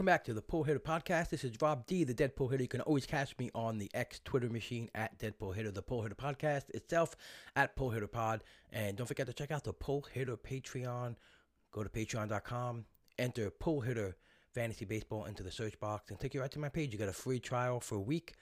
Welcome 0.00 0.14
back 0.14 0.24
to 0.24 0.32
the 0.32 0.40
Pull 0.40 0.64
Hitter 0.64 0.80
Podcast. 0.80 1.28
This 1.28 1.44
is 1.44 1.52
Rob 1.60 1.84
D, 1.84 2.04
the 2.04 2.14
Dead 2.14 2.34
Pull 2.34 2.48
Hitter. 2.48 2.62
You 2.62 2.68
can 2.70 2.80
always 2.80 3.04
catch 3.04 3.36
me 3.36 3.50
on 3.54 3.76
the 3.76 3.90
X 3.92 4.18
Twitter 4.24 4.48
machine 4.48 4.88
at 4.94 5.18
Dead 5.18 5.38
Pull 5.38 5.52
Hitter, 5.52 5.70
the 5.70 5.82
Pull 5.82 6.00
Hitter 6.00 6.14
Podcast 6.14 6.70
itself 6.70 7.14
at 7.54 7.76
Pull 7.76 7.90
Hitter 7.90 8.06
Pod. 8.06 8.42
And 8.72 8.96
don't 8.96 9.06
forget 9.06 9.26
to 9.26 9.34
check 9.34 9.50
out 9.50 9.62
the 9.62 9.74
Pull 9.74 10.06
Hitter 10.10 10.38
Patreon. 10.38 11.16
Go 11.70 11.84
to 11.84 11.90
patreon.com, 11.90 12.86
enter 13.18 13.50
Pull 13.50 13.82
Hitter 13.82 14.16
Fantasy 14.54 14.86
Baseball 14.86 15.26
into 15.26 15.42
the 15.42 15.50
search 15.50 15.78
box, 15.78 16.10
and 16.10 16.18
take 16.18 16.32
you 16.32 16.40
right 16.40 16.50
to 16.50 16.58
my 16.58 16.70
page. 16.70 16.94
You 16.94 16.98
got 16.98 17.10
a 17.10 17.12
free 17.12 17.38
trial 17.38 17.78
for 17.78 17.96
a 17.96 18.00
week, 18.00 18.32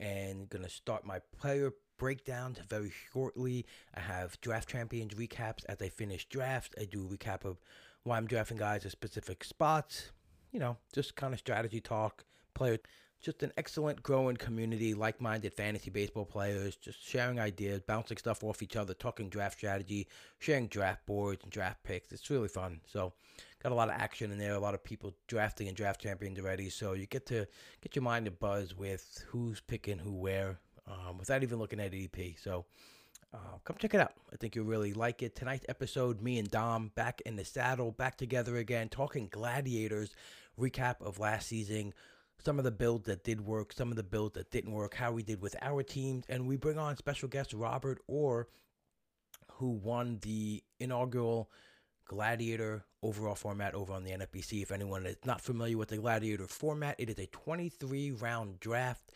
and 0.00 0.48
gonna 0.48 0.68
start 0.68 1.06
my 1.06 1.20
player 1.38 1.72
breakdowns 1.98 2.58
very 2.68 2.92
shortly. 3.12 3.64
I 3.94 4.00
have 4.00 4.40
draft 4.40 4.68
champions 4.68 5.14
recaps 5.14 5.64
as 5.68 5.80
I 5.80 5.88
finish 5.88 6.24
drafts. 6.28 6.74
I 6.80 6.84
do 6.84 7.06
a 7.06 7.16
recap 7.16 7.44
of 7.44 7.58
why 8.02 8.16
I'm 8.16 8.26
drafting 8.26 8.56
guys 8.56 8.84
at 8.84 8.90
specific 8.90 9.44
spots 9.44 10.10
you 10.56 10.60
know, 10.60 10.78
just 10.94 11.16
kind 11.16 11.34
of 11.34 11.38
strategy 11.38 11.82
talk, 11.82 12.24
player, 12.54 12.78
just 13.20 13.42
an 13.42 13.52
excellent 13.58 14.02
growing 14.02 14.38
community, 14.38 14.94
like 14.94 15.20
minded 15.20 15.52
fantasy 15.52 15.90
baseball 15.90 16.24
players, 16.24 16.76
just 16.76 17.06
sharing 17.06 17.38
ideas, 17.38 17.82
bouncing 17.86 18.16
stuff 18.16 18.42
off 18.42 18.62
each 18.62 18.74
other, 18.74 18.94
talking 18.94 19.28
draft 19.28 19.58
strategy, 19.58 20.08
sharing 20.38 20.66
draft 20.66 21.04
boards 21.04 21.42
and 21.42 21.52
draft 21.52 21.82
picks. 21.82 22.10
It's 22.10 22.30
really 22.30 22.48
fun. 22.48 22.80
So, 22.86 23.12
got 23.62 23.70
a 23.70 23.74
lot 23.74 23.90
of 23.90 23.96
action 23.96 24.32
in 24.32 24.38
there, 24.38 24.54
a 24.54 24.58
lot 24.58 24.72
of 24.72 24.82
people 24.82 25.12
drafting 25.26 25.68
and 25.68 25.76
draft 25.76 26.00
champions 26.00 26.38
already. 26.38 26.70
So, 26.70 26.94
you 26.94 27.04
get 27.04 27.26
to 27.26 27.46
get 27.82 27.94
your 27.94 28.02
mind 28.02 28.24
to 28.24 28.30
buzz 28.30 28.74
with 28.74 29.26
who's 29.28 29.60
picking 29.60 29.98
who 29.98 30.14
where 30.14 30.58
um, 30.86 31.18
without 31.18 31.42
even 31.42 31.58
looking 31.58 31.80
at 31.80 31.92
EP. 31.92 32.16
So, 32.42 32.64
uh, 33.34 33.58
come 33.64 33.76
check 33.78 33.92
it 33.92 34.00
out. 34.00 34.14
I 34.32 34.36
think 34.36 34.54
you'll 34.54 34.64
really 34.64 34.94
like 34.94 35.22
it. 35.22 35.34
Tonight's 35.36 35.66
episode, 35.68 36.22
me 36.22 36.38
and 36.38 36.50
Dom 36.50 36.92
back 36.94 37.20
in 37.26 37.36
the 37.36 37.44
saddle, 37.44 37.90
back 37.90 38.16
together 38.16 38.56
again, 38.56 38.88
talking 38.88 39.28
gladiators 39.30 40.14
recap 40.58 41.00
of 41.00 41.18
last 41.18 41.48
season, 41.48 41.92
some 42.44 42.58
of 42.58 42.64
the 42.64 42.70
builds 42.70 43.06
that 43.06 43.24
did 43.24 43.40
work, 43.40 43.72
some 43.72 43.90
of 43.90 43.96
the 43.96 44.02
builds 44.02 44.34
that 44.34 44.50
didn't 44.50 44.72
work, 44.72 44.94
how 44.94 45.12
we 45.12 45.22
did 45.22 45.40
with 45.40 45.56
our 45.62 45.82
teams, 45.82 46.24
and 46.28 46.46
we 46.46 46.56
bring 46.56 46.78
on 46.78 46.96
special 46.96 47.28
guest 47.28 47.52
Robert 47.52 47.98
Orr, 48.06 48.48
who 49.52 49.70
won 49.70 50.18
the 50.22 50.62
inaugural 50.78 51.50
Gladiator 52.06 52.84
overall 53.02 53.34
format 53.34 53.74
over 53.74 53.92
on 53.92 54.04
the 54.04 54.12
NFBC. 54.12 54.62
If 54.62 54.70
anyone 54.70 55.06
is 55.06 55.16
not 55.24 55.40
familiar 55.40 55.76
with 55.76 55.88
the 55.88 55.96
Gladiator 55.96 56.46
format, 56.46 56.96
it 56.98 57.10
is 57.10 57.18
a 57.18 57.26
23 57.26 58.12
round 58.12 58.60
draft. 58.60 59.12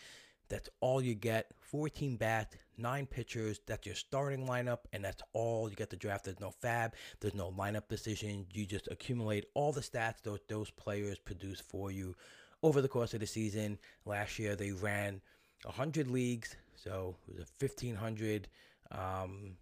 That's 0.50 0.68
all 0.80 1.00
you 1.00 1.14
get. 1.14 1.46
14 1.60 2.16
bats, 2.16 2.56
nine 2.76 3.06
pitchers. 3.06 3.60
That's 3.66 3.86
your 3.86 3.94
starting 3.94 4.46
lineup, 4.46 4.80
and 4.92 5.02
that's 5.02 5.22
all 5.32 5.70
you 5.70 5.76
get 5.76 5.90
to 5.90 5.96
draft. 5.96 6.24
There's 6.24 6.40
no 6.40 6.52
FAAB. 6.62 6.92
There's 7.20 7.34
no 7.34 7.52
lineup 7.52 7.88
decision. 7.88 8.46
You 8.52 8.66
just 8.66 8.88
accumulate 8.88 9.46
all 9.54 9.72
the 9.72 9.80
stats 9.80 10.22
those 10.22 10.40
those 10.48 10.70
players 10.70 11.18
produce 11.18 11.60
for 11.60 11.90
you 11.90 12.14
over 12.62 12.82
the 12.82 12.88
course 12.88 13.14
of 13.14 13.20
the 13.20 13.26
season. 13.26 13.78
Last 14.04 14.38
year 14.38 14.56
they 14.56 14.72
ran 14.72 15.20
100 15.62 16.10
leagues, 16.10 16.56
so 16.74 17.16
it 17.28 17.38
was 17.38 17.42
a 17.42 17.64
1500 17.64 18.48
um, 18.90 19.56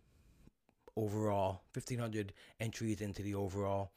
overall, 0.97 1.63
1500 1.75 2.33
entries 2.61 3.01
into 3.01 3.23
the 3.23 3.35
overall. 3.35 3.93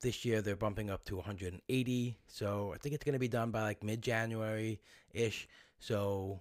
This 0.00 0.24
year 0.24 0.42
they're 0.42 0.56
bumping 0.56 0.90
up 0.90 1.04
to 1.04 1.16
180, 1.16 2.18
so 2.26 2.72
I 2.74 2.78
think 2.78 2.96
it's 2.96 3.04
going 3.04 3.12
to 3.12 3.20
be 3.20 3.28
done 3.28 3.52
by 3.52 3.62
like 3.62 3.84
mid 3.84 4.02
January 4.02 4.80
ish. 5.12 5.46
So 5.82 6.40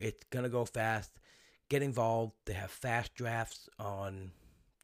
it's 0.00 0.24
gonna 0.30 0.48
go 0.48 0.64
fast. 0.64 1.10
Get 1.68 1.82
involved. 1.82 2.32
They 2.46 2.54
have 2.54 2.70
fast 2.70 3.14
drafts 3.14 3.68
on 3.78 4.30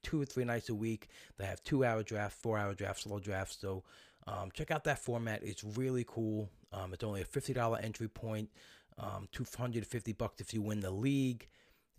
two 0.03 0.21
or 0.21 0.27
three 0.27 0.45
nights 0.45 0.69
a 0.69 0.75
week. 0.75 1.09
They 1.39 1.47
have 1.47 1.63
two 1.63 1.83
hour 1.83 2.03
draft, 2.03 2.37
four 2.43 2.59
hour 2.59 2.75
draft, 2.75 3.01
slow 3.01 3.19
drafts. 3.19 3.57
So 3.59 3.83
um, 4.27 4.51
check 4.53 4.71
out 4.71 4.85
that 4.85 4.99
format. 4.99 5.43
It's 5.43 5.65
really 5.65 6.05
cool. 6.07 6.51
Um, 6.75 6.93
it's 6.93 7.03
only 7.03 7.23
a 7.23 7.25
fifty 7.25 7.55
dollar 7.55 7.79
entry 7.79 8.09
point. 8.09 8.51
Um, 8.99 9.29
250 9.33 10.13
bucks 10.13 10.43
if 10.43 10.53
you 10.53 10.61
win 10.61 10.81
the 10.81 10.91
league. 10.91 11.49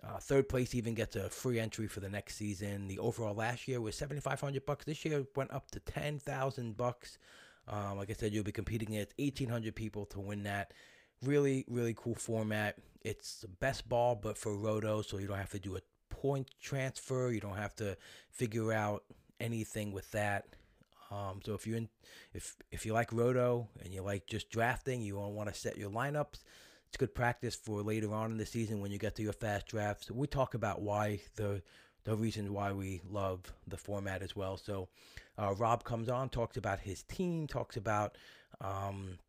Uh, 0.03 0.18
third 0.18 0.48
place 0.48 0.75
even 0.75 0.94
gets 0.94 1.16
a 1.16 1.31
free 1.31 1.59
entry 1.59 1.88
for 1.88 2.00
the 2.00 2.09
next 2.09 2.36
season. 2.36 2.88
The 2.88 3.00
overall 3.00 3.34
last 3.34 3.68
year 3.68 3.81
was 3.81 3.96
7,500 3.96 4.66
bucks. 4.68 4.86
This 4.86 5.03
year 5.03 5.25
went 5.36 5.52
up 5.52 5.72
to 5.72 5.80
10,000 5.80 6.78
bucks. 6.78 7.18
Um, 7.68 7.98
like 7.98 8.12
I 8.12 8.13
said, 8.13 8.34
you'll 8.34 8.44
be 8.44 8.52
competing 8.52 8.90
against 8.90 9.18
1,800 9.18 9.74
people 9.75 10.06
to 10.08 10.19
win 10.19 10.44
that. 10.44 10.74
Really, 11.23 11.65
really 11.67 11.93
cool 11.95 12.15
format. 12.15 12.77
It's 13.03 13.41
the 13.41 13.47
best 13.47 13.87
ball, 13.87 14.15
but 14.15 14.37
for 14.37 14.55
roto, 14.57 15.01
so 15.01 15.17
you 15.17 15.27
don't 15.27 15.37
have 15.37 15.51
to 15.51 15.59
do 15.59 15.75
a 15.75 15.81
point 16.09 16.49
transfer. 16.59 17.31
You 17.31 17.39
don't 17.39 17.57
have 17.57 17.75
to 17.75 17.95
figure 18.31 18.71
out 18.73 19.03
anything 19.39 19.91
with 19.91 20.09
that. 20.11 20.45
Um, 21.11 21.41
so 21.45 21.53
if 21.53 21.67
you 21.67 21.75
in, 21.75 21.89
if 22.33 22.55
if 22.71 22.85
you 22.85 22.93
like 22.93 23.11
roto 23.11 23.67
and 23.83 23.93
you 23.93 24.01
like 24.01 24.25
just 24.25 24.49
drafting, 24.49 25.01
you 25.01 25.17
want 25.17 25.49
to 25.49 25.55
set 25.59 25.77
your 25.77 25.91
lineups. 25.91 26.43
It's 26.87 26.97
good 26.97 27.13
practice 27.13 27.55
for 27.55 27.81
later 27.83 28.13
on 28.13 28.31
in 28.31 28.38
the 28.38 28.45
season 28.45 28.81
when 28.81 28.91
you 28.91 28.97
get 28.97 29.15
to 29.15 29.23
your 29.23 29.33
fast 29.33 29.67
drafts. 29.67 30.09
We 30.09 30.27
talk 30.27 30.55
about 30.55 30.81
why 30.81 31.21
the 31.35 31.61
the 32.03 32.15
reasons 32.15 32.49
why 32.49 32.71
we 32.71 33.01
love 33.07 33.53
the 33.67 33.77
format 33.77 34.23
as 34.23 34.35
well. 34.35 34.57
So 34.57 34.89
uh, 35.38 35.53
Rob 35.53 35.83
comes 35.83 36.09
on, 36.09 36.29
talks 36.29 36.57
about 36.57 36.79
his 36.79 37.03
team, 37.03 37.45
talks 37.47 37.77
about 37.77 38.17
um, 38.59 39.19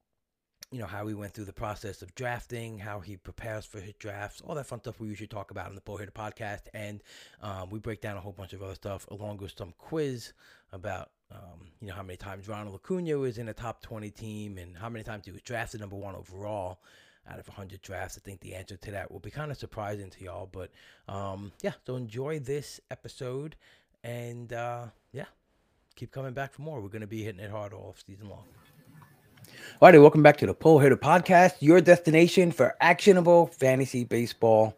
you 0.73 0.79
know, 0.79 0.87
how 0.87 1.07
he 1.07 1.15
went 1.15 1.35
through 1.35 1.45
the 1.45 1.53
process 1.53 2.01
of 2.01 2.15
drafting, 2.15 2.79
how 2.79 2.99
he 2.99 3.17
prepares 3.17 3.67
for 3.67 3.79
his 3.79 3.93
drafts, 3.99 4.41
all 4.41 4.55
that 4.55 4.67
fun 4.67 4.81
stuff 4.81 4.99
we 4.99 5.07
usually 5.07 5.27
talk 5.27 5.51
about 5.51 5.69
in 5.69 5.75
the 5.75 5.97
Hitter 5.97 6.11
podcast. 6.11 6.63
And 6.73 7.03
um, 7.43 7.69
we 7.69 7.79
break 7.79 8.01
down 8.01 8.17
a 8.17 8.21
whole 8.21 8.33
bunch 8.33 8.55
of 8.55 8.63
other 8.63 8.75
stuff 8.75 9.07
along 9.11 9.37
with 9.37 9.53
some 9.57 9.75
quiz 9.77 10.33
about, 10.73 11.11
um, 11.31 11.69
you 11.81 11.89
know, 11.89 11.95
how 11.95 12.03
many 12.03 12.17
times 12.17 12.49
Ronald 12.49 12.75
Acuna 12.75 13.19
was 13.19 13.37
in 13.37 13.49
a 13.49 13.55
top 13.55 13.83
20 13.83 14.11
team 14.11 14.57
and 14.57 14.75
how 14.75 14.89
many 14.89 15.05
times 15.05 15.27
he 15.27 15.33
was 15.33 15.43
drafted 15.43 15.81
number 15.81 15.97
one 15.97 16.15
overall 16.17 16.79
out 17.31 17.39
of 17.39 17.47
100 17.47 17.83
drafts. 17.83 18.17
I 18.17 18.21
think 18.25 18.41
the 18.41 18.55
answer 18.55 18.77
to 18.77 18.91
that 18.93 19.13
will 19.13 19.21
be 19.21 19.31
kind 19.31 19.51
of 19.51 19.59
surprising 19.59 20.09
to 20.09 20.25
y'all. 20.25 20.49
But 20.51 20.71
um, 21.07 21.53
yeah, 21.61 21.75
so 21.87 21.97
enjoy 21.97 22.39
this 22.39 22.81
episode. 22.91 23.57
And 24.03 24.55
uh, 24.55 24.87
yeah, 25.13 25.27
keep 25.97 26.13
coming 26.13 26.33
back 26.33 26.55
for 26.55 26.63
more. 26.63 26.81
We're 26.81 26.89
going 26.89 27.03
to 27.03 27.07
be 27.07 27.23
hitting 27.23 27.41
it 27.41 27.51
hard 27.51 27.75
all 27.75 27.95
season 28.07 28.31
long. 28.31 28.45
All 29.81 29.89
right, 29.89 29.99
welcome 29.99 30.23
back 30.23 30.37
to 30.39 30.47
the 30.47 30.55
Pull 30.55 30.79
Hitter 30.79 30.97
Podcast, 30.97 31.55
your 31.61 31.81
destination 31.81 32.53
for 32.53 32.75
actionable 32.81 33.47
fantasy 33.47 34.05
baseball 34.05 34.77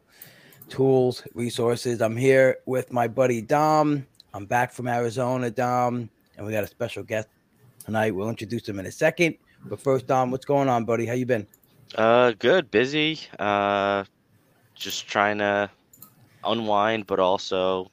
tools, 0.68 1.22
resources. 1.34 2.02
I'm 2.02 2.16
here 2.16 2.58
with 2.66 2.92
my 2.92 3.08
buddy 3.08 3.40
Dom. 3.40 4.06
I'm 4.32 4.46
back 4.46 4.72
from 4.72 4.88
Arizona, 4.88 5.50
Dom, 5.50 6.10
and 6.36 6.46
we 6.46 6.52
got 6.52 6.64
a 6.64 6.66
special 6.66 7.02
guest 7.02 7.28
tonight. 7.84 8.14
We'll 8.14 8.28
introduce 8.28 8.68
him 8.68 8.78
in 8.78 8.86
a 8.86 8.92
second. 8.92 9.36
But 9.64 9.80
first, 9.80 10.06
Dom, 10.06 10.30
what's 10.30 10.44
going 10.44 10.68
on, 10.68 10.84
buddy? 10.84 11.06
How 11.06 11.14
you 11.14 11.26
been? 11.26 11.46
Uh, 11.94 12.32
good, 12.38 12.70
busy. 12.70 13.20
Uh, 13.38 14.04
just 14.74 15.06
trying 15.06 15.38
to 15.38 15.70
unwind, 16.44 17.06
but 17.06 17.20
also 17.20 17.90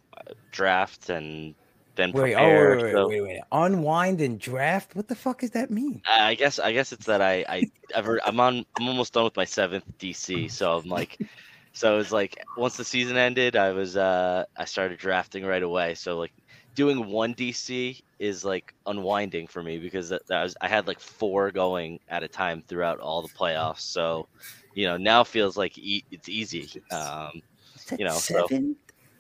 draft 0.52 1.10
and 1.10 1.56
then 1.96 2.12
Wait, 2.14 2.34
oh, 2.36 2.38
prepare. 2.38 2.70
wait, 2.76 2.84
wait, 2.84 2.92
so- 2.94 3.08
wait, 3.10 3.22
wait. 3.22 3.42
Unwind 3.52 4.22
and 4.22 4.40
draft? 4.40 4.96
What 4.96 5.08
the 5.08 5.16
fuck 5.16 5.42
does 5.42 5.52
that 5.52 5.70
mean? 5.72 6.02
I 6.08 6.36
guess 6.36 6.58
I 6.60 6.72
guess 6.72 6.92
it's 6.94 7.06
that 7.06 7.22
I 7.22 7.46
I 7.48 7.64
ever 7.94 8.20
I'm 8.26 8.40
on 8.40 8.66
I'm 8.80 8.88
almost 8.88 9.14
done 9.14 9.26
with 9.26 9.36
my 9.36 9.46
seventh 9.46 9.84
DC, 10.00 10.50
so 10.50 10.78
I'm 10.78 10.88
like, 10.90 11.20
so 11.74 12.00
it's 12.00 12.12
like 12.12 12.38
once 12.58 12.78
the 12.78 12.86
season 12.86 13.18
ended, 13.18 13.56
I 13.56 13.72
was 13.72 13.98
uh 13.98 14.46
I 14.58 14.66
started 14.66 15.00
drafting 15.00 15.46
right 15.46 15.64
away. 15.64 15.96
So 15.96 16.18
like 16.18 16.32
doing 16.76 17.08
one 17.08 17.34
DC 17.34 18.02
is 18.20 18.46
like 18.46 18.74
unwinding 18.86 19.48
for 19.48 19.62
me 19.62 19.78
because 19.78 20.10
that, 20.10 20.26
that 20.28 20.44
was 20.44 20.56
I 20.62 20.68
had 20.68 20.88
like 20.88 21.00
four 21.00 21.52
going 21.52 22.00
at 22.08 22.24
a 22.24 22.28
time 22.28 22.64
throughout 22.68 23.00
all 23.00 23.22
the 23.22 23.30
playoffs. 23.30 23.82
So, 23.82 24.28
you 24.74 24.86
know, 24.88 24.96
now 24.98 25.24
feels 25.24 25.58
like 25.58 25.78
e- 25.78 26.06
it's 26.12 26.30
easy. 26.30 26.70
Um, 26.92 27.42
you 27.98 28.06
know, 28.06 28.14
so 28.14 28.48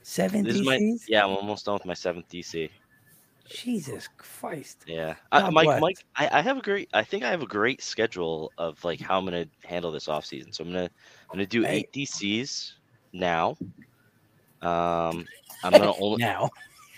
seven, 0.04 0.44
seven 0.44 0.44
this 0.44 0.56
is 0.58 0.64
my 0.64 0.80
DCs? 0.80 1.02
yeah. 1.08 1.24
I'm 1.24 1.32
almost 1.32 1.66
done 1.66 1.76
with 1.76 1.86
my 1.86 1.94
seventh 1.94 2.28
DC. 2.30 2.70
Jesus 3.50 4.08
Christ. 4.18 4.86
Yeah, 4.86 5.16
I, 5.32 5.50
Mike, 5.52 5.70
bless. 5.70 5.78
Mike, 5.78 5.98
I, 6.18 6.40
I 6.40 6.42
have 6.42 6.58
a 6.58 6.62
great. 6.62 6.90
I 6.94 7.04
think 7.04 7.24
I 7.24 7.30
have 7.30 7.44
a 7.44 7.48
great 7.48 7.82
schedule 7.84 8.52
of 8.58 8.84
like 8.84 9.00
how 9.00 9.20
I'm 9.20 9.26
gonna 9.26 9.46
handle 9.64 9.92
this 9.92 10.08
off 10.08 10.26
season. 10.26 10.52
So 10.52 10.64
I'm 10.64 10.72
gonna 10.72 10.86
I'm 10.86 11.38
gonna 11.38 11.46
do 11.46 11.66
Hey. 11.66 11.70
eight 11.70 11.92
DCs 11.94 12.72
now. 13.14 13.58
Um, 14.62 15.28
I'm 15.64 15.76
gonna 15.76 15.94
only 15.98 16.18
Now. 16.18 16.50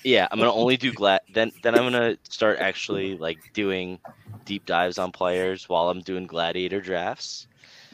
yeah 0.03 0.27
I'm 0.31 0.39
gonna 0.39 0.53
only 0.53 0.77
do 0.77 0.93
glad. 0.93 1.21
Then 1.33 1.51
then 1.61 1.75
I'm 1.75 1.85
gonna 1.85 2.17
start 2.29 2.59
actually 2.59 3.15
like 3.19 3.39
doing 3.53 3.99
deep 4.45 4.65
dives 4.65 4.97
on 4.97 5.11
players 5.11 5.69
while 5.69 5.89
I'm 5.89 6.01
doing 6.01 6.27
gladiator 6.27 6.81
drafts. 6.81 7.47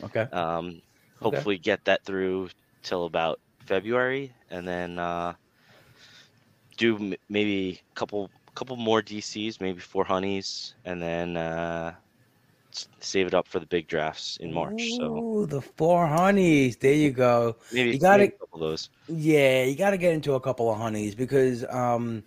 Okay. 0.03 0.27
Um, 0.31 0.81
Okay. 1.21 1.21
hopefully 1.21 1.57
get 1.57 1.83
that 1.85 2.05
through 2.05 2.49
till 2.83 3.05
about 3.05 3.39
February, 3.73 4.33
and 4.49 4.67
then 4.67 4.97
uh, 4.97 5.33
do 6.77 6.95
m- 6.95 7.13
maybe 7.29 7.79
a 7.91 7.95
couple 7.95 8.29
couple 8.55 8.75
more 8.75 9.01
DCs, 9.01 9.61
maybe 9.61 9.79
four 9.79 10.03
honeys, 10.03 10.73
and 10.85 10.99
then 11.01 11.37
uh, 11.37 11.93
save 12.99 13.27
it 13.27 13.33
up 13.35 13.47
for 13.47 13.59
the 13.59 13.65
big 13.67 13.87
drafts 13.87 14.37
in 14.41 14.51
March. 14.51 14.81
So 14.97 15.45
the 15.47 15.61
four 15.61 16.07
honeys. 16.07 16.77
There 16.77 16.93
you 16.93 17.11
go. 17.11 17.55
maybe 17.71 17.91
you 17.91 17.99
gotta- 17.99 18.23
a 18.23 18.31
couple 18.31 18.55
of 18.63 18.71
those. 18.71 18.89
Yeah, 19.07 19.63
you 19.63 19.75
got 19.75 19.91
to 19.91 19.97
get 19.97 20.13
into 20.13 20.33
a 20.33 20.39
couple 20.39 20.69
of 20.71 20.77
honeys 20.77 21.13
because 21.13 21.63
um, 21.69 22.23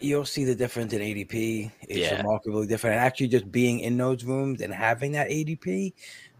you'll 0.00 0.24
see 0.24 0.44
the 0.44 0.54
difference 0.56 0.92
in 0.92 1.00
ADP. 1.00 1.70
It's 1.82 1.98
Yeah. 2.10 2.16
remarkably 2.16 2.66
different. 2.66 2.96
And 2.96 3.04
actually, 3.04 3.28
just 3.28 3.50
being 3.52 3.78
in 3.80 3.96
those 3.96 4.24
rooms 4.24 4.60
and 4.60 4.74
having 4.74 5.12
that 5.12 5.28
ADP 5.30 5.92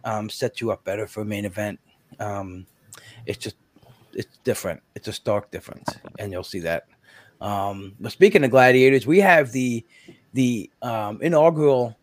um, 0.05 0.29
sets 0.29 0.61
you 0.61 0.73
up 0.73 0.83
better 0.85 1.07
for 1.07 1.21
a 1.21 1.25
main 1.25 1.45
event. 1.45 1.79
Um, 2.19 2.67
it's 3.31 3.39
just 3.39 3.57
it's 4.13 4.39
different. 4.39 4.83
It's 4.97 5.07
a 5.07 5.13
stark 5.13 5.53
difference, 5.53 5.89
and 6.19 6.33
you'll 6.33 6.43
see 6.43 6.59
that. 6.61 6.89
Um, 7.41 7.95
but 8.01 8.11
speaking 8.11 8.43
of 8.45 8.51
gladiators, 8.51 9.07
we 9.07 9.21
have 9.21 9.53
the 9.53 9.87
the 10.33 10.69
um, 10.83 11.23
inaugural 11.23 11.97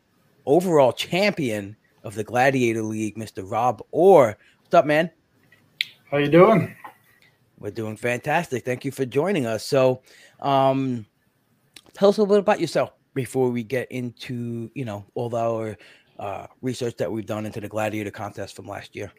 overall 0.46 0.94
champion 0.94 1.76
of 2.04 2.16
the 2.16 2.24
Gladiator 2.24 2.82
League, 2.82 3.18
Mr. 3.18 3.44
Rob 3.46 3.82
Orr. 3.92 4.38
What's 4.62 4.74
up, 4.74 4.86
man? 4.86 5.12
How 6.10 6.18
you 6.18 6.30
doing? 6.30 6.74
We're 7.60 7.72
doing 7.72 7.98
fantastic. 7.98 8.64
Thank 8.64 8.86
you 8.86 8.92
for 8.92 9.06
joining 9.06 9.46
us. 9.46 9.66
So, 9.66 10.02
um, 10.40 11.06
tell 11.94 12.08
us 12.08 12.18
a 12.18 12.22
little 12.22 12.36
bit 12.36 12.40
about 12.40 12.62
yourself 12.62 12.92
before 13.14 13.50
we 13.50 13.64
get 13.64 13.92
into 13.92 14.72
you 14.76 14.86
know 14.86 15.04
all 15.14 15.36
our 15.36 15.78
uh, 16.20 16.48
research 16.62 16.96
that 16.98 17.12
we've 17.12 17.26
done 17.26 17.46
into 17.46 17.60
the 17.60 17.68
gladiator 17.68 18.12
contest 18.12 18.56
from 18.56 18.66
last 18.66 18.96
year. 18.96 19.12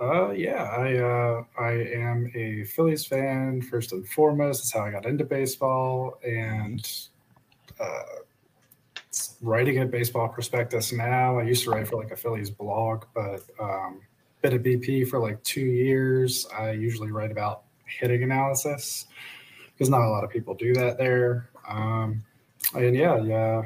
Uh, 0.00 0.30
yeah, 0.30 0.62
I 0.62 0.96
uh, 0.96 1.42
I 1.58 1.72
am 1.72 2.30
a 2.34 2.64
Phillies 2.64 3.04
fan 3.04 3.62
first 3.62 3.92
and 3.92 4.08
foremost. 4.08 4.62
That's 4.62 4.72
how 4.72 4.82
I 4.82 4.92
got 4.92 5.06
into 5.06 5.24
baseball, 5.24 6.18
and 6.24 6.88
uh, 7.80 8.02
writing 9.42 9.80
a 9.80 9.86
Baseball 9.86 10.28
Prospectus 10.28 10.92
now. 10.92 11.38
I 11.38 11.42
used 11.42 11.64
to 11.64 11.70
write 11.70 11.88
for 11.88 11.96
like 11.96 12.12
a 12.12 12.16
Phillies 12.16 12.50
blog, 12.50 13.06
but 13.12 13.42
um, 13.58 14.00
been 14.40 14.54
at 14.54 14.62
BP 14.62 15.08
for 15.08 15.18
like 15.18 15.42
two 15.42 15.66
years. 15.66 16.46
I 16.56 16.72
usually 16.72 17.10
write 17.10 17.32
about 17.32 17.64
hitting 17.86 18.22
analysis 18.22 19.06
because 19.72 19.90
not 19.90 20.02
a 20.02 20.10
lot 20.10 20.22
of 20.22 20.30
people 20.30 20.54
do 20.54 20.74
that 20.74 20.98
there. 20.98 21.50
Um, 21.68 22.22
and 22.74 22.94
yeah, 22.94 23.20
yeah, 23.22 23.62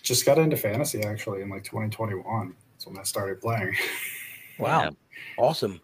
just 0.00 0.24
got 0.24 0.38
into 0.38 0.56
fantasy 0.56 1.02
actually 1.02 1.42
in 1.42 1.48
like 1.48 1.64
2021. 1.64 2.54
That's 2.72 2.86
when 2.86 2.98
I 2.98 3.02
started 3.02 3.40
playing. 3.40 3.74
Wow, 4.58 4.82
Yeah. 4.84 4.90
awesome, 5.38 5.80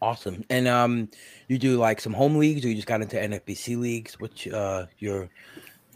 awesome. 0.00 0.44
And 0.50 0.66
um, 0.68 1.08
you 1.48 1.58
do 1.58 1.76
like 1.78 2.00
some 2.00 2.12
home 2.12 2.36
leagues, 2.36 2.64
or 2.64 2.68
you 2.68 2.74
just 2.74 2.86
got 2.86 3.02
into 3.02 3.16
NFBC 3.16 3.78
leagues? 3.78 4.18
What's 4.20 4.46
uh 4.46 4.86
your 4.98 5.28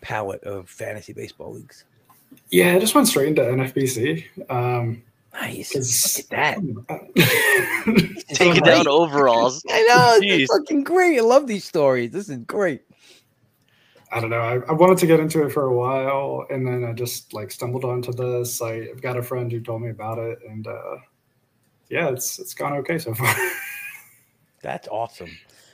palette 0.00 0.42
of 0.44 0.68
fantasy 0.68 1.12
baseball 1.12 1.52
leagues? 1.54 1.84
Yeah, 2.50 2.74
I 2.74 2.78
just 2.78 2.94
went 2.94 3.08
straight 3.08 3.28
into 3.28 3.42
NFBC. 3.42 4.24
Um, 4.50 5.02
Nice. 5.32 5.72
'cause- 5.72 6.24
Look 6.30 6.40
at 6.40 6.56
that. 6.88 7.00
It's 7.16 8.38
Taking 8.38 8.62
down 8.62 8.88
overalls. 8.88 9.62
I 9.70 9.82
know. 9.84 10.20
Jeez. 10.26 10.40
It's 10.40 10.52
fucking 10.52 10.84
great. 10.84 11.18
I 11.18 11.22
love 11.22 11.46
these 11.46 11.64
stories. 11.64 12.10
This 12.10 12.28
is 12.28 12.38
great. 12.38 12.82
I 14.12 14.20
don't 14.20 14.30
know. 14.30 14.40
I, 14.40 14.54
I 14.68 14.72
wanted 14.72 14.98
to 14.98 15.06
get 15.06 15.20
into 15.20 15.44
it 15.44 15.52
for 15.52 15.64
a 15.64 15.74
while, 15.74 16.46
and 16.50 16.66
then 16.66 16.82
I 16.84 16.92
just 16.92 17.34
like 17.34 17.50
stumbled 17.50 17.84
onto 17.84 18.10
the 18.12 18.42
site. 18.44 18.88
I've 18.90 19.02
got 19.02 19.16
a 19.18 19.22
friend 19.22 19.50
who 19.52 19.60
told 19.60 19.82
me 19.82 19.90
about 19.90 20.18
it, 20.18 20.38
and 20.48 20.66
uh, 20.66 20.96
yeah, 21.90 22.08
it's 22.08 22.38
it's 22.38 22.54
gone 22.54 22.72
okay 22.74 22.98
so 22.98 23.14
far. 23.14 23.34
That's 24.62 24.88
awesome. 24.88 25.30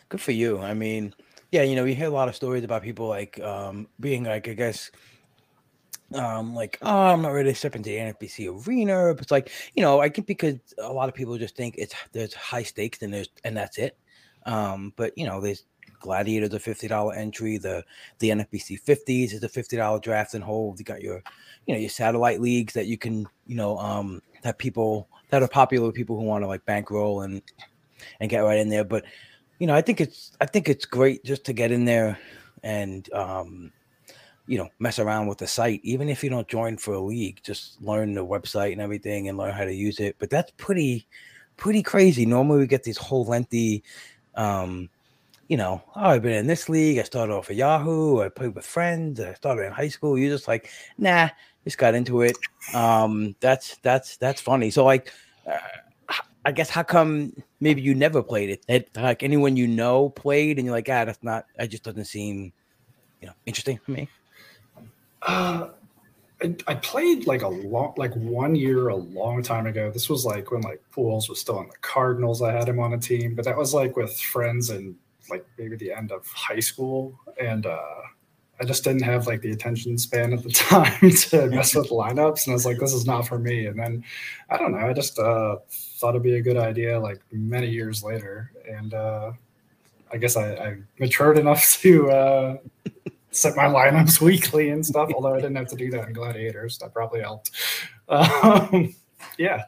Good 0.08 0.20
for 0.20 0.32
you. 0.32 0.58
I 0.58 0.75
mean, 0.75 1.14
yeah, 1.50 1.62
you 1.62 1.75
know, 1.75 1.84
you 1.84 1.94
hear 1.94 2.06
a 2.06 2.11
lot 2.11 2.28
of 2.28 2.37
stories 2.37 2.64
about 2.64 2.82
people 2.82 3.08
like 3.08 3.40
um 3.40 3.88
being 4.00 4.25
like, 4.25 4.49
I 4.49 4.55
guess, 4.55 4.90
um, 6.14 6.55
like, 6.55 6.78
oh, 6.82 7.06
I'm 7.06 7.22
not 7.22 7.31
ready 7.31 7.50
to 7.50 7.55
step 7.55 7.76
into 7.76 7.90
the 7.90 7.96
NFBC 7.96 8.66
arena. 8.66 9.14
But 9.14 9.22
it's 9.22 9.31
like, 9.31 9.50
you 9.75 9.82
know, 9.82 10.00
I 10.00 10.08
think 10.08 10.26
because 10.26 10.56
a 10.78 10.93
lot 10.93 11.08
of 11.08 11.14
people 11.14 11.37
just 11.38 11.56
think 11.56 11.75
it's 11.78 11.94
there's 12.12 12.34
high 12.34 12.62
stakes 12.62 13.02
and 13.02 13.12
there's 13.12 13.28
and 13.44 13.56
that's 13.56 13.78
it. 13.78 13.96
Um, 14.46 14.93
but 14.96 15.17
you 15.17 15.26
know, 15.26 15.40
there's 15.40 15.64
Gladiators 16.05 16.52
a 16.52 16.60
fifty 16.60 16.87
dollar 16.87 17.14
entry. 17.14 17.56
The 17.56 17.82
the 18.19 18.28
NFBC 18.28 18.78
fifties 18.81 19.32
is 19.32 19.43
a 19.43 19.49
fifty 19.49 19.78
dollar 19.78 19.99
draft 19.99 20.34
and 20.34 20.44
hold. 20.44 20.78
You 20.78 20.84
got 20.84 21.00
your, 21.00 21.22
you 21.67 21.75
know, 21.75 21.81
your 21.81 21.88
satellite 21.88 22.43
leagues 22.43 22.75
that 22.75 22.87
you 22.87 22.99
can, 22.99 23.26
you 23.46 23.56
know, 23.56 23.78
um, 23.78 24.20
that 24.43 24.58
people 24.58 25.08
that 25.30 25.42
are 25.42 25.48
popular 25.48 25.86
with 25.86 25.94
people 25.94 26.16
who 26.16 26.24
want 26.24 26.42
to 26.42 26.48
like 26.48 26.64
bankroll 26.64 27.22
and 27.22 27.42
and 28.20 28.30
get 28.30 28.40
right 28.40 28.58
in 28.58 28.68
there. 28.68 28.84
But 28.84 29.04
you 29.58 29.66
know, 29.66 29.74
I 29.74 29.80
think 29.80 30.00
it's 30.00 30.32
I 30.40 30.46
think 30.46 30.68
it's 30.68 30.84
great 30.84 31.24
just 31.24 31.44
to 31.46 31.52
get 31.52 31.72
in 31.72 31.84
there 31.84 32.18
and 32.62 33.10
um, 33.12 33.72
you 34.46 34.58
know 34.58 34.68
mess 34.78 34.98
around 34.98 35.26
with 35.26 35.38
the 35.38 35.46
site, 35.46 35.80
even 35.82 36.08
if 36.08 36.24
you 36.24 36.30
don't 36.30 36.48
join 36.48 36.76
for 36.76 36.94
a 36.94 37.00
league. 37.00 37.40
Just 37.42 37.80
learn 37.82 38.14
the 38.14 38.24
website 38.24 38.72
and 38.72 38.80
everything, 38.80 39.28
and 39.28 39.38
learn 39.38 39.54
how 39.54 39.64
to 39.64 39.74
use 39.74 40.00
it. 40.00 40.16
But 40.18 40.30
that's 40.30 40.52
pretty 40.56 41.06
pretty 41.56 41.82
crazy. 41.82 42.26
Normally, 42.26 42.60
we 42.60 42.66
get 42.66 42.82
these 42.82 42.98
whole 42.98 43.24
lengthy. 43.24 43.84
Um, 44.34 44.90
you 45.48 45.58
know, 45.58 45.82
oh, 45.94 46.00
I've 46.00 46.22
been 46.22 46.32
in 46.32 46.46
this 46.46 46.70
league. 46.70 46.98
I 46.98 47.02
started 47.02 47.34
off 47.34 47.50
at 47.50 47.56
Yahoo. 47.56 48.22
I 48.22 48.30
played 48.30 48.54
with 48.54 48.64
friends. 48.64 49.20
I 49.20 49.34
started 49.34 49.66
in 49.66 49.72
high 49.72 49.88
school. 49.88 50.18
You're 50.18 50.34
just 50.34 50.48
like, 50.48 50.70
nah, 50.96 51.28
just 51.64 51.78
got 51.78 51.94
into 51.94 52.22
it. 52.22 52.37
Um, 52.72 53.34
that's 53.41 53.77
that's 53.82 54.17
that's 54.19 54.41
funny. 54.41 54.70
So 54.70 54.84
like, 54.84 55.12
uh, 55.46 55.58
I 56.44 56.53
guess 56.53 56.69
how 56.70 56.82
come 56.82 57.32
maybe 57.60 57.81
you 57.81 57.94
never 57.94 58.22
played 58.22 58.50
it? 58.50 58.67
That 58.67 58.88
like 58.94 59.22
anyone 59.22 59.56
you 59.56 59.67
know 59.67 60.10
played, 60.10 60.58
and 60.58 60.67
you're 60.67 60.74
like, 60.74 60.88
ah, 60.88 61.06
that's 61.06 61.22
not. 61.22 61.46
It 61.58 61.69
just 61.69 61.82
doesn't 61.82 62.05
seem, 62.05 62.53
you 63.20 63.29
know, 63.29 63.34
interesting 63.46 63.79
for 63.79 63.93
me. 63.93 64.08
Uh, 65.22 65.69
I, 66.43 66.55
I 66.67 66.74
played 66.74 67.27
like 67.27 67.43
a 67.43 67.48
long, 67.48 67.94
like 67.96 68.15
one 68.15 68.55
year 68.55 68.88
a 68.88 68.96
long 68.96 69.43
time 69.43 69.67
ago. 69.67 69.91
This 69.91 70.10
was 70.10 70.27
like 70.27 70.50
when 70.50 70.60
like 70.60 70.82
Pujols 70.94 71.29
was 71.29 71.41
still 71.41 71.58
on 71.58 71.69
the 71.69 71.77
Cardinals. 71.81 72.43
I 72.43 72.53
had 72.53 72.69
him 72.69 72.79
on 72.79 72.93
a 72.93 72.98
team, 72.98 73.34
but 73.34 73.46
that 73.46 73.56
was 73.56 73.72
like 73.72 73.96
with 73.96 74.19
friends 74.20 74.69
and 74.69 74.94
like 75.31 75.46
maybe 75.58 75.77
the 75.77 75.93
end 75.93 76.12
of 76.12 76.27
high 76.27 76.60
school, 76.60 77.19
and 77.41 77.65
uh, 77.65 78.03
I 78.61 78.65
just 78.65 78.84
didn't 78.84 79.03
have 79.03 79.27
like 79.27 79.41
the 79.41 79.51
attention 79.51 79.99
span 79.99 80.32
at 80.32 80.43
the 80.43 80.51
time 80.53 81.11
to 81.11 81.46
mess 81.49 81.75
with 81.75 81.91
lineups, 81.91 82.46
and 82.46 82.53
I 82.53 82.55
was 82.55 82.67
like, 82.67 82.79
this 82.79 82.93
is 82.93 83.06
not 83.06 83.27
for 83.27 83.39
me. 83.39 83.67
And 83.67 83.79
then 83.79 84.05
I 84.51 84.56
don't 84.56 84.73
know, 84.73 84.79
I 84.79 84.93
just 84.93 85.19
uh, 85.19 85.56
thought 85.70 86.11
it'd 86.11 86.23
be 86.23 86.37
a 86.37 86.43
good 86.43 86.56
idea 86.56 86.99
like 86.99 87.20
many 87.32 87.69
years 87.69 88.03
later, 88.03 88.53
and 88.69 88.94
uh, 88.94 89.32
I 90.13 90.17
guess 90.17 90.37
I, 90.37 90.55
I 90.55 90.77
matured 90.99 91.39
enough 91.39 91.73
to. 91.81 92.11
Uh, 92.11 92.56
set 93.31 93.56
my 93.56 93.65
lineups 93.65 94.20
weekly 94.20 94.70
and 94.70 94.87
stuff. 94.87 95.11
Although 95.13 95.34
I 95.34 95.41
didn't 95.41 95.56
have 95.56 95.67
to 95.67 95.77
do 95.77 95.91
that 95.91 96.06
in 96.06 96.13
Gladiators, 96.13 96.79
that 96.79 96.93
probably 96.93 97.20
helped. 97.20 97.51
Um, 98.06 98.94
yeah, 99.39 99.65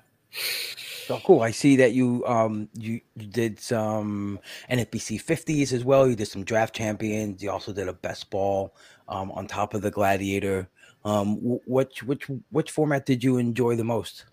So 1.06 1.20
cool. 1.24 1.40
I 1.42 1.52
see 1.52 1.76
that 1.76 1.92
you 1.92 2.24
um 2.26 2.68
you, 2.74 3.00
you 3.14 3.26
did 3.26 3.60
some 3.60 4.40
NFBC 4.70 5.22
50s 5.22 5.72
as 5.72 5.84
well. 5.84 6.08
You 6.08 6.16
did 6.16 6.26
some 6.26 6.42
draft 6.44 6.74
champions. 6.74 7.42
You 7.42 7.50
also 7.50 7.72
did 7.72 7.88
a 7.88 7.92
best 7.92 8.28
ball 8.30 8.74
um 9.08 9.30
on 9.32 9.46
top 9.46 9.74
of 9.74 9.82
the 9.82 9.90
gladiator. 9.90 10.68
Um 11.04 11.36
which 11.66 12.02
which 12.02 12.26
which 12.50 12.70
format 12.72 13.06
did 13.06 13.22
you 13.22 13.38
enjoy 13.38 13.76
the 13.76 13.84
most? 13.84 14.24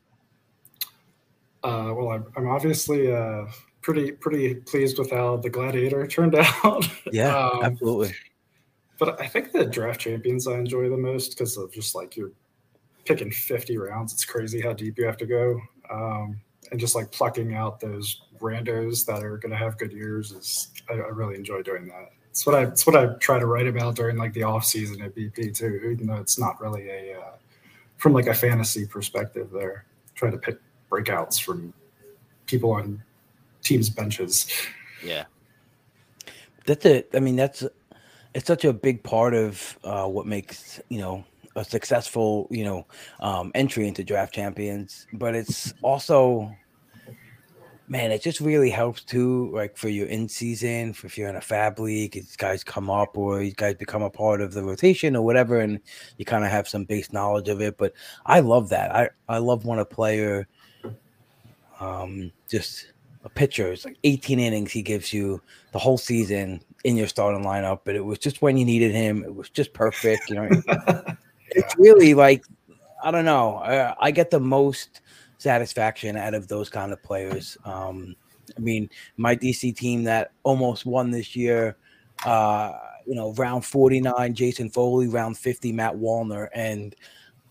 uh, 1.64 1.94
well, 1.96 2.10
I'm, 2.10 2.26
I'm 2.36 2.48
obviously 2.50 3.12
uh, 3.14 3.46
pretty 3.82 4.12
pretty 4.12 4.56
pleased 4.56 5.00
with 5.00 5.12
how 5.12 5.38
the 5.38 5.50
Gladiator 5.50 6.06
turned 6.16 6.36
out. 6.36 6.86
Yeah, 7.12 7.34
Um, 7.38 7.64
absolutely. 7.64 8.14
but 9.00 9.20
I 9.22 9.28
think 9.28 9.52
the 9.52 9.66
draft 9.66 10.02
champions 10.02 10.48
I 10.48 10.58
enjoy 10.58 10.90
the 10.90 10.98
most 10.98 11.38
because 11.38 11.56
of 11.58 11.72
just 11.72 11.96
like 11.96 12.18
you're 12.18 12.32
picking 13.06 13.32
50 13.32 13.78
rounds. 13.78 14.12
It's 14.14 14.26
crazy 14.26 14.60
how 14.62 14.74
deep 14.74 14.98
you 14.98 15.06
have 15.06 15.18
to 15.18 15.26
go. 15.26 15.60
Um, 15.90 16.42
and 16.72 16.80
just 16.80 16.96
like 16.96 17.12
plucking 17.12 17.54
out 17.54 17.80
those 17.80 18.22
randos 18.40 19.06
that 19.06 19.24
are 19.24 19.38
going 19.38 19.52
to 19.52 19.58
have 19.58 19.78
good 19.78 19.92
years 19.92 20.32
is 20.32 20.70
I, 20.90 20.94
I 20.94 21.08
really 21.10 21.36
enjoy 21.36 21.62
doing 21.62 21.88
that. 21.88 22.12
It's 22.30 22.46
what 22.46 22.56
I 22.56 22.64
it's 22.64 22.88
what 22.88 22.96
I 22.96 23.14
try 23.20 23.40
to 23.40 23.46
write 23.46 23.68
about 23.68 23.96
during 23.96 24.18
like 24.18 24.34
the 24.34 24.44
off 24.44 24.66
season 24.66 25.02
at 25.02 25.16
BP 25.16 25.56
too, 25.56 25.90
even 25.92 26.08
though 26.08 26.16
it's 26.16 26.40
not 26.40 26.60
really 26.60 26.90
a 26.90 27.20
uh, 27.20 27.34
from 27.98 28.14
like 28.14 28.28
a 28.28 28.34
fantasy 28.34 28.88
perspective. 28.88 29.50
There, 29.52 29.86
try 30.16 30.32
to 30.32 30.38
pick 30.38 30.58
breakouts 30.90 31.42
from 31.42 31.74
people 32.46 32.72
on 32.72 33.02
teams' 33.62 33.90
benches. 33.90 34.48
Yeah. 35.04 35.26
That's 36.66 36.86
it. 36.86 37.10
I 37.14 37.20
mean, 37.20 37.36
that's 37.36 37.64
it's 38.34 38.48
such 38.48 38.66
a 38.66 38.74
big 38.74 39.04
part 39.04 39.34
of 39.34 39.78
uh, 39.84 40.08
what 40.08 40.26
makes 40.26 40.82
you 40.90 41.00
know 41.00 41.24
a 41.56 41.64
successful 41.64 42.48
you 42.50 42.64
know 42.64 42.88
um, 43.20 43.52
entry 43.56 43.88
into 43.88 44.04
draft 44.04 44.34
champions. 44.34 45.08
But 45.14 45.36
it's 45.36 45.74
also, 45.82 46.56
man, 47.88 48.12
it 48.12 48.22
just 48.22 48.40
really 48.40 48.70
helps 48.70 49.04
too. 49.04 49.52
Like 49.54 49.78
for 49.78 49.90
your 49.90 50.08
in 50.08 50.28
season, 50.30 50.96
if 51.04 51.18
you're 51.18 51.30
in 51.30 51.36
a 51.36 51.42
FAAB 51.42 51.80
league, 51.80 52.14
these 52.14 52.36
guys 52.36 52.64
come 52.64 52.90
up 52.90 53.18
or 53.18 53.40
these 53.40 53.56
guys 53.56 53.76
become 53.76 54.04
a 54.04 54.10
part 54.10 54.42
of 54.42 54.54
the 54.54 54.64
rotation 54.64 55.16
or 55.16 55.24
whatever, 55.24 55.60
and 55.60 55.80
you 56.18 56.26
kind 56.26 56.44
of 56.46 56.52
have 56.52 56.68
some 56.68 56.86
base 56.86 57.12
knowledge 57.14 57.50
of 57.50 57.62
it. 57.62 57.78
But 57.78 57.94
I 58.26 58.40
love 58.40 58.70
that. 58.70 58.96
I 58.96 59.10
I 59.30 59.38
love 59.38 59.66
when 59.66 59.80
a 59.80 59.86
player 59.86 60.48
um, 61.80 62.32
just 62.50 62.94
a 63.24 63.30
pitcher. 63.30 63.72
It's 63.72 63.86
like 63.86 63.98
18 64.04 64.40
innings 64.40 64.72
he 64.72 64.82
gives 64.82 65.14
you 65.14 65.42
the 65.72 65.80
whole 65.80 65.98
season 65.98 66.62
in 66.84 66.98
your 66.98 67.08
starting 67.08 67.44
lineup, 67.44 67.82
but 67.86 67.96
it 67.96 68.04
was 68.04 68.20
just 68.20 68.42
when 68.42 68.58
you 68.58 68.66
needed 68.66 68.92
him. 68.92 69.24
It 69.24 69.34
was 69.34 69.50
just 69.50 69.74
perfect. 69.74 70.30
You 70.30 70.36
know, 70.36 70.50
it's 71.56 71.76
really 71.78 72.14
like 72.14 72.44
I 73.04 73.12
don't 73.12 73.26
know. 73.26 73.58
I, 73.58 73.96
I, 74.00 74.12
get 74.12 74.32
the 74.32 74.40
most 74.40 75.02
satisfaction 75.38 76.16
out 76.16 76.34
of 76.34 76.48
those 76.48 76.70
kind 76.70 76.94
of 76.94 77.04
players. 77.04 77.58
Um, 77.66 78.16
I 78.58 78.62
mean, 78.62 78.90
my 79.18 79.36
DC 79.36 79.76
team 79.76 80.06
that 80.06 80.32
almost 80.44 80.86
won 80.86 81.12
this 81.12 81.36
year. 81.36 81.76
Uh, 82.26 82.72
you 83.06 83.16
know, 83.16 83.34
round 83.34 83.66
49, 83.66 84.34
Jason 84.34 84.70
Foley, 84.70 85.08
round 85.08 85.38
50, 85.38 85.74
Matt 85.74 85.96
Wallner, 85.96 86.48
and 86.54 86.96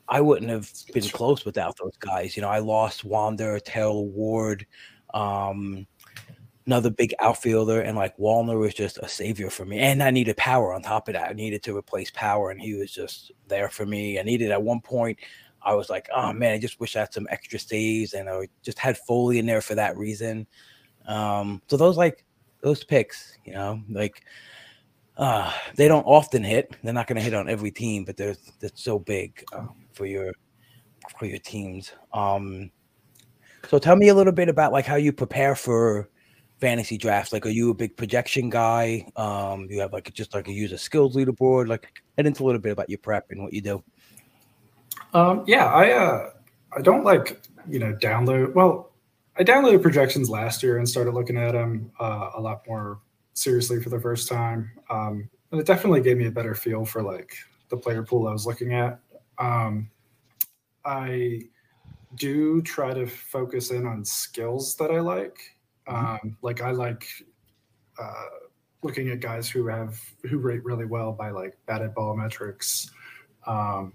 I 0.09 0.21
wouldn't 0.21 0.51
have 0.51 0.71
been 0.95 1.03
close 1.05 1.45
without 1.45 1.77
those 1.77 1.97
guys. 1.99 2.37
You 2.37 2.43
know, 2.43 2.49
I 2.49 2.61
lost 2.61 3.05
Wander, 3.05 3.59
Taylor 3.61 4.01
Ward, 4.01 4.67
um, 5.13 5.87
another 6.67 6.91
big 6.91 7.15
outfielder, 7.19 7.81
and 7.81 7.97
like 7.97 8.17
Wallner 8.17 8.59
was 8.59 8.75
just 8.75 8.99
a 8.99 9.09
savior 9.09 9.51
for 9.51 9.65
me. 9.65 9.79
And 9.79 10.03
I 10.03 10.11
needed 10.11 10.37
power 10.37 10.73
on 10.73 10.83
top 10.83 11.09
of 11.09 11.15
that. 11.15 11.31
I 11.31 11.33
needed 11.33 11.63
to 11.65 11.77
replace 11.77 12.11
power, 12.11 12.51
and 12.51 12.61
he 12.61 12.75
was 12.75 12.93
just 12.93 13.33
there 13.49 13.69
for 13.69 13.87
me. 13.87 14.19
I 14.19 14.23
needed 14.23 14.51
at 14.51 14.63
one 14.63 14.81
point. 14.81 15.19
I 15.65 15.75
was 15.75 15.89
like, 15.89 16.09
oh 16.15 16.33
man, 16.33 16.55
I 16.55 16.59
just 16.59 16.81
wish 16.81 16.97
I 16.97 17.01
had 17.01 17.15
some 17.15 17.29
extra 17.31 17.59
saves, 17.59 18.15
and 18.15 18.29
I 18.29 18.49
just 18.63 18.79
had 18.79 18.99
Foley 18.99 19.39
in 19.39 19.47
there 19.47 19.61
for 19.61 19.75
that 19.75 19.97
reason. 19.97 20.47
Um, 21.07 21.63
so 21.69 21.77
those 21.77 21.97
like 21.97 22.25
those 22.63 22.85
picks, 22.85 23.37
you 23.45 23.53
know, 23.53 23.83
like 23.91 24.25
uh, 25.17 25.53
they 25.77 25.89
don't 25.89 26.05
often 26.05 26.43
hit. 26.43 26.77
They're 26.83 26.93
not 26.93 27.07
going 27.07 27.17
to 27.17 27.23
hit 27.23 27.35
on 27.35 27.49
every 27.49 27.71
team, 27.71 28.05
but 28.05 28.17
they're 28.17 28.37
that's 28.61 28.83
so 28.83 28.99
big 28.99 29.45
um, 29.53 29.75
for 29.93 30.07
your 30.07 30.33
for 31.19 31.27
your 31.27 31.39
teams. 31.39 31.93
Um, 32.13 32.71
so 33.69 33.79
tell 33.79 33.97
me 33.97 34.09
a 34.09 34.15
little 34.15 34.33
bit 34.33 34.49
about 34.49 34.73
like 34.73 34.87
how 34.87 34.97
you 34.97 35.13
prepare 35.13 35.55
for 35.55 36.09
fantasy 36.63 36.97
drafts. 36.97 37.33
Like, 37.33 37.45
are 37.45 37.51
you 37.51 37.71
a 37.71 37.75
big 37.75 37.97
projection 37.97 38.49
guy? 38.49 39.11
Um, 39.17 39.67
you 39.69 39.81
have 39.81 39.93
like 39.93 40.15
just 40.15 40.33
like 40.33 40.47
a 40.47 40.53
user 40.53 40.79
skills 40.79 41.17
leaderboard. 41.17 41.67
Like, 41.67 42.01
head 42.17 42.25
into 42.25 42.45
a 42.45 42.47
little 42.47 42.61
bit 42.61 42.71
about 42.71 42.89
your 42.89 43.01
prep 43.01 43.33
and 43.33 43.43
what 43.43 43.53
you 43.53 43.61
do. 43.61 43.85
Um, 45.13 45.43
yeah, 45.47 45.67
I 45.67 45.91
uh, 45.91 46.31
I 46.77 46.81
don't 46.81 47.05
like 47.05 47.43
you 47.69 47.81
know 47.81 47.93
download. 47.95 48.55
Well, 48.55 48.93
I 49.37 49.43
downloaded 49.43 49.83
projections 49.83 50.31
last 50.31 50.63
year 50.63 50.79
and 50.79 50.89
started 50.89 51.15
looking 51.15 51.37
at 51.37 51.53
them 51.53 51.91
uh, 51.99 52.31
a 52.37 52.41
lot 52.41 52.63
more 52.69 53.01
seriously 53.35 53.83
for 53.83 53.91
the 53.91 54.01
first 54.01 54.29
time. 54.29 54.71
Um, 54.89 55.29
and 55.51 55.61
it 55.61 55.67
definitely 55.67 56.01
gave 56.01 56.17
me 56.17 56.27
a 56.27 56.31
better 56.31 56.55
feel 56.55 56.85
for 56.85 57.03
like 57.03 57.35
the 57.71 57.77
player 57.77 58.05
pool 58.05 58.29
I 58.29 58.33
was 58.33 58.47
looking 58.47 58.73
at. 58.73 59.01
Um, 59.39 59.91
I 60.85 61.43
do 62.15 62.63
try 62.63 62.95
to 62.95 63.07
focus 63.07 63.73
in 63.73 63.85
on 63.85 64.05
skills 64.05 64.77
that 64.77 64.93
I 64.93 65.01
like. 65.01 65.52
Mm-hmm. 65.89 66.27
Um, 66.29 66.37
like 66.43 66.61
I 66.61 66.71
like 66.71 67.07
uh, 68.01 68.29
looking 68.83 69.11
at 69.11 69.21
guys 69.21 69.49
who 69.49 69.67
have 69.67 69.99
who 70.29 70.39
rate 70.39 70.65
really 70.65 70.87
well 70.87 71.13
by 71.13 71.31
like 71.31 71.57
batted 71.67 71.95
ball 71.95 72.17
metrics. 72.17 72.91
Um, 73.47 73.93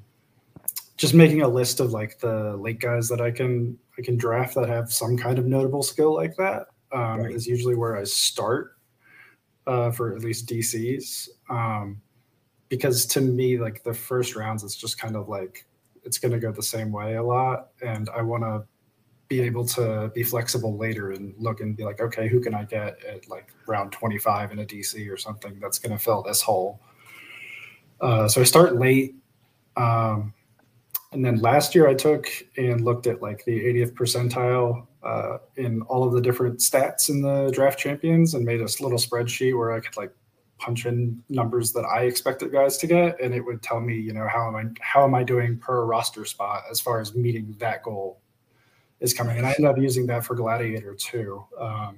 just 0.98 1.14
making 1.14 1.44
a 1.44 1.48
list 1.48 1.80
of 1.80 1.92
like 1.92 2.20
the 2.20 2.58
late 2.58 2.80
guys 2.80 3.08
that 3.10 3.22
I 3.22 3.32
can 3.32 3.78
I 3.98 4.02
can 4.02 4.18
draft 4.18 4.56
that 4.56 4.68
have 4.68 4.92
some 4.92 5.18
kind 5.18 5.40
of 5.40 5.46
notable 5.46 5.84
skill 5.84 6.14
like 6.14 6.36
that 6.38 6.68
um, 6.92 7.22
right. 7.22 7.34
is 7.34 7.48
usually 7.48 7.76
where 7.76 7.96
I 7.96 8.04
start 8.04 8.78
uh, 9.66 9.92
for 9.92 10.16
at 10.16 10.22
least 10.22 10.48
DCs. 10.48 11.30
Um, 11.50 12.02
because 12.70 13.06
to 13.08 13.22
me, 13.22 13.58
like 13.58 13.84
the 13.84 13.94
first 13.94 14.36
rounds, 14.36 14.64
it's 14.64 14.76
just 14.76 15.00
kind 15.00 15.16
of 15.16 15.30
like 15.30 15.66
it's 16.04 16.18
going 16.18 16.32
to 16.32 16.40
go 16.40 16.52
the 16.52 16.64
same 16.64 16.92
way 16.92 17.16
a 17.16 17.24
lot, 17.24 17.70
and 17.82 18.10
I 18.10 18.22
want 18.22 18.44
to 18.44 18.66
be 19.28 19.42
able 19.42 19.66
to 19.66 20.10
be 20.14 20.24
flexible 20.24 20.78
later 20.78 21.12
and 21.12 21.34
look 21.38 21.60
and 21.60 21.76
be 21.76 21.84
like, 21.84 22.00
okay, 22.00 22.28
who 22.28 22.40
can 22.40 22.54
I 22.54 22.64
get 22.64 23.04
at 23.04 23.28
like 23.30 23.54
round 23.66 23.92
25 23.92 24.52
in 24.52 24.60
a 24.60 24.66
DC 24.66 25.12
or 25.12 25.18
something 25.18 25.60
that's 25.60 25.80
going 25.80 25.98
to 25.98 26.04
fill 26.04 26.24
this 26.24 26.42
hole. 26.42 26.80
Uh, 28.00 28.28
so 28.28 28.42
I 28.42 28.44
start 28.46 28.78
late. 28.78 29.16
Um, 29.76 30.34
and 31.12 31.24
then 31.24 31.38
last 31.38 31.76
year 31.76 31.88
I 31.88 31.94
took 31.94 32.28
and 32.58 32.82
looked 32.82 33.08
at 33.08 33.22
like 33.22 33.44
the 33.46 33.60
80th 33.60 33.94
percentile 33.94 34.88
uh, 35.04 35.38
in 35.56 35.82
all 35.84 36.06
of 36.06 36.14
the 36.14 36.22
different 36.22 36.60
stats 36.60 37.10
in 37.10 37.22
the 37.22 37.50
draft 37.52 37.80
champions 37.80 38.34
and 38.34 38.46
made 38.46 38.62
a 38.62 38.64
little 38.64 38.98
spreadsheet 38.98 39.58
where 39.58 39.72
I 39.72 39.80
could 39.80 39.96
like 39.98 40.12
punch 40.58 40.86
in 40.86 41.22
numbers 41.30 41.72
that 41.74 41.86
I 41.86 42.04
expected 42.04 42.52
guys 42.52 42.78
to 42.80 42.88
get, 42.88 43.22
and 43.22 43.34
it 43.34 43.42
would 43.42 43.62
tell 43.62 43.80
me, 43.80 43.96
you 43.96 44.12
know, 44.12 44.28
how 44.28 44.48
am 44.48 44.56
I 44.56 44.66
how 44.82 45.04
am 45.04 45.14
I 45.14 45.24
doing 45.24 45.58
per 45.58 45.86
roster 45.86 46.26
spot 46.26 46.64
as 46.70 46.82
far 46.82 47.00
as 47.00 47.16
meeting 47.16 47.56
that 47.60 47.84
goal 47.84 48.20
is 49.00 49.14
coming. 49.14 49.38
And 49.38 49.46
I 49.46 49.52
ended 49.52 49.66
up 49.66 49.78
using 49.78 50.08
that 50.08 50.26
for 50.26 50.36
Gladiator 50.36 50.96
too. 50.96 51.44
Um, 51.60 51.98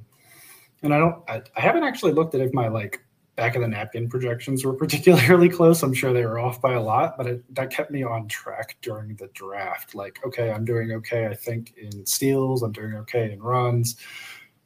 and 0.84 0.94
I 0.94 0.98
don't, 0.98 1.30
I, 1.30 1.42
I 1.56 1.62
haven't 1.62 1.84
actually 1.84 2.14
looked 2.14 2.36
at 2.36 2.42
if 2.42 2.54
my 2.54 2.68
like 2.68 3.04
back 3.36 3.56
of 3.56 3.62
the 3.62 3.68
napkin 3.68 4.10
projections 4.10 4.66
were 4.66 4.74
particularly 4.86 5.50
close. 5.50 5.82
I'm 5.82 5.94
sure 5.94 6.14
they 6.14 6.26
were 6.26 6.40
off 6.40 6.62
by 6.62 6.74
a 6.74 6.82
lot, 6.82 7.18
but 7.18 7.28
it, 7.28 7.56
that 7.56 7.70
kept 7.72 7.92
me 7.92 8.04
on 8.04 8.28
track 8.28 8.78
during 8.82 9.16
the 9.16 9.28
draft. 9.34 9.96
Like, 9.96 10.20
okay, 10.26 10.52
I'm 10.52 10.66
doing 10.66 10.92
okay. 10.94 11.28
I 11.28 11.34
think 11.34 11.74
in 11.78 12.06
steals, 12.06 12.64
I'm 12.64 12.72
doing 12.72 12.96
okay 12.96 13.32
in 13.32 13.42
runs. 13.42 13.96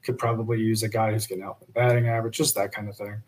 Could 0.03 0.17
probably 0.17 0.59
use 0.59 0.83
a 0.83 0.89
guy 0.89 1.13
who's 1.13 1.27
going 1.27 1.39
to 1.39 1.45
help 1.45 1.61
in 1.61 1.71
batting 1.71 2.09
average, 2.09 2.35
just 2.35 2.55
that 2.55 2.73
kind 2.73 2.89
of 2.89 2.97
thing. 2.97 3.21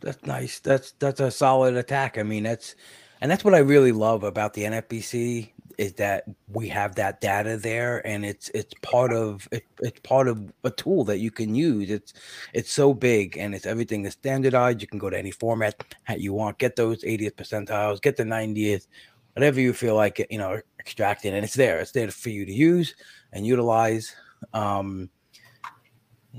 That's 0.00 0.24
nice. 0.26 0.58
That's 0.58 0.92
that's 0.98 1.20
a 1.20 1.30
solid 1.30 1.76
attack. 1.76 2.18
I 2.18 2.24
mean, 2.24 2.42
that's 2.42 2.74
and 3.20 3.30
that's 3.30 3.44
what 3.44 3.54
I 3.54 3.58
really 3.58 3.92
love 3.92 4.22
about 4.22 4.52
the 4.54 4.64
NFBC 4.64 5.50
is 5.78 5.94
that 5.94 6.24
we 6.48 6.68
have 6.68 6.94
that 6.96 7.20
data 7.20 7.56
there, 7.56 8.06
and 8.06 8.24
it's 8.24 8.48
it's 8.50 8.74
part 8.82 9.12
of 9.12 9.48
it, 9.52 9.64
it's 9.80 10.00
part 10.00 10.28
of 10.28 10.52
a 10.64 10.70
tool 10.70 11.04
that 11.04 11.18
you 11.18 11.30
can 11.30 11.54
use. 11.54 11.90
It's 11.90 12.12
it's 12.52 12.72
so 12.72 12.94
big, 12.94 13.36
and 13.36 13.54
it's 13.54 13.66
everything 13.66 14.04
is 14.04 14.12
standardized. 14.12 14.80
You 14.80 14.88
can 14.88 14.98
go 14.98 15.10
to 15.10 15.18
any 15.18 15.30
format 15.30 15.74
you 16.16 16.32
want, 16.32 16.58
get 16.58 16.76
those 16.76 17.02
80th 17.02 17.34
percentiles, 17.34 18.00
get 18.00 18.16
the 18.16 18.24
90th, 18.24 18.86
whatever 19.34 19.60
you 19.60 19.72
feel 19.72 19.96
like 19.96 20.26
you 20.30 20.38
know 20.38 20.60
extracting, 20.78 21.34
and 21.34 21.44
it's 21.44 21.54
there. 21.54 21.80
It's 21.80 21.92
there 21.92 22.10
for 22.10 22.30
you 22.30 22.44
to 22.46 22.52
use 22.52 22.94
and 23.32 23.46
utilize. 23.46 24.14
Um, 24.52 25.10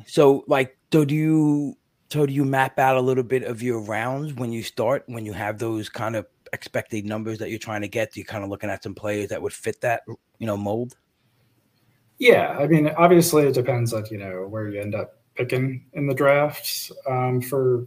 so 0.07 0.43
like, 0.47 0.77
so 0.91 1.05
do 1.05 1.15
you 1.15 1.77
so 2.11 2.25
do 2.25 2.33
you 2.33 2.45
map 2.45 2.79
out 2.79 2.97
a 2.97 3.01
little 3.01 3.23
bit 3.23 3.43
of 3.43 3.61
your 3.61 3.81
rounds 3.81 4.33
when 4.33 4.51
you 4.51 4.63
start 4.63 5.03
when 5.07 5.25
you 5.25 5.33
have 5.33 5.59
those 5.59 5.89
kind 5.89 6.15
of 6.15 6.25
expected 6.55 7.05
numbers 7.05 7.37
that 7.39 7.51
you're 7.51 7.59
trying 7.59 7.81
to 7.81 7.87
get? 7.87 8.13
Do 8.13 8.19
you 8.19 8.25
kind 8.25 8.43
of 8.43 8.49
looking 8.49 8.69
at 8.69 8.81
some 8.81 8.95
players 8.95 9.29
that 9.29 9.41
would 9.41 9.53
fit 9.53 9.79
that 9.81 10.01
you 10.39 10.47
know 10.47 10.57
mold? 10.57 10.97
Yeah, 12.17 12.57
I 12.57 12.67
mean, 12.67 12.87
obviously 12.97 13.43
it 13.45 13.53
depends 13.53 13.93
on 13.93 14.05
you 14.09 14.17
know 14.17 14.47
where 14.47 14.69
you 14.69 14.81
end 14.81 14.95
up 14.95 15.19
picking 15.35 15.85
in 15.93 16.07
the 16.07 16.15
drafts. 16.15 16.91
Um, 17.07 17.41
for 17.41 17.85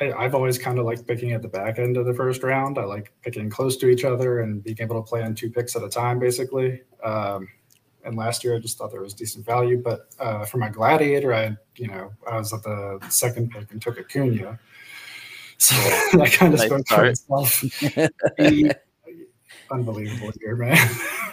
I, 0.00 0.22
have 0.22 0.34
always 0.34 0.58
kind 0.58 0.78
of 0.78 0.86
liked 0.86 1.06
picking 1.06 1.32
at 1.32 1.42
the 1.42 1.48
back 1.48 1.78
end 1.78 1.96
of 1.96 2.06
the 2.06 2.14
first 2.14 2.42
round. 2.42 2.78
I 2.78 2.84
like 2.84 3.12
picking 3.22 3.50
close 3.50 3.76
to 3.78 3.88
each 3.88 4.04
other 4.04 4.40
and 4.40 4.62
being 4.62 4.78
able 4.80 5.02
to 5.02 5.06
play 5.06 5.22
on 5.22 5.34
two 5.34 5.50
picks 5.50 5.76
at 5.76 5.82
a 5.82 5.88
time, 5.88 6.18
basically. 6.18 6.82
Um, 7.04 7.48
and 8.04 8.16
last 8.16 8.42
year 8.42 8.56
I 8.56 8.58
just 8.58 8.78
thought 8.78 8.90
there 8.90 9.02
was 9.02 9.12
decent 9.12 9.44
value. 9.44 9.80
But 9.82 10.08
uh, 10.18 10.44
for 10.46 10.56
my 10.58 10.70
gladiator, 10.70 11.34
I 11.34 11.56
you 11.76 11.88
know 11.88 12.12
I 12.30 12.36
was 12.36 12.52
at 12.52 12.62
the 12.62 12.98
second 13.08 13.50
pick 13.50 13.72
and 13.72 13.80
took 13.82 13.98
Acuna, 13.98 14.58
so 15.60 15.74
that 16.18 16.32
kind 16.32 16.54
of 16.54 16.60
spoke 16.60 16.88
for 16.88 17.04
itself. 17.04 17.62
unbelievable 19.70 20.32
year, 20.40 20.56
man. 20.56 20.76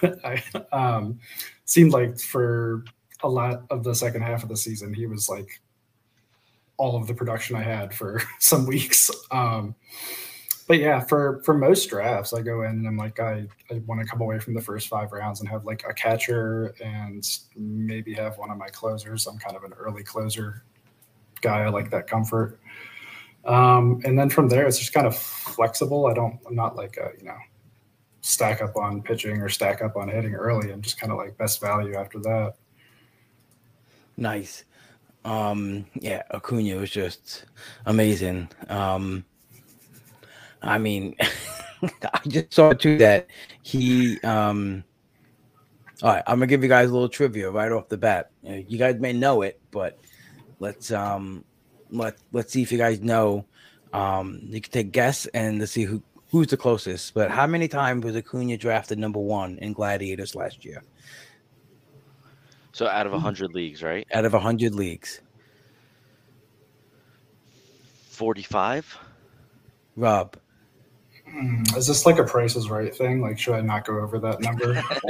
I 0.23 0.43
um, 0.71 1.19
seemed 1.65 1.91
like 1.91 2.19
for 2.19 2.83
a 3.23 3.29
lot 3.29 3.63
of 3.69 3.83
the 3.83 3.95
second 3.95 4.21
half 4.21 4.43
of 4.43 4.49
the 4.49 4.57
season, 4.57 4.93
he 4.93 5.07
was 5.07 5.29
like 5.29 5.61
all 6.75 6.97
of 6.97 7.07
the 7.07 7.13
production 7.13 7.55
I 7.55 7.63
had 7.63 7.93
for 7.93 8.21
some 8.39 8.67
weeks. 8.67 9.09
Um, 9.31 9.75
but 10.67 10.79
yeah, 10.79 10.99
for 10.99 11.41
for 11.45 11.57
most 11.57 11.89
drafts, 11.89 12.33
I 12.33 12.41
go 12.41 12.63
in 12.63 12.71
and 12.71 12.87
I'm 12.87 12.97
like, 12.97 13.21
I, 13.21 13.47
I 13.71 13.81
want 13.85 14.01
to 14.01 14.07
come 14.07 14.19
away 14.19 14.39
from 14.39 14.53
the 14.53 14.61
first 14.61 14.89
five 14.89 15.13
rounds 15.13 15.39
and 15.39 15.47
have 15.47 15.63
like 15.63 15.85
a 15.89 15.93
catcher 15.93 16.75
and 16.83 17.25
maybe 17.55 18.13
have 18.15 18.37
one 18.37 18.51
of 18.51 18.57
my 18.57 18.67
closers. 18.67 19.25
I'm 19.25 19.37
kind 19.37 19.55
of 19.55 19.63
an 19.63 19.71
early 19.73 20.03
closer 20.03 20.63
guy. 21.39 21.63
I 21.63 21.69
like 21.69 21.89
that 21.91 22.07
comfort. 22.07 22.59
Um, 23.45 24.01
and 24.03 24.17
then 24.17 24.29
from 24.29 24.49
there, 24.49 24.67
it's 24.67 24.79
just 24.79 24.93
kind 24.93 25.07
of 25.07 25.15
flexible. 25.15 26.07
I 26.07 26.13
don't, 26.13 26.39
I'm 26.47 26.55
not 26.55 26.75
like 26.75 26.97
a, 26.97 27.11
you 27.17 27.25
know, 27.25 27.37
stack 28.21 28.61
up 28.61 28.75
on 28.75 29.01
pitching 29.01 29.41
or 29.41 29.49
stack 29.49 29.81
up 29.81 29.95
on 29.95 30.09
hitting 30.09 30.35
early. 30.35 30.71
I'm 30.71 30.81
just 30.81 30.99
kind 30.99 31.11
of 31.11 31.17
like 31.17 31.37
best 31.37 31.61
value 31.61 31.95
after 31.95 32.19
that. 32.19 32.55
Nice. 34.17 34.65
Um, 35.23 35.85
yeah, 35.95 36.23
Acuna 36.31 36.77
was 36.77 36.89
just 36.89 37.45
amazing. 37.85 38.49
Um, 38.69 39.25
I 40.61 40.77
mean, 40.77 41.15
I 41.81 42.19
just 42.27 42.53
saw 42.53 42.73
too 42.73 42.97
that 42.97 43.27
he. 43.61 44.19
Um, 44.21 44.83
all 46.03 46.13
right, 46.13 46.23
I'm 46.27 46.37
gonna 46.37 46.47
give 46.47 46.63
you 46.63 46.69
guys 46.69 46.89
a 46.89 46.93
little 46.93 47.09
trivia 47.09 47.49
right 47.49 47.71
off 47.71 47.89
the 47.89 47.97
bat. 47.97 48.31
You 48.43 48.77
guys 48.77 48.99
may 48.99 49.13
know 49.13 49.41
it, 49.41 49.59
but 49.71 49.97
let's 50.59 50.91
um 50.91 51.43
let 51.91 52.17
let's 52.31 52.53
see 52.53 52.61
if 52.61 52.71
you 52.71 52.77
guys 52.77 53.01
know. 53.01 53.45
Um, 53.93 54.41
you 54.43 54.59
can 54.61 54.71
take 54.71 54.91
guess 54.91 55.25
and 55.27 55.59
let's 55.59 55.71
see 55.71 55.83
who 55.83 56.01
who's 56.31 56.47
the 56.47 56.57
closest. 56.57 57.13
But 57.13 57.31
how 57.31 57.47
many 57.47 57.67
times 57.67 58.03
was 58.03 58.15
Acuna 58.15 58.57
drafted 58.57 58.99
number 58.99 59.19
one 59.19 59.57
in 59.59 59.73
Gladiators 59.73 60.35
last 60.35 60.65
year? 60.65 60.83
So 62.73 62.87
out 62.87 63.07
of 63.07 63.13
hundred 63.13 63.53
leagues, 63.53 63.81
right? 63.81 64.05
Out 64.13 64.25
of 64.25 64.33
hundred 64.33 64.75
leagues, 64.75 65.21
forty-five. 68.09 68.97
Rob. 69.97 70.37
Mm, 71.27 71.75
is 71.75 71.87
this 71.87 72.05
like 72.05 72.19
a 72.19 72.23
Price 72.23 72.55
is 72.55 72.69
Right 72.69 72.95
thing? 72.95 73.19
Like, 73.19 73.37
should 73.37 73.55
I 73.55 73.61
not 73.61 73.85
go 73.85 73.99
over 73.99 74.19
that 74.19 74.39
number? 74.39 74.75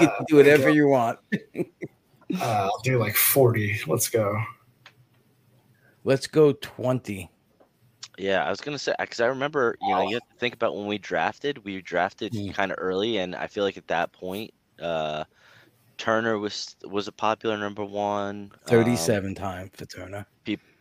you 0.00 0.08
can 0.08 0.24
do 0.26 0.36
whatever 0.36 0.68
you 0.68 0.88
want. 0.88 1.18
uh, 1.56 1.62
I'll 2.40 2.80
do 2.82 2.98
like 2.98 3.14
40. 3.14 3.82
Let's 3.86 4.08
go. 4.10 4.36
Let's 6.04 6.28
go 6.28 6.52
20. 6.52 7.28
Yeah, 8.18 8.44
I 8.44 8.50
was 8.50 8.60
gonna 8.60 8.78
say 8.78 8.94
because 8.98 9.20
I 9.20 9.26
remember, 9.26 9.76
you 9.80 9.94
know, 9.94 10.00
you 10.02 10.14
have 10.14 10.26
to 10.28 10.34
think 10.38 10.54
about 10.54 10.74
when 10.76 10.86
we 10.86 10.98
drafted. 10.98 11.58
We 11.64 11.80
drafted 11.80 12.32
Mm. 12.32 12.52
kind 12.52 12.70
of 12.70 12.76
early, 12.80 13.18
and 13.18 13.34
I 13.34 13.46
feel 13.46 13.64
like 13.64 13.76
at 13.78 13.86
that 13.88 14.12
point, 14.12 14.50
uh, 14.80 15.24
Turner 15.98 16.38
was 16.38 16.76
was 16.84 17.08
a 17.08 17.12
popular 17.12 17.58
number 17.58 17.84
one. 17.84 18.52
Um, 18.66 18.66
37 18.66 19.34
time 19.34 19.70
for 19.70 19.86
Turner. 19.86 20.26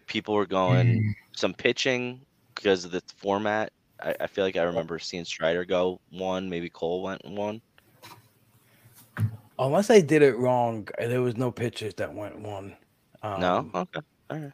people 0.08 0.34
were 0.34 0.46
going 0.46 1.00
Mm, 1.00 1.13
some 1.36 1.54
pitching 1.54 2.25
because 2.56 2.86
of 2.86 2.92
the 2.92 3.01
format. 3.18 3.72
I, 4.01 4.16
I 4.22 4.28
feel 4.28 4.44
like 4.44 4.56
I 4.56 4.63
remember 4.63 5.00
seeing 5.00 5.25
Strider 5.25 5.66
go 5.66 6.01
one, 6.10 6.50
maybe 6.50 6.70
Cole 6.70 7.04
went 7.04 7.22
one. 7.25 7.62
Unless 9.60 9.90
I 9.90 10.01
did 10.01 10.22
it 10.22 10.36
wrong, 10.38 10.88
there 10.98 11.22
was 11.22 11.38
no 11.38 11.51
pitchers 11.51 11.94
that 11.96 12.13
went 12.13 12.40
one. 12.40 12.78
Um, 13.22 13.63
no, 13.63 13.72
okay, 13.75 14.01
all 14.30 14.40
right. 14.40 14.54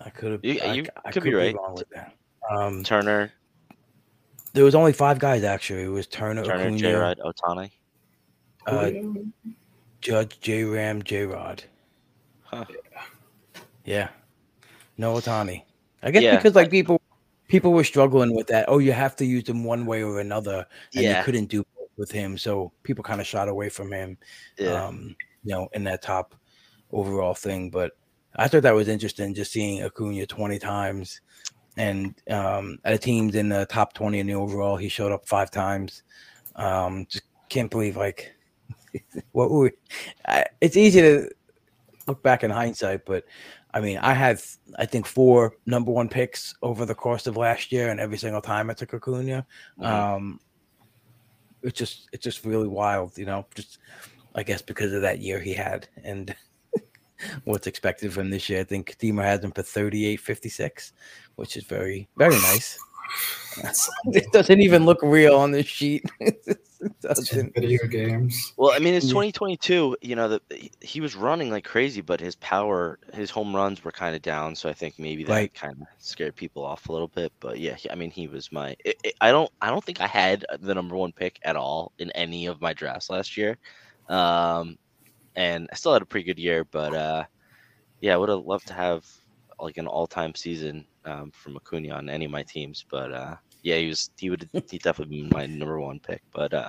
I 0.00 0.10
could 0.10 0.32
have. 0.32 0.44
You- 0.44 0.86
I 1.04 1.10
could 1.12 1.22
be 1.22 1.34
right. 1.34 1.54
wrong 1.54 1.74
with 1.74 1.88
that. 1.90 2.14
Um, 2.50 2.82
Turner, 2.84 3.32
there 4.52 4.64
was 4.64 4.74
only 4.74 4.92
five 4.92 5.18
guys 5.18 5.44
actually. 5.44 5.84
It 5.84 5.88
was 5.88 6.06
Turner, 6.06 6.44
Turner, 6.44 6.76
J 6.76 6.92
Rod, 6.92 7.18
Ohtani. 7.24 7.70
uh, 8.66 8.90
Judge, 10.00 10.38
J 10.40 10.64
Ram, 10.64 11.02
J 11.02 11.24
Rod. 11.24 11.64
Huh. 12.42 12.64
Yeah, 13.84 14.08
no 14.98 15.14
Ohtani. 15.14 15.62
I 16.02 16.10
guess 16.10 16.22
Yeah. 16.22 16.36
because 16.36 16.54
like 16.54 16.70
people, 16.70 17.00
people 17.48 17.72
were 17.72 17.84
struggling 17.84 18.34
with 18.34 18.46
that. 18.48 18.66
Oh, 18.68 18.78
you 18.78 18.92
have 18.92 19.16
to 19.16 19.24
use 19.24 19.48
him 19.48 19.64
one 19.64 19.86
way 19.86 20.02
or 20.02 20.20
another, 20.20 20.66
and 20.94 21.02
Yeah. 21.04 21.18
you 21.18 21.24
couldn't 21.24 21.46
do 21.46 21.64
both 21.76 21.88
with 21.96 22.10
him. 22.10 22.36
So 22.36 22.72
people 22.82 23.02
kind 23.02 23.20
of 23.22 23.26
shot 23.26 23.48
away 23.48 23.70
from 23.70 23.90
him. 23.90 24.18
Yeah, 24.58 24.84
um, 24.84 25.16
you 25.44 25.54
know, 25.54 25.68
in 25.72 25.84
that 25.84 26.02
top 26.02 26.34
overall 26.92 27.34
thing. 27.34 27.70
But 27.70 27.92
I 28.36 28.48
thought 28.48 28.62
that 28.62 28.74
was 28.74 28.88
interesting 28.88 29.34
just 29.34 29.52
seeing 29.52 29.82
Acuna 29.82 30.26
20 30.26 30.58
times 30.58 31.20
and 31.76 32.14
um, 32.30 32.78
at 32.84 33.02
teams 33.02 33.34
in 33.34 33.48
the 33.48 33.66
top 33.66 33.94
20 33.94 34.20
in 34.20 34.26
the 34.26 34.34
overall, 34.34 34.76
he 34.76 34.88
showed 34.88 35.12
up 35.12 35.26
five 35.26 35.50
times. 35.50 36.02
Um, 36.56 37.06
just 37.08 37.24
can't 37.48 37.70
believe 37.70 37.96
like 37.96 38.34
what 39.32 39.50
we, 39.50 39.70
I, 40.26 40.44
it's 40.60 40.76
easy 40.76 41.00
to 41.00 41.30
look 42.06 42.22
back 42.22 42.44
in 42.44 42.50
hindsight, 42.50 43.04
but 43.04 43.24
I 43.72 43.80
mean, 43.80 43.98
I 43.98 44.14
had, 44.14 44.40
I 44.78 44.86
think, 44.86 45.04
four 45.04 45.56
number 45.66 45.90
one 45.90 46.08
picks 46.08 46.54
over 46.62 46.86
the 46.86 46.94
course 46.94 47.26
of 47.26 47.36
last 47.36 47.72
year, 47.72 47.90
and 47.90 47.98
every 47.98 48.18
single 48.18 48.40
time 48.40 48.70
I 48.70 48.74
took 48.74 48.94
Acuna. 48.94 49.44
Mhm. 49.80 49.84
Um, 49.84 50.40
it's 51.62 51.76
just, 51.76 52.08
it's 52.12 52.22
just 52.22 52.44
really 52.44 52.68
wild, 52.68 53.18
you 53.18 53.24
know. 53.24 53.46
Just, 53.56 53.78
I 54.36 54.44
guess, 54.44 54.62
because 54.62 54.92
of 54.92 55.02
that 55.02 55.18
year 55.18 55.40
he 55.40 55.54
had, 55.54 55.88
and 56.04 56.36
what's 57.44 57.66
expected 57.66 58.12
from 58.12 58.30
this 58.30 58.48
year. 58.48 58.60
I 58.60 58.64
think 58.64 58.96
Dima 58.98 59.22
has 59.24 59.42
him 59.44 59.52
for 59.52 59.62
38, 59.62 60.16
56, 60.20 60.92
which 61.36 61.56
is 61.56 61.64
very, 61.64 62.08
very 62.16 62.36
nice. 62.36 62.78
It 64.06 64.32
doesn't 64.32 64.60
even 64.60 64.84
look 64.84 64.98
real 65.02 65.36
on 65.36 65.52
this 65.52 65.66
sheet. 65.66 66.04
it 66.20 67.00
doesn't. 67.00 67.54
video 67.54 67.86
games. 67.86 68.52
Well, 68.56 68.72
I 68.74 68.80
mean, 68.80 68.94
it's 68.94 69.06
2022. 69.06 69.96
You 70.00 70.16
know, 70.16 70.28
the, 70.28 70.40
he- 70.50 70.72
he 70.80 71.00
was 71.00 71.14
running 71.14 71.50
like 71.50 71.64
crazy, 71.64 72.00
but 72.00 72.18
his 72.18 72.34
power, 72.36 72.98
his 73.12 73.30
home 73.30 73.54
runs 73.54 73.84
were 73.84 73.92
kind 73.92 74.16
of 74.16 74.22
down. 74.22 74.56
So 74.56 74.68
I 74.68 74.72
think 74.72 74.98
maybe 74.98 75.22
that 75.24 75.32
Right. 75.32 75.54
kind 75.54 75.74
of 75.80 75.86
scared 75.98 76.34
people 76.34 76.64
off 76.64 76.88
a 76.88 76.92
little 76.92 77.06
bit. 77.08 77.32
But 77.38 77.60
yeah, 77.60 77.76
I 77.90 77.94
mean, 77.94 78.10
he 78.10 78.26
was 78.26 78.50
my. 78.50 78.70
It, 78.84 78.96
it- 79.04 79.14
I 79.20 79.30
don't. 79.30 79.50
I 79.60 79.70
don't 79.70 79.84
think 79.84 80.00
I 80.00 80.08
had 80.08 80.44
the 80.60 80.74
number 80.74 80.96
one 80.96 81.12
pick 81.12 81.38
at 81.44 81.54
all 81.54 81.92
in 82.00 82.10
any 82.12 82.46
of 82.46 82.60
my 82.60 82.72
drafts 82.72 83.08
last 83.08 83.36
year, 83.36 83.56
um, 84.08 84.76
and 85.36 85.68
I 85.72 85.76
still 85.76 85.92
had 85.92 86.02
a 86.02 86.06
pretty 86.06 86.24
good 86.24 86.38
year. 86.38 86.64
But 86.64 86.94
uh, 86.94 87.24
yeah, 88.00 88.14
I 88.14 88.16
would 88.16 88.28
have 88.28 88.44
loved 88.44 88.68
to 88.68 88.74
have 88.74 89.04
like 89.60 89.76
an 89.78 89.86
all-time 89.86 90.34
season 90.34 90.86
um, 91.04 91.30
from 91.32 91.56
Acuna 91.56 91.90
on 91.90 92.08
any 92.08 92.24
of 92.24 92.30
my 92.30 92.42
teams. 92.42 92.84
But 92.90 93.12
uh, 93.12 93.36
yeah, 93.62 93.76
he 93.76 93.88
was. 93.88 94.10
He 94.18 94.30
would. 94.30 94.48
he 94.70 94.78
definitely 94.78 95.22
been 95.22 95.30
my 95.30 95.46
number 95.46 95.80
one 95.80 96.00
pick. 96.00 96.22
But 96.32 96.52
uh, 96.52 96.68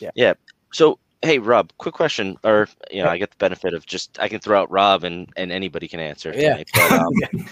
Yeah. 0.00 0.10
yeah. 0.14 0.34
So 0.72 0.98
hey, 1.22 1.38
Rob, 1.38 1.72
quick 1.78 1.94
question, 1.94 2.36
or 2.44 2.68
you 2.90 3.02
know, 3.02 3.08
I 3.08 3.18
get 3.18 3.30
the 3.30 3.36
benefit 3.38 3.74
of 3.74 3.86
just 3.86 4.18
I 4.20 4.28
can 4.28 4.40
throw 4.40 4.60
out 4.60 4.70
Rob 4.70 5.04
and 5.04 5.28
and 5.36 5.50
anybody 5.50 5.88
can 5.88 6.00
answer. 6.00 6.32
Yeah. 6.34 6.50
tonight, 6.50 6.68
But, 6.74 6.92
um, 6.92 7.46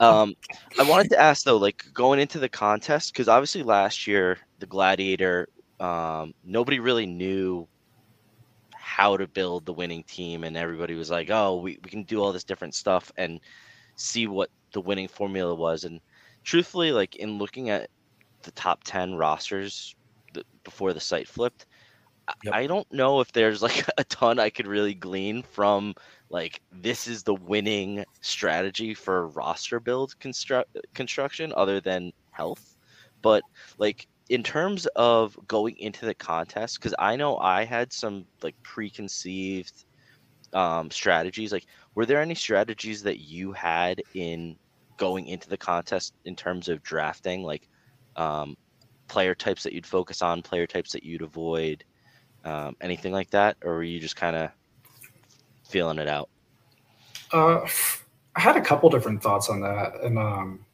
um, 0.00 0.34
I 0.78 0.88
wanted 0.88 1.10
to 1.10 1.20
ask 1.20 1.44
though, 1.44 1.56
like 1.56 1.84
going 1.94 2.20
into 2.20 2.38
the 2.38 2.48
contest, 2.48 3.12
because 3.12 3.28
obviously 3.28 3.62
last 3.62 4.06
year 4.06 4.38
the 4.58 4.66
Gladiator, 4.66 5.48
um, 5.80 6.34
nobody 6.44 6.78
really 6.78 7.06
knew 7.06 7.66
how 8.96 9.16
to 9.16 9.26
build 9.28 9.66
the 9.66 9.72
winning 9.74 10.04
team, 10.04 10.44
and 10.44 10.56
everybody 10.56 10.94
was 10.94 11.10
like, 11.10 11.30
"Oh, 11.30 11.56
we, 11.60 11.78
we 11.84 11.90
can 11.90 12.04
do 12.04 12.20
all 12.22 12.32
this 12.32 12.44
different 12.44 12.74
stuff 12.74 13.10
and 13.16 13.40
see 13.96 14.26
what 14.26 14.50
the 14.72 14.80
winning 14.80 15.08
formula 15.08 15.54
was." 15.54 15.84
And 15.84 16.00
truthfully, 16.44 16.92
like 16.92 17.16
in 17.16 17.38
looking 17.38 17.70
at 17.70 17.90
the 18.42 18.52
top 18.52 18.84
ten 18.84 19.14
rosters 19.16 19.94
th- 20.34 20.46
before 20.64 20.92
the 20.94 21.00
site 21.00 21.28
flipped, 21.28 21.66
I- 22.28 22.34
Yep. 22.42 22.56
I 22.62 22.66
don't 22.66 22.90
know 22.92 23.20
if 23.20 23.32
there's 23.32 23.62
like 23.62 23.84
a 23.98 24.04
ton 24.04 24.38
I 24.38 24.50
could 24.50 24.66
really 24.66 24.94
glean 24.94 25.42
from 25.42 25.94
like 26.30 26.60
this 26.72 27.06
is 27.06 27.22
the 27.24 27.34
winning 27.34 28.04
strategy 28.22 28.94
for 28.94 29.28
roster 29.28 29.80
build 29.80 30.18
construct 30.20 30.76
construction 30.94 31.52
other 31.56 31.80
than 31.80 32.12
health 32.30 32.76
but 33.22 33.44
like 33.78 34.08
in 34.28 34.42
terms 34.42 34.86
of 34.96 35.36
going 35.46 35.76
into 35.78 36.04
the 36.04 36.14
contest 36.14 36.78
because 36.78 36.94
i 36.98 37.16
know 37.16 37.38
i 37.38 37.64
had 37.64 37.92
some 37.92 38.24
like 38.42 38.54
preconceived 38.62 39.84
um 40.52 40.90
strategies 40.90 41.52
like 41.52 41.66
were 41.94 42.06
there 42.06 42.20
any 42.20 42.34
strategies 42.34 43.02
that 43.02 43.20
you 43.20 43.52
had 43.52 44.02
in 44.14 44.56
going 44.96 45.26
into 45.26 45.48
the 45.48 45.56
contest 45.56 46.14
in 46.24 46.34
terms 46.34 46.68
of 46.68 46.82
drafting 46.82 47.42
like 47.42 47.68
um 48.16 48.56
player 49.08 49.34
types 49.34 49.62
that 49.62 49.72
you'd 49.72 49.86
focus 49.86 50.22
on 50.22 50.42
player 50.42 50.66
types 50.66 50.92
that 50.92 51.04
you'd 51.04 51.22
avoid 51.22 51.84
um, 52.44 52.76
anything 52.80 53.12
like 53.12 53.30
that 53.30 53.56
or 53.64 53.74
were 53.74 53.82
you 53.82 54.00
just 54.00 54.16
kind 54.16 54.36
of 54.36 54.50
feeling 55.68 55.98
it 55.98 56.08
out? 56.08 56.28
Uh, 57.32 57.66
I 58.36 58.40
had 58.40 58.56
a 58.56 58.60
couple 58.60 58.88
different 58.88 59.22
thoughts 59.22 59.48
on 59.48 59.60
that, 59.60 60.00
and 60.02 60.18
um, 60.18 60.64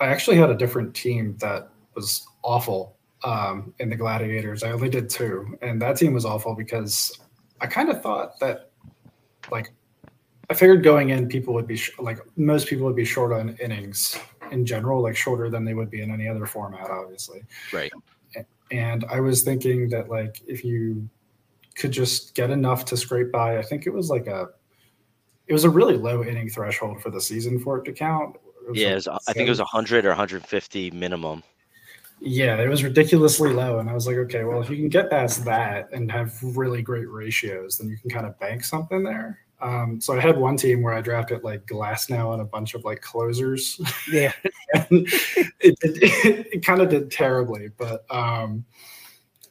I 0.00 0.06
actually 0.06 0.36
had 0.36 0.50
a 0.50 0.56
different 0.56 0.94
team 0.94 1.36
that 1.40 1.68
was 1.94 2.26
awful 2.44 2.96
um, 3.24 3.74
in 3.80 3.88
the 3.90 3.96
Gladiators. 3.96 4.62
I 4.62 4.70
only 4.70 4.88
did 4.88 5.10
two, 5.10 5.58
and 5.62 5.82
that 5.82 5.96
team 5.96 6.12
was 6.12 6.24
awful 6.24 6.54
because 6.54 7.18
I 7.60 7.66
kind 7.66 7.88
of 7.88 8.02
thought 8.02 8.38
that, 8.40 8.70
like, 9.50 9.72
I 10.50 10.54
figured 10.54 10.84
going 10.84 11.08
in, 11.10 11.26
people 11.26 11.54
would 11.54 11.66
be 11.66 11.76
sh- 11.76 11.98
like 11.98 12.18
most 12.36 12.68
people 12.68 12.84
would 12.84 12.94
be 12.96 13.04
short 13.04 13.32
on 13.32 13.56
innings 13.56 14.18
in 14.52 14.66
general, 14.66 15.02
like 15.02 15.16
shorter 15.16 15.48
than 15.48 15.64
they 15.64 15.72
would 15.72 15.90
be 15.90 16.02
in 16.02 16.10
any 16.10 16.28
other 16.28 16.44
format, 16.44 16.90
obviously. 16.90 17.40
right 17.72 17.90
And 18.70 19.04
I 19.04 19.20
was 19.20 19.42
thinking 19.42 19.88
that 19.88 20.10
like 20.10 20.42
if 20.46 20.64
you 20.64 21.08
could 21.76 21.92
just 21.92 22.34
get 22.34 22.50
enough 22.50 22.84
to 22.86 22.96
scrape 22.96 23.32
by, 23.32 23.58
I 23.58 23.62
think 23.62 23.86
it 23.86 23.90
was 23.90 24.10
like 24.10 24.26
a 24.26 24.48
it 25.46 25.52
was 25.52 25.64
a 25.64 25.70
really 25.70 25.96
low 25.96 26.22
inning 26.22 26.50
threshold 26.50 27.02
for 27.02 27.10
the 27.10 27.20
season 27.20 27.58
for 27.58 27.78
it 27.78 27.84
to 27.84 27.92
count. 27.92 28.36
It 28.68 28.76
Yeah, 28.76 28.86
like 28.86 28.92
it 28.92 28.94
was, 28.96 29.08
I 29.08 29.32
think 29.32 29.46
it 29.46 29.50
was 29.50 29.58
seven- 29.58 29.68
100 29.72 30.04
or 30.04 30.10
150 30.10 30.90
minimum. 30.90 31.42
Yeah, 32.24 32.56
it 32.60 32.68
was 32.68 32.82
ridiculously 32.82 33.52
low. 33.52 33.78
And 33.78 33.90
I 33.90 33.94
was 33.94 34.06
like, 34.06 34.16
okay, 34.16 34.44
well, 34.44 34.60
if 34.60 34.70
you 34.70 34.76
can 34.76 34.88
get 34.88 35.10
past 35.10 35.44
that 35.44 35.88
and 35.92 36.10
have 36.10 36.36
really 36.42 36.82
great 36.82 37.08
ratios, 37.10 37.78
then 37.78 37.88
you 37.88 37.98
can 37.98 38.10
kind 38.10 38.26
of 38.26 38.38
bank 38.38 38.64
something 38.64 39.02
there. 39.02 39.40
Um, 39.60 40.00
so 40.00 40.16
I 40.16 40.20
had 40.20 40.36
one 40.36 40.56
team 40.56 40.82
where 40.82 40.94
I 40.94 41.00
drafted 41.00 41.44
like 41.44 41.66
Glasnow 41.66 42.32
and 42.32 42.42
a 42.42 42.44
bunch 42.44 42.74
of 42.74 42.84
like 42.84 43.00
closers. 43.00 43.80
Yeah. 44.10 44.32
it, 44.74 45.46
it, 45.60 46.46
it, 46.52 46.64
kind 46.64 46.80
of 46.82 46.88
did 46.88 47.10
terribly, 47.10 47.68
but 47.68 48.04
um, 48.10 48.64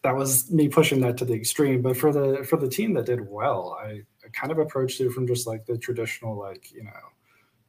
that 0.04 0.16
was 0.16 0.52
me 0.52 0.68
pushing 0.68 1.00
that 1.02 1.18
to 1.18 1.26
the 1.26 1.34
extreme. 1.34 1.82
But 1.82 1.98
for 1.98 2.12
the 2.12 2.44
for 2.44 2.58
the 2.58 2.70
team 2.70 2.94
that 2.94 3.06
did 3.06 3.28
well, 3.28 3.78
I, 3.82 4.02
I 4.24 4.30
kind 4.34 4.52
of 4.52 4.60
approached 4.60 5.00
it 5.02 5.12
from 5.12 5.26
just 5.26 5.48
like 5.48 5.66
the 5.66 5.78
traditional 5.78 6.38
like 6.38 6.72
you 6.72 6.84
know 6.84 6.92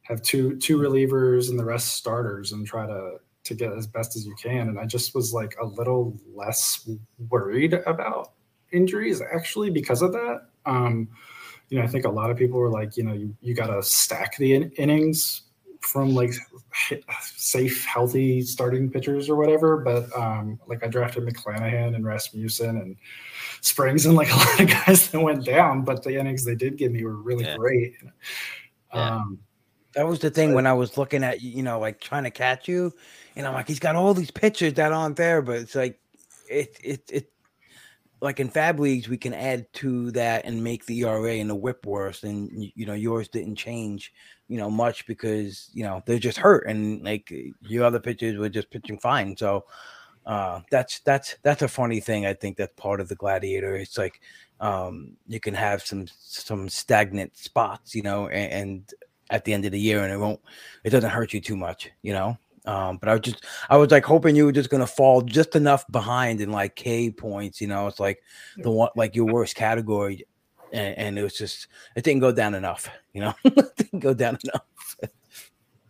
have 0.03 0.21
two 0.21 0.57
two 0.57 0.77
relievers 0.77 1.49
and 1.49 1.57
the 1.57 1.65
rest 1.65 1.95
starters 1.95 2.51
and 2.51 2.67
try 2.67 2.85
to 2.85 3.17
to 3.45 3.53
get 3.55 3.71
as 3.73 3.87
best 3.87 4.15
as 4.15 4.25
you 4.25 4.35
can. 4.35 4.67
And 4.69 4.79
I 4.79 4.85
just 4.85 5.15
was 5.15 5.33
like 5.33 5.55
a 5.61 5.65
little 5.65 6.19
less 6.33 6.87
worried 7.29 7.73
about 7.73 8.33
injuries 8.71 9.21
actually 9.21 9.69
because 9.69 10.01
of 10.01 10.11
that. 10.13 10.47
Um, 10.65 11.07
you 11.69 11.79
know, 11.79 11.83
I 11.83 11.87
think 11.87 12.05
a 12.05 12.09
lot 12.09 12.29
of 12.29 12.37
people 12.37 12.59
were 12.59 12.69
like, 12.69 12.97
you 12.97 13.03
know, 13.03 13.13
you, 13.13 13.35
you 13.41 13.53
got 13.53 13.67
to 13.67 13.81
stack 13.81 14.37
the 14.37 14.53
in- 14.53 14.71
innings 14.71 15.43
from 15.81 16.13
like 16.15 16.33
safe, 17.21 17.85
healthy 17.85 18.41
starting 18.41 18.89
pitchers 18.89 19.29
or 19.29 19.35
whatever. 19.35 19.77
But 19.77 20.15
um, 20.17 20.59
like 20.67 20.83
I 20.83 20.87
drafted 20.87 21.23
McClanahan 21.27 21.95
and 21.95 22.05
Rasmussen 22.05 22.77
and 22.77 22.95
Springs 23.61 24.05
and 24.05 24.15
like 24.15 24.31
a 24.33 24.35
lot 24.35 24.59
of 24.61 24.67
guys 24.67 25.09
that 25.09 25.19
went 25.19 25.45
down, 25.45 25.83
but 25.83 26.03
the 26.03 26.19
innings 26.19 26.43
they 26.43 26.55
did 26.55 26.77
give 26.77 26.91
me 26.91 27.03
were 27.03 27.15
really 27.15 27.45
Yeah. 27.45 27.57
great. 27.57 27.93
Yeah. 28.93 29.15
Um, 29.15 29.39
That 29.95 30.07
was 30.07 30.19
the 30.19 30.29
thing 30.29 30.53
when 30.53 30.67
I 30.67 30.73
was 30.73 30.97
looking 30.97 31.23
at 31.23 31.41
you 31.41 31.63
know, 31.63 31.79
like 31.79 32.01
trying 32.01 32.23
to 32.23 32.31
catch 32.31 32.67
you, 32.67 32.93
and 33.35 33.47
I'm 33.47 33.53
like, 33.53 33.67
he's 33.67 33.79
got 33.79 33.95
all 33.95 34.13
these 34.13 34.31
pictures 34.31 34.73
that 34.73 34.91
aren't 34.91 35.15
there, 35.15 35.41
but 35.41 35.57
it's 35.57 35.75
like, 35.75 35.99
it 36.49 36.77
it 36.83 37.09
it, 37.09 37.31
like 38.21 38.39
in 38.39 38.49
FAAB 38.49 38.79
leagues, 38.79 39.07
we 39.07 39.17
can 39.17 39.33
add 39.33 39.71
to 39.73 40.11
that 40.11 40.45
and 40.45 40.63
make 40.63 40.85
the 40.85 40.99
ERA 41.01 41.33
and 41.35 41.49
the 41.49 41.55
WHIP 41.55 41.85
worse, 41.85 42.23
and 42.23 42.49
you 42.75 42.85
know, 42.85 42.93
yours 42.93 43.29
didn't 43.29 43.55
change, 43.55 44.13
you 44.49 44.57
know, 44.57 44.69
much 44.69 45.07
because 45.07 45.69
you 45.73 45.83
know 45.83 46.03
they're 46.05 46.19
just 46.19 46.37
hurt, 46.37 46.67
and 46.67 47.01
like 47.03 47.33
your 47.61 47.85
other 47.85 47.99
pitchers 47.99 48.37
were 48.37 48.49
just 48.49 48.69
pitching 48.71 48.99
fine, 48.99 49.35
so. 49.35 49.65
Uh, 50.25 50.59
that's 50.71 51.01
that's 51.01 51.35
that's 51.43 51.61
a 51.61 51.67
funny 51.67 51.99
thing. 51.99 52.25
I 52.25 52.33
think 52.33 52.57
that's 52.57 52.73
part 52.75 52.99
of 52.99 53.09
the 53.09 53.15
gladiator. 53.15 53.75
It's 53.75 53.95
like 53.95 54.21
um, 54.59 55.17
you 55.27 55.39
can 55.39 55.53
have 55.53 55.83
some 55.83 56.07
some 56.17 56.67
stagnant 56.67 57.37
spots, 57.37 57.93
you 57.93 58.01
know, 58.01 58.27
and, 58.29 58.51
and 58.51 58.93
at 59.29 59.45
the 59.45 59.53
end 59.53 59.65
of 59.65 59.71
the 59.71 59.79
year, 59.79 60.03
and 60.03 60.13
it 60.13 60.17
won't, 60.17 60.39
it 60.83 60.89
doesn't 60.89 61.09
hurt 61.09 61.33
you 61.33 61.41
too 61.41 61.55
much, 61.55 61.91
you 62.01 62.13
know. 62.13 62.37
Um, 62.65 62.97
but 62.97 63.09
I 63.09 63.13
was 63.13 63.21
just, 63.21 63.45
I 63.69 63.77
was 63.77 63.91
like 63.91 64.05
hoping 64.05 64.35
you 64.35 64.45
were 64.45 64.51
just 64.51 64.69
gonna 64.69 64.87
fall 64.87 65.21
just 65.21 65.55
enough 65.55 65.85
behind 65.91 66.41
in 66.41 66.51
like 66.51 66.75
K 66.75 67.11
points, 67.11 67.61
you 67.61 67.67
know. 67.67 67.87
It's 67.87 67.99
like 67.99 68.23
the 68.57 68.71
one, 68.71 68.89
like 68.95 69.15
your 69.15 69.25
worst 69.25 69.55
category, 69.55 70.25
and, 70.73 70.97
and 70.97 71.19
it 71.19 71.23
was 71.23 71.37
just, 71.37 71.67
it 71.95 72.03
didn't 72.03 72.21
go 72.21 72.31
down 72.31 72.55
enough, 72.55 72.89
you 73.13 73.21
know. 73.21 73.33
it 73.43 73.75
didn't 73.77 73.99
go 73.99 74.13
down 74.13 74.37
enough. 74.43 74.97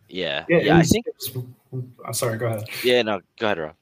Yeah, 0.08 0.44
yeah, 0.48 0.58
yeah. 0.58 0.78
I 0.78 0.82
think. 0.82 1.06
I'm 2.04 2.14
sorry. 2.14 2.38
Go 2.38 2.46
ahead. 2.46 2.64
Yeah, 2.84 3.02
no. 3.02 3.20
Go 3.38 3.46
ahead, 3.46 3.58
Rob. 3.58 3.74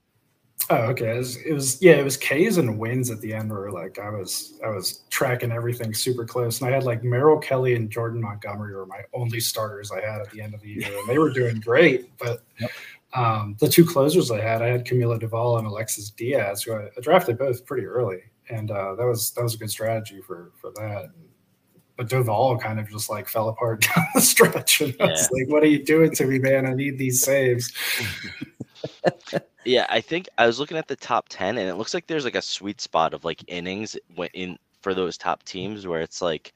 Oh, 0.71 0.77
okay. 0.77 1.15
It 1.15 1.19
was, 1.19 1.37
it 1.37 1.53
was 1.53 1.83
yeah, 1.83 1.95
it 1.95 2.05
was 2.05 2.17
K's 2.17 2.57
and 2.57 2.79
wins 2.79 3.11
at 3.11 3.21
the 3.21 3.35
end 3.35 3.51
where 3.51 3.71
like 3.71 3.99
I 3.99 4.09
was 4.09 4.59
I 4.65 4.71
was 4.71 5.01
tracking 5.11 5.53
everything 5.53 5.93
super 5.93 6.25
close. 6.25 6.61
And 6.61 6.71
I 6.71 6.75
had 6.75 6.85
like 6.85 7.05
Merrill 7.05 7.39
Kelly 7.39 7.75
and 7.75 7.91
Jordan 7.91 8.23
Montgomery 8.23 8.75
were 8.75 8.87
my 8.87 9.03
only 9.13 9.41
starters 9.41 9.93
I 9.93 10.01
had 10.01 10.23
at 10.23 10.31
the 10.31 10.41
end 10.41 10.55
of 10.55 10.63
the 10.63 10.69
year. 10.69 10.89
And 10.89 11.09
they 11.09 11.19
were 11.19 11.31
doing 11.31 11.61
great. 11.61 12.17
But 12.17 12.45
um, 13.15 13.57
the 13.61 13.69
two 13.69 13.85
closers 13.85 14.31
I 14.31 14.41
had, 14.41 14.63
I 14.63 14.69
had 14.69 14.87
Camilo 14.87 15.21
Doval 15.21 15.59
and 15.59 15.67
Alexis 15.67 16.11
Diaz, 16.11 16.63
who 16.63 16.73
I, 16.73 16.85
I 16.97 17.01
drafted 17.03 17.37
both 17.37 17.67
pretty 17.67 17.85
early. 17.85 18.23
And 18.49 18.71
uh, 18.71 18.95
that 18.95 19.07
was 19.07 19.33
that 19.33 19.43
was 19.43 19.55
a 19.55 19.59
good 19.59 19.71
strategy 19.71 20.23
for 20.23 20.53
for 20.57 20.71
that. 20.77 21.11
But 21.99 22.09
Doval 22.09 22.59
kind 22.59 22.81
of 22.81 22.89
just 22.89 23.11
like 23.11 23.29
fell 23.29 23.51
apart 23.51 23.83
down 23.95 24.07
the 24.15 24.21
stretch. 24.23 24.81
And 24.81 24.97
I 24.99 25.09
was 25.09 25.29
like, 25.31 25.49
what 25.49 25.63
are 25.63 25.67
you 25.67 25.85
doing 25.85 26.13
to 26.13 26.25
me, 26.25 26.39
man? 26.39 26.65
I 26.65 26.73
need 26.73 26.97
these 26.97 27.23
saves. 27.23 27.71
Yeah, 29.65 29.87
I 29.89 30.01
think 30.01 30.29
I 30.39 30.47
was 30.47 30.59
looking 30.61 30.77
at 30.77 30.89
the 30.89 30.97
top 30.97 31.27
10 31.29 31.59
and 31.59 31.69
it 31.69 31.75
looks 31.77 31.95
like 31.95 32.07
there's 32.07 32.25
like 32.25 32.35
a 32.35 32.43
sweet 32.43 32.81
spot 32.81 33.15
of 33.15 33.25
like 33.25 33.43
innings 33.49 33.97
in 34.35 34.59
for 34.83 34.95
those 34.95 35.17
top 35.17 35.43
teams 35.45 35.87
where 35.87 36.03
it's 36.03 36.21
like 36.21 36.53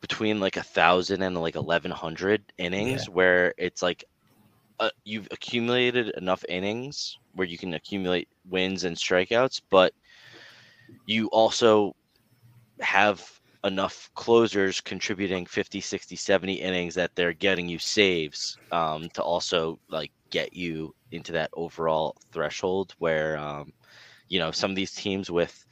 between 0.00 0.40
like 0.40 0.56
a 0.56 0.62
thousand 0.62 1.22
and 1.22 1.36
like 1.40 1.54
1100 1.56 2.44
innings 2.58 3.08
where 3.08 3.54
it's 3.58 3.82
like 3.82 4.04
uh, 4.80 4.90
you've 5.04 5.28
accumulated 5.32 6.10
enough 6.16 6.44
innings 6.48 7.18
where 7.34 7.46
you 7.46 7.58
can 7.58 7.74
accumulate 7.74 8.28
wins 8.46 8.84
and 8.84 8.96
strikeouts, 8.96 9.60
but 9.70 9.92
you 11.06 11.28
also 11.28 11.92
have 12.80 13.26
enough 13.64 14.10
closers 14.14 14.80
contributing 14.80 15.46
50 15.46 15.80
60 15.80 16.16
70 16.16 16.54
innings 16.54 16.94
that 16.94 17.12
they're 17.16 17.32
getting 17.34 17.68
you 17.68 17.78
saves 17.78 18.58
um, 18.72 19.08
to 19.14 19.22
also 19.22 19.78
like 19.88 20.12
get 20.30 20.52
you 20.54 20.92
into 21.14 21.32
that 21.32 21.50
overall 21.54 22.16
threshold 22.32 22.94
where 22.98 23.36
um, 23.38 23.72
you 24.28 24.38
know 24.38 24.50
some 24.50 24.70
of 24.70 24.76
these 24.76 24.92
teams 24.92 25.30
with 25.30 25.64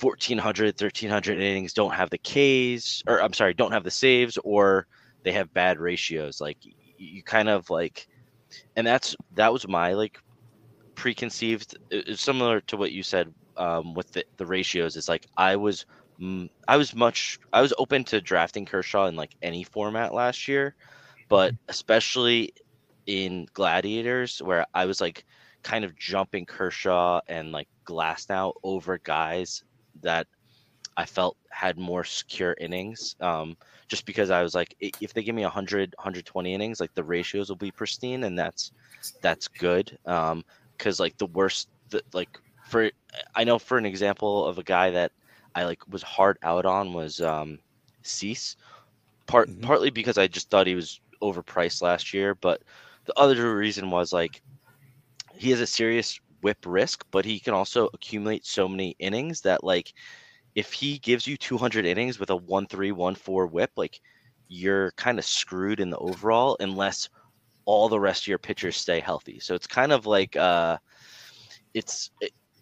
1400 0.00 0.80
1300 0.80 1.40
innings 1.40 1.72
don't 1.72 1.94
have 1.94 2.10
the 2.10 2.18
Ks 2.18 3.02
or 3.06 3.22
I'm 3.22 3.32
sorry 3.32 3.54
don't 3.54 3.72
have 3.72 3.84
the 3.84 3.90
saves 3.90 4.38
or 4.44 4.86
they 5.24 5.32
have 5.32 5.52
bad 5.52 5.78
ratios 5.78 6.40
like 6.40 6.58
you 6.98 7.22
kind 7.22 7.48
of 7.48 7.68
like 7.70 8.06
and 8.76 8.86
that's 8.86 9.16
that 9.34 9.52
was 9.52 9.66
my 9.68 9.92
like 9.94 10.18
preconceived 10.94 11.76
it's 11.90 12.22
similar 12.22 12.60
to 12.62 12.76
what 12.76 12.92
you 12.92 13.02
said 13.02 13.32
um, 13.56 13.94
with 13.94 14.10
the, 14.12 14.24
the 14.38 14.46
ratios 14.46 14.96
is 14.96 15.08
like 15.08 15.26
I 15.36 15.56
was 15.56 15.84
mm, 16.20 16.48
I 16.68 16.76
was 16.76 16.94
much 16.94 17.38
I 17.52 17.60
was 17.62 17.74
open 17.78 18.04
to 18.04 18.20
drafting 18.20 18.66
Kershaw 18.66 19.06
in 19.06 19.16
like 19.16 19.34
any 19.42 19.64
format 19.64 20.14
last 20.14 20.48
year 20.48 20.74
but 21.28 21.54
especially 21.68 22.52
in 23.06 23.46
gladiators 23.54 24.40
where 24.42 24.66
I 24.74 24.86
was 24.86 25.00
like 25.00 25.24
kind 25.62 25.84
of 25.84 25.96
jumping 25.96 26.46
Kershaw 26.46 27.20
and 27.28 27.52
like 27.52 27.68
Glasnow 27.88 28.52
over 28.62 28.98
guys 28.98 29.62
that 30.02 30.26
I 30.96 31.04
felt 31.06 31.36
had 31.50 31.78
more 31.78 32.04
secure 32.04 32.54
innings. 32.58 33.16
Um, 33.20 33.56
just 33.88 34.06
because 34.06 34.30
I 34.30 34.42
was 34.42 34.54
like, 34.54 34.74
if 34.80 35.12
they 35.12 35.22
give 35.22 35.34
me 35.34 35.42
100, 35.42 35.94
120 35.98 36.54
innings, 36.54 36.80
like 36.80 36.94
the 36.94 37.04
ratios 37.04 37.48
will 37.48 37.56
be 37.56 37.72
pristine, 37.72 38.24
and 38.24 38.38
that's 38.38 38.72
that's 39.22 39.48
good. 39.48 39.96
Um, 40.06 40.44
because 40.76 41.00
like 41.00 41.16
the 41.18 41.26
worst, 41.26 41.68
the, 41.90 42.02
like 42.12 42.30
for 42.64 42.90
I 43.34 43.44
know 43.44 43.58
for 43.58 43.78
an 43.78 43.86
example 43.86 44.46
of 44.46 44.58
a 44.58 44.62
guy 44.64 44.90
that 44.90 45.12
I 45.54 45.64
like 45.64 45.80
was 45.88 46.02
hard 46.02 46.38
out 46.42 46.66
on 46.66 46.92
was 46.92 47.20
um, 47.20 47.58
Cease, 48.02 48.56
part 49.26 49.48
Mhm. 49.48 49.60
partly 49.60 49.90
because 49.90 50.18
I 50.18 50.26
just 50.28 50.50
thought 50.50 50.66
he 50.66 50.74
was 50.74 51.00
overpriced 51.22 51.82
last 51.82 52.12
year, 52.14 52.34
but 52.34 52.62
the 53.06 53.18
other 53.18 53.56
reason 53.56 53.90
was 53.90 54.12
like 54.12 54.40
he 55.34 55.50
has 55.50 55.60
a 55.60 55.66
serious 55.66 56.18
whip 56.42 56.58
risk, 56.66 57.04
but 57.12 57.24
he 57.24 57.40
can 57.40 57.54
also 57.54 57.88
accumulate 57.94 58.44
so 58.46 58.68
many 58.68 58.94
innings 58.98 59.42
that 59.42 59.64
like 59.64 59.92
if 60.54 60.72
he 60.72 60.98
gives 60.98 61.26
you 61.26 61.36
200 61.36 61.86
innings 61.86 62.18
with 62.18 62.30
a 62.30 62.36
1-3 62.36 62.92
whip, 62.92 63.70
like 63.76 64.00
you're 64.48 64.92
kind 64.92 65.18
of 65.18 65.24
screwed 65.24 65.80
in 65.80 65.90
the 65.90 65.98
overall 65.98 66.56
unless 66.60 67.08
all 67.66 67.88
the 67.88 68.00
rest 68.00 68.24
of 68.24 68.28
your 68.28 68.38
pitchers 68.38 68.76
stay 68.76 69.00
healthy. 69.00 69.40
So 69.40 69.54
it's 69.54 69.66
kind 69.66 69.92
of 69.92 70.06
like 70.06 70.36
uh 70.36 70.78
it's 71.74 72.10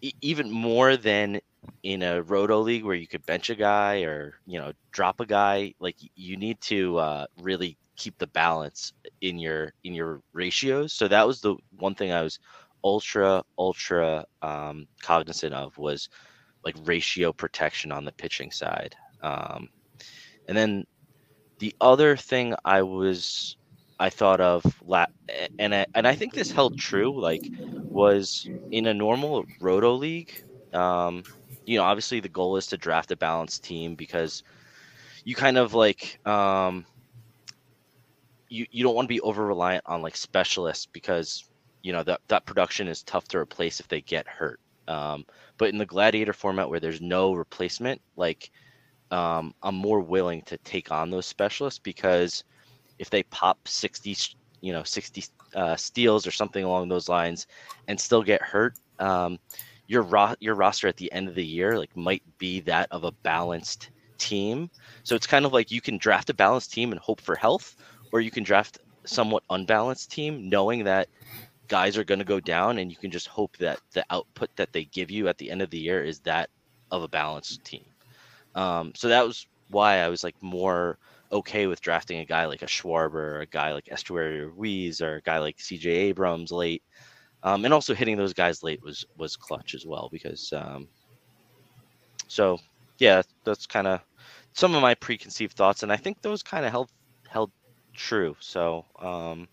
e- 0.01 0.13
even 0.21 0.51
more 0.51 0.97
than 0.97 1.39
in 1.83 2.01
a 2.03 2.21
roto 2.23 2.59
league 2.61 2.83
where 2.83 2.95
you 2.95 3.07
could 3.07 3.25
bench 3.25 3.49
a 3.49 3.55
guy 3.55 4.01
or 4.03 4.35
you 4.45 4.59
know 4.59 4.71
drop 4.91 5.19
a 5.19 5.25
guy 5.25 5.73
like 5.79 5.95
you 6.15 6.37
need 6.37 6.59
to 6.61 6.97
uh, 6.97 7.25
really 7.41 7.77
keep 7.97 8.17
the 8.17 8.27
balance 8.27 8.93
in 9.21 9.39
your 9.39 9.71
in 9.83 9.93
your 9.93 10.21
ratios. 10.33 10.93
So 10.93 11.07
that 11.07 11.27
was 11.27 11.41
the 11.41 11.55
one 11.77 11.95
thing 11.95 12.11
i 12.11 12.21
was 12.21 12.39
ultra 12.83 13.43
ultra 13.57 14.25
um, 14.41 14.87
cognizant 15.01 15.53
of 15.53 15.77
was 15.77 16.09
like 16.63 16.75
ratio 16.85 17.31
protection 17.33 17.91
on 17.91 18.05
the 18.05 18.11
pitching 18.13 18.51
side. 18.51 18.95
Um, 19.21 19.69
and 20.47 20.57
then 20.57 20.85
the 21.59 21.73
other 21.81 22.15
thing 22.17 22.55
i 22.65 22.81
was 22.81 23.57
i 23.99 24.09
thought 24.09 24.41
of 24.41 24.63
and 25.59 25.73
I, 25.75 25.85
and 25.93 26.07
i 26.07 26.15
think 26.15 26.33
this 26.33 26.51
held 26.51 26.77
true 26.77 27.19
like 27.19 27.49
was 27.91 28.49
in 28.71 28.87
a 28.87 28.93
normal 28.93 29.45
roto 29.59 29.93
league 29.93 30.31
um, 30.73 31.25
you 31.65 31.77
know 31.77 31.83
obviously 31.83 32.19
the 32.19 32.29
goal 32.29 32.57
is 32.57 32.67
to 32.67 32.77
draft 32.77 33.11
a 33.11 33.17
balanced 33.17 33.63
team 33.63 33.95
because 33.95 34.43
you 35.25 35.35
kind 35.35 35.57
of 35.57 35.73
like 35.73 36.19
um, 36.27 36.85
you, 38.49 38.65
you 38.71 38.83
don't 38.83 38.95
want 38.95 39.05
to 39.05 39.13
be 39.13 39.21
over 39.21 39.45
reliant 39.45 39.83
on 39.85 40.01
like 40.01 40.15
specialists 40.15 40.87
because 40.91 41.45
you 41.81 41.91
know 41.91 42.03
that 42.03 42.21
that 42.27 42.45
production 42.45 42.87
is 42.87 43.03
tough 43.03 43.27
to 43.27 43.37
replace 43.37 43.79
if 43.79 43.87
they 43.87 44.01
get 44.01 44.27
hurt 44.27 44.59
um, 44.87 45.25
but 45.57 45.69
in 45.69 45.77
the 45.77 45.85
gladiator 45.85 46.33
format 46.33 46.69
where 46.69 46.79
there's 46.79 47.01
no 47.01 47.33
replacement 47.33 48.01
like 48.15 48.51
um, 49.11 49.53
i'm 49.63 49.75
more 49.75 49.99
willing 49.99 50.41
to 50.43 50.57
take 50.59 50.91
on 50.91 51.09
those 51.09 51.25
specialists 51.25 51.79
because 51.79 52.43
if 52.97 53.09
they 53.09 53.23
pop 53.23 53.57
60, 53.67 54.15
you 54.61 54.73
know 54.73 54.83
60 54.83 55.25
uh, 55.55 55.75
steals 55.75 56.25
or 56.25 56.31
something 56.31 56.63
along 56.63 56.89
those 56.89 57.09
lines 57.09 57.47
and 57.87 57.99
still 57.99 58.23
get 58.23 58.41
hurt 58.41 58.73
um, 58.99 59.37
your 59.87 60.01
ro- 60.03 60.35
your 60.39 60.55
roster 60.55 60.87
at 60.87 60.97
the 60.97 61.11
end 61.11 61.27
of 61.27 61.35
the 61.35 61.45
year 61.45 61.77
like 61.77 61.95
might 61.95 62.23
be 62.37 62.61
that 62.61 62.87
of 62.91 63.03
a 63.03 63.11
balanced 63.23 63.89
team. 64.17 64.69
So 65.03 65.15
it's 65.15 65.27
kind 65.27 65.45
of 65.45 65.53
like 65.53 65.71
you 65.71 65.81
can 65.81 65.97
draft 65.97 66.29
a 66.29 66.33
balanced 66.33 66.73
team 66.73 66.91
and 66.91 66.99
hope 66.99 67.21
for 67.21 67.35
health, 67.35 67.75
or 68.15 68.21
you 68.21 68.31
can 68.31 68.45
draft 68.45 68.79
somewhat 69.03 69.43
unbalanced 69.49 70.09
team 70.09 70.47
knowing 70.47 70.85
that 70.85 71.09
guys 71.67 71.97
are 71.97 72.05
going 72.05 72.19
to 72.19 72.23
go 72.23 72.39
down 72.39 72.77
and 72.77 72.89
you 72.89 72.95
can 72.95 73.11
just 73.11 73.27
hope 73.27 73.57
that 73.57 73.77
the 73.91 74.05
output 74.09 74.49
that 74.55 74.71
they 74.71 74.85
give 74.85 75.11
you 75.11 75.27
at 75.27 75.37
the 75.37 75.51
end 75.51 75.61
of 75.61 75.69
the 75.69 75.77
year 75.77 76.01
is 76.01 76.19
that 76.19 76.49
of 76.91 77.03
a 77.03 77.09
balanced 77.09 77.65
team. 77.65 77.83
Um, 78.55 78.93
so 78.95 79.09
that 79.09 79.27
was 79.27 79.47
why 79.67 79.97
I 79.97 80.07
was 80.07 80.23
like 80.23 80.35
more 80.39 80.97
okay 81.29 81.67
with 81.67 81.81
drafting 81.81 82.19
a 82.19 82.25
guy 82.25 82.45
like 82.45 82.61
a 82.61 82.67
Schwarber, 82.67 83.15
or 83.15 83.41
a 83.41 83.45
guy 83.47 83.73
like 83.73 83.87
Esteury 83.87 84.49
Ruiz, 84.49 85.01
or 85.01 85.15
a 85.15 85.21
guy 85.21 85.39
like 85.39 85.57
CJ 85.57 85.85
Abrams 85.87 86.53
late. 86.53 86.83
Um, 87.43 87.65
and 87.65 87.73
also 87.73 87.93
hitting 87.93 88.15
those 88.15 88.33
guys 88.33 88.63
late 88.63 88.81
was 88.81 89.05
was 89.17 89.35
clutch 89.35 89.75
as 89.75 89.85
well 89.85 90.07
because 90.09 90.53
um, 90.53 90.87
so 92.29 92.59
yeah 92.97 93.23
that's 93.43 93.67
kind 93.67 93.87
of 93.87 93.99
some 94.53 94.73
of 94.73 94.81
my 94.81 94.95
preconceived 94.95 95.51
thoughts 95.51 95.83
and 95.83 95.91
I 95.91 95.97
think 95.97 96.21
those 96.21 96.41
kind 96.41 96.65
of 96.65 96.71
held 96.71 96.89
held 97.27 97.51
true 97.95 98.35
so 98.39 98.85
um, 98.99 99.47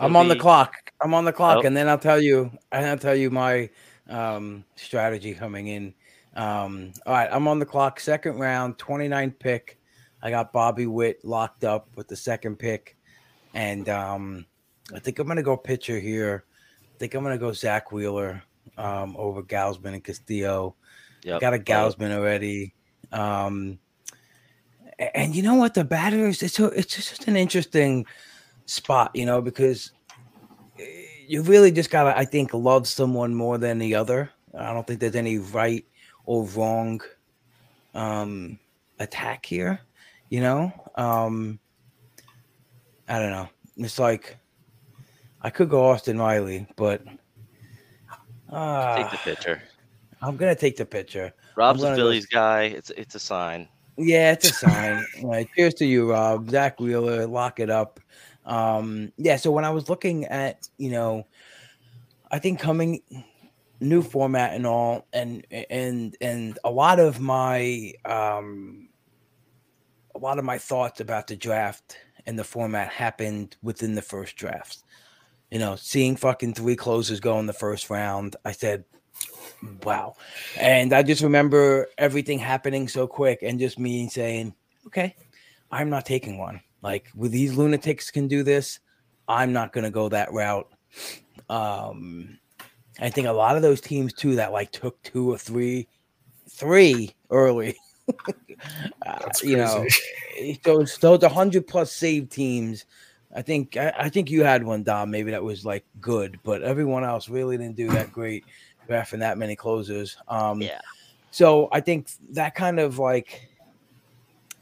I'm 0.00 0.16
on 0.16 0.28
the 0.28 0.36
clock. 0.36 0.72
I'm 1.00 1.14
on 1.14 1.24
the 1.24 1.32
clock, 1.32 1.58
Oh. 1.58 1.66
and 1.66 1.76
then 1.76 1.88
I'll 1.88 1.98
tell 1.98 2.20
you. 2.20 2.50
And 2.72 2.86
I'll 2.86 2.98
tell 2.98 3.14
you 3.14 3.30
my 3.30 3.70
um, 4.08 4.64
strategy 4.76 5.34
coming 5.34 5.68
in. 5.68 5.94
Um, 6.34 6.92
all 7.06 7.14
right, 7.14 7.28
I'm 7.30 7.48
on 7.48 7.58
the 7.58 7.66
clock. 7.66 8.00
Second 8.00 8.38
round, 8.38 8.78
29 8.78 9.32
pick. 9.32 9.78
I 10.22 10.30
got 10.30 10.52
Bobby 10.52 10.86
Witt 10.86 11.24
locked 11.24 11.64
up 11.64 11.88
with 11.96 12.08
the 12.08 12.16
second 12.16 12.58
pick, 12.58 12.96
and 13.54 13.88
um, 13.88 14.46
I 14.94 14.98
think 14.98 15.18
I'm 15.18 15.26
gonna 15.28 15.42
go 15.42 15.56
pitcher 15.56 15.98
here. 15.98 16.44
I 16.82 16.98
think 16.98 17.14
I'm 17.14 17.22
gonna 17.22 17.38
go 17.38 17.52
Zack 17.52 17.92
Wheeler 17.92 18.42
um, 18.76 19.16
over 19.16 19.42
Gausman 19.42 19.94
and 19.94 20.04
Castillo. 20.04 20.74
Yep. 21.24 21.40
Got 21.40 21.54
a 21.54 21.58
Gausman 21.58 22.12
already. 22.16 22.74
Um, 23.12 23.78
and 24.98 25.34
you 25.34 25.42
know 25.42 25.54
what? 25.54 25.74
The 25.74 25.84
batters, 25.84 26.42
it's, 26.42 26.58
a, 26.58 26.66
it's 26.66 26.94
just 26.94 27.28
an 27.28 27.36
interesting 27.36 28.06
spot, 28.66 29.10
you 29.14 29.26
know, 29.26 29.40
because 29.40 29.92
eh, 30.78 30.84
you 31.26 31.42
really 31.42 31.70
just 31.70 31.90
got 31.90 32.04
to, 32.04 32.18
I 32.18 32.24
think, 32.24 32.52
love 32.54 32.88
someone 32.88 33.34
more 33.34 33.58
than 33.58 33.78
the 33.78 33.94
other. 33.94 34.30
I 34.58 34.72
don't 34.72 34.86
think 34.86 35.00
there's 35.00 35.14
any 35.14 35.38
right 35.38 35.86
or 36.24 36.44
wrong 36.46 37.00
um, 37.94 38.58
attack 38.98 39.46
here, 39.46 39.80
you 40.30 40.40
know? 40.40 40.72
Um, 40.96 41.58
I 43.08 43.18
don't 43.18 43.30
know. 43.30 43.48
It's 43.76 43.98
like, 43.98 44.36
I 45.40 45.50
could 45.50 45.70
go 45.70 45.86
Austin 45.88 46.18
Riley, 46.18 46.66
but 46.76 47.02
uh, 48.50 48.96
take 48.96 49.10
the 49.12 49.18
pitcher. 49.18 49.62
I'm 50.20 50.36
to 50.36 50.54
take 50.54 50.76
the 50.76 50.84
pitcher. 50.84 51.32
Rob's 51.54 51.80
gonna 51.80 51.94
a 51.94 51.96
go- 51.96 52.02
Phillies 52.02 52.26
guy. 52.26 52.62
It's 52.64 52.90
it's 52.90 53.14
a 53.14 53.20
sign. 53.20 53.68
Yeah, 53.98 54.32
it's 54.32 54.48
a 54.48 54.52
sign. 54.52 55.04
Right, 55.22 55.48
cheers 55.56 55.74
to 55.74 55.84
you, 55.84 56.10
Rob. 56.10 56.48
Zack 56.50 56.78
Wheeler, 56.78 57.26
lock 57.26 57.58
it 57.58 57.68
up. 57.68 57.98
Um, 58.46 59.12
yeah, 59.16 59.36
so 59.36 59.50
when 59.50 59.64
I 59.64 59.70
was 59.70 59.88
looking 59.88 60.24
at, 60.26 60.68
you 60.78 60.90
know, 60.90 61.26
I 62.30 62.38
think 62.38 62.60
coming 62.60 63.02
new 63.80 64.02
format 64.02 64.54
and 64.54 64.66
all, 64.66 65.06
and 65.12 65.44
and 65.70 66.16
and 66.20 66.58
a 66.64 66.70
lot 66.70 67.00
of 67.00 67.18
my 67.20 67.92
um 68.04 68.88
a 70.14 70.18
lot 70.18 70.38
of 70.38 70.44
my 70.44 70.58
thoughts 70.58 71.00
about 71.00 71.26
the 71.26 71.36
draft 71.36 71.96
and 72.26 72.38
the 72.38 72.44
format 72.44 72.88
happened 72.88 73.56
within 73.62 73.94
the 73.94 74.02
first 74.02 74.36
drafts. 74.36 74.84
You 75.50 75.58
know, 75.58 75.76
seeing 75.76 76.14
fucking 76.16 76.54
three 76.54 76.76
closers 76.76 77.20
go 77.20 77.38
in 77.40 77.46
the 77.46 77.52
first 77.52 77.90
round, 77.90 78.36
I 78.44 78.52
said, 78.52 78.84
wow. 79.84 80.14
And 80.58 80.92
I 80.92 81.02
just 81.02 81.22
remember 81.22 81.88
everything 81.98 82.38
happening 82.38 82.88
so 82.88 83.06
quick 83.06 83.40
and 83.42 83.58
just 83.58 83.78
me 83.78 84.08
saying, 84.08 84.54
okay, 84.86 85.14
I'm 85.70 85.90
not 85.90 86.06
taking 86.06 86.38
one. 86.38 86.60
Like 86.82 87.08
with 87.14 87.32
these 87.32 87.54
lunatics 87.54 88.10
can 88.10 88.28
do 88.28 88.42
this, 88.42 88.80
I'm 89.26 89.52
not 89.52 89.72
going 89.72 89.84
to 89.84 89.90
go 89.90 90.08
that 90.08 90.32
route. 90.32 90.68
Um, 91.48 92.38
I 93.00 93.10
think 93.10 93.26
a 93.26 93.32
lot 93.32 93.56
of 93.56 93.62
those 93.62 93.80
teams 93.80 94.12
too 94.12 94.36
that 94.36 94.52
like 94.52 94.72
took 94.72 95.00
two 95.02 95.32
or 95.32 95.38
three, 95.38 95.88
three 96.48 97.14
early. 97.30 97.76
uh, 99.06 99.28
you 99.42 99.56
know, 99.56 99.86
those 100.64 100.96
those 100.98 101.20
100 101.20 101.66
plus 101.66 101.92
save 101.92 102.28
teams. 102.30 102.86
I 103.34 103.42
think 103.42 103.76
I, 103.76 103.92
I 103.98 104.08
think 104.08 104.30
you 104.30 104.42
had 104.42 104.64
one, 104.64 104.82
Dom. 104.82 105.10
Maybe 105.10 105.30
that 105.30 105.42
was 105.42 105.64
like 105.64 105.84
good, 106.00 106.40
but 106.42 106.62
everyone 106.62 107.04
else 107.04 107.28
really 107.28 107.58
didn't 107.58 107.76
do 107.76 107.88
that 107.90 108.10
great 108.10 108.44
drafting 108.88 109.20
that 109.20 109.38
many 109.38 109.54
closers. 109.54 110.16
Um, 110.26 110.60
Yeah. 110.60 110.80
So 111.30 111.68
I 111.70 111.80
think 111.80 112.10
that 112.30 112.54
kind 112.54 112.80
of 112.80 112.98
like 112.98 113.48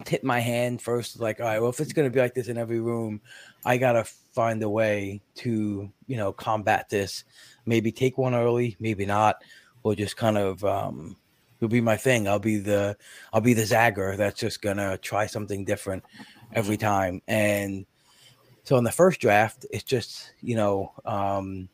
tipped 0.04 0.24
my 0.24 0.40
hand 0.40 0.82
first. 0.82 1.18
Like, 1.20 1.40
all 1.40 1.46
right, 1.46 1.60
well, 1.60 1.70
if 1.70 1.80
it's 1.80 1.92
going 1.92 2.10
to 2.10 2.14
be 2.14 2.20
like 2.20 2.34
this 2.34 2.48
in 2.48 2.58
every 2.58 2.80
room, 2.80 3.20
I 3.64 3.78
gotta 3.78 4.04
find 4.04 4.62
a 4.62 4.68
way 4.68 5.20
to 5.36 5.90
you 6.06 6.16
know 6.16 6.32
combat 6.32 6.88
this. 6.88 7.24
Maybe 7.66 7.90
take 7.90 8.16
one 8.16 8.34
early, 8.34 8.76
maybe 8.78 9.04
not, 9.04 9.42
or 9.82 9.94
just 9.96 10.16
kind 10.16 10.38
of 10.38 10.64
um, 10.64 11.16
it'll 11.58 11.68
be 11.68 11.80
my 11.80 11.96
thing. 11.96 12.28
I'll 12.28 12.38
be 12.38 12.58
the 12.58 12.96
I'll 13.32 13.40
be 13.40 13.54
the 13.54 13.62
zagger 13.62 14.16
that's 14.16 14.38
just 14.38 14.62
gonna 14.62 14.98
try 14.98 15.26
something 15.26 15.64
different 15.64 16.04
every 16.52 16.76
time. 16.76 17.22
And 17.26 17.86
so 18.62 18.76
in 18.76 18.84
the 18.84 18.92
first 18.92 19.20
draft, 19.20 19.66
it's 19.72 19.84
just 19.84 20.32
you 20.40 20.54
know 20.54 20.92
um, 21.04 21.68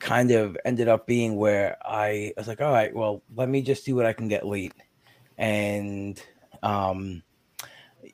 kind 0.00 0.30
of 0.30 0.56
ended 0.64 0.88
up 0.88 1.06
being 1.06 1.36
where 1.36 1.76
I, 1.84 2.32
was 2.36 2.48
like, 2.48 2.60
all 2.60 2.72
right, 2.72 2.94
well, 2.94 3.22
let 3.36 3.48
me 3.48 3.62
just 3.62 3.84
see 3.84 3.92
what 3.92 4.06
I 4.06 4.12
can 4.12 4.28
get 4.28 4.46
late. 4.46 4.72
And 5.38 6.20
um, 6.62 7.22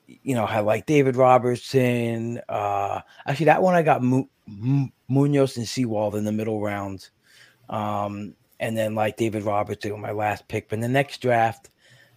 you 0.07 0.35
know, 0.35 0.45
I 0.45 0.59
like 0.59 0.85
David 0.85 1.15
Robertson. 1.15 2.41
Uh, 2.47 3.01
actually, 3.25 3.47
that 3.47 3.61
one 3.61 3.75
I 3.75 3.81
got 3.81 4.03
Mu- 4.03 4.27
Mu- 4.45 4.89
Munoz 5.07 5.57
and 5.57 5.67
Sewald 5.67 6.15
in 6.15 6.25
the 6.25 6.31
middle 6.31 6.61
rounds. 6.61 7.11
Um, 7.69 8.35
and 8.59 8.77
then 8.77 8.95
like 8.95 9.17
David 9.17 9.43
Robertson 9.43 9.91
on 9.91 10.01
my 10.01 10.11
last 10.11 10.47
pick. 10.47 10.69
But 10.69 10.75
in 10.75 10.81
the 10.81 10.87
next 10.87 11.21
draft, 11.21 11.69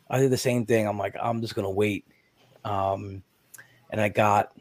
I 0.08 0.18
did 0.18 0.30
the 0.30 0.36
same 0.36 0.66
thing. 0.66 0.86
I'm 0.86 0.98
like, 0.98 1.16
I'm 1.20 1.40
just 1.40 1.54
gonna 1.54 1.70
wait. 1.70 2.06
Um, 2.64 3.22
and 3.90 4.00
I 4.00 4.08
got 4.08 4.52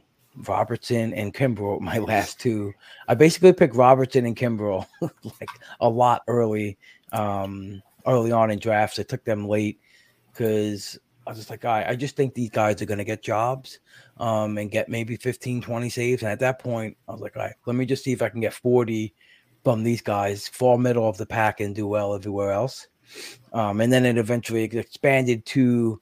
Robertson 0.47 1.13
and 1.13 1.33
Kimbrel 1.33 1.79
my 1.81 1.97
last 1.99 2.39
two. 2.39 2.73
I 3.07 3.15
basically 3.15 3.53
picked 3.53 3.75
Robertson 3.75 4.25
and 4.25 4.35
Kimbrel 4.35 4.85
like 5.01 5.49
a 5.79 5.89
lot 5.89 6.23
early, 6.27 6.77
um, 7.11 7.81
early 8.05 8.31
on 8.31 8.51
in 8.51 8.59
drafts. 8.59 8.99
I 8.99 9.03
took 9.03 9.23
them 9.23 9.47
late 9.47 9.79
because 10.31 10.97
I 11.27 11.31
was 11.31 11.39
just 11.39 11.49
like, 11.49 11.65
I, 11.65 11.89
I 11.89 11.95
just 11.95 12.15
think 12.15 12.33
these 12.33 12.49
guys 12.49 12.81
are 12.81 12.85
going 12.85 12.97
to 12.97 13.03
get 13.03 13.21
jobs 13.21 13.79
um, 14.17 14.57
and 14.57 14.71
get 14.71 14.89
maybe 14.89 15.15
15, 15.15 15.61
20 15.61 15.89
saves. 15.89 16.23
And 16.23 16.31
at 16.31 16.39
that 16.39 16.59
point, 16.59 16.97
I 17.07 17.11
was 17.11 17.21
like, 17.21 17.35
all 17.35 17.43
right, 17.43 17.55
let 17.65 17.75
me 17.75 17.85
just 17.85 18.03
see 18.03 18.11
if 18.11 18.21
I 18.21 18.29
can 18.29 18.41
get 18.41 18.53
40 18.53 19.13
from 19.63 19.83
these 19.83 20.01
guys, 20.01 20.47
fall 20.47 20.77
middle 20.77 21.07
of 21.07 21.17
the 21.17 21.25
pack 21.25 21.59
and 21.59 21.75
do 21.75 21.85
well 21.85 22.15
everywhere 22.15 22.51
else. 22.51 22.87
Um, 23.53 23.81
and 23.81 23.91
then 23.91 24.05
it 24.05 24.17
eventually 24.17 24.63
expanded 24.63 25.45
to 25.47 26.01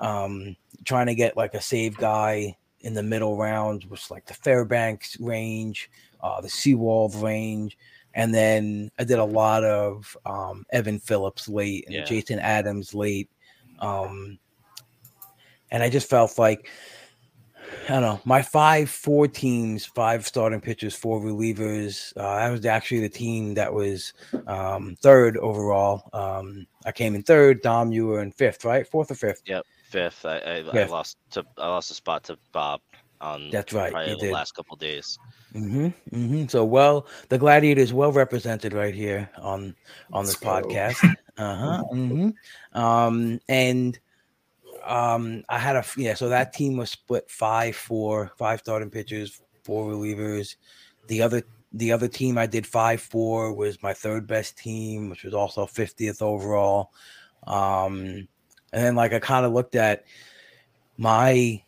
um, 0.00 0.56
trying 0.84 1.06
to 1.06 1.14
get 1.14 1.36
like 1.36 1.54
a 1.54 1.60
save 1.60 1.96
guy 1.96 2.56
in 2.80 2.94
the 2.94 3.02
middle 3.02 3.36
rounds, 3.36 3.86
was 3.86 4.10
like 4.10 4.26
the 4.26 4.34
Fairbanks 4.34 5.18
range, 5.20 5.90
uh, 6.22 6.40
the 6.40 6.48
Sewald 6.48 7.14
range. 7.16 7.76
And 8.14 8.34
then 8.34 8.90
I 8.98 9.04
did 9.04 9.18
a 9.18 9.24
lot 9.24 9.64
of 9.64 10.16
um, 10.26 10.64
Evan 10.70 10.98
Phillips 10.98 11.48
late 11.48 11.84
and 11.86 11.94
Yeah. 11.94 12.04
Jason 12.04 12.38
Adams 12.38 12.94
late. 12.94 13.30
Um, 13.78 14.38
and 15.70 15.82
I 15.82 15.90
just 15.90 16.08
felt 16.08 16.38
like 16.38 16.68
I 17.84 17.92
don't 17.92 18.02
know 18.02 18.20
my 18.24 18.42
five 18.42 18.88
four 18.90 19.28
teams, 19.28 19.84
five 19.84 20.26
starting 20.26 20.60
pitchers, 20.60 20.94
four 20.94 21.20
relievers. 21.20 22.12
Uh, 22.16 22.36
that 22.36 22.50
was 22.50 22.66
actually 22.66 23.00
the 23.00 23.08
team 23.08 23.54
that 23.54 23.72
was 23.72 24.14
um, 24.46 24.96
third 25.00 25.36
overall. 25.36 26.08
Um, 26.12 26.66
I 26.86 26.92
came 26.92 27.14
in 27.14 27.22
third. 27.22 27.62
Dom, 27.62 27.92
you 27.92 28.06
were 28.06 28.22
in 28.22 28.32
fifth, 28.32 28.64
right? 28.64 28.86
Fourth 28.86 29.10
or 29.10 29.14
fifth? 29.14 29.42
Yep. 29.46 29.64
Fifth. 29.88 30.24
I, 30.24 30.38
I, 30.38 30.56
I 30.58 30.84
lost 30.86 31.16
to 31.30 31.44
I 31.56 31.68
lost 31.68 31.90
a 31.90 31.94
spot 31.94 32.24
to 32.24 32.38
Bob 32.52 32.80
on 33.20 33.50
That's 33.50 33.72
right, 33.72 33.90
probably 33.90 34.14
the 34.14 34.20
did. 34.20 34.32
last 34.32 34.54
couple 34.54 34.76
days. 34.76 35.18
Mm-hmm, 35.54 35.86
mm-hmm. 36.14 36.46
So 36.46 36.64
well, 36.64 37.06
the 37.30 37.38
Gladiator 37.38 37.80
is 37.80 37.92
well 37.92 38.12
represented 38.12 38.72
right 38.72 38.94
here 38.94 39.30
on 39.38 39.74
on 40.12 40.24
this 40.24 40.42
Let's 40.42 40.66
podcast. 40.66 41.14
Uh 41.38 41.54
huh. 41.54 41.84
Mm-hmm. 41.92 42.76
Um, 42.80 43.38
and 43.48 43.96
um, 44.84 45.44
I 45.48 45.60
had 45.60 45.76
a 45.76 45.84
yeah. 45.96 46.14
So 46.14 46.28
that 46.30 46.52
team 46.52 46.76
was 46.76 46.90
split 46.90 47.30
five, 47.30 47.76
four, 47.76 48.32
five 48.36 48.58
starting 48.58 48.90
pitchers, 48.90 49.40
four 49.62 49.88
relievers. 49.88 50.56
The 51.06 51.22
other 51.22 51.44
the 51.72 51.92
other 51.92 52.08
team 52.08 52.38
I 52.38 52.46
did 52.46 52.66
five 52.66 53.00
four 53.00 53.54
was 53.54 53.80
my 53.84 53.94
third 53.94 54.26
best 54.26 54.58
team, 54.58 55.10
which 55.10 55.22
was 55.22 55.32
also 55.32 55.64
fiftieth 55.64 56.22
overall. 56.22 56.90
Um, 57.46 58.26
and 58.72 58.84
then 58.84 58.94
like 58.94 59.12
I 59.12 59.18
kind 59.18 59.46
of 59.46 59.52
looked 59.52 59.74
at 59.74 60.04
my 60.96 61.62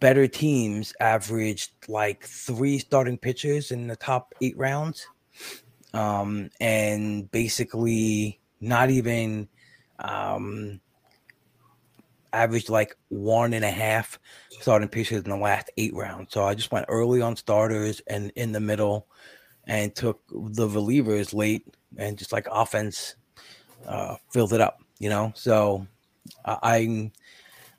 better 0.00 0.28
teams 0.28 0.92
averaged 1.00 1.72
like 1.88 2.24
three 2.24 2.78
starting 2.78 3.18
pitchers 3.18 3.70
in 3.70 3.86
the 3.86 3.96
top 3.96 4.34
eight 4.40 4.56
rounds. 4.56 5.06
Um, 5.94 6.50
and 6.60 7.30
basically 7.30 8.40
not 8.60 8.90
even 8.90 9.48
um 10.00 10.80
averaged 12.32 12.68
like 12.68 12.96
one 13.08 13.54
and 13.54 13.64
a 13.64 13.70
half 13.70 14.18
starting 14.60 14.88
pitchers 14.88 15.22
in 15.22 15.30
the 15.30 15.36
last 15.36 15.70
eight 15.78 15.94
rounds. 15.94 16.32
So 16.32 16.44
I 16.44 16.54
just 16.54 16.70
went 16.70 16.86
early 16.88 17.22
on 17.22 17.34
starters 17.36 18.02
and 18.06 18.30
in 18.36 18.52
the 18.52 18.60
middle 18.60 19.06
and 19.64 19.94
took 19.94 20.20
the 20.28 20.68
relievers 20.68 21.32
late 21.32 21.66
and 21.96 22.18
just 22.18 22.32
like 22.32 22.46
offense 22.50 23.16
uh, 23.86 24.16
filled 24.30 24.52
it 24.52 24.60
up, 24.60 24.80
you 24.98 25.08
know. 25.08 25.32
So 25.34 25.86
I, 26.46 26.58
I 26.62 27.10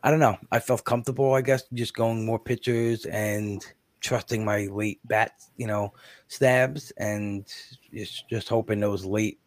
I 0.03 0.11
don't 0.11 0.19
know. 0.19 0.37
I 0.51 0.59
felt 0.59 0.85
comfortable, 0.85 1.33
I 1.33 1.41
guess, 1.41 1.63
just 1.73 1.93
going 1.95 2.25
more 2.25 2.39
pitchers 2.39 3.05
and 3.05 3.65
trusting 3.99 4.45
my 4.45 4.67
late 4.67 4.99
bat, 5.05 5.31
you 5.57 5.67
know, 5.67 5.93
stabs 6.27 6.91
and 6.97 7.45
just 7.93 8.29
just 8.29 8.47
hoping 8.47 8.79
those 8.79 9.03
late 9.05 9.39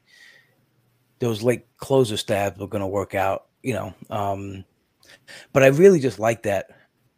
those 1.20 1.42
late 1.42 1.66
closer 1.76 2.16
stabs 2.16 2.58
were 2.58 2.66
going 2.66 2.80
to 2.80 2.86
work 2.86 3.14
out, 3.14 3.46
you 3.62 3.74
know. 3.74 3.94
Um 4.10 4.64
but 5.52 5.62
I 5.62 5.68
really 5.68 6.00
just 6.00 6.18
like 6.18 6.42
that 6.42 6.70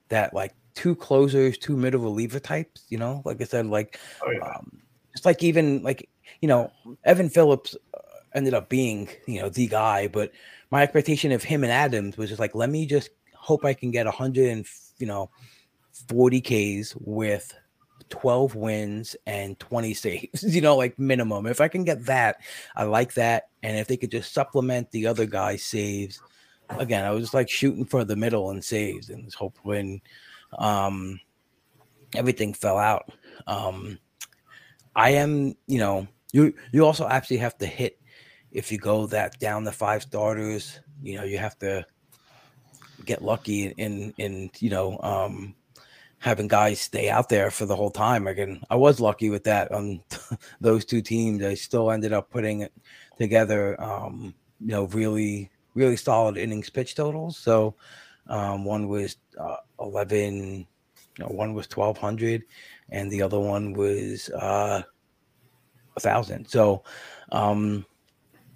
that 0.09 0.35
like 0.35 0.55
two 0.75 0.95
closers, 0.95 1.59
two 1.59 1.77
middle 1.77 2.01
reliever 2.01 2.41
types, 2.41 2.85
you 2.88 2.99
know. 2.99 3.23
Like 3.25 3.41
I 3.41 3.45
said, 3.45 3.67
like 3.67 3.99
Oh 4.25 4.31
yeah. 4.31 4.41
um, 4.41 4.83
just 5.12 5.25
like 5.25 5.43
even 5.43 5.83
like 5.83 6.09
you 6.41 6.49
know 6.49 6.71
Evan 7.05 7.29
Phillips 7.29 7.77
uh, 7.95 7.99
ended 8.35 8.55
up 8.55 8.69
being 8.69 9.09
you 9.27 9.41
know 9.41 9.49
the 9.49 9.67
guy, 9.67 10.09
but 10.09 10.33
my 10.73 10.83
expectation 10.83 11.31
of 11.33 11.45
him 11.45 11.63
and 11.63 11.73
Adams 11.73 12.17
was 12.17 12.31
just 12.31 12.41
like 12.41 12.55
let 12.55 12.71
me 12.71 12.87
just 12.87 13.11
hope 13.35 13.65
I 13.65 13.75
can 13.75 13.91
get 13.91 14.07
100 14.07 14.49
and 14.49 14.67
you 14.99 15.07
know 15.07 15.31
40 16.09 16.41
Ks 16.41 16.97
with 16.97 17.53
12 18.09 18.55
wins 18.55 19.17
and 19.27 19.59
20 19.59 19.95
saves, 19.95 20.43
you 20.55 20.61
know, 20.61 20.77
like 20.77 20.99
minimum. 20.99 21.47
If 21.47 21.61
I 21.61 21.69
can 21.69 21.85
get 21.85 22.07
that, 22.07 22.37
I 22.75 22.85
like 22.85 23.15
that. 23.15 23.49
And 23.63 23.77
if 23.79 23.87
they 23.87 23.97
could 23.97 24.11
just 24.11 24.33
supplement 24.33 24.91
the 24.91 25.07
other 25.07 25.27
guy's 25.27 25.63
saves, 25.63 26.21
again, 26.71 27.05
I 27.05 27.11
was 27.11 27.25
just 27.25 27.35
like 27.35 27.51
shooting 27.51 27.85
for 27.85 28.05
the 28.05 28.17
middle 28.17 28.51
and 28.51 28.65
saves 28.65 29.11
and 29.11 29.33
hoping 29.35 29.63
when 29.63 30.01
um 30.59 31.21
everything 32.15 32.55
fell 32.55 32.79
out. 32.79 33.11
Um 33.47 33.99
I 34.95 35.11
am, 35.11 35.55
you 35.67 35.79
know, 35.79 36.07
you 36.33 36.55
you 36.73 36.85
also 36.85 37.07
actually 37.09 37.39
have 37.39 37.57
to 37.59 37.67
hit 37.67 37.99
if 38.53 38.71
you 38.71 38.79
go 38.79 39.07
that 39.07 39.38
down 39.38 39.65
the 39.65 39.73
five 39.73 40.03
starters, 40.03 40.79
you 41.03 41.17
know, 41.17 41.25
you 41.25 41.38
have 41.38 41.59
to 41.61 41.85
get 43.05 43.23
lucky 43.23 43.67
in 43.79 44.15
in 44.19 44.49
you 44.61 44.71
know 44.71 44.97
um 45.03 45.55
having 46.19 46.47
guys 46.47 46.81
stay 46.81 47.11
out 47.11 47.29
there 47.29 47.51
for 47.51 47.67
the 47.67 47.75
whole 47.75 47.91
time. 47.91 48.29
Again, 48.29 48.62
I 48.71 48.77
was 48.77 49.01
lucky 49.01 49.29
with 49.29 49.43
that 49.45 49.73
on 49.73 50.01
those 50.61 50.85
two 50.85 51.03
teams. 51.03 51.43
I 51.43 51.55
still 51.55 51.91
ended 51.91 52.12
up 52.12 52.31
putting 52.31 52.61
it 52.61 52.73
together 53.19 53.81
um, 53.83 54.33
you 54.61 54.69
know, 54.69 54.85
really 54.85 55.51
really 55.75 55.97
solid 55.97 56.37
innings 56.37 56.71
pitch 56.71 56.95
totals. 56.95 57.38
So 57.38 57.75
um 58.29 58.65
one 58.65 58.87
was 58.88 59.17
uh, 59.41 59.57
11 59.81 60.67
you 61.19 61.25
know, 61.25 61.27
one 61.27 61.55
was 61.55 61.67
1200 61.69 62.43
and 62.91 63.11
the 63.11 63.23
other 63.23 63.41
one 63.41 63.73
was 63.73 64.29
uh 64.31 64.83
a 65.97 66.01
thousand. 66.01 66.47
So 66.47 66.85
um 67.33 67.85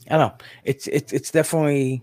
I 0.09 0.17
don't 0.19 0.29
know. 0.29 0.47
It's 0.65 0.87
it's 0.89 1.13
it's 1.13 1.31
definitely 1.31 2.03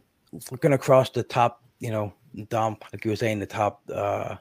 looking 0.51 0.73
across 0.73 1.09
the 1.11 1.23
top, 1.23 1.63
you 1.79 1.91
know, 1.91 2.13
Dom, 2.49 2.77
like 2.91 3.05
you 3.05 3.11
were 3.11 3.15
saying, 3.17 3.39
the 3.39 3.45
top 3.45 3.81
uh 3.93 4.35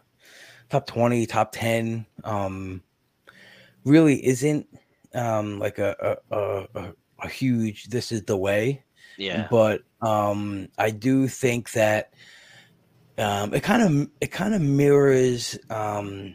top 0.70 0.86
20, 0.86 1.26
top 1.26 1.52
10, 1.52 2.06
um 2.24 2.82
really 3.84 4.24
isn't 4.24 4.66
um 5.14 5.58
like 5.58 5.78
a 5.78 6.16
a, 6.30 6.36
a, 6.36 6.66
a- 6.74 6.92
a 7.24 7.28
huge 7.28 7.84
this 7.88 8.10
is 8.10 8.24
the 8.24 8.36
way. 8.36 8.82
Yeah. 9.16 9.46
But 9.50 9.82
um 10.00 10.68
I 10.78 10.90
do 10.90 11.28
think 11.28 11.72
that 11.72 12.12
um 13.18 13.54
it 13.54 13.62
kind 13.62 13.82
of 13.82 14.10
it 14.20 14.32
kind 14.32 14.54
of 14.54 14.60
mirrors 14.62 15.58
um 15.70 16.34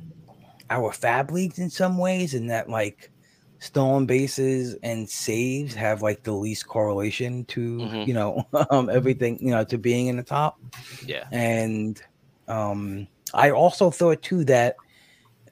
our 0.70 0.92
FAAB 0.92 1.32
leagues 1.32 1.60
in 1.60 1.70
some 1.70 1.98
ways 1.98 2.34
in 2.34 2.48
that 2.48 2.70
like 2.70 3.12
stolen 3.60 4.06
bases 4.06 4.76
and 4.84 5.10
saves 5.10 5.74
have 5.74 6.02
like 6.02 6.24
the 6.24 6.32
least 6.32 6.68
correlation 6.68 7.44
to 7.46 7.80
Mhm. 7.80 8.08
you 8.08 8.14
know 8.14 8.44
um 8.70 8.90
everything 8.90 9.38
you 9.40 9.52
know 9.52 9.64
to 9.64 9.78
being 9.78 10.08
in 10.08 10.18
the 10.18 10.24
top 10.24 10.58
Yeah. 11.06 11.24
and 11.32 12.02
um 12.48 13.08
i 13.34 13.50
also 13.52 13.90
thought 13.92 14.22
too 14.22 14.44
that 14.46 14.76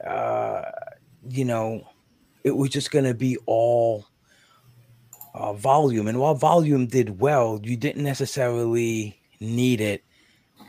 uh 0.05 0.61
you 1.27 1.45
know 1.45 1.81
it 2.43 2.51
was 2.55 2.69
just 2.69 2.91
going 2.91 3.05
to 3.05 3.13
be 3.15 3.37
all 3.47 4.05
uh, 5.33 5.53
volume 5.53 6.07
and 6.07 6.19
while 6.19 6.35
volume 6.35 6.85
did 6.87 7.19
well 7.19 7.59
you 7.63 7.75
didn't 7.75 8.03
necessarily 8.03 9.19
need 9.41 9.81
it 9.81 10.03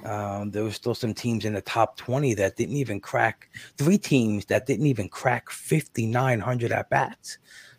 um, 0.07 0.51
there 0.53 0.62
was 0.62 0.77
still 0.77 0.95
some 0.95 1.12
teams 1.12 1.45
in 1.45 1.55
the 1.55 1.61
top 1.61 1.97
20 1.97 2.35
that 2.35 2.57
didn't 2.57 2.77
even 2.77 3.01
crack 3.01 3.49
three 3.77 3.99
teams 3.99 4.45
that 4.47 4.66
didn't 4.66 4.87
even 4.87 5.09
crack 5.09 5.51
5900 5.51 6.71
at 6.73 6.88
bats 6.88 7.38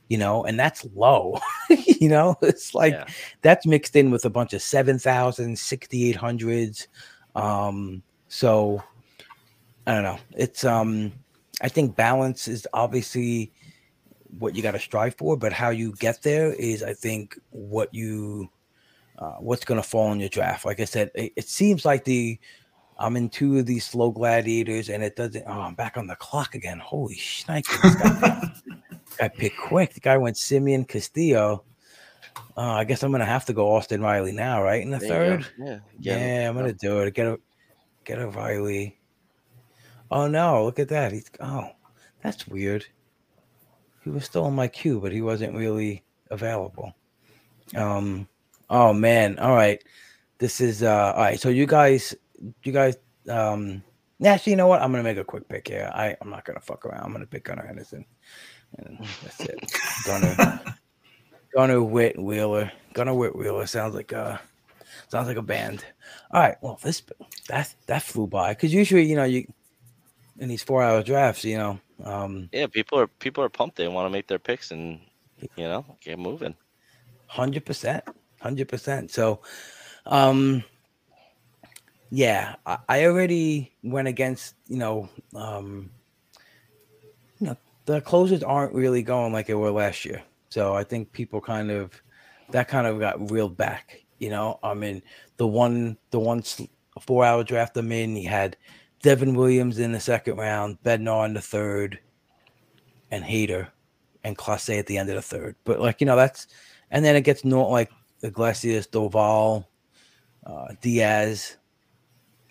you 0.09 0.17
know 0.17 0.43
and 0.43 0.59
that's 0.59 0.85
low 0.93 1.39
you 1.69 2.09
know 2.09 2.35
it's 2.41 2.75
like 2.75 2.93
yeah. 2.93 3.05
that's 3.41 3.65
mixed 3.65 3.95
in 3.95 4.11
with 4.11 4.25
a 4.25 4.29
bunch 4.29 4.53
of 4.53 4.61
7000 4.61 5.55
6800s 5.55 6.87
um 7.35 8.01
so 8.27 8.83
i 9.85 9.93
don't 9.93 10.03
know 10.03 10.19
it's 10.35 10.65
um 10.65 11.11
i 11.61 11.69
think 11.69 11.95
balance 11.95 12.47
is 12.47 12.67
obviously 12.73 13.51
what 14.39 14.55
you 14.55 14.61
got 14.61 14.71
to 14.71 14.79
strive 14.79 15.15
for 15.15 15.37
but 15.37 15.53
how 15.53 15.69
you 15.69 15.93
get 15.93 16.21
there 16.23 16.53
is 16.53 16.83
i 16.83 16.93
think 16.93 17.39
what 17.51 17.93
you 17.93 18.49
uh, 19.17 19.34
what's 19.39 19.65
going 19.65 19.82
to 19.82 19.88
fall 19.88 20.12
in 20.12 20.19
your 20.19 20.30
draft 20.30 20.65
like 20.65 20.80
i 20.80 20.86
said 20.86 21.10
it, 21.15 21.32
it 21.36 21.47
seems 21.47 21.86
like 21.86 22.03
the 22.03 22.39
i'm 22.99 23.15
in 23.15 23.30
two 23.30 23.58
of 23.58 23.65
these 23.65 23.86
slow 23.86 24.12
gladiators 24.12 24.89
and 24.89 25.03
it 25.03 25.15
doesn't 25.15 25.43
oh 25.47 25.62
i'm 25.62 25.75
back 25.75 25.97
on 25.97 26.08
the 26.08 26.15
clock 26.15 26.56
again 26.56 26.80
holy 26.80 27.15
shnikes 27.15 27.67
guy 29.17 29.27
picked 29.30 29.58
quick 29.58 29.93
the 29.93 29.99
guy 29.99 30.17
went 30.17 30.38
simeon 30.38 30.86
castillo 30.86 31.63
uh, 32.56 32.73
I 32.73 32.84
guess 32.84 33.03
I'm 33.03 33.12
gonna 33.12 33.25
have 33.25 33.45
to 33.45 33.53
go 33.53 33.75
Austin 33.75 34.01
Riley 34.01 34.32
now, 34.32 34.62
right? 34.62 34.82
In 34.82 34.89
the 34.89 34.97
There 34.97 35.10
third. 35.10 35.47
go. 35.58 35.65
Yeah. 35.65 35.80
Yeah, 35.99 36.49
I'm 36.49 36.56
gonna 36.56 36.73
do 36.73 36.99
it. 36.99 37.13
Get 37.13 37.27
a 37.27 37.39
get 38.03 38.19
a 38.19 38.27
Riley. 38.27 38.99
Oh 40.10 40.27
no, 40.27 40.65
look 40.65 40.80
at 40.80 40.89
that. 40.89 41.12
He's 41.12 41.30
oh, 41.39 41.69
that's 42.23 42.47
weird. 42.47 42.86
He 44.03 44.10
was 44.10 44.25
still 44.25 44.47
in 44.47 44.56
my 44.56 44.67
queue, 44.67 44.99
but 44.99 45.12
he 45.12 45.21
wasn't 45.21 45.56
really 45.56 46.03
available. 46.32 46.93
Um 47.75 48.27
oh 48.69 48.93
man. 48.93 49.39
All 49.39 49.56
right. 49.56 49.84
This 50.39 50.62
is 50.62 50.84
uh 50.84 51.13
all 51.15 51.21
right. 51.23 51.39
So 51.39 51.49
you 51.49 51.65
guys 51.65 52.15
you 52.63 52.71
guys 52.71 52.95
um 53.30 53.84
actually 54.23 54.51
you 54.51 54.58
know 54.58 54.67
what? 54.67 54.82
I'm 54.82 54.91
gonna 54.91 55.03
make 55.03 55.17
a 55.17 55.23
quick 55.23 55.47
pick 55.47 55.67
here. 55.67 55.91
I, 55.93 56.15
I'm 56.21 56.30
not 56.30 56.45
gonna 56.45 56.60
fuck 56.60 56.86
around. 56.86 57.03
I'm 57.03 57.12
gonna 57.12 57.25
pick 57.25 57.45
Gunnar 57.45 57.65
Henderson. 57.65 58.06
And 58.77 58.99
that's 59.23 59.39
it. 59.41 59.60
Gunnar 60.06 60.62
Gunnar 61.53 61.84
Whit 61.84 62.19
Wheeler. 62.19 62.71
Gunnar 62.93 63.13
Whit 63.13 63.36
Wheeler 63.36 63.65
sounds 63.65 63.95
like 63.95 64.12
a 64.12 64.39
sounds 65.10 65.27
like 65.27 65.38
a 65.38 65.41
band. 65.41 65.86
All 66.32 66.41
right. 66.41 66.56
Well, 66.62 66.80
this 66.84 67.01
that 67.47 67.73
that 67.88 68.03
flew 68.03 68.27
by 68.27 68.53
because 68.53 68.73
usually 68.73 69.06
you 69.06 69.15
know 69.15 69.23
you 69.23 69.51
in 70.39 70.49
these 70.49 70.62
four 70.63 70.84
hour 70.84 71.01
drafts, 71.01 71.43
you 71.43 71.58
know, 71.58 71.80
um, 72.03 72.49
Yeah. 72.51 72.67
People 72.67 72.99
are 72.99 73.08
people 73.08 73.43
are 73.43 73.49
pumped. 73.49 73.77
They 73.77 73.88
want 73.88 74.06
to 74.06 74.12
make 74.12 74.27
their 74.27 74.39
picks 74.39 74.71
and 74.71 74.99
you 75.56 75.63
know 75.63 75.86
get 76.01 76.19
moving. 76.19 76.56
hundred 77.27 77.65
percent, 77.65 78.03
hundred 78.41 78.67
percent. 78.67 79.12
So, 79.12 79.41
um, 80.06 80.63
yeah, 82.10 82.56
I, 82.65 82.78
I 82.88 83.06
already 83.06 83.73
went 83.84 84.08
against 84.08 84.56
you 84.67 84.78
know, 84.78 85.10
um, 85.36 85.89
you 87.39 87.47
know, 87.47 87.58
the 87.86 88.02
closers 88.02 88.43
aren't 88.43 88.73
really 88.73 89.02
going 89.02 89.34
like 89.34 89.47
they 89.47 89.54
were 89.54 89.71
last 89.71 90.06
year. 90.06 90.23
So 90.50 90.76
I 90.76 90.84
think 90.84 91.12
people 91.12 91.41
kind 91.41 91.71
of 91.71 92.02
that 92.52 92.67
kind 92.67 92.88
of 92.88 93.00
got 93.00 93.32
reeled 93.32 93.58
back. 93.58 94.04
You 94.19 94.30
know, 94.30 94.60
I 94.63 94.73
mean, 94.73 95.02
the 95.38 95.47
one 95.47 95.97
the 96.12 96.19
one 96.19 96.43
four 97.02 97.26
hour 97.26 97.43
draft 97.43 97.78
I'm 97.78 97.91
in, 97.91 98.15
he 98.15 98.23
had 98.23 98.58
Devin 99.02 99.36
Williams 99.36 99.80
in 99.80 99.91
the 99.91 100.00
second 100.00 100.38
round, 100.38 100.82
Bednar 100.84 101.25
in 101.25 101.33
the 101.33 101.42
third, 101.42 102.00
and 103.12 103.23
Hader 103.23 103.67
and 104.23 104.38
Clase 104.38 104.79
at 104.79 104.88
the 104.88 104.98
end 104.98 105.10
of 105.10 105.15
the 105.15 105.21
third. 105.21 105.56
But 105.63 105.79
like 105.79 106.02
you 106.02 106.08
know, 106.08 106.15
that's 106.15 106.48
and 106.92 107.04
then 107.04 107.15
it 107.15 107.21
gets 107.21 107.46
not 107.46 107.69
like 107.69 107.92
Iglesias, 108.21 108.87
Doval, 108.87 109.65
uh, 110.45 110.67
Diaz 110.81 111.57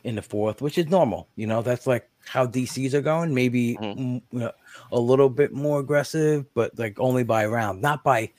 in 0.04 0.14
the 0.14 0.22
fourth, 0.22 0.62
which 0.62 0.78
is 0.78 0.86
normal. 0.88 1.28
You 1.36 1.46
know, 1.46 1.62
that's 1.62 1.86
like 1.86 2.08
how 2.24 2.46
DCs 2.46 2.94
are 2.94 3.02
going. 3.02 3.34
Maybe 3.34 3.76
Mhm. 3.76 3.96
mm, 3.98 4.22
you 4.30 4.38
know, 4.38 4.52
a 4.92 5.00
little 5.00 5.28
bit 5.28 5.52
more 5.52 5.80
aggressive, 5.80 6.46
but 6.54 6.78
like 6.78 6.98
only 7.00 7.24
by 7.24 7.42
a 7.42 7.48
round, 7.48 7.82
not 7.82 8.04
by 8.04 8.32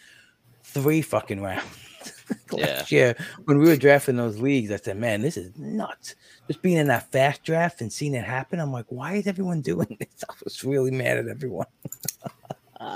three 0.63 1.01
fucking 1.01 1.41
rounds. 1.41 1.65
Last 2.51 2.91
year, 2.91 3.15
when 3.45 3.57
we 3.57 3.65
were 3.67 3.75
drafting 3.75 4.15
those 4.17 4.39
leagues, 4.39 4.71
I 4.71 4.78
said, 4.78 4.97
"Man, 4.97 5.21
this 5.21 5.38
is 5.38 5.57
nuts." 5.57 6.15
Just 6.47 6.61
being 6.61 6.78
in 6.78 6.88
that 6.88 7.11
fast 7.11 7.43
draft 7.43 7.82
and 7.82 7.91
seeing 7.91 8.13
it 8.13 8.23
happen, 8.23 8.59
I'm 8.59 8.71
like, 8.71 8.86
"Why 8.89 9.15
is 9.15 9.28
everyone 9.28 9.61
doing 9.61 9.95
this?" 9.99 10.23
I 10.30 10.34
was 10.43 10.63
really 10.63 10.91
mad 10.91 11.17
at 11.17 11.28
everyone. 11.28 11.67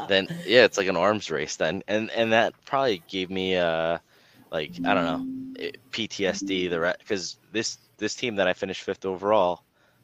then 0.07 0.27
yeah, 0.45 0.63
it's 0.63 0.77
like 0.77 0.87
an 0.87 0.95
arms 0.97 1.29
race 1.31 1.55
then, 1.55 1.83
and 1.87 2.09
and 2.11 2.31
that 2.31 2.53
probably 2.65 3.03
gave 3.07 3.29
me 3.29 3.55
uh 3.55 3.97
like 4.51 4.79
I 4.85 4.93
don't 4.93 5.05
know 5.05 5.21
it- 5.57 5.77
PTSD 5.91 6.67
the 6.69 6.95
because 6.99 7.37
this 7.51 7.77
this 7.97 8.15
team 8.15 8.35
that 8.35 8.47
I 8.47 8.53
finished 8.53 8.83
fifth 8.83 9.05
overall, 9.05 9.63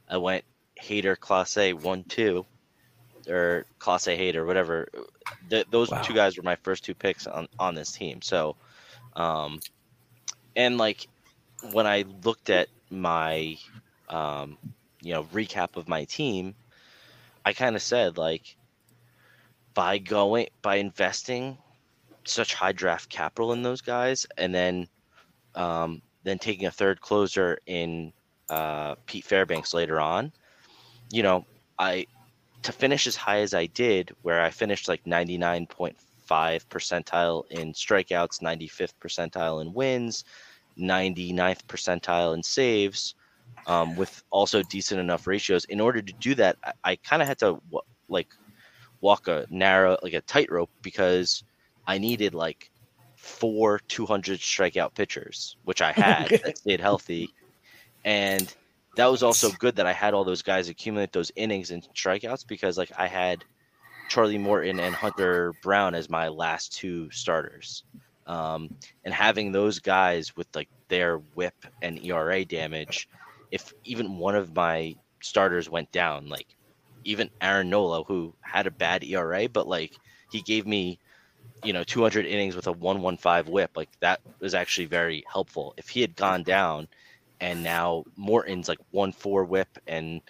I 0.09 0.17
went 0.17 0.45
Hader 0.81 1.19
Class 1.19 1.57
A 1.57 1.73
one 1.73 2.05
two, 2.07 2.45
or 3.27 3.65
Class 3.79 4.07
A 4.07 4.17
Hader 4.17 4.45
whatever. 4.45 4.87
Th- 5.49 5.65
those 5.69 5.91
Wow. 5.91 6.01
two 6.01 6.13
guys 6.13 6.37
were 6.37 6.43
my 6.43 6.55
first 6.57 6.83
two 6.85 6.95
picks 6.95 7.27
on 7.27 7.47
on 7.59 7.75
this 7.75 7.91
team. 7.91 8.21
So, 8.21 8.57
um, 9.15 9.61
and 10.55 10.77
like 10.77 11.07
when 11.71 11.87
I 11.87 12.03
looked 12.23 12.49
at 12.49 12.69
my, 12.89 13.57
um, 14.09 14.57
you 15.01 15.13
know, 15.13 15.23
recap 15.25 15.77
of 15.77 15.87
my 15.87 16.05
team, 16.05 16.55
I 17.45 17.53
kind 17.53 17.75
of 17.75 17.81
said 17.81 18.17
like, 18.17 18.57
by 19.73 19.97
going 19.97 20.47
by 20.61 20.75
investing 20.75 21.57
such 22.29 22.53
high 22.53 22.71
draft 22.71 23.09
capital 23.09 23.53
in 23.53 23.61
those 23.61 23.81
guys, 23.81 24.25
and 24.37 24.53
then 24.53 24.87
um, 25.55 26.01
then 26.23 26.37
taking 26.37 26.65
a 26.65 26.71
third 26.71 27.01
closer 27.01 27.57
in 27.65 28.13
uh, 28.49 28.95
Pete 29.05 29.25
Fairbanks 29.25 29.73
later 29.73 29.99
on, 29.99 30.31
you 31.11 31.23
know, 31.23 31.45
I 31.79 32.07
to 32.63 32.71
finish 32.71 33.07
as 33.07 33.15
high 33.15 33.39
as 33.39 33.53
I 33.53 33.67
did, 33.67 34.15
where 34.23 34.41
I 34.41 34.49
finished 34.49 34.87
like 34.87 35.03
99.5 35.05 35.95
percentile 36.27 37.49
in 37.49 37.73
strikeouts, 37.73 38.41
95th 38.41 38.93
percentile 39.01 39.61
in 39.61 39.73
wins, 39.73 40.25
99th 40.77 41.63
percentile 41.67 42.33
in 42.33 42.43
saves, 42.43 43.15
um, 43.67 43.95
with 43.95 44.23
also 44.29 44.61
decent 44.63 44.99
enough 44.99 45.27
ratios. 45.27 45.65
In 45.65 45.79
order 45.79 46.01
to 46.01 46.13
do 46.13 46.35
that, 46.35 46.57
I, 46.63 46.73
I 46.83 46.95
kind 46.97 47.21
of 47.21 47.27
had 47.27 47.39
to 47.39 47.61
like 48.09 48.27
walk 49.01 49.27
a 49.27 49.45
narrow, 49.49 49.97
like 50.01 50.13
a 50.13 50.21
tightrope, 50.21 50.71
because 50.81 51.43
I 51.87 51.97
needed 51.97 52.35
like 52.35 52.69
four 53.15 53.79
200 53.87 54.39
strikeout 54.39 54.93
pitchers, 54.93 55.55
which 55.63 55.81
I 55.81 55.93
had 55.93 56.29
that 56.29 56.57
stayed 56.59 56.81
healthy, 56.81 57.33
and 58.05 58.53
that 58.97 59.07
was 59.07 59.23
also 59.23 59.49
good 59.51 59.77
that 59.77 59.85
I 59.85 59.93
had 59.93 60.13
all 60.13 60.25
those 60.25 60.41
guys 60.41 60.69
accumulate 60.69 61.13
those 61.13 61.31
innings 61.35 61.71
and 61.71 61.87
strikeouts 61.95 62.45
because 62.45 62.77
like 62.77 62.91
I 62.97 63.07
had 63.07 63.43
Charlie 64.09 64.37
Morton 64.37 64.79
and 64.79 64.95
Hunter 64.95 65.53
Brown 65.61 65.95
as 65.95 66.09
my 66.09 66.29
last 66.29 66.73
two 66.73 67.09
starters. 67.11 67.83
Um, 68.25 68.75
and 69.05 69.13
having 69.13 69.51
those 69.51 69.79
guys 69.79 70.35
with 70.35 70.47
like 70.55 70.69
their 70.89 71.17
whip 71.17 71.55
and 71.81 72.03
ERA 72.03 72.43
damage, 72.43 73.07
if 73.51 73.73
even 73.83 74.17
one 74.17 74.35
of 74.35 74.55
my 74.55 74.95
starters 75.21 75.69
went 75.69 75.91
down, 75.91 76.27
like 76.27 76.47
even 77.03 77.29
Aaron 77.39 77.69
Nola, 77.69 78.03
who 78.03 78.33
had 78.41 78.67
a 78.67 78.71
bad 78.71 79.03
ERA, 79.03 79.47
but 79.47 79.67
like 79.67 79.93
he 80.31 80.41
gave 80.41 80.67
me, 80.67 80.99
you 81.63 81.73
know, 81.73 81.83
200 81.83 82.25
innings 82.25 82.55
with 82.55 82.67
a 82.67 82.71
115 82.71 83.51
whip, 83.51 83.71
like 83.75 83.89
that 84.01 84.19
was 84.41 84.53
actually 84.55 84.87
very 84.87 85.23
helpful. 85.31 85.73
If 85.77 85.89
he 85.89 86.01
had 86.01 86.15
gone 86.15 86.43
down, 86.43 86.87
and 87.41 87.63
now 87.63 88.05
Morton's 88.17 88.67
like 88.69 88.79
one 88.91 89.11
four 89.13 89.45
whip 89.45 89.69
and 89.87 90.21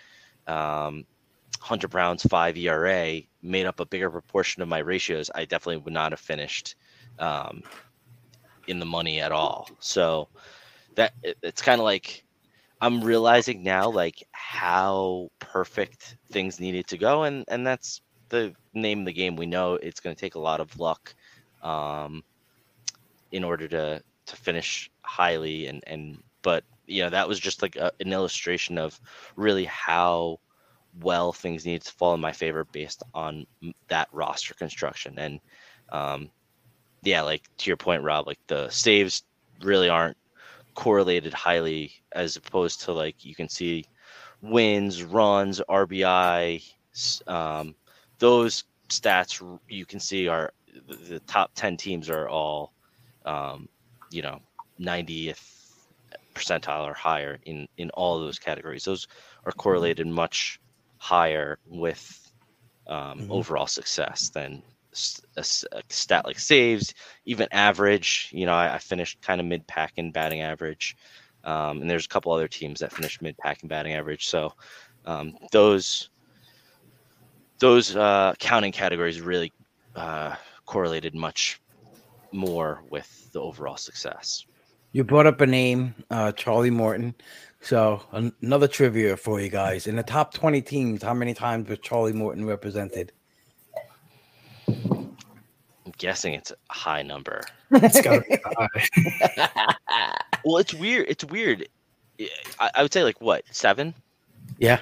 um, 0.47 1.05
Hunter 1.61 1.87
Brown's 1.87 2.23
five 2.23 2.57
ERA 2.57 3.27
made 3.41 3.65
up 3.67 3.79
a 3.79 3.85
bigger 3.85 4.09
proportion 4.11 4.61
of 4.63 4.69
my 4.69 4.79
ratios, 4.79 5.31
I 5.35 5.45
definitely 5.45 5.77
would 5.83 5.93
not 5.93 6.11
have 6.13 6.19
finished 6.19 6.75
um, 7.19 7.63
in 8.67 8.79
the 8.79 8.85
money 8.85 9.19
at 9.21 9.31
all. 9.31 9.69
So 9.79 10.29
that 10.95 11.13
it- 11.23 11.37
it's 11.43 11.61
kind 11.61 11.79
of 11.81 11.85
like 11.85 12.25
I'm 12.81 13.03
realizing 13.03 13.63
now 13.63 13.89
like 13.89 14.23
how 14.33 15.29
perfect 15.39 16.17
things 16.31 16.59
needed 16.59 16.87
to 16.89 16.97
go, 16.97 17.23
and 17.23 17.45
and 17.49 17.65
that's 17.67 18.01
the 18.29 18.53
name 18.73 18.99
of 18.99 19.05
the 19.05 19.13
game. 19.13 19.35
We 19.35 19.45
know 19.45 19.75
it's 19.75 19.99
going 19.99 20.15
to 20.15 20.19
take 20.19 20.35
a 20.35 20.39
lot 20.39 20.59
of 20.59 20.79
luck 20.79 21.13
um, 21.61 22.23
in 23.31 23.43
order 23.43 23.67
to 23.67 24.01
to 24.25 24.35
finish 24.35 24.89
highly, 25.01 25.67
and 25.67 25.83
and 25.87 26.21
but 26.41 26.63
you 26.87 27.03
know 27.03 27.09
that 27.09 27.27
was 27.27 27.39
just 27.39 27.61
like 27.61 27.75
a, 27.75 27.91
an 27.99 28.11
illustration 28.11 28.77
of 28.77 28.99
really 29.35 29.65
how 29.65 30.39
well 31.01 31.31
things 31.31 31.65
need 31.65 31.81
to 31.81 31.91
fall 31.91 32.13
in 32.13 32.19
my 32.19 32.31
favor 32.31 32.65
based 32.71 33.03
on 33.13 33.45
that 33.87 34.07
roster 34.11 34.53
construction 34.53 35.13
and 35.19 35.39
um 35.89 36.29
yeah 37.03 37.21
like 37.21 37.43
to 37.57 37.69
your 37.69 37.77
point 37.77 38.03
rob 38.03 38.25
like 38.25 38.39
the 38.47 38.67
saves 38.69 39.23
really 39.61 39.89
aren't 39.89 40.17
correlated 40.73 41.33
highly 41.33 41.91
as 42.13 42.35
opposed 42.35 42.81
to 42.81 42.91
like 42.91 43.23
you 43.23 43.35
can 43.35 43.49
see 43.49 43.85
wins 44.41 45.03
runs 45.03 45.61
rbi 45.69 46.63
um 47.27 47.75
those 48.19 48.63
stats 48.89 49.41
you 49.67 49.85
can 49.85 49.99
see 49.99 50.27
are 50.27 50.51
the- 50.87 51.19
top 51.27 51.51
10 51.55 51.77
teams 51.77 52.09
are 52.09 52.27
all 52.29 52.73
um 53.25 53.67
you 54.09 54.21
know 54.21 54.39
90th 54.77 55.41
percentile 56.35 56.85
or 56.85 56.93
higher 56.93 57.37
in 57.43 57.67
in 57.77 57.89
all 57.91 58.17
of 58.17 58.23
those 58.23 58.39
categories. 58.39 58.83
Those 58.85 59.07
are 59.45 59.51
correlated 59.53 60.07
much 60.07 60.59
higher 60.97 61.59
with 61.65 62.31
um, 62.87 63.23
Mhm. 63.23 63.29
overall 63.29 63.67
success 63.67 64.29
than 64.33 64.63
a, 65.37 65.41
a 65.73 65.83
stat 65.89 66.25
like 66.25 66.39
saves, 66.39 66.93
even 67.25 67.47
average. 67.51 68.29
You 68.31 68.45
know, 68.45 68.53
I, 68.53 68.75
I 68.75 68.77
finished 68.79 69.21
kind 69.21 69.39
of 69.39 69.47
mid 69.47 69.67
pack 69.67 69.93
in 69.97 70.11
batting 70.11 70.41
average, 70.41 70.95
um, 71.43 71.81
and 71.81 71.89
there's 71.89 72.05
a 72.05 72.09
couple 72.09 72.31
other 72.31 72.47
teams 72.47 72.79
that 72.79 72.91
finished 72.93 73.21
mid 73.21 73.37
pack 73.37 73.63
in 73.63 73.69
batting 73.69 73.93
average. 73.93 74.27
So 74.27 74.53
um, 75.05 75.33
those 75.51 76.09
those 77.59 77.95
uh, 77.95 78.33
counting 78.39 78.71
categories 78.71 79.21
really 79.21 79.51
uh, 79.95 80.35
correlated 80.65 81.15
much 81.15 81.59
more 82.31 82.83
with 82.89 83.31
the 83.31 83.41
overall 83.41 83.77
success. 83.77 84.45
You 84.91 85.03
brought 85.03 85.27
up 85.27 85.41
a 85.41 85.45
name, 85.45 85.93
uh, 86.09 86.31
Charlie 86.33 86.69
Morton. 86.69 87.13
So 87.61 88.01
an- 88.11 88.33
another 88.41 88.67
trivia 88.67 89.17
for 89.17 89.41
you 89.41 89.49
guys: 89.49 89.87
in 89.87 89.95
the 89.95 90.03
top 90.03 90.33
twenty 90.33 90.61
teams, 90.61 91.03
how 91.03 91.13
many 91.13 91.33
times 91.33 91.69
was 91.69 91.79
Charlie 91.79 92.13
Morton 92.13 92.45
represented? 92.45 93.11
I'm 94.67 95.15
guessing 95.97 96.33
it's 96.33 96.51
a 96.51 96.73
high 96.73 97.01
number. 97.01 97.43
It's 97.71 98.01
got 98.01 98.23
to 98.23 98.29
be 98.29 98.37
high. 99.37 100.17
Well, 100.45 100.57
it's 100.57 100.73
weird. 100.73 101.07
It's 101.09 101.25
weird. 101.25 101.67
I, 102.59 102.71
I 102.75 102.81
would 102.83 102.93
say 102.93 103.03
like 103.03 103.19
what 103.21 103.43
seven? 103.51 103.93
Yeah, 104.59 104.79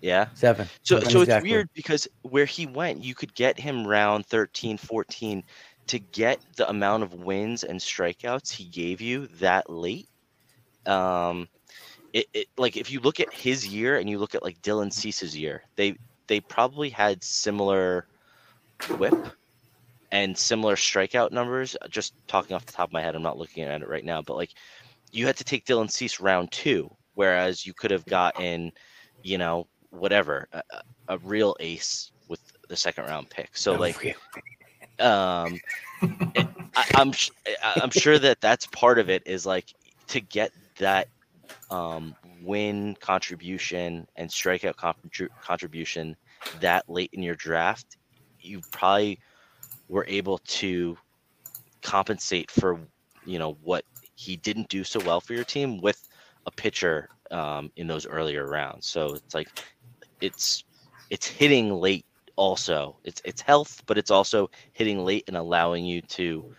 Yeah. 0.00 0.28
seven. 0.34 0.68
So 0.82 0.96
Seven 0.96 1.10
so 1.10 1.20
exactly. 1.22 1.50
it's 1.50 1.52
weird 1.52 1.68
because 1.74 2.08
where 2.22 2.44
he 2.44 2.66
went, 2.66 3.02
you 3.02 3.14
could 3.14 3.34
get 3.34 3.58
him 3.58 3.86
round 3.86 4.26
13, 4.26 4.78
14 4.78 5.42
to 5.88 5.98
get 5.98 6.38
the 6.56 6.68
amount 6.68 7.02
of 7.02 7.14
wins 7.14 7.64
and 7.64 7.80
strikeouts 7.80 8.52
he 8.52 8.64
gave 8.64 9.00
you 9.00 9.26
that 9.38 9.68
late. 9.68 10.08
Um, 10.86 11.48
it, 12.12 12.26
it 12.32 12.48
like 12.56 12.76
if 12.76 12.90
you 12.90 13.00
look 13.00 13.20
at 13.20 13.32
his 13.32 13.66
year 13.66 13.98
and 13.98 14.08
you 14.08 14.18
look 14.18 14.34
at 14.34 14.42
like 14.42 14.60
Dylan 14.62 14.92
Cease's 14.92 15.36
year, 15.36 15.62
they 15.76 15.96
they 16.26 16.40
probably 16.40 16.90
had 16.90 17.24
similar 17.24 18.06
whip 18.98 19.14
and 20.12 20.36
similar 20.36 20.76
strikeout 20.76 21.32
numbers. 21.32 21.76
Just 21.90 22.14
talking 22.28 22.54
off 22.54 22.66
the 22.66 22.72
top 22.72 22.88
of 22.88 22.92
my 22.92 23.02
head, 23.02 23.14
I'm 23.14 23.22
not 23.22 23.38
looking 23.38 23.64
at 23.64 23.82
it 23.82 23.88
right 23.88 24.04
now, 24.04 24.22
but 24.22 24.36
like 24.36 24.50
you 25.10 25.26
had 25.26 25.36
to 25.36 25.44
take 25.44 25.66
Dylan 25.66 25.90
Cease 25.90 26.20
round 26.20 26.52
two, 26.52 26.90
whereas 27.14 27.66
you 27.66 27.74
could 27.74 27.90
have 27.90 28.04
gotten, 28.06 28.72
you 29.22 29.38
know, 29.38 29.66
whatever, 29.90 30.48
a, 30.52 30.62
a- 31.08 31.18
real 31.18 31.56
ace 31.60 32.12
with 32.28 32.40
the 32.68 32.76
second 32.76 33.04
round 33.04 33.28
pick. 33.30 33.56
So 33.56 33.74
Oh, 33.74 33.78
like, 33.78 34.16
um, 34.98 35.58
it, 36.34 36.46
I, 36.76 36.84
I'm 36.94 37.12
I- 37.62 37.80
I'm 37.82 37.90
sure 37.90 38.18
that 38.18 38.40
that's 38.40 38.66
part 38.66 38.98
of 38.98 39.08
it 39.10 39.22
is 39.26 39.46
like 39.46 39.72
to 40.08 40.20
get 40.20 40.52
that 40.78 41.08
um, 41.70 42.14
win 42.42 42.96
contribution 43.00 44.06
and 44.16 44.28
strikeout 44.28 44.74
contrib- 44.76 45.28
contribution 45.42 46.16
that 46.60 46.88
late 46.88 47.10
in 47.12 47.22
your 47.22 47.34
draft, 47.34 47.96
you 48.40 48.60
probably 48.70 49.18
were 49.88 50.04
able 50.08 50.38
to 50.38 50.96
compensate 51.82 52.50
for 52.50 52.78
you 53.24 53.38
know 53.38 53.56
what 53.62 53.84
he 54.14 54.36
didn't 54.36 54.68
do 54.68 54.84
so 54.84 55.00
well 55.00 55.20
for 55.20 55.32
your 55.34 55.44
team 55.44 55.80
with 55.80 56.08
a 56.46 56.50
pitcher 56.50 57.08
um, 57.30 57.70
in 57.76 57.86
those 57.86 58.06
earlier 58.06 58.48
rounds. 58.48 58.86
So 58.86 59.14
it's 59.14 59.34
like 59.34 59.48
it's 60.20 60.64
it's 61.10 61.26
hitting 61.26 61.72
late 61.74 62.04
also. 62.36 62.96
It's 63.04 63.20
it's 63.24 63.40
health, 63.40 63.82
but 63.86 63.98
it's 63.98 64.10
also 64.10 64.50
hitting 64.72 65.04
late 65.04 65.24
and 65.28 65.36
allowing 65.36 65.84
you 65.84 66.02
to 66.02 66.54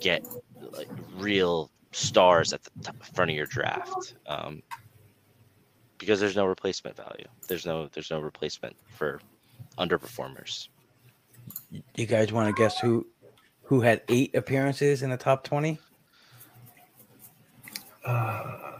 get 0.00 0.26
like 0.72 0.88
real 1.16 1.70
stars 1.92 2.52
at 2.52 2.62
the 2.62 2.70
top, 2.82 3.02
front 3.14 3.30
of 3.30 3.36
your 3.36 3.46
draft. 3.46 4.14
Um, 4.26 4.62
because 5.98 6.18
there's 6.18 6.36
no 6.36 6.46
replacement 6.46 6.96
value. 6.96 7.26
There's 7.46 7.66
no 7.66 7.88
there's 7.92 8.10
no 8.10 8.20
replacement 8.20 8.74
for 8.88 9.20
underperformers. 9.78 10.68
You 11.96 12.06
guys 12.06 12.32
want 12.32 12.54
to 12.54 12.60
guess 12.60 12.78
who 12.78 13.06
who 13.62 13.80
had 13.80 14.02
eight 14.08 14.34
appearances 14.34 15.02
in 15.02 15.10
the 15.10 15.16
top 15.16 15.44
twenty? 15.44 15.78
Uh, 18.04 18.70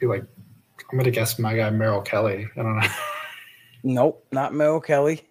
be 0.00 0.06
like, 0.06 0.24
I'm 0.90 0.98
gonna 0.98 1.10
guess 1.10 1.38
my 1.38 1.54
guy 1.56 1.70
Merrill 1.70 2.02
Kelly. 2.02 2.46
I 2.56 2.62
don't 2.62 2.76
know. 2.78 2.88
Nope, 3.82 4.26
not 4.32 4.54
Merrill 4.54 4.80
Kelly. 4.80 5.22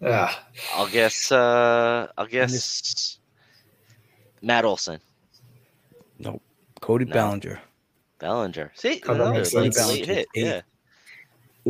yeah, 0.00 0.32
I'll 0.74 0.88
guess. 0.88 1.30
Uh, 1.30 2.08
I'll 2.18 2.26
guess. 2.26 3.18
Matt 4.42 4.64
Olson. 4.64 5.00
Nope, 6.18 6.42
Cody 6.80 7.04
No. 7.04 7.12
Bellinger. 7.12 7.60
Bellinger. 8.18 8.72
See, 8.74 9.00
Oh, 9.06 9.14
that 9.14 9.20
another 9.20 9.32
makes 9.38 9.54
late, 9.54 9.74
sense. 9.74 9.88
late 9.88 10.06
hit. 10.06 10.26
Eight. 10.34 10.44
Yeah. 10.44 10.60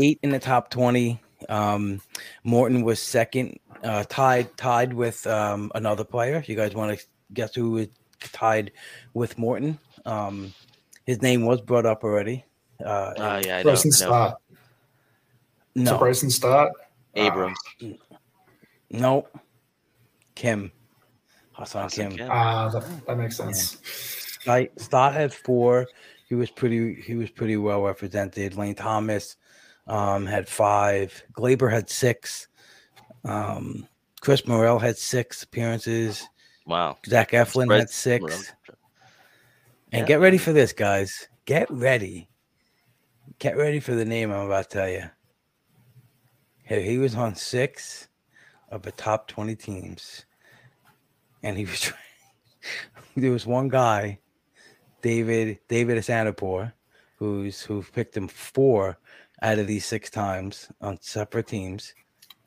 eight 0.01 0.19
in 0.23 0.31
the 0.31 0.39
top 0.39 0.71
20 0.71 1.21
um 1.49 2.01
morton 2.45 2.83
was 2.85 3.01
second 3.01 3.59
uh 3.83 4.05
tied 4.09 4.55
tied 4.57 4.93
with 4.93 5.27
um 5.27 5.73
another 5.75 6.05
player 6.05 6.45
you 6.47 6.55
guys 6.55 6.75
want 6.75 6.97
to 6.99 7.07
guess 7.33 7.55
who 7.55 7.71
was 7.73 7.87
tied 8.33 8.71
with 9.15 9.39
morton 9.39 9.79
um 10.05 10.53
his 11.07 11.23
name 11.23 11.45
was 11.47 11.61
brought 11.63 11.87
up 11.87 12.05
already 12.05 12.45
uh 12.85 13.13
Oh 13.17 13.41
yeah, 13.45 13.57
I 13.57 13.59
know. 13.59 13.63
Bryson 13.65 13.93
Stott. 13.93 14.41
Is 15.75 15.83
no 15.85 15.99
Bryson 15.99 16.31
Stott? 16.31 16.71
Abrams. 17.15 17.59
no 18.91 19.27
kim 20.35 20.71
Ha-seong 21.53 21.81
Ha-Seong 21.83 21.93
kim 21.93 22.17
Kim. 22.17 22.29
Ah, 22.31 22.69
that, 22.71 23.07
that 23.07 23.19
makes 23.19 23.37
sense. 23.37 23.79
Stott, 24.41 24.69
Stott 24.79 25.13
had 25.15 25.35
four. 25.35 25.87
He 26.29 26.35
was 26.35 26.51
pretty. 26.51 26.95
He 26.95 27.15
was 27.17 27.29
pretty 27.31 27.57
well 27.57 27.83
represented. 27.83 28.57
Lane 28.57 28.75
Thomas 28.77 29.37
um, 29.87 30.25
had 30.25 30.49
five. 30.49 31.23
Gleyber 31.33 31.71
had 31.71 31.91
six. 31.91 32.49
Um, 33.25 33.87
Chris 34.23 34.47
Morel 34.47 34.79
had 34.79 34.97
six 34.97 35.43
appearances. 35.43 36.27
Wow. 36.67 36.97
Zach 37.07 37.33
Eflin 37.33 37.65
Spread- 37.65 37.81
had 37.81 37.91
six. 37.91 38.55
And 39.93 40.03
Yeah. 40.03 40.07
get 40.07 40.21
ready 40.21 40.39
for 40.39 40.53
this, 40.53 40.73
guys. 40.73 41.29
Get 41.45 41.69
ready. 41.71 42.30
Get 43.41 43.57
ready 43.57 43.81
for 43.81 43.95
the 43.95 44.05
name 44.05 44.31
I'm 44.31 44.45
about 44.45 44.69
to 44.69 44.77
tell 44.79 44.89
you. 44.91 45.05
He, 46.63 46.99
was 46.99 47.15
on 47.15 47.35
six 47.35 48.09
of 48.69 48.83
the 48.83 48.93
top 48.93 49.29
20 49.29 49.57
teams. 49.57 50.27
And 51.43 51.57
he 51.57 51.65
was 51.65 51.81
trying. 51.81 51.99
there 53.17 53.31
was 53.31 53.47
one 53.47 53.69
guy, 53.69 54.19
David 55.01 55.59
David 55.69 55.97
Asanapor, 55.97 56.75
who's 57.17 57.63
who 57.63 57.83
picked 57.83 58.15
him 58.15 58.29
four 58.29 58.99
out 59.41 59.59
of 59.59 59.67
these 59.67 59.87
six 59.87 60.11
times 60.11 60.69
on 60.83 60.99
separate 61.01 61.47
teams, 61.47 61.95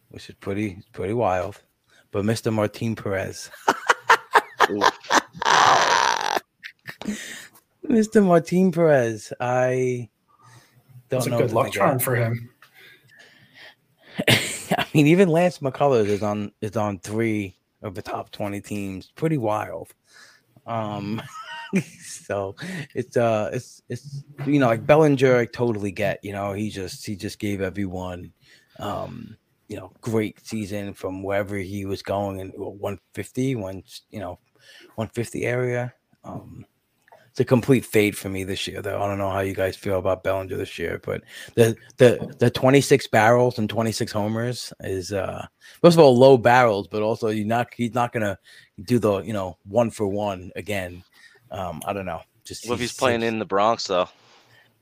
which 0.10 0.30
is 0.30 0.36
pretty 0.36 0.84
pretty 0.92 1.14
wild. 1.14 1.60
But 2.12 2.24
Mr. 2.24 2.54
Martin 2.54 2.96
Perez. 2.96 3.50
Mr. 7.90 8.24
Martin 8.24 8.72
Perez, 8.72 9.34
I 9.40 10.10
don't 11.10 11.20
That's 11.20 11.28
a 11.28 11.30
good 11.30 11.52
luck 11.52 11.72
charm 11.72 12.00
for 12.00 12.16
him. 12.16 12.50
I 14.30 14.86
mean, 14.94 15.08
even 15.08 15.30
Lance 15.30 15.60
McCullers 15.60 16.08
is 16.08 16.24
on 16.24 16.52
is 16.62 16.78
on 16.78 17.00
three 17.00 17.56
of 17.82 17.96
the 17.96 18.02
top 18.02 18.32
twenty 18.32 18.62
teams. 18.62 19.12
Pretty 19.16 19.38
wild. 19.38 19.94
Um, 20.66 21.22
so 22.02 22.56
it's 22.94 23.18
uh 23.18 23.50
it's 23.54 23.82
it's 23.90 24.24
you 24.46 24.60
know 24.60 24.68
like 24.68 24.86
Bellinger, 24.86 25.38
I 25.38 25.46
totally 25.46 25.92
get. 25.92 26.24
You 26.24 26.34
know, 26.34 26.54
he 26.54 26.70
just 26.70 27.06
he 27.06 27.16
just 27.16 27.40
gave 27.40 27.62
everyone 27.62 28.32
um 28.80 29.36
you 29.68 29.78
know 29.78 29.92
great 30.02 30.46
season 30.46 30.94
from 30.94 31.24
wherever 31.24 31.58
he 31.58 31.86
was 31.86 32.02
going 32.02 32.40
in 32.40 32.50
150 32.50 33.56
one 33.56 33.84
you 34.10 34.20
know 34.20 34.40
150 34.96 35.46
area 35.46 35.94
um 36.24 36.66
it's 37.34 37.40
a 37.40 37.46
complete 37.46 37.84
fade 37.84 38.16
for 38.16 38.30
me 38.30 38.44
this 38.44 38.68
year 38.68 38.80
though 38.80 39.02
i 39.02 39.08
don't 39.08 39.18
know 39.18 39.32
how 39.32 39.40
you 39.40 39.56
guys 39.56 39.76
feel 39.76 39.98
about 39.98 40.24
bellinger 40.24 40.56
this 40.56 40.78
year 40.78 41.02
but 41.04 41.24
the 41.56 41.76
the 41.98 42.36
the 42.38 42.48
26 42.52 43.08
barrels 43.08 43.58
and 43.58 43.68
26 43.68 44.12
homers 44.12 44.72
is 44.82 45.12
uh 45.12 45.44
first 45.82 45.98
of 45.98 46.04
all 46.04 46.16
low 46.16 46.38
barrels 46.38 46.88
but 46.88 47.02
also 47.02 47.30
you're 47.30 47.48
not 47.48 47.68
he's 47.76 47.96
not 47.96 48.12
gonna 48.12 48.38
do 48.84 49.00
the 49.00 49.22
you 49.22 49.34
know 49.34 49.58
one 49.68 49.90
for 49.90 50.08
one 50.08 50.52
again 50.56 51.04
um 51.50 51.82
i 51.88 51.94
don't 51.94 52.06
know 52.06 52.22
just 52.46 52.68
What 52.68 52.76
if 52.76 52.82
he's 52.82 52.94
playing 52.94 53.24
in 53.24 53.40
the 53.40 53.46
Bronx 53.46 53.88
though? 53.88 54.08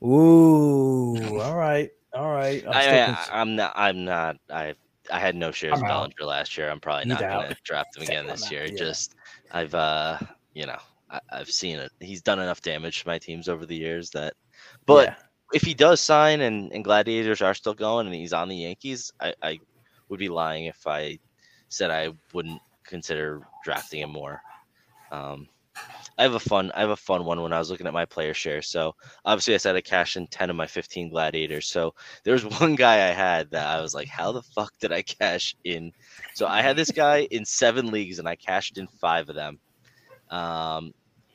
ooh 0.04 1.40
all 1.40 1.56
right 1.56 1.90
all 2.12 2.32
right 2.32 2.62
I'm 2.66 2.74
I, 2.74 2.82
still 2.82 2.92
I, 2.92 3.06
cons- 3.06 3.28
I'm 3.32 3.56
not. 3.56 3.72
I'm 3.74 4.04
not. 4.04 4.36
I 4.50 4.74
I 5.10 5.18
had 5.18 5.34
no 5.34 5.50
shares 5.52 5.80
of. 5.80 5.86
Bellinger 5.86 6.24
last 6.24 6.58
year. 6.58 6.70
I'm 6.70 6.80
probably 6.80 7.08
not 7.08 7.20
going 7.20 7.48
to 7.48 7.56
draft 7.64 7.96
him 7.96 8.02
again 8.08 8.26
this 8.26 8.50
year. 8.50 8.66
yeah. 8.66 8.76
Just 8.76 9.14
I've 9.52 9.74
uh 9.74 10.18
you 10.54 10.66
know 10.66 10.78
I, 11.12 11.20
I've 11.30 11.50
seen 11.50 11.78
it. 11.78 11.92
He's 12.00 12.22
done 12.22 12.40
enough 12.40 12.62
damage 12.62 13.02
to 13.02 13.08
my 13.08 13.18
teams 13.18 13.48
over 13.48 13.66
the 13.66 13.76
years 13.76 14.10
that. 14.10 14.34
But 14.86 15.08
yeah. 15.08 15.14
if 15.52 15.62
he 15.62 15.74
does 15.74 16.00
sign 16.00 16.40
and, 16.40 16.72
and 16.72 16.84
Gladiators 16.84 17.42
are 17.42 17.54
still 17.54 17.74
going 17.74 18.06
and 18.06 18.14
he's 18.14 18.32
on 18.32 18.48
the 18.48 18.56
Yankees, 18.56 19.12
I, 19.20 19.34
I 19.42 19.58
would 20.08 20.18
be 20.18 20.28
lying 20.28 20.66
if 20.66 20.86
I 20.86 21.18
said 21.68 21.90
I 21.90 22.10
wouldn't 22.32 22.60
consider 22.84 23.46
drafting 23.64 24.00
him 24.00 24.10
more. 24.10 24.40
Um, 25.10 25.48
I 26.18 26.22
have 26.22 26.34
a 26.34 26.40
fun 26.40 26.70
I 26.74 26.80
have 26.80 26.90
a 26.90 26.96
fun 26.96 27.24
one 27.24 27.40
when 27.40 27.52
I 27.52 27.58
was 27.58 27.70
looking 27.70 27.86
at 27.86 27.94
my 27.94 28.04
player 28.04 28.34
share. 28.34 28.60
So 28.60 28.94
obviously 29.24 29.54
I 29.54 29.58
said 29.58 29.74
I 29.74 29.80
cashed 29.80 30.16
in 30.16 30.26
10 30.26 30.50
of 30.50 30.56
my 30.56 30.66
15 30.66 31.10
gladiators. 31.10 31.68
So 31.68 31.94
there 32.24 32.34
was 32.34 32.44
one 32.60 32.74
guy 32.74 33.08
I 33.08 33.12
had 33.12 33.50
that 33.50 33.66
I 33.66 33.80
was 33.80 33.94
like, 33.94 34.08
how 34.08 34.32
the 34.32 34.42
fuck 34.42 34.72
did 34.80 34.92
I 34.92 35.02
cash 35.02 35.56
in? 35.64 35.92
So 36.34 36.46
I 36.46 36.60
had 36.62 36.76
this 36.76 36.90
guy 36.90 37.26
in 37.30 37.44
seven 37.44 37.90
leagues 37.90 38.18
and 38.18 38.28
I 38.28 38.36
cashed 38.36 38.78
in 38.78 38.86
five 38.86 39.28
of 39.28 39.34
them. 39.34 39.58
Um, 40.30 40.92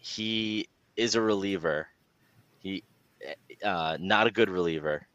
he 0.07 0.69
is 0.95 1.15
a 1.15 1.21
reliever. 1.21 1.87
He 2.59 2.83
uh, 3.63 3.97
not 3.99 4.27
a 4.27 4.31
good 4.31 4.49
reliever. 4.49 5.05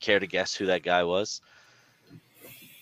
Care 0.00 0.20
to 0.20 0.26
guess 0.26 0.54
who 0.54 0.66
that 0.66 0.82
guy 0.84 1.02
was? 1.02 1.40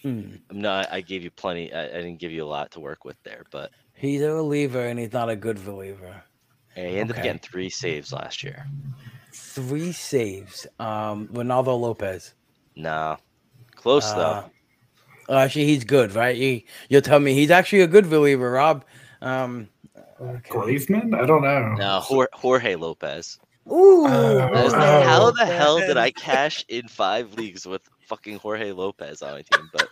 Hmm. 0.03 0.37
I'm 0.51 0.61
not. 0.61 0.93
I 0.93 1.01
gave 1.01 1.23
you 1.25 1.31
plenty. 1.31 1.73
I, 1.73 1.85
I 1.85 1.93
didn't 2.03 2.19
give 2.21 2.33
you 2.33 2.45
a 2.45 2.47
lot 2.47 2.71
to 2.73 2.81
work 2.81 3.05
with 3.05 3.17
there, 3.25 3.45
but 3.51 3.71
He's 3.95 4.21
a 4.21 4.33
reliever 4.33 4.87
and 4.87 4.99
he's 4.99 5.13
not 5.15 5.31
a 5.31 5.37
good 5.37 5.59
reliever. 5.65 6.23
he 6.75 6.83
ended 6.83 7.13
Okay. 7.13 7.21
up 7.21 7.25
getting 7.25 7.41
three 7.41 7.71
saves 7.71 8.13
last 8.13 8.43
year. 8.45 8.67
Three 9.33 9.93
saves. 9.93 10.67
Um, 10.79 11.29
Reynaldo 11.29 11.79
Lopez. 11.81 12.35
No, 12.77 13.17
close 13.75 14.13
Uh, 14.13 14.13
though. 14.13 14.51
actually, 15.31 15.65
he's 15.65 15.85
good, 15.85 16.15
right? 16.15 16.37
He, 16.37 16.67
you'll 16.91 17.01
tell 17.01 17.21
me 17.21 17.33
he's 17.35 17.51
actually 17.51 17.81
a 17.81 17.87
good 17.87 18.07
reliever, 18.07 18.51
Rob. 18.51 18.85
Um, 19.23 19.71
okay. 20.21 20.51
Graveman? 20.51 21.15
I 21.15 21.27
don't 21.27 21.43
know. 21.43 21.75
No, 21.75 22.01
Jorge 22.33 22.75
Lopez. 22.77 23.39
Ooh, 23.71 24.07
Uh, 24.07 24.49
I 24.53 24.65
was 24.65 24.75
Oh, 24.75 24.79
how 24.79 25.31
the 25.33 25.45
hell 25.45 25.81
did. 25.81 25.97
I 25.97 26.11
cash 26.13 26.65
in 26.69 26.87
five 26.89 27.35
leagues 27.35 27.67
with 27.67 27.83
fucking 28.07 28.39
Jorge 28.39 28.73
Lopez 28.73 29.23
on 29.23 29.33
my 29.33 29.43
team? 29.43 29.69
But 29.73 29.89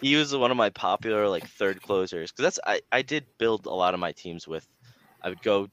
he 0.00 0.16
was 0.16 0.34
one 0.34 0.50
of 0.50 0.56
my 0.56 0.70
popular 0.70 1.28
like 1.28 1.46
third 1.46 1.82
closers 1.82 2.32
because 2.32 2.44
that's 2.44 2.60
I 2.66 2.80
I 2.90 3.02
did 3.02 3.26
build 3.38 3.66
a 3.66 3.70
lot 3.70 3.94
of 3.94 4.00
my 4.00 4.12
teams 4.12 4.48
with. 4.48 4.66
I 5.20 5.28
would 5.28 5.42
go, 5.42 5.68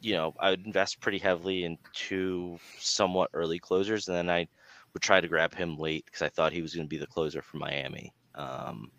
you 0.00 0.12
know, 0.14 0.34
I 0.38 0.50
would 0.50 0.66
invest 0.66 1.00
pretty 1.00 1.18
heavily 1.18 1.64
in 1.64 1.78
two 1.94 2.58
somewhat 2.78 3.30
early 3.32 3.58
closers, 3.58 4.06
and 4.08 4.16
then 4.16 4.30
I 4.30 4.46
would 4.92 5.02
try 5.02 5.20
to 5.20 5.26
grab 5.28 5.54
him 5.54 5.76
late 5.78 6.04
because 6.04 6.22
I 6.22 6.28
thought 6.28 6.52
he 6.52 6.62
was 6.62 6.74
going 6.74 6.86
to 6.86 6.88
be 6.88 6.98
the 6.98 7.06
closer 7.06 7.42
for 7.42 7.56
Miami. 7.56 8.12
Um, 8.34 8.90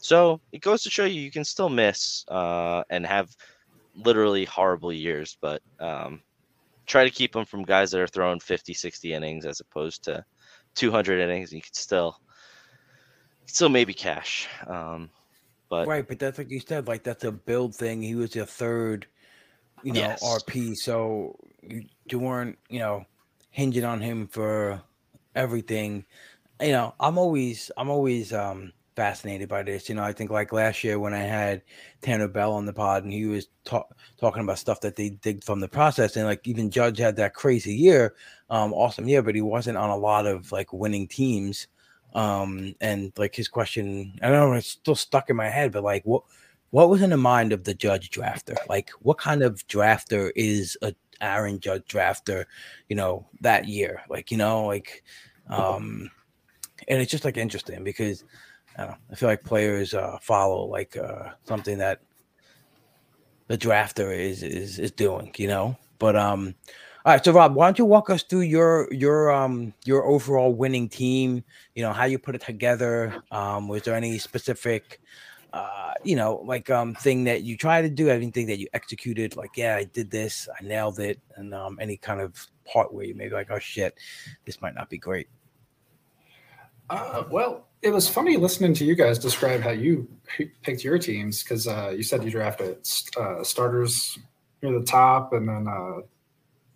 so 0.00 0.40
it 0.50 0.62
goes 0.62 0.82
to 0.82 0.90
show 0.90 1.04
you 1.04 1.20
you 1.20 1.30
can 1.30 1.44
still 1.44 1.68
miss 1.68 2.24
uh, 2.28 2.82
and 2.90 3.06
have 3.06 3.28
literally 3.94 4.46
horrible 4.46 4.92
years, 4.92 5.36
but 5.40 5.60
um, 5.78 6.22
try 6.86 7.04
to 7.04 7.10
keep 7.10 7.32
them 7.32 7.44
from 7.44 7.64
guys 7.64 7.90
that 7.90 8.00
are 8.00 8.06
throwing 8.06 8.40
50, 8.40 8.72
60 8.72 9.12
innings 9.12 9.44
as 9.44 9.60
opposed 9.60 10.04
to 10.04 10.24
200 10.74 11.20
innings. 11.20 11.52
And 11.52 11.58
you 11.58 11.62
could 11.62 11.76
still, 11.76 12.16
still 13.46 13.68
maybe 13.68 13.92
cash. 13.92 14.48
Um, 14.66 15.10
but 15.68 15.86
right, 15.86 16.06
but 16.08 16.18
that's 16.18 16.38
like 16.38 16.50
you 16.50 16.60
said, 16.60 16.88
like 16.88 17.04
that's 17.04 17.24
a 17.24 17.32
build 17.32 17.74
thing. 17.74 18.02
He 18.02 18.14
was 18.14 18.34
your 18.34 18.46
third, 18.46 19.06
you 19.84 19.92
know, 19.92 20.00
Yes. 20.00 20.22
RP. 20.22 20.74
So 20.76 21.36
you, 21.62 21.84
you 22.10 22.18
weren't, 22.18 22.58
you 22.70 22.78
know, 22.78 23.04
hinging 23.50 23.84
on 23.84 24.00
him 24.00 24.26
for 24.28 24.80
everything. 25.34 26.06
You 26.60 26.72
know, 26.72 26.94
I'm 26.98 27.18
always, 27.18 27.70
I'm 27.76 27.90
always 27.90 28.32
um 28.32 28.72
fascinated 29.00 29.48
by 29.48 29.62
this. 29.62 29.88
You 29.88 29.94
know, 29.94 30.02
I 30.02 30.12
think 30.12 30.30
like 30.30 30.52
last 30.52 30.84
year 30.84 30.98
when 30.98 31.14
I 31.14 31.20
had 31.22 31.62
Tanner 32.02 32.28
Bell 32.28 32.52
on 32.52 32.66
the 32.66 32.72
pod 32.74 33.02
and 33.02 33.10
he 33.10 33.24
was 33.24 33.48
talk, 33.64 33.96
talking 34.18 34.42
about 34.42 34.58
stuff 34.58 34.82
that 34.82 34.94
they 34.94 35.08
did 35.08 35.42
from 35.42 35.60
the 35.60 35.68
process, 35.68 36.16
and 36.16 36.26
like 36.26 36.46
even 36.46 36.70
Judge 36.70 36.98
had 36.98 37.16
that 37.16 37.32
crazy 37.32 37.74
year, 37.74 38.14
um, 38.50 38.74
awesome 38.74 39.08
year, 39.08 39.22
but 39.22 39.34
he 39.34 39.40
wasn't 39.40 39.78
on 39.78 39.88
a 39.88 39.96
lot 39.96 40.26
of 40.26 40.52
like 40.52 40.74
winning 40.74 41.08
teams. 41.08 41.66
Um, 42.12 42.74
and 42.82 43.10
like 43.16 43.34
his 43.34 43.48
question, 43.48 44.18
I 44.20 44.28
don't 44.28 44.50
know, 44.50 44.52
it's 44.58 44.68
still 44.68 44.94
stuck 44.94 45.30
in 45.30 45.36
my 45.36 45.48
head, 45.48 45.72
but 45.72 45.82
like 45.82 46.04
what 46.04 46.24
what 46.68 46.90
was 46.90 47.00
in 47.00 47.08
the 47.08 47.16
mind 47.16 47.54
of 47.54 47.64
the 47.64 47.72
judge 47.72 48.10
drafter? 48.10 48.56
Like 48.68 48.90
what 49.00 49.16
kind 49.16 49.42
of 49.42 49.66
drafter 49.66 50.30
is 50.36 50.76
a 50.82 50.94
Aaron 51.22 51.58
Judge 51.58 51.84
drafter, 51.88 52.44
you 52.90 52.96
know, 52.96 53.26
that 53.40 53.66
year? 53.66 54.02
Like, 54.10 54.30
you 54.30 54.36
know, 54.36 54.66
like 54.66 55.02
um 55.48 56.10
and 56.86 57.00
it's 57.00 57.10
just 57.10 57.24
like 57.24 57.38
interesting 57.38 57.82
because 57.82 58.24
I, 58.78 58.86
know, 58.86 58.94
I 59.10 59.14
feel 59.14 59.28
like 59.28 59.42
players 59.44 59.94
uh 59.94 60.18
follow 60.22 60.64
like 60.66 60.96
uh 60.96 61.30
something 61.44 61.78
that 61.78 62.00
the 63.48 63.58
drafter 63.58 64.16
is 64.16 64.42
is 64.42 64.78
is 64.78 64.90
doing, 64.92 65.32
you 65.36 65.48
know. 65.48 65.76
But 65.98 66.16
um 66.16 66.54
all 67.04 67.14
right, 67.14 67.24
so 67.24 67.32
Rob, 67.32 67.54
why 67.54 67.66
don't 67.66 67.78
you 67.78 67.84
walk 67.86 68.10
us 68.10 68.22
through 68.22 68.42
your 68.42 68.92
your 68.92 69.30
um 69.32 69.72
your 69.84 70.04
overall 70.04 70.52
winning 70.54 70.88
team? 70.88 71.42
You 71.74 71.82
know 71.82 71.92
how 71.92 72.04
you 72.04 72.18
put 72.18 72.34
it 72.34 72.42
together. 72.42 73.14
Um, 73.30 73.68
was 73.68 73.82
there 73.82 73.94
any 73.94 74.18
specific 74.18 75.00
uh, 75.52 75.92
you 76.04 76.14
know, 76.14 76.36
like 76.44 76.70
um 76.70 76.94
thing 76.94 77.24
that 77.24 77.42
you 77.42 77.56
try 77.56 77.82
to 77.82 77.90
do, 77.90 78.08
anything 78.08 78.46
that 78.46 78.58
you 78.58 78.68
executed, 78.72 79.36
like, 79.36 79.50
yeah, 79.56 79.74
I 79.76 79.84
did 79.84 80.10
this, 80.10 80.48
I 80.58 80.62
nailed 80.64 81.00
it, 81.00 81.18
and 81.36 81.52
um 81.54 81.78
any 81.80 81.96
kind 81.96 82.20
of 82.20 82.46
part 82.64 82.94
where 82.94 83.04
you 83.04 83.14
maybe 83.14 83.34
like, 83.34 83.50
oh 83.50 83.58
shit, 83.58 83.98
this 84.44 84.60
might 84.62 84.74
not 84.74 84.88
be 84.88 84.98
great. 84.98 85.28
Uh, 86.90 87.24
well, 87.30 87.68
it 87.82 87.90
was 87.90 88.08
funny 88.08 88.36
listening 88.36 88.74
to 88.74 88.84
you 88.84 88.94
guys 88.94 89.18
describe 89.18 89.60
how 89.60 89.70
you 89.70 90.08
picked 90.62 90.84
your 90.84 90.98
teams 90.98 91.42
because 91.42 91.66
uh, 91.66 91.92
you 91.96 92.02
said 92.02 92.22
you 92.24 92.30
drafted 92.30 92.86
uh, 93.16 93.42
starters 93.42 94.18
near 94.62 94.78
the 94.78 94.84
top, 94.84 95.32
and 95.32 95.48
then 95.48 95.66
uh, 95.68 96.00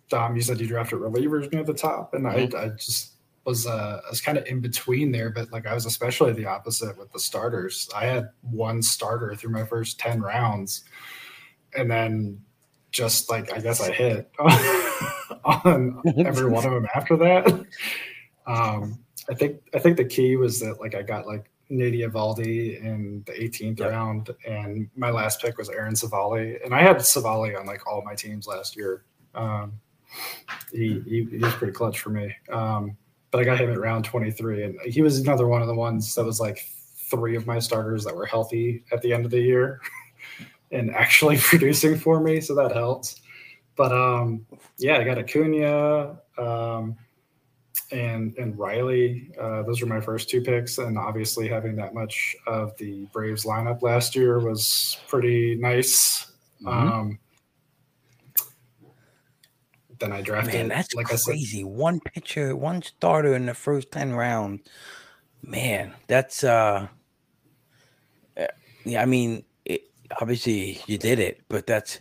Dom, 0.09 0.35
you 0.35 0.41
said 0.41 0.59
you 0.59 0.67
drafted 0.67 0.99
relievers 0.99 1.51
near 1.51 1.63
the 1.63 1.73
top, 1.73 2.13
and 2.13 2.25
mm-hmm. 2.25 2.55
I, 2.55 2.61
I 2.63 2.69
just 2.69 3.13
was 3.45 3.67
uh, 3.67 4.01
I 4.05 4.09
was 4.09 4.21
kind 4.21 4.37
of 4.37 4.45
in 4.47 4.61
between 4.61 5.11
there, 5.11 5.29
but 5.29 5.51
like 5.51 5.67
I 5.67 5.73
was 5.73 5.85
especially 5.85 6.31
the 6.31 6.45
opposite 6.45 6.97
with 6.97 7.11
the 7.11 7.19
starters. 7.19 7.89
I 7.95 8.05
had 8.05 8.29
one 8.41 8.81
starter 8.81 9.35
through 9.35 9.51
my 9.51 9.65
first 9.65 9.99
ten 9.99 10.21
rounds, 10.21 10.85
and 11.77 11.91
then 11.91 12.41
just 12.91 13.29
like 13.29 13.53
I 13.53 13.59
guess 13.59 13.81
I 13.81 13.91
hit 13.91 14.31
on 15.43 16.01
every 16.17 16.49
one 16.49 16.65
of 16.65 16.71
them 16.71 16.87
after 16.95 17.17
that. 17.17 17.65
Um, 18.47 18.99
I 19.29 19.33
think 19.33 19.61
I 19.73 19.79
think 19.79 19.97
the 19.97 20.05
key 20.05 20.35
was 20.35 20.59
that 20.59 20.79
like 20.79 20.95
I 20.95 21.01
got 21.01 21.25
like 21.25 21.49
Nady 21.71 22.07
Eovaldi 22.07 22.81
in 22.81 23.23
the 23.25 23.31
18th 23.33 23.79
yep. 23.79 23.89
round, 23.89 24.29
and 24.47 24.89
my 24.95 25.09
last 25.09 25.41
pick 25.41 25.57
was 25.57 25.69
Aaron 25.69 25.95
Civale, 25.95 26.63
and 26.63 26.73
I 26.73 26.81
had 26.81 26.97
Civale 26.97 27.57
on 27.57 27.65
like 27.65 27.87
all 27.87 28.03
my 28.03 28.13
teams 28.13 28.47
last 28.47 28.75
year. 28.75 29.03
Um, 29.33 29.73
he, 30.71 31.01
he, 31.07 31.27
he 31.29 31.37
was 31.37 31.53
pretty 31.55 31.73
clutch 31.73 31.99
for 31.99 32.09
me, 32.09 32.33
um, 32.51 32.95
but 33.31 33.41
I 33.41 33.43
got 33.43 33.59
him 33.59 33.71
at 33.71 33.79
round 33.79 34.05
23, 34.05 34.63
and 34.63 34.79
he 34.85 35.01
was 35.01 35.19
another 35.19 35.47
one 35.47 35.61
of 35.61 35.67
the 35.67 35.75
ones 35.75 36.13
that 36.15 36.23
was 36.23 36.39
like 36.39 36.67
three 36.95 37.35
of 37.35 37.47
my 37.47 37.59
starters 37.59 38.03
that 38.05 38.15
were 38.15 38.25
healthy 38.25 38.83
at 38.91 39.01
the 39.01 39.13
end 39.13 39.25
of 39.25 39.31
the 39.31 39.41
year 39.41 39.81
and 40.71 40.91
actually 40.91 41.37
producing 41.41 41.97
for 41.97 42.19
me, 42.19 42.41
so 42.41 42.53
that 42.55 42.71
helps. 42.71 43.21
But 43.75 43.91
um, 43.91 44.45
yeah, 44.77 44.97
I 44.97 45.03
got 45.03 45.17
Acuna. 45.17 46.17
Um, 46.37 46.95
and 47.91 48.35
and 48.37 48.57
Riley. 48.57 49.31
Uh, 49.39 49.63
those 49.63 49.81
were 49.81 49.87
my 49.87 50.01
first 50.01 50.29
two 50.29 50.41
picks, 50.41 50.77
and 50.77 50.97
obviously 50.97 51.47
having 51.47 51.75
that 51.77 51.93
much 51.93 52.35
of 52.47 52.75
the 52.77 53.05
Braves 53.11 53.45
lineup 53.45 53.81
last 53.81 54.15
year 54.15 54.39
was 54.39 54.97
pretty 55.07 55.55
nice. 55.55 56.31
Mm-hmm. 56.61 56.67
Um, 56.67 57.19
then 59.99 60.11
I 60.11 60.21
drafted. 60.21 60.53
Man, 60.53 60.67
that's 60.67 60.93
like 60.93 61.07
crazy. 61.07 61.61
Said, 61.61 61.65
one 61.65 61.99
pitcher, 61.99 62.55
one 62.55 62.81
starter 62.81 63.35
in 63.35 63.45
the 63.45 63.53
first 63.53 63.91
ten 63.91 64.13
rounds. 64.13 64.67
Man, 65.41 65.93
that's 66.07 66.43
uh, 66.43 66.87
eh, 68.35 68.47
yeah. 68.83 69.01
I 69.01 69.05
mean, 69.05 69.43
it, 69.63 69.83
obviously 70.19 70.81
you 70.87 70.97
did 70.97 71.19
it, 71.19 71.41
but 71.49 71.67
that's 71.67 71.99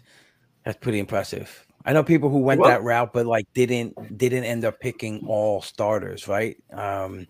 that's 0.65 0.79
pretty 0.79 0.99
impressive. 0.99 1.67
I 1.85 1.93
know 1.93 2.03
people 2.03 2.31
who 2.31 2.39
went 2.39 2.61
well, 2.61 2.71
that 2.71 2.83
route, 2.83 3.13
but 3.13 3.27
like 3.27 3.47
didn't 3.53 4.17
didn't 4.17 4.45
end 4.45 4.65
up 4.65 4.81
picking 4.81 5.25
all 5.27 5.61
starters, 5.61 6.27
right? 6.27 6.57
Um, 6.73 7.27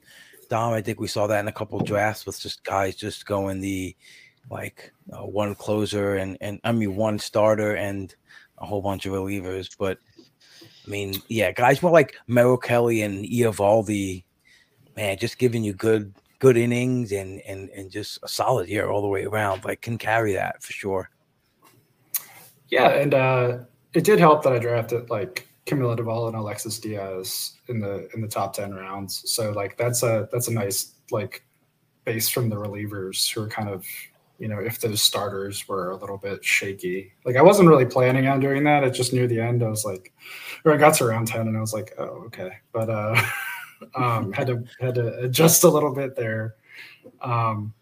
Dom, 0.48 0.72
I 0.72 0.80
think 0.80 1.00
we 1.00 1.08
saw 1.08 1.26
that 1.26 1.40
in 1.40 1.48
a 1.48 1.52
couple 1.52 1.78
drafts 1.80 2.24
with 2.24 2.38
just 2.40 2.62
guys 2.64 2.94
just 2.94 3.26
going 3.26 3.60
the 3.60 3.96
like 4.50 4.92
uh, 5.12 5.24
one 5.24 5.54
closer 5.54 6.16
and 6.16 6.38
and 6.40 6.60
I 6.62 6.72
mean 6.72 6.94
one 6.94 7.18
starter 7.18 7.74
and 7.74 8.14
a 8.58 8.66
whole 8.66 8.82
bunch 8.82 9.06
of 9.06 9.12
relievers. 9.12 9.70
But 9.76 9.98
I 10.86 10.90
mean, 10.90 11.20
yeah, 11.28 11.50
guys 11.50 11.82
were 11.82 11.90
like 11.90 12.14
Merrill 12.28 12.56
Kelly 12.56 13.02
and 13.02 13.24
Eovaldi, 13.24 14.24
man, 14.96 15.18
just 15.18 15.38
giving 15.38 15.64
you 15.64 15.72
good 15.72 16.14
good 16.38 16.56
innings 16.56 17.10
and 17.10 17.40
and 17.40 17.70
and 17.70 17.90
just 17.90 18.18
a 18.22 18.28
solid 18.28 18.68
year 18.68 18.88
all 18.88 19.02
the 19.02 19.08
way 19.08 19.24
around. 19.24 19.64
Like 19.64 19.80
can 19.80 19.98
carry 19.98 20.34
that 20.34 20.62
for 20.62 20.72
sure. 20.72 21.10
Yeah, 22.68 22.90
and 22.90 23.14
uh 23.14 23.58
it 23.94 24.04
did 24.04 24.18
help 24.18 24.42
that 24.42 24.52
I 24.52 24.58
drafted 24.58 25.08
like 25.08 25.48
Camilo 25.66 25.96
Doval 25.96 26.26
and 26.28 26.36
Alexis 26.36 26.78
Diaz 26.78 27.52
in 27.68 27.80
the 27.80 28.08
in 28.14 28.20
the 28.20 28.28
top 28.28 28.52
ten 28.52 28.74
rounds. 28.74 29.22
So 29.30 29.52
like 29.52 29.76
that's 29.76 30.02
a 30.02 30.28
that's 30.32 30.48
a 30.48 30.52
nice 30.52 30.94
like 31.10 31.44
base 32.04 32.28
from 32.28 32.50
the 32.50 32.56
relievers 32.56 33.32
who 33.32 33.42
are 33.42 33.48
kind 33.48 33.68
of 33.68 33.86
you 34.38 34.48
know 34.48 34.58
if 34.58 34.80
those 34.80 35.00
starters 35.00 35.66
were 35.68 35.90
a 35.90 35.96
little 35.96 36.18
bit 36.18 36.44
shaky. 36.44 37.12
Like 37.24 37.36
I 37.36 37.42
wasn't 37.42 37.68
really 37.68 37.86
planning 37.86 38.26
on 38.26 38.40
doing 38.40 38.64
that. 38.64 38.84
It 38.84 38.90
just 38.90 39.12
near 39.12 39.26
the 39.26 39.40
end 39.40 39.62
I 39.62 39.68
was 39.68 39.84
like, 39.84 40.12
or 40.64 40.74
I 40.74 40.76
got 40.76 40.94
to 40.94 41.06
round 41.06 41.28
ten 41.28 41.48
and 41.48 41.56
I 41.56 41.60
was 41.60 41.72
like, 41.72 41.94
oh 41.98 42.24
okay, 42.26 42.50
but 42.72 42.90
uh, 42.90 43.22
um, 43.94 44.32
had 44.32 44.48
to 44.48 44.64
had 44.80 44.96
to 44.96 45.18
adjust 45.20 45.64
a 45.64 45.68
little 45.68 45.94
bit 45.94 46.16
there. 46.16 46.56
Um, 47.22 47.72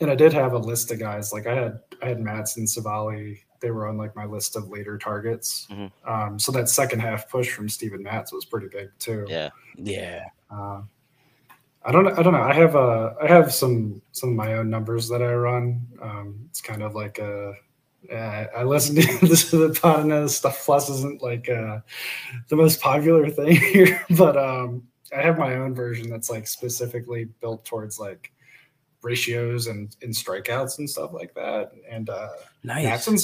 and 0.00 0.10
I 0.10 0.14
did 0.14 0.32
have 0.32 0.52
a 0.52 0.58
list 0.58 0.92
of 0.92 1.00
guys 1.00 1.32
like 1.32 1.46
I 1.46 1.54
had 1.54 1.80
I 2.00 2.08
had 2.08 2.18
Madson 2.18 2.68
Civale 2.68 3.38
they 3.60 3.70
were 3.70 3.86
on 3.86 3.96
like 3.96 4.14
my 4.14 4.24
list 4.24 4.56
of 4.56 4.68
later 4.68 4.98
targets. 4.98 5.66
Mm-hmm. 5.70 6.10
Um, 6.10 6.38
so 6.38 6.52
that 6.52 6.68
second 6.68 7.00
half 7.00 7.28
push 7.28 7.50
from 7.50 7.68
Steven 7.68 8.02
Matz 8.02 8.32
was 8.32 8.44
pretty 8.44 8.68
big 8.68 8.90
too. 8.98 9.26
Yeah, 9.28 9.50
yeah. 9.76 10.24
Uh, 10.50 10.82
I 11.84 11.92
don't. 11.92 12.06
I 12.18 12.22
don't 12.22 12.32
know. 12.32 12.42
I 12.42 12.54
have 12.54 12.74
a. 12.74 13.14
I 13.22 13.26
have 13.26 13.52
some 13.52 14.02
some 14.12 14.30
of 14.30 14.36
my 14.36 14.54
own 14.54 14.68
numbers 14.68 15.08
that 15.08 15.22
I 15.22 15.32
run. 15.32 15.86
Um, 16.02 16.40
it's 16.50 16.60
kind 16.60 16.82
of 16.82 16.94
like 16.94 17.18
a. 17.18 17.54
Uh, 18.12 18.46
I 18.56 18.62
listen 18.64 18.96
to 18.96 19.58
the 19.68 19.78
pod 19.80 20.00
and 20.00 20.12
the 20.12 20.28
stuff. 20.28 20.64
Plus, 20.64 20.90
isn't 20.90 21.22
like 21.22 21.48
uh, 21.48 21.80
the 22.48 22.56
most 22.56 22.80
popular 22.80 23.28
thing 23.30 23.56
here, 23.72 24.04
but 24.10 24.36
um, 24.36 24.82
I 25.16 25.22
have 25.22 25.38
my 25.38 25.54
own 25.54 25.74
version 25.74 26.10
that's 26.10 26.30
like 26.30 26.46
specifically 26.46 27.26
built 27.40 27.64
towards 27.64 27.98
like 27.98 28.32
ratios 29.02 29.68
and 29.68 29.96
in 30.02 30.10
strikeouts 30.10 30.78
and 30.78 30.88
stuff 30.88 31.12
like 31.12 31.34
that. 31.34 31.72
And 31.88 32.10
uh 32.10 32.28
nice. 32.64 32.84
Matson 32.84 33.18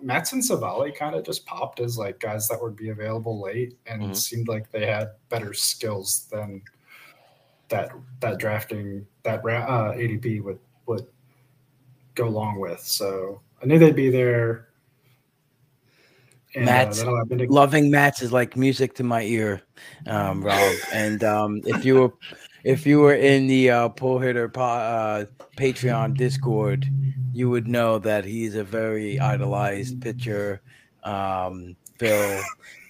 Matson 0.00 0.40
Civale 0.40 0.94
kind 0.94 1.14
of 1.14 1.24
just 1.24 1.46
popped 1.46 1.80
as 1.80 1.98
like 1.98 2.20
guys 2.20 2.48
that 2.48 2.60
would 2.60 2.76
be 2.76 2.90
available 2.90 3.40
late 3.40 3.76
and 3.86 4.02
mm-hmm. 4.02 4.12
seemed 4.14 4.48
like 4.48 4.70
they 4.70 4.86
had 4.86 5.10
better 5.28 5.52
skills 5.52 6.28
than 6.30 6.62
that 7.68 7.90
that 8.20 8.38
drafting 8.38 9.06
that 9.22 9.40
uh, 9.40 9.92
ADP 9.92 10.42
would 10.42 10.58
would 10.86 11.06
go 12.14 12.26
along 12.26 12.58
with. 12.58 12.80
So 12.80 13.40
I 13.62 13.66
knew 13.66 13.78
they'd 13.78 13.94
be 13.94 14.10
there. 14.10 14.68
And, 16.54 16.64
Matz 16.64 17.02
uh, 17.02 17.24
loving 17.48 17.90
Matz 17.90 18.22
is 18.22 18.32
like 18.32 18.56
music 18.56 18.94
to 18.94 19.04
my 19.04 19.22
ear, 19.22 19.60
um, 20.06 20.42
Rob. 20.42 20.74
and 20.94 21.22
um, 21.22 21.60
if 21.66 21.84
you 21.84 21.94
were 22.00 22.12
if 22.64 22.86
you 22.86 23.00
were 23.00 23.14
in 23.14 23.46
the 23.46 23.70
uh, 23.70 23.88
pull 23.88 24.18
hitter 24.18 24.50
uh, 24.56 25.24
Patreon 25.56 26.16
Discord, 26.16 26.86
you 27.32 27.48
would 27.50 27.68
know 27.68 27.98
that 27.98 28.24
he's 28.24 28.54
a 28.54 28.64
very 28.64 29.18
idolized 29.20 30.00
pitcher. 30.00 30.60
Um, 31.04 31.76
Phil, 31.98 32.42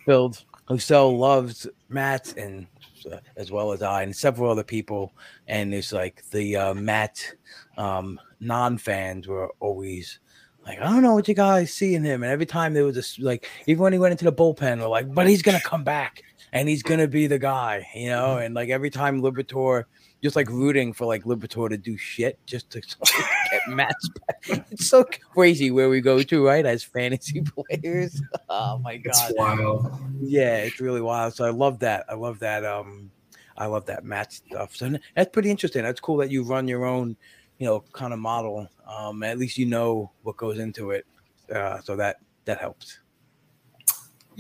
Phil, 0.05 0.35
so 0.79 1.11
loves 1.11 1.67
Matz 1.89 2.33
and 2.35 2.67
uh, 3.11 3.19
as 3.37 3.51
well 3.51 3.73
as 3.73 3.83
I 3.83 4.03
and 4.03 4.15
several 4.15 4.51
other 4.51 4.65
people. 4.65 5.13
And 5.47 5.75
it's 5.75 5.93
like 5.93 6.25
the 6.31 6.57
uh, 6.57 6.75
Matz 6.75 7.35
um, 7.77 8.21
non 8.41 8.79
fans 8.79 9.27
were 9.27 9.53
always 9.61 10.19
like, 10.67 10.81
I 10.81 10.85
don't 10.85 11.03
know 11.03 11.15
what 11.15 11.29
you 11.29 11.35
guys 11.35 11.73
see 11.73 11.95
in 11.95 12.05
him. 12.05 12.23
And 12.23 12.31
every 12.33 12.47
time 12.47 12.75
there 12.75 12.85
was 12.85 12.97
this, 12.97 13.19
like, 13.19 13.49
even 13.67 13.83
when 13.83 13.93
he 13.93 13.99
went 13.99 14.13
into 14.13 14.25
the 14.25 14.33
bullpen, 14.33 14.81
we're 14.81 14.89
like, 14.89 15.13
but 15.15 15.27
he's 15.27 15.43
gonna 15.43 15.61
come 15.61 15.85
back 15.85 16.23
and 16.53 16.69
he's 16.69 16.83
gonna 16.83 17.09
be 17.09 17.27
the 17.27 17.39
guy, 17.39 17.87
you 17.95 18.09
know. 18.09 18.29
Mm-hmm. 18.29 18.43
And 18.43 18.55
like 18.55 18.69
every 18.71 18.91
time 18.91 19.23
Liberatore, 19.23 19.85
just 20.23 20.37
like 20.37 20.49
rooting 20.49 20.93
for 20.93 21.07
like 21.07 21.25
Liberatore 21.25 21.69
to 21.71 21.77
do 21.77 21.97
shit 21.97 22.39
just 22.47 22.71
to 22.71 22.81
get 23.51 23.69
matched. 23.69 24.11
Back. 24.27 24.67
It's 24.71 24.89
so 24.89 25.05
crazy 25.05 25.71
where 25.71 25.89
we 25.89 26.01
go 26.01 26.23
to, 26.23 26.47
right? 26.47 26.65
As 26.67 26.83
fantasy 26.83 27.43
players. 27.71 28.21
Oh 28.49 28.79
my 28.79 28.97
god, 28.97 29.15
it's 29.15 29.33
wild. 29.37 29.91
Yeah, 30.21 30.57
it's 30.57 30.81
really 30.81 31.01
wild. 31.01 31.35
So 31.35 31.45
I 31.45 31.51
love 31.51 31.79
that. 31.81 32.05
I 32.09 32.15
love 32.15 32.39
that. 32.41 32.65
Um, 32.65 33.11
I 33.57 33.67
love 33.67 33.87
that 33.87 34.05
Matz 34.05 34.37
stuff. 34.37 34.77
So 34.77 34.97
that's 35.15 35.31
pretty 35.33 35.51
interesting. 35.51 35.83
That's 35.83 36.01
cool 36.01 36.17
that 36.19 36.31
you 36.31 36.43
run 36.45 36.69
your 36.69 36.85
own, 36.85 37.17
you 37.59 37.67
know, 37.67 37.85
kind 37.93 38.13
of 38.13 38.19
model. 38.19 38.69
Um, 38.87 39.23
at 39.23 39.39
least 39.39 39.59
you 39.59 39.67
know 39.67 40.13
what 40.23 40.37
goes 40.37 40.59
into 40.59 40.93
it. 40.93 41.07
Uh, 41.53 41.81
so 41.81 41.97
that 41.97 42.19
that 42.45 42.59
helps. 42.59 43.01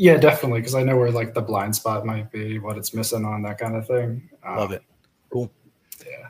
Yeah, 0.00 0.16
definitely. 0.16 0.60
Because 0.60 0.76
I 0.76 0.84
know 0.84 0.96
where 0.96 1.10
like 1.10 1.34
the 1.34 1.42
blind 1.42 1.74
spot 1.74 2.06
might 2.06 2.30
be, 2.30 2.60
what 2.60 2.78
it's 2.78 2.94
missing 2.94 3.24
on 3.24 3.42
that 3.42 3.58
kind 3.58 3.74
of 3.74 3.84
thing. 3.84 4.30
Um, 4.44 4.56
Love 4.56 4.70
it. 4.70 4.82
Cool. 5.28 5.50
Yeah. 6.06 6.28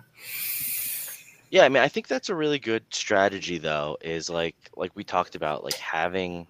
Yeah, 1.51 1.65
I 1.65 1.69
mean, 1.69 1.83
I 1.83 1.89
think 1.89 2.09
that's 2.09 2.31
a 2.31 2.35
really 2.35 2.59
good 2.59 2.83
strategy, 2.91 3.59
though. 3.59 3.99
Is 4.01 4.31
like, 4.31 4.57
like 4.75 4.91
we 4.95 5.05
talked 5.05 5.35
about, 5.35 5.65
like 5.65 5.75
having 5.75 6.47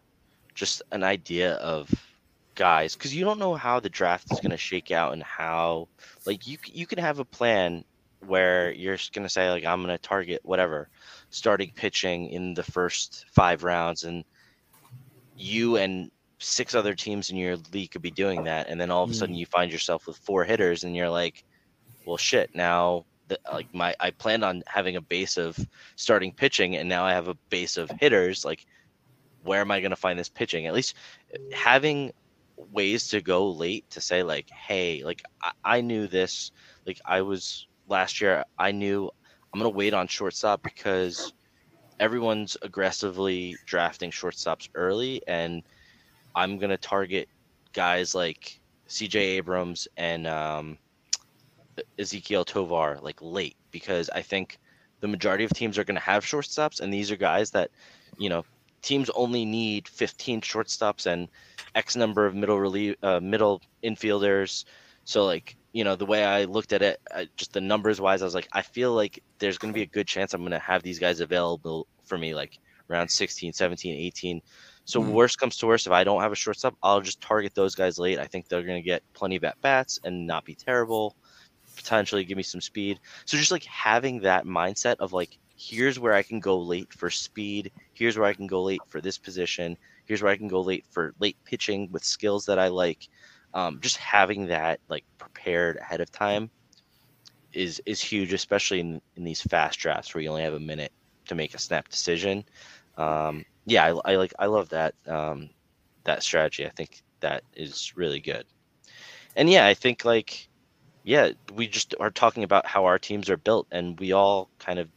just 0.55 0.81
an 0.93 1.03
idea 1.03 1.55
of 1.55 1.93
guys, 2.55 2.95
because 2.95 3.13
you 3.13 3.25
don't 3.25 3.41
know 3.41 3.55
how 3.55 3.81
the 3.81 3.89
draft 3.89 4.31
is 4.31 4.39
going 4.39 4.53
to 4.53 4.57
shake 4.57 4.93
out 4.93 5.13
and 5.13 5.23
how, 5.25 5.89
like, 6.25 6.47
you 6.47 6.57
you 6.67 6.87
can 6.87 6.99
have 6.99 7.19
a 7.19 7.25
plan 7.25 7.85
where 8.27 8.73
you're 8.73 8.97
just 8.97 9.13
going 9.13 9.25
to 9.25 9.29
say, 9.29 9.51
like, 9.51 9.65
I'm 9.65 9.83
going 9.83 9.97
to 9.97 10.03
target 10.03 10.41
whatever, 10.45 10.89
starting 11.31 11.73
pitching 11.75 12.29
in 12.29 12.55
the 12.55 12.65
first 12.65 13.27
five 13.33 13.65
rounds, 13.65 14.05
and 14.05 14.25
you 15.37 15.77
and 15.77 16.13
six 16.39 16.75
other 16.75 16.95
teams 16.95 17.31
in 17.31 17.37
your 17.37 17.57
league 17.73 17.91
could 17.91 18.03
be 18.03 18.11
doing 18.11 18.45
that, 18.45 18.69
and 18.69 18.81
then 18.81 18.91
all 18.91 19.05
of 19.05 19.11
a 19.11 19.15
sudden 19.15 19.35
mm. 19.35 19.39
you 19.39 19.47
find 19.47 19.73
yourself 19.73 20.07
with 20.07 20.17
four 20.17 20.45
hitters, 20.45 20.85
and 20.85 20.97
you're 20.97 21.11
like, 21.11 21.45
well, 22.07 22.17
shit. 22.17 22.55
Now 22.55 23.05
the, 23.29 23.39
like 23.53 23.73
my 23.75 23.95
I 24.01 24.11
planned 24.11 24.45
on 24.45 24.63
having 24.67 24.97
a 24.97 25.01
base 25.01 25.37
of 25.37 25.59
starting 25.97 26.33
pitching, 26.33 26.77
and 26.77 26.89
now 26.89 27.05
I 27.05 27.13
have 27.13 27.29
a 27.29 27.35
base 27.51 27.77
of 27.77 27.91
hitters. 27.91 28.45
Like, 28.45 28.67
where 29.43 29.61
am 29.61 29.71
I 29.71 29.81
going 29.81 29.91
to 29.91 29.97
find 29.97 30.19
this 30.19 30.29
pitching? 30.29 30.67
At 30.67 30.75
least 30.75 30.95
having 31.53 32.13
ways 32.73 33.09
to 33.09 33.21
go 33.21 33.51
late 33.51 33.89
to 33.91 34.01
say 34.01 34.23
like, 34.23 34.51
hey, 34.51 35.05
like 35.05 35.23
I, 35.43 35.53
I 35.65 35.81
knew 35.81 36.07
this. 36.07 36.51
Like 36.87 37.01
I 37.05 37.23
was 37.23 37.67
last 37.89 38.21
year, 38.21 38.45
I 38.59 38.73
knew 38.73 39.11
I'm 39.53 39.61
going 39.61 39.71
to 39.71 39.77
wait 39.77 39.95
on 39.95 40.09
shortstop 40.09 40.63
because 40.63 41.33
everyone's 42.01 42.57
aggressively 42.63 43.57
drafting 43.67 44.11
shortstops 44.11 44.69
early, 44.75 45.23
and 45.27 45.63
I'm 46.39 46.59
going 46.59 46.71
to 46.71 46.77
target 46.77 47.29
guys 47.73 48.15
like 48.15 48.61
CJ 48.89 49.17
Abrams 49.17 49.89
and 49.97 50.25
um, 50.29 50.79
Ezequiel 51.99 52.47
Tovar 52.47 53.01
like 53.03 53.19
late 53.21 53.57
because 53.73 54.09
I 54.09 54.23
think 54.23 54.59
the 55.01 55.09
majority 55.09 55.43
of 55.43 55.51
teams 55.53 55.79
are 55.79 55.85
going 55.85 55.97
to 55.97 56.01
have 56.01 56.25
shortstops, 56.25 56.81
and 56.81 56.95
these 56.95 57.11
are 57.11 57.17
guys 57.17 57.51
that, 57.53 57.71
you 58.19 58.29
know, 58.29 58.45
teams 58.83 59.11
only 59.11 59.45
need 59.45 59.89
15 59.89 60.41
shortstops 60.41 61.07
and 61.07 61.29
X 61.75 61.97
number 61.97 62.25
of 62.25 62.37
middle 62.37 62.61
relief, 62.61 62.95
uh, 63.03 63.19
middle 63.19 63.61
infielders. 63.83 64.65
So 65.05 65.25
like, 65.25 65.57
you 65.73 65.83
know, 65.83 65.97
the 65.97 66.07
way 66.07 66.25
I 66.25 66.45
looked 66.45 66.73
at 66.73 66.83
it, 66.83 67.01
I, 67.13 67.29
just 67.37 67.53
the 67.53 67.61
numbers 67.61 68.01
wise, 68.01 68.23
I 68.23 68.27
was 68.27 68.35
like, 68.35 68.49
I 68.53 68.63
feel 68.63 68.93
like 68.93 69.25
there's 69.41 69.59
going 69.59 69.73
to 69.73 69.77
be 69.77 69.83
a 69.83 69.87
good 69.87 70.07
chance 70.07 70.35
I'm 70.35 70.43
going 70.43 70.53
to 70.53 70.61
have 70.61 70.85
these 70.85 71.01
guys 71.01 71.19
available 71.19 71.89
for 72.05 72.17
me, 72.17 72.33
like 72.33 72.61
around 72.89 73.09
16, 73.09 73.53
17, 73.53 73.95
18. 73.95 74.41
So 74.89 75.03
mm-hmm. 75.03 75.13
worst 75.13 75.39
comes 75.39 75.59
to 75.59 75.67
worst, 75.67 75.87
if 75.87 75.93
I 75.93 76.03
don't 76.03 76.23
have 76.23 76.33
a 76.33 76.35
shortstop, 76.35 76.75
I'll 76.83 77.03
just 77.03 77.21
target 77.21 77.55
those 77.55 77.75
guys 77.75 77.99
late. 77.99 78.19
I 78.19 78.25
think 78.25 78.49
they're 78.49 78.63
going 78.63 78.83
to 78.83 78.87
get 78.87 79.03
plenty 79.13 79.37
of 79.37 79.45
at 79.45 79.61
bats 79.61 80.01
and 80.03 80.27
not 80.27 80.47
be 80.47 80.55
terrible 80.55 81.15
potentially 81.79 82.25
give 82.25 82.37
me 82.37 82.43
some 82.43 82.61
speed. 82.61 82.99
So 83.25 83.39
just 83.39 83.53
like 83.53 83.65
having 83.65 84.21
that 84.21 84.45
mindset 84.45 84.97
of 84.99 85.13
like, 85.13 85.39
here's 85.57 85.99
where 85.99 86.13
I 86.13 86.23
can 86.23 86.41
go 86.41 86.59
late 86.59 86.93
for 86.93 87.09
speed. 87.09 87.71
Here's 87.95 88.19
where 88.19 88.27
I 88.27 88.35
can 88.35 88.47
go 88.47 88.63
late 88.63 88.81
for 88.89 89.01
this 89.01 89.17
position. 89.17 89.77
Here's 90.05 90.23
where 90.23 90.33
I 90.33 90.37
can 90.37 90.49
go 90.49 90.61
late 90.61 90.85
for 90.91 91.15
late 91.21 91.37
pitching 91.45 91.89
with 91.93 92.05
skills 92.05 92.45
that 92.47 92.59
I 92.59 92.69
like. 92.69 93.09
Um, 93.55 93.79
just 93.81 93.97
having 93.97 94.47
that 94.47 94.81
like 94.89 95.05
prepared 95.19 95.77
ahead 95.77 96.01
of 96.01 96.11
time 96.11 96.51
is 97.53 97.81
is 97.87 98.01
huge, 98.01 98.33
especially 98.33 98.81
in, 98.81 99.01
in 99.17 99.25
these 99.25 99.41
fast 99.41 99.79
drafts 99.79 100.15
where 100.15 100.23
you 100.23 100.29
only 100.29 100.43
have 100.43 100.55
a 100.55 100.61
minute 100.61 100.93
to 101.29 101.35
make 101.35 101.55
a 101.55 101.59
snap 101.59 101.89
decision. 101.89 102.45
Um, 102.97 103.45
yeah, 103.71 103.85
I, 104.05 104.13
I, 104.13 104.17
like 104.17 104.35
I 104.39 104.47
love 104.47 104.71
that 104.71 104.95
um, 105.07 105.51
that 106.05 106.23
strategy. 106.23 106.67
I 106.67 106.71
think 106.71 107.03
that 107.21 107.43
is 107.55 107.97
really 107.97 108.21
good. 108.21 108.45
And 109.37 109.49
yeah, 109.49 109.67
I 109.67 109.75
think 109.75 110.05
like 110.05 110.49
yeah, 111.05 111.31
we 111.55 111.67
just 111.69 111.95
are 112.01 112.11
talking 112.11 112.45
about 112.45 112.67
how 112.67 112.85
our 112.85 112.99
teams 112.99 113.31
are 113.31 113.37
built, 113.37 113.67
and 113.71 113.99
we 113.99 114.13
all 114.13 114.51
kind 114.59 114.79
of 114.79 114.89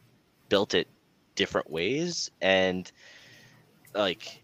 built 0.48 0.74
it 0.74 0.88
different 1.34 1.70
ways. 1.70 2.30
And 2.40 2.90
like, 3.94 4.42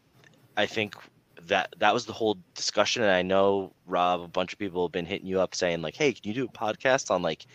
I 0.57 0.67
think 0.67 0.95
that 1.47 1.75
that 1.79 1.93
was 1.93 2.07
the 2.07 2.13
whole 2.13 2.39
discussion. 2.55 3.03
And 3.03 3.13
I 3.13 3.23
know 3.23 3.73
Rob, 3.87 4.23
a 4.23 4.29
bunch 4.29 4.53
of 4.53 4.59
people 4.59 4.87
have 4.87 4.93
been 4.93 5.07
hitting 5.07 5.27
you 5.27 5.41
up 5.41 5.55
saying 5.55 5.83
like, 5.83 5.97
"Hey, 5.97 6.13
can 6.13 6.23
you 6.25 6.35
do 6.35 6.45
a 6.45 6.49
podcast 6.49 7.11
on 7.11 7.23
like 7.23 7.47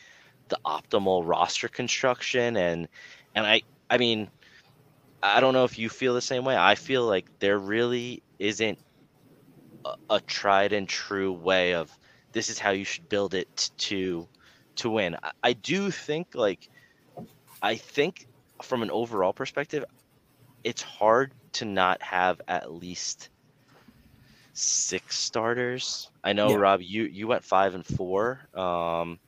the 0.50 0.60
optimal 0.66 1.24
roster 1.26 1.68
construction?" 1.68 2.58
And 2.58 2.88
and 3.36 3.46
I, 3.46 3.62
I 3.90 3.98
mean, 3.98 4.30
I 5.24 5.40
don't 5.40 5.54
know 5.54 5.64
if 5.64 5.80
you 5.80 5.90
feel 5.90 6.14
the 6.14 6.22
same 6.22 6.44
way. 6.46 6.56
I 6.58 6.76
feel 6.76 7.06
like 7.06 7.28
there 7.40 7.58
really 7.58 8.24
isn't 8.40 8.78
a, 9.86 9.94
a 10.10 10.22
tried 10.22 10.74
and 10.74 10.88
true 10.88 11.32
way 11.32 11.74
of 11.76 11.98
this 12.34 12.50
is 12.50 12.60
how 12.60 12.72
you 12.72 12.86
should 12.86 13.10
build 13.10 13.34
it 13.34 13.72
to 13.78 14.28
to 14.78 14.90
win. 14.90 15.16
I, 15.24 15.32
I 15.44 15.54
do 15.54 15.92
think 15.92 16.36
like 16.36 16.70
I 17.62 17.76
think 17.76 18.28
from 18.62 18.84
an 18.84 18.92
overall 18.92 19.34
perspective, 19.34 19.86
it's 20.64 20.82
hard 20.82 21.34
to 21.54 21.66
not 21.66 22.02
have 22.04 22.42
at 22.48 22.74
least 22.74 23.30
six 24.54 25.18
starters. 25.18 26.10
I 26.24 26.34
know 26.34 26.50
yeah. 26.50 26.58
Rob, 26.58 26.82
you 26.82 27.04
you 27.06 27.28
went 27.28 27.46
five 27.46 27.76
and 27.76 27.86
four. 27.86 28.42
Um, 28.54 29.20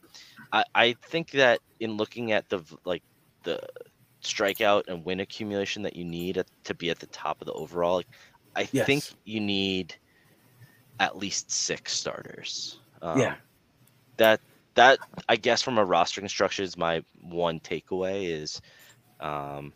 I 0.51 0.65
I 0.75 0.95
think 1.09 1.31
that 1.31 1.61
in 1.79 1.97
looking 1.97 2.31
at 2.31 2.49
the 2.49 2.63
like 2.85 3.03
the 3.43 3.61
strikeout 4.25 4.83
and 4.87 5.05
win 5.05 5.19
accumulation 5.19 5.83
that 5.83 5.95
you 5.95 6.03
need 6.03 6.43
to 6.63 6.73
be 6.73 6.89
at 6.89 6.99
the 6.99 7.07
top 7.07 7.41
of 7.41 7.47
the 7.47 7.53
overall, 7.53 8.03
I 8.55 8.67
yes. 8.71 8.85
think 8.85 9.03
you 9.23 9.39
need 9.39 9.95
at 10.99 11.17
least 11.17 11.51
six 11.51 11.93
starters. 11.93 12.79
Um, 13.01 13.19
yeah. 13.19 13.35
That 14.17 14.39
that 14.75 14.99
I 15.27 15.35
guess 15.35 15.61
from 15.61 15.77
a 15.77 15.85
roster 15.85 16.21
construction 16.21 16.63
is 16.63 16.77
my 16.77 17.03
one 17.21 17.59
takeaway 17.59 18.29
is 18.29 18.61
um, 19.19 19.73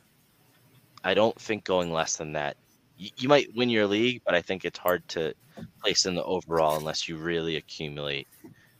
I 1.03 1.13
don't 1.13 1.39
think 1.39 1.63
going 1.63 1.91
less 1.91 2.17
than 2.17 2.33
that. 2.33 2.57
You, 2.97 3.09
you 3.17 3.29
might 3.29 3.53
win 3.55 3.69
your 3.69 3.87
league, 3.87 4.21
but 4.25 4.35
I 4.35 4.41
think 4.41 4.65
it's 4.65 4.79
hard 4.79 5.07
to 5.09 5.33
place 5.81 6.05
in 6.05 6.15
the 6.15 6.23
overall 6.23 6.77
unless 6.77 7.07
you 7.07 7.17
really 7.17 7.55
accumulate 7.55 8.27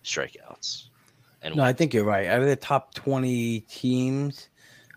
strikeouts. 0.04 0.88
And 1.42 1.56
no, 1.56 1.64
wins. 1.64 1.70
I 1.70 1.74
think 1.74 1.94
you're 1.94 2.04
right. 2.04 2.28
Out 2.28 2.42
of 2.42 2.48
the 2.48 2.56
top 2.56 2.94
20 2.94 3.62
teams, 3.62 4.50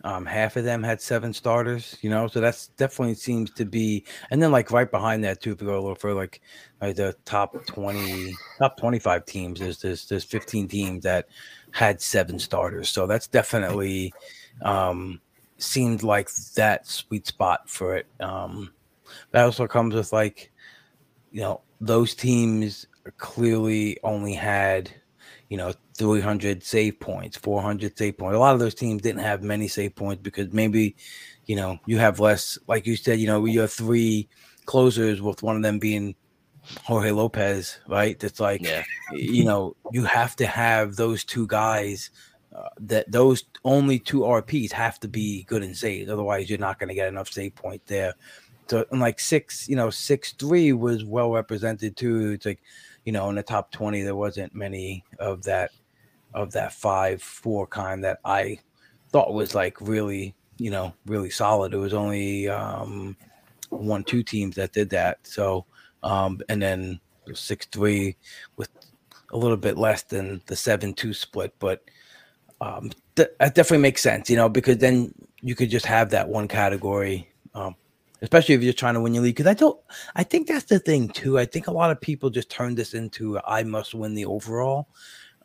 um, 0.05 0.27
half 0.27 0.57
of 0.57 0.65
them 0.65 0.83
had 0.83 1.01
seven 1.01 1.33
starters, 1.33 1.97
you 2.03 2.11
know, 2.11 2.27
so 2.27 2.41
that's 2.41 2.69
definitely 2.77 3.15
seems 3.15 3.51
to 3.53 3.65
be, 3.65 4.05
and 4.31 4.43
then 4.43 4.51
like 4.51 4.71
right 4.71 4.91
behind 4.91 5.23
that 5.25 5.41
too, 5.41 5.53
if 5.53 5.61
we 5.61 5.67
go 5.67 5.75
a 5.75 5.81
little 5.81 5.95
further, 5.95 6.15
like, 6.21 6.41
like 6.81 6.97
the 6.97 7.15
top 7.25 7.65
twenty, 7.67 8.35
top 8.59 8.77
twenty-five 8.77 9.25
teams, 9.27 9.61
there's 9.61 9.81
there's 9.81 10.09
there's 10.09 10.25
fifteen 10.25 10.67
teams 10.67 11.05
that 11.05 11.29
had 11.71 12.01
seven 12.01 12.39
starters, 12.39 12.89
so 12.89 13.07
that's 13.07 13.27
definitely 13.29 14.13
um, 14.63 15.21
seemed 15.59 16.03
like 16.03 16.29
that 16.57 16.87
sweet 16.87 17.27
spot 17.27 17.71
for 17.71 17.97
it. 17.97 18.07
Um, 18.21 18.73
that 19.31 19.45
also 19.45 19.67
comes 19.67 19.95
with 19.95 20.13
like, 20.13 20.51
you 21.31 21.41
know, 21.41 21.61
those 21.81 22.15
teams 22.15 22.87
clearly 23.19 23.99
only 24.03 24.35
had, 24.35 24.91
you 25.53 25.59
know, 25.59 25.75
300 25.99 26.63
save 26.63 26.99
points, 26.99 27.37
400 27.37 27.99
save 27.99 28.17
points. 28.17 28.35
A 28.35 28.39
lot 28.39 28.55
of 28.55 28.59
those 28.59 28.75
teams 28.75 29.03
didn't 29.03 29.21
have 29.21 29.43
many 29.43 29.69
save 29.69 29.95
points 29.95 30.23
because 30.23 30.51
maybe, 30.51 30.97
you 31.45 31.57
know, 31.57 31.79
you 31.85 31.99
have 31.99 32.21
less, 32.21 32.59
like 32.69 32.87
you 32.87 32.97
said, 32.97 33.21
you 33.21 33.27
know, 33.27 33.45
you 33.45 33.61
have 33.61 33.71
three 33.71 34.31
closers 34.65 35.21
with 35.21 35.43
one 35.43 35.55
of 35.55 35.63
them 35.63 35.79
being 35.79 36.15
Jorge 36.85 37.11
Lopez, 37.11 37.81
right? 37.87 38.25
It's 38.25 38.41
like, 38.41 38.63
yeah. 38.63 38.83
you 39.13 39.45
know, 39.45 39.77
you 39.91 40.05
have 40.05 40.37
to 40.37 40.47
have 40.47 40.97
those 40.97 41.23
two 41.23 41.47
guys. 41.49 42.09
Uh, 42.57 42.69
that 42.81 43.11
those 43.11 43.45
only 43.65 43.99
two 43.99 44.21
RPs 44.21 44.73
have 44.73 44.99
to 45.01 45.09
be 45.09 45.43
good 45.45 45.63
and 45.63 45.77
saves. 45.77 46.11
Otherwise, 46.11 46.49
you're 46.49 46.59
not 46.59 46.79
going 46.79 46.89
to 46.89 46.95
get 46.95 47.09
enough 47.09 47.29
save 47.29 47.55
point 47.55 47.83
there. 47.87 48.15
So, 48.69 48.87
and 48.91 49.01
like 49.01 49.21
six, 49.21 49.69
you 49.69 49.77
know, 49.77 49.91
six 49.91 50.33
three 50.33 50.73
was 50.73 51.05
well 51.05 51.31
represented 51.31 51.95
too. 51.95 52.33
It's 52.33 52.47
like, 52.47 52.63
you 53.05 53.13
know, 53.13 53.29
in 53.29 53.37
the 53.37 53.43
top 53.43 53.71
20, 53.73 54.03
there 54.03 54.17
wasn't 54.17 54.55
many 54.55 55.05
of 55.19 55.43
that 55.45 55.71
of 56.35 56.53
that 56.53 56.73
five 56.73 57.23
four 57.23 57.67
kind 57.67 58.05
that 58.05 58.19
I 58.25 58.59
thought 59.11 59.35
was 59.35 59.55
like 59.55 59.81
really, 59.81 60.35
you 60.57 60.71
know, 60.71 60.95
really 61.07 61.31
solid. 61.31 61.75
It 61.75 61.79
was 61.79 61.93
only 61.93 62.49
um, 62.49 63.17
one 63.69 64.05
two 64.05 64.23
teams 64.23 64.57
that 64.57 64.73
did 64.73 64.91
that. 64.91 65.19
So 65.25 65.67
um, 66.03 66.41
and 66.49 66.63
then 66.63 67.01
six 67.35 67.67
three 67.67 68.17
with 68.57 68.69
a 69.33 69.37
little 69.37 69.57
bit 69.57 69.79
less 69.79 70.03
than 70.03 70.43
the 70.47 70.57
seven 70.57 70.95
two 70.95 71.15
split, 71.15 71.55
but 71.59 71.83
um, 72.61 72.91
th- 73.17 73.31
that 73.39 73.55
definitely 73.55 73.83
makes 73.83 74.03
sense, 74.03 74.31
you 74.31 74.37
know, 74.37 74.49
because 74.49 74.79
then 74.79 75.13
you 75.41 75.55
could 75.55 75.71
just 75.71 75.87
have 75.87 76.11
that 76.11 76.29
one 76.29 76.49
category. 76.49 77.29
Um, 77.55 77.75
especially 78.23 78.55
if 78.55 78.63
you're 78.63 78.73
trying 78.73 78.95
to 78.95 79.01
win 79.01 79.15
your 79.15 79.23
league. 79.23 79.37
Because 79.37 79.51
I 79.51 79.55
don't, 79.55 79.79
I 80.17 80.23
think 80.23 80.49
that's 80.49 80.65
the 80.65 80.79
thing 80.79 81.09
too. 81.09 81.39
I 81.39 81.45
think 81.45 81.67
a 81.67 81.73
lot 81.73 81.91
of 81.91 82.01
people 82.01 82.31
just 82.31 82.51
turn 82.51 82.75
this 82.75 82.95
into 82.95 83.39
I 83.45 83.63
must 83.63 83.95
win 83.95 84.15
the 84.15 84.25
overall, 84.25 84.89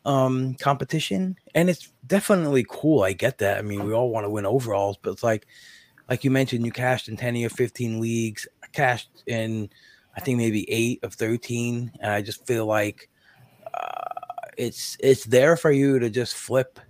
um 0.04 0.54
competition 0.54 1.36
and 1.54 1.68
it's 1.68 1.92
definitely 2.06 2.64
cool 2.68 3.02
i 3.02 3.12
get 3.12 3.38
that 3.38 3.58
i 3.58 3.62
mean 3.62 3.84
we 3.84 3.92
all 3.92 4.10
want 4.10 4.24
to 4.24 4.30
win 4.30 4.46
overalls 4.46 4.96
but 5.02 5.10
it's 5.10 5.22
like 5.22 5.46
like 6.08 6.24
you 6.24 6.30
mentioned 6.30 6.64
you 6.64 6.72
cashed 6.72 7.08
in 7.08 7.16
10 7.16 7.36
or 7.44 7.48
15 7.48 8.00
leagues 8.00 8.46
cashed 8.72 9.22
in 9.26 9.68
i 10.16 10.20
think 10.20 10.38
maybe 10.38 10.70
8 10.70 11.04
of 11.04 11.14
13 11.14 11.92
and 12.00 12.12
i 12.12 12.22
just 12.22 12.46
feel 12.46 12.64
like 12.64 13.10
uh, 13.74 14.48
it's 14.56 14.96
it's 15.00 15.24
there 15.24 15.56
for 15.56 15.70
you 15.70 15.98
to 15.98 16.08
just 16.08 16.34
flip 16.34 16.80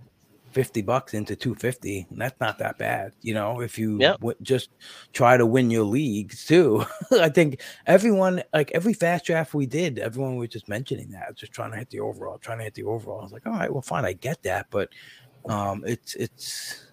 50 0.51 0.81
bucks 0.81 1.13
into 1.13 1.35
250 1.35 2.07
that's 2.11 2.39
not 2.39 2.57
that 2.59 2.77
bad 2.77 3.13
you 3.21 3.33
know 3.33 3.61
if 3.61 3.77
you 3.77 3.99
yep. 3.99 4.19
w- 4.19 4.37
just 4.41 4.69
try 5.13 5.37
to 5.37 5.45
win 5.45 5.69
your 5.69 5.83
leagues 5.83 6.45
too. 6.45 6.83
I 7.11 7.29
think 7.29 7.61
everyone 7.85 8.43
like 8.53 8.71
every 8.71 8.93
fast 8.93 9.25
draft 9.25 9.53
we 9.53 9.65
did 9.65 9.99
everyone 9.99 10.37
was 10.37 10.49
just 10.49 10.67
mentioning 10.67 11.11
that 11.11 11.35
just 11.35 11.51
trying 11.51 11.71
to 11.71 11.77
hit 11.77 11.89
the 11.89 11.99
overall 11.99 12.37
trying 12.37 12.59
to 12.59 12.63
hit 12.63 12.73
the 12.73 12.83
overall. 12.83 13.19
I 13.19 13.23
was 13.23 13.31
like 13.31 13.45
all 13.45 13.53
right 13.53 13.71
well 13.71 13.81
fine 13.81 14.05
i 14.05 14.13
get 14.13 14.43
that 14.43 14.67
but 14.69 14.89
um 15.47 15.83
it's 15.85 16.15
it's 16.15 16.85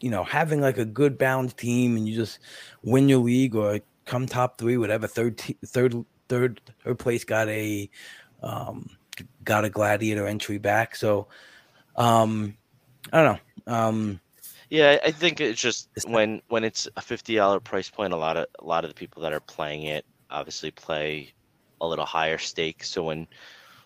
you 0.00 0.10
know 0.10 0.24
having 0.24 0.60
like 0.60 0.78
a 0.78 0.84
good 0.84 1.18
balanced 1.18 1.56
team 1.56 1.96
and 1.96 2.08
you 2.08 2.14
just 2.14 2.38
win 2.82 3.08
your 3.08 3.18
league 3.18 3.54
or 3.54 3.80
come 4.04 4.26
top 4.26 4.58
three 4.58 4.76
whatever 4.76 5.06
third 5.06 5.36
t- 5.38 5.58
third 5.66 5.94
third 6.28 6.60
third 6.84 6.98
place 6.98 7.24
got 7.24 7.48
a 7.48 7.90
um 8.42 8.88
got 9.44 9.64
a 9.64 9.70
gladiator 9.70 10.26
entry 10.26 10.58
back. 10.58 10.96
So 10.96 11.28
um 11.96 12.56
I 13.12 13.22
don't 13.22 13.40
know. 13.66 13.72
Um, 13.74 14.20
Yeah, 14.70 14.98
I 15.04 15.12
think 15.12 15.40
it's 15.40 15.60
just 15.60 15.88
when 16.06 16.42
when 16.48 16.64
it's 16.64 16.88
a 16.96 17.02
fifty 17.02 17.36
dollar 17.36 17.60
price 17.60 17.90
point, 17.90 18.12
a 18.12 18.16
lot 18.16 18.36
of 18.36 18.46
a 18.58 18.64
lot 18.64 18.84
of 18.84 18.90
the 18.90 18.94
people 18.94 19.22
that 19.22 19.32
are 19.32 19.40
playing 19.40 19.84
it 19.84 20.04
obviously 20.30 20.70
play 20.72 21.32
a 21.80 21.86
little 21.88 22.04
higher 22.04 22.38
stake. 22.38 22.84
So 22.84 23.04
when 23.04 23.28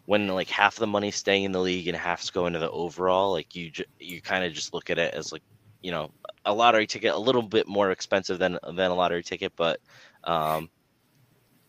when 0.06 0.28
like 0.28 0.48
half 0.50 0.76
the 0.76 0.86
money's 0.86 1.16
staying 1.16 1.44
in 1.44 1.52
the 1.52 1.60
league 1.60 1.88
and 1.88 1.96
half's 1.96 2.30
going 2.30 2.54
to 2.54 2.58
the 2.60 2.70
overall, 2.70 3.32
like 3.32 3.54
you 3.54 3.70
ju- 3.70 3.84
you 3.98 4.20
kind 4.22 4.44
of 4.44 4.52
just 4.52 4.74
look 4.74 4.90
at 4.90 4.98
it 4.98 5.14
as 5.14 5.32
like 5.32 5.42
you 5.82 5.90
know 5.92 6.12
a 6.44 6.54
lottery 6.54 6.86
ticket, 6.86 7.14
a 7.14 7.18
little 7.18 7.42
bit 7.42 7.68
more 7.68 7.90
expensive 7.92 8.38
than 8.38 8.58
than 8.74 8.90
a 8.90 8.94
lottery 8.94 9.22
ticket, 9.22 9.52
but 9.56 9.80
um, 10.24 10.70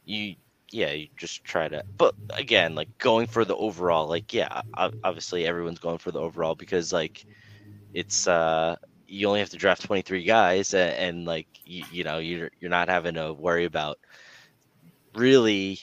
you 0.05 0.35
yeah 0.71 0.91
you 0.91 1.07
just 1.17 1.43
try 1.43 1.67
to. 1.67 1.83
But 1.97 2.15
again, 2.31 2.75
like 2.75 2.89
going 2.97 3.27
for 3.27 3.45
the 3.45 3.55
overall, 3.55 4.07
like 4.07 4.33
yeah, 4.33 4.61
obviously 5.03 5.45
everyone's 5.45 5.79
going 5.79 5.99
for 5.99 6.11
the 6.11 6.19
overall 6.19 6.55
because 6.55 6.91
like 6.93 7.25
it's 7.93 8.27
uh 8.27 8.75
you 9.07 9.27
only 9.27 9.39
have 9.39 9.49
to 9.49 9.57
draft 9.57 9.83
23 9.83 10.23
guys 10.23 10.73
and, 10.73 10.93
and 10.95 11.25
like 11.25 11.47
you, 11.65 11.83
you 11.91 12.03
know 12.03 12.17
you're 12.19 12.49
you're 12.59 12.71
not 12.71 12.89
having 12.89 13.15
to 13.15 13.33
worry 13.33 13.65
about 13.65 13.99
really 15.15 15.79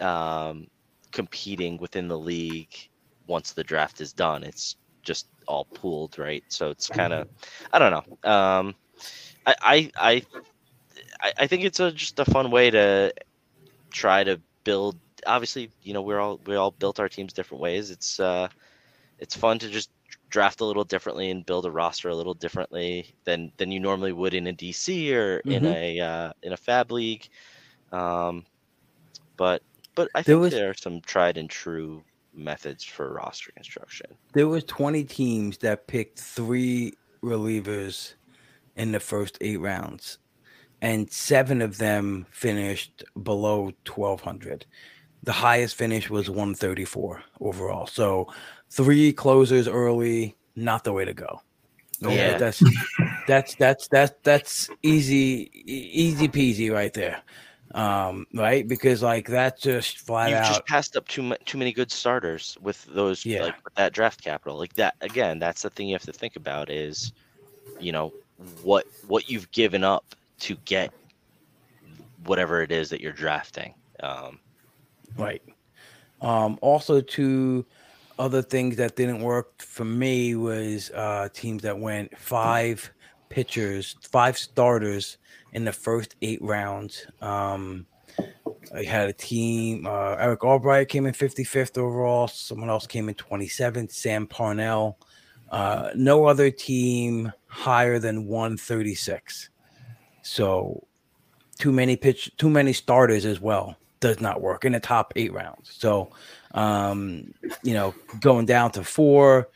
um 0.00 0.66
competing 1.12 1.78
within 1.78 2.08
the 2.08 2.18
league 2.18 2.74
once 3.26 3.52
the 3.52 3.64
draft 3.64 4.00
is 4.00 4.12
done. 4.12 4.42
It's 4.44 4.76
just 5.02 5.28
all 5.46 5.66
pooled 5.74 6.18
right? 6.18 6.44
So 6.48 6.70
it's 6.70 6.88
kind 6.88 7.12
of 7.12 7.28
i 7.72 7.78
don't 7.78 7.92
know. 7.92 8.30
Um 8.30 8.74
I, 9.46 9.54
I 9.60 9.90
i 9.96 10.22
i 11.20 11.32
i 11.38 11.46
think 11.46 11.64
it's 11.64 11.80
a 11.80 11.92
just 11.92 12.18
a 12.18 12.24
fun 12.24 12.50
way 12.50 12.70
to 12.70 13.12
try 13.90 14.24
to 14.24 14.40
build 14.64 14.96
obviously 15.26 15.70
you 15.82 15.94
know 15.94 16.02
we're 16.02 16.20
all 16.20 16.40
we 16.46 16.56
all 16.56 16.70
built 16.72 17.00
our 17.00 17.08
teams 17.08 17.32
different 17.32 17.62
ways. 17.62 17.90
It's 17.90 18.20
uh 18.20 18.48
it's 19.18 19.36
fun 19.36 19.58
to 19.60 19.68
just 19.68 19.90
draft 20.34 20.60
a 20.60 20.64
little 20.64 20.82
differently 20.84 21.30
and 21.30 21.46
build 21.46 21.64
a 21.64 21.70
roster 21.70 22.08
a 22.08 22.14
little 22.16 22.34
differently 22.34 23.14
than 23.24 23.52
than 23.56 23.70
you 23.70 23.78
normally 23.78 24.12
would 24.12 24.34
in 24.34 24.48
a 24.48 24.52
DC 24.52 25.12
or 25.14 25.38
in 25.44 25.62
Mhm. 25.62 25.74
a 25.74 26.00
uh, 26.00 26.32
in 26.42 26.52
a 26.52 26.56
FAAB 26.56 26.90
league. 26.90 27.28
Um, 27.92 28.44
but 29.36 29.62
but 29.94 30.08
I 30.14 30.22
There 30.22 30.34
think 30.34 30.40
was- 30.42 30.52
there 30.52 30.70
are 30.70 30.74
some 30.74 31.00
tried 31.02 31.36
and 31.38 31.48
true 31.48 32.02
methods 32.32 32.82
for 32.82 33.12
roster 33.12 33.52
construction. 33.52 34.08
there 34.32 34.48
was 34.48 34.64
20 34.64 35.04
teams 35.04 35.58
that 35.58 35.86
picked 35.86 36.18
three 36.18 36.94
relievers 37.22 38.14
in 38.74 38.90
the 38.90 38.98
first 38.98 39.38
eight 39.40 39.60
rounds, 39.60 40.18
and 40.82 41.12
seven 41.12 41.62
of 41.62 41.78
them 41.78 42.26
finished 42.32 43.04
below 43.22 43.70
1200. 43.84 44.66
The 45.22 45.32
highest 45.32 45.76
finish 45.76 46.10
was 46.10 46.28
134 46.28 47.22
overall. 47.40 47.86
So 47.86 48.26
three 48.74 49.12
closers 49.12 49.68
early, 49.68 50.36
not 50.56 50.84
the 50.84 50.92
way 50.92 51.04
to 51.04 51.14
go. 51.14 51.40
Okay, 52.02 52.16
Yeah. 52.16 52.38
that's 52.38 52.62
that's 53.26 53.54
that's 53.54 53.88
that's 53.88 54.14
that's 54.22 54.70
easy 54.82 55.50
easy 55.64 56.28
peasy 56.28 56.72
right 56.72 56.92
there. 56.92 57.22
Um, 57.74 58.26
right? 58.34 58.66
Because 58.66 59.02
like 59.02 59.26
that's 59.26 59.62
just 59.62 59.98
flat 59.98 60.26
out. 60.26 60.30
You've 60.30 60.38
out 60.38 60.46
just 60.48 60.66
passed 60.66 60.96
up 60.96 61.08
too 61.08 61.34
too 61.44 61.58
many 61.58 61.72
good 61.72 61.90
starters 61.90 62.56
with 62.60 62.84
those 62.86 63.24
Yeah. 63.24 63.44
like 63.44 63.64
with 63.64 63.74
that 63.74 63.92
draft 63.92 64.22
capital. 64.22 64.58
Like 64.58 64.74
that 64.74 64.94
again, 65.00 65.38
that's 65.38 65.62
the 65.62 65.70
thing 65.70 65.88
you 65.88 65.94
have 65.94 66.02
to 66.02 66.12
think 66.12 66.36
about 66.36 66.70
is, 66.70 67.12
you 67.80 67.92
know, 67.92 68.12
what 68.62 68.86
what 69.06 69.28
you've 69.28 69.50
given 69.52 69.82
up 69.82 70.04
to 70.40 70.56
get 70.64 70.92
whatever 72.24 72.62
it 72.62 72.70
is 72.72 72.90
that 72.90 73.00
you're 73.00 73.12
drafting. 73.12 73.74
Um, 74.00 74.38
Right. 75.16 75.42
Um, 76.20 76.58
also, 76.60 77.00
two 77.00 77.64
other 78.18 78.42
things 78.42 78.76
that 78.76 78.96
didn't 78.96 79.20
work 79.20 79.60
for 79.60 79.84
me 79.84 80.34
was 80.34 80.90
uh, 80.90 81.28
teams 81.32 81.62
that 81.62 81.78
went 81.78 82.16
five 82.18 82.90
pitchers, 83.28 83.96
five 84.02 84.38
starters 84.38 85.18
in 85.52 85.64
the 85.64 85.72
first 85.72 86.16
eight 86.22 86.42
rounds. 86.42 87.06
Um, 87.20 87.86
I 88.74 88.84
had 88.84 89.08
a 89.08 89.12
team. 89.12 89.86
Uh, 89.86 90.14
Eric 90.18 90.44
Albright 90.44 90.88
came 90.88 91.06
in 91.06 91.14
55th 91.14 91.78
overall. 91.78 92.28
Someone 92.28 92.70
else 92.70 92.86
came 92.86 93.08
in 93.08 93.14
27th. 93.14 93.92
Sam 93.92 94.26
Parnell. 94.26 94.98
Uh, 95.50 95.90
no 95.94 96.26
other 96.26 96.50
team 96.50 97.32
higher 97.46 97.98
than 97.98 98.26
136. 98.26 99.50
So 100.22 100.86
too 101.58 101.72
many 101.72 101.96
pitch, 101.96 102.30
too 102.36 102.50
many 102.50 102.72
starters 102.72 103.24
as 103.24 103.40
well 103.40 103.76
does 104.00 104.20
not 104.20 104.40
work 104.40 104.64
in 104.64 104.72
the 104.72 104.80
top 104.80 105.12
eight 105.16 105.32
rounds. 105.32 105.72
So, 105.72 106.10
um, 106.54 107.34
you 107.62 107.74
know, 107.74 107.94
going 108.20 108.46
down 108.46 108.70
to 108.72 108.84
four 108.84 109.48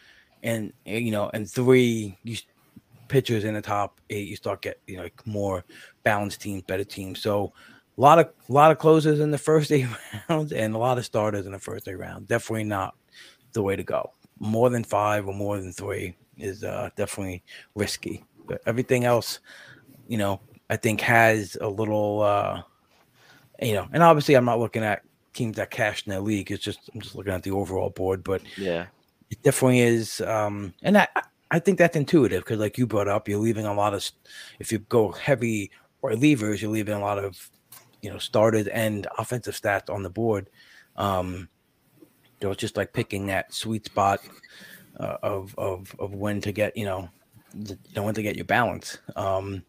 and, 0.43 0.73
you 0.85 1.11
know, 1.11 1.31
and 1.33 1.49
three 1.49 2.19
you, 2.25 2.37
pitchers 3.07 3.45
in 3.45 3.55
the 3.55 3.63
top 3.63 4.01
eight, 4.11 4.29
you 4.29 4.37
start 4.37 4.63
get, 4.63 4.81
you 4.87 4.97
know, 4.97 5.05
like 5.05 5.27
more 5.27 5.65
balanced 6.03 6.41
teams, 6.41 6.63
better 6.63 6.85
teams. 6.85 7.21
So, 7.21 7.53
a 7.97 8.01
lot 8.01 8.19
of, 8.21 8.29
a 8.49 8.53
lot 8.53 8.71
of 8.71 8.79
closers 8.79 9.19
in 9.19 9.31
the 9.31 9.39
first 9.39 9.73
eight 9.73 9.87
rounds 10.29 10.53
and 10.53 10.75
a 10.75 10.79
lot 10.79 10.99
of 10.99 11.05
starters 11.05 11.47
in 11.47 11.53
the 11.53 11.59
first 11.59 11.89
eight 11.89 11.99
rounds. 11.99 12.27
Definitely 12.27 12.65
not 12.65 12.95
the 13.53 13.63
way 13.63 13.77
to 13.77 13.83
go. 13.83 14.13
More 14.41 14.71
than 14.71 14.85
five 14.85 15.27
or 15.27 15.35
more 15.35 15.59
than 15.61 15.73
three 15.73 16.17
is 16.37 16.63
uh, 16.63 16.91
definitely 16.97 17.43
risky. 17.75 18.25
But 18.47 18.61
everything 18.67 19.05
else, 19.05 19.41
you 20.07 20.17
know, 20.17 20.41
I 20.71 20.77
think 20.77 21.01
has 21.01 21.57
a 21.61 21.69
little, 21.69 22.23
uh, 22.23 22.63
you 23.61 23.75
know, 23.75 23.89
and 23.93 24.03
obviously 24.03 24.35
I'm 24.35 24.45
not 24.45 24.61
looking 24.61 24.85
at 24.85 25.03
teams 25.39 25.57
that 25.57 25.71
cash 25.71 26.05
in 26.07 26.11
their 26.11 26.21
league. 26.21 26.51
It's 26.51 26.63
just 26.63 26.81
I'm 26.93 27.01
just 27.01 27.15
looking 27.15 27.33
at 27.33 27.43
the 27.45 27.53
overall 27.53 27.91
board, 27.91 28.23
but 28.25 28.43
yeah. 28.59 28.87
it 29.31 29.43
definitely 29.43 29.81
is. 29.81 30.21
Um, 30.21 30.75
and 30.83 30.99
I 30.99 31.09
I 31.51 31.59
think 31.59 31.79
that's 31.79 31.97
intuitive 31.97 32.45
because, 32.45 32.59
like 32.59 32.77
you 32.77 32.87
brought 32.87 33.09
up, 33.09 33.29
you're 33.29 33.39
leaving 33.39 33.65
a 33.65 33.75
lot 33.75 33.95
of. 33.95 34.11
If 34.59 34.71
you 34.73 34.81
go 34.81 35.13
heavy 35.13 35.71
or 36.03 36.15
levers, 36.15 36.61
you're 36.61 36.71
leaving 36.71 36.95
a 36.95 37.01
lot 37.01 37.19
of, 37.19 37.51
you 38.03 38.11
know, 38.11 38.19
starters 38.19 38.67
and 38.67 39.07
offensive 39.17 39.55
stats 39.55 39.93
on 39.93 40.03
the 40.03 40.11
board. 40.11 40.51
Um, 40.97 41.49
you 42.41 42.47
know, 42.47 42.51
it's 42.53 42.61
just 42.61 42.77
like 42.77 42.93
picking 42.93 43.27
that 43.27 43.55
sweet 43.55 43.87
spot 43.87 44.21
uh, 45.01 45.17
of 45.23 45.55
of 45.57 45.95
of 45.99 46.15
when 46.15 46.41
to 46.43 46.53
get, 46.53 46.77
you 46.77 46.85
know, 46.85 47.09
the, 47.55 47.75
you 47.75 47.95
know 47.97 48.03
when 48.03 48.15
to 48.15 48.23
get 48.23 48.37
your 48.37 48.45
balance. 48.45 48.99
Um, 49.17 49.65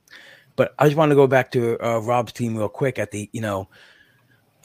but 0.55 0.73
I 0.77 0.85
just 0.85 0.97
want 0.97 1.11
to 1.11 1.15
go 1.15 1.27
back 1.27 1.51
to 1.51 1.79
uh, 1.79 1.99
Rob's 1.99 2.33
team 2.33 2.57
real 2.57 2.67
quick. 2.67 2.99
At 2.99 3.11
the, 3.11 3.29
you 3.31 3.41
know, 3.41 3.69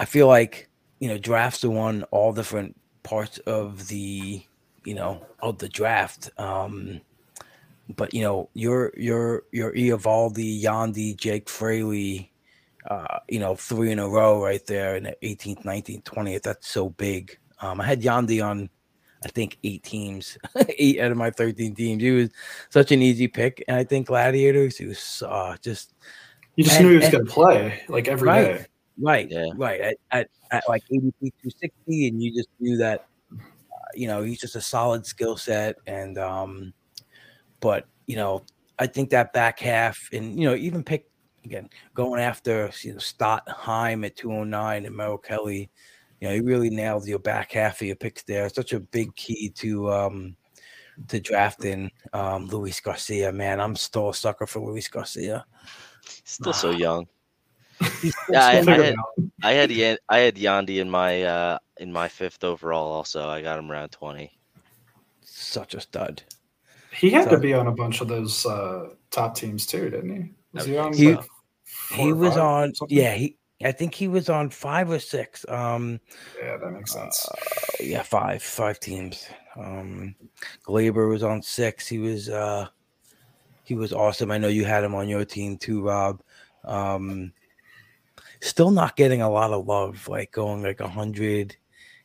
I 0.01 0.05
feel 0.05 0.27
like 0.27 0.69
you 1.01 1.09
know 1.09 1.19
drafts 1.19 1.65
are 1.65 1.77
on 1.77 2.03
all 2.05 2.33
different 2.33 2.77
parts 3.03 3.39
of 3.47 3.89
the 3.89 4.43
you 4.85 4.95
know 4.95 5.25
of 5.41 5.59
the 5.59 5.69
draft. 5.69 6.31
Um, 6.39 7.01
but 7.97 8.15
you 8.15 8.23
know 8.23 8.49
your 8.55 8.93
your 8.97 9.43
your 9.53 9.73
Eovaldi, 9.73 10.63
Yandy, 10.63 11.17
Jake 11.17 11.49
Fraley, 11.49 12.33
uh, 12.89 13.19
you 13.29 13.39
know 13.39 13.55
three 13.57 13.91
in 13.93 13.99
a 13.99 14.09
row 14.09 14.43
right 14.43 14.65
there 14.67 14.97
in 14.97 15.05
the 15.05 15.17
18th, 15.23 15.65
19th, 15.65 16.03
20th. 16.05 16.43
That's 16.43 16.69
so 16.69 16.91
big. 16.91 17.39
Um, 17.61 17.81
I 17.81 17.87
had 17.87 18.03
Yandy 18.03 18.45
on. 18.45 18.71
I 19.25 19.29
think 19.29 19.57
eight 19.65 19.83
teams, 19.83 20.37
eight 20.79 21.01
out 21.01 21.11
of 21.11 21.17
my 21.17 21.31
13 21.31 21.75
teams. 21.75 22.03
He 22.03 22.11
was 22.11 22.29
such 22.69 22.93
an 22.93 23.01
easy 23.01 23.27
pick. 23.27 23.65
And 23.67 23.75
I 23.79 23.83
think 23.83 24.09
Gladiators, 24.09 24.77
he 24.77 24.85
was 24.85 25.23
uh, 25.27 25.57
just 25.63 25.95
You 26.57 26.65
just 26.65 26.77
And- 26.77 26.85
knew 26.85 26.91
he 26.93 26.99
was 26.99 27.09
going 27.09 27.25
to 27.25 27.33
play 27.33 27.83
like 27.89 28.07
every 28.07 28.29
every 28.31 28.59
day. 28.59 28.67
Right. 28.99 29.27
Right, 29.27 29.31
Yeah. 29.31 29.47
right. 29.57 29.81
At, 29.81 29.97
at, 30.11 30.29
at 30.51 30.65
like 30.69 30.83
ADP 30.93 31.13
260, 31.21 32.09
and 32.09 32.23
you 32.23 32.33
just 32.35 32.49
knew 32.61 32.77
that, 32.79 33.07
uh, 33.33 33.37
you 33.95 34.07
know, 34.07 34.23
he's 34.23 34.41
just 34.41 34.57
a 34.57 34.61
solid 34.61 35.05
skill 35.05 35.37
set. 35.37 35.77
And, 35.87 36.19
um, 36.19 36.73
but, 37.61 37.87
you 38.07 38.17
know, 38.17 38.45
I 38.79 38.87
think 38.87 39.11
that 39.11 39.33
back 39.33 39.59
half, 39.61 39.99
and, 40.13 40.39
you 40.39 40.49
know, 40.49 40.55
even 40.55 40.83
pick 40.85 41.09
again, 41.45 41.69
going 41.95 42.21
after, 42.21 42.71
you 42.83 42.93
know, 42.93 42.99
Stott 42.99 43.49
Heim 43.49 44.05
at 44.05 44.17
209 44.17 44.87
and 44.87 44.97
Merrill 44.97 45.19
Kelly, 45.19 45.71
you 46.21 46.29
know, 46.29 46.35
he 46.35 46.41
really 46.41 46.71
nailed 46.71 47.07
your 47.07 47.19
back 47.19 47.53
half 47.53 47.81
of 47.81 47.87
your 47.87 47.97
picks 47.97 48.23
there. 48.23 48.49
Such 48.49 48.73
a 48.73 48.81
big 48.81 49.15
key 49.17 49.51
to, 49.57 49.93
um, 49.93 50.37
to 51.09 51.21
drafting 51.21 51.91
um, 52.13 52.47
Luis 52.47 52.81
Garcia, 52.81 53.33
man. 53.33 53.61
I'm 53.61 53.77
still 53.77 54.11
a 54.11 54.15
sucker 54.15 54.47
for 54.47 54.61
Luis 54.61 54.89
Garcia. 54.89 55.45
Still 56.25 56.53
so 56.53 56.71
young. 56.79 57.07
He's 58.01 58.15
Yeah, 58.31 58.45
I, 58.47 58.51
I 58.59 58.63
had. 58.63 58.95
I 59.43 59.53
had 59.53 59.71
Yan- 59.71 59.99
I 60.09 60.19
had 60.19 60.37
Yandy 60.37 60.81
in 60.81 60.89
my 60.91 61.23
uh 61.23 61.59
in 61.79 61.93
my 61.93 62.09
fifth 62.09 62.45
overall. 62.45 62.93
Also, 62.93 63.29
I 63.29 63.43
got 63.43 63.59
him 63.59 63.71
around 63.71 63.91
twenty. 63.91 64.39
such 65.23 65.75
a 65.75 65.81
stud. 65.81 66.23
He 66.93 67.11
had 67.11 67.25
So- 67.25 67.31
to 67.31 67.39
be 67.39 67.53
on 67.55 67.67
a 67.67 67.73
bunch 67.73 68.01
of 68.01 68.09
those 68.09 68.47
uh, 68.47 68.91
top 69.11 69.35
teams 69.35 69.67
too, 69.67 69.91
didn't 69.91 70.15
he? 70.15 70.33
Was 70.53 70.67
he 70.67 70.77
on? 70.79 70.93
He- 70.93 71.15
like, 71.15 71.25
he 71.91 72.13
was 72.13 72.37
on 72.37 72.73
yeah 72.89 73.15
he 73.15 73.37
i 73.65 73.73
think 73.73 73.95
he 73.95 74.07
was 74.07 74.29
on 74.29 74.49
five 74.49 74.91
or 74.91 74.99
six 75.01 75.45
um 75.49 75.99
Yeah, 76.41 76.57
that 76.59 76.71
makes 76.71 76.93
sense. 76.93 77.27
yeah 77.81 78.03
five 78.03 78.43
five 78.43 78.79
teams 78.79 79.27
um 79.57 80.15
Gleyber 80.65 81.09
was 81.09 81.23
on 81.23 81.43
six 81.43 81.87
he 81.87 81.99
was 81.99 82.29
uh 82.29 82.69
he 83.65 83.75
was 83.75 83.93
awesome 83.93 84.31
i 84.31 84.39
know 84.39 84.49
you 84.49 84.65
had 84.65 84.85
him 84.85 84.95
on 84.95 85.09
your 85.09 85.25
team 85.25 85.57
too 85.59 85.83
rob 85.83 86.23
um 86.65 87.33
still 88.49 88.71
not 88.71 88.97
getting 88.97 89.23
a 89.23 89.31
lot 89.31 89.53
of 89.53 89.67
love 89.67 90.07
like 90.09 90.31
going 90.33 90.63
like 90.63 90.81
a 90.81 90.89
hundred 90.89 91.57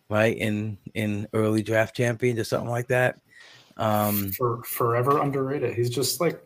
right 0.10 0.38
in 0.38 0.78
in 0.94 1.28
early 1.34 1.62
draft 1.62 1.96
champions 1.96 2.40
or 2.40 2.44
something 2.44 2.70
like 2.70 2.88
that 2.88 3.20
Um, 3.78 4.32
For 4.32 4.62
forever 4.64 5.22
underrated. 5.22 5.74
He's 5.76 5.90
just 5.90 6.20
like 6.20 6.42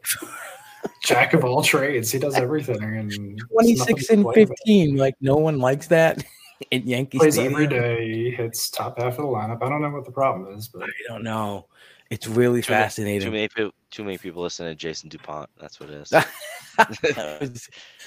jack 1.03 1.33
of 1.33 1.43
all 1.45 1.63
trades. 1.63 2.11
He 2.11 2.19
does 2.19 2.35
everything. 2.35 2.81
And 2.83 3.09
there's 3.11 3.17
twenty 3.49 3.75
nothing 3.75 3.97
six 3.97 4.07
to 4.07 4.13
and 4.13 4.23
complain 4.23 4.43
about. 4.45 4.57
fifteen. 4.59 4.97
Like 4.97 5.15
no 5.21 5.35
one 5.37 5.59
likes 5.59 5.87
that 5.87 6.23
in 6.71 6.85
Yankee 6.87 7.17
Plays 7.19 7.33
Stadium. 7.35 7.53
every 7.53 7.67
day. 7.67 8.13
He 8.13 8.29
hits 8.31 8.69
top 8.69 8.99
half 8.99 9.13
of 9.17 9.17
the 9.17 9.23
lineup. 9.23 9.63
I 9.63 9.69
don't 9.69 9.81
know 9.81 9.89
what 9.89 10.05
the 10.05 10.11
problem 10.11 10.55
is, 10.57 10.67
but 10.67 10.83
I 10.83 10.87
don't 11.07 11.23
know. 11.23 11.65
It's 12.09 12.27
really 12.27 12.61
Too 12.61 12.71
many- 12.73 12.83
fascinating. 12.83 13.21
Too 13.27 13.31
many 13.31 13.47
people. 13.47 13.71
Too 13.89 14.03
many 14.03 14.17
people 14.17 14.43
listen 14.43 14.65
to 14.67 14.75
Jason 14.75 15.09
Dupont. 15.09 15.49
That's 15.59 15.79
what 15.79 15.89
it 15.89 15.95
is. 15.95 16.13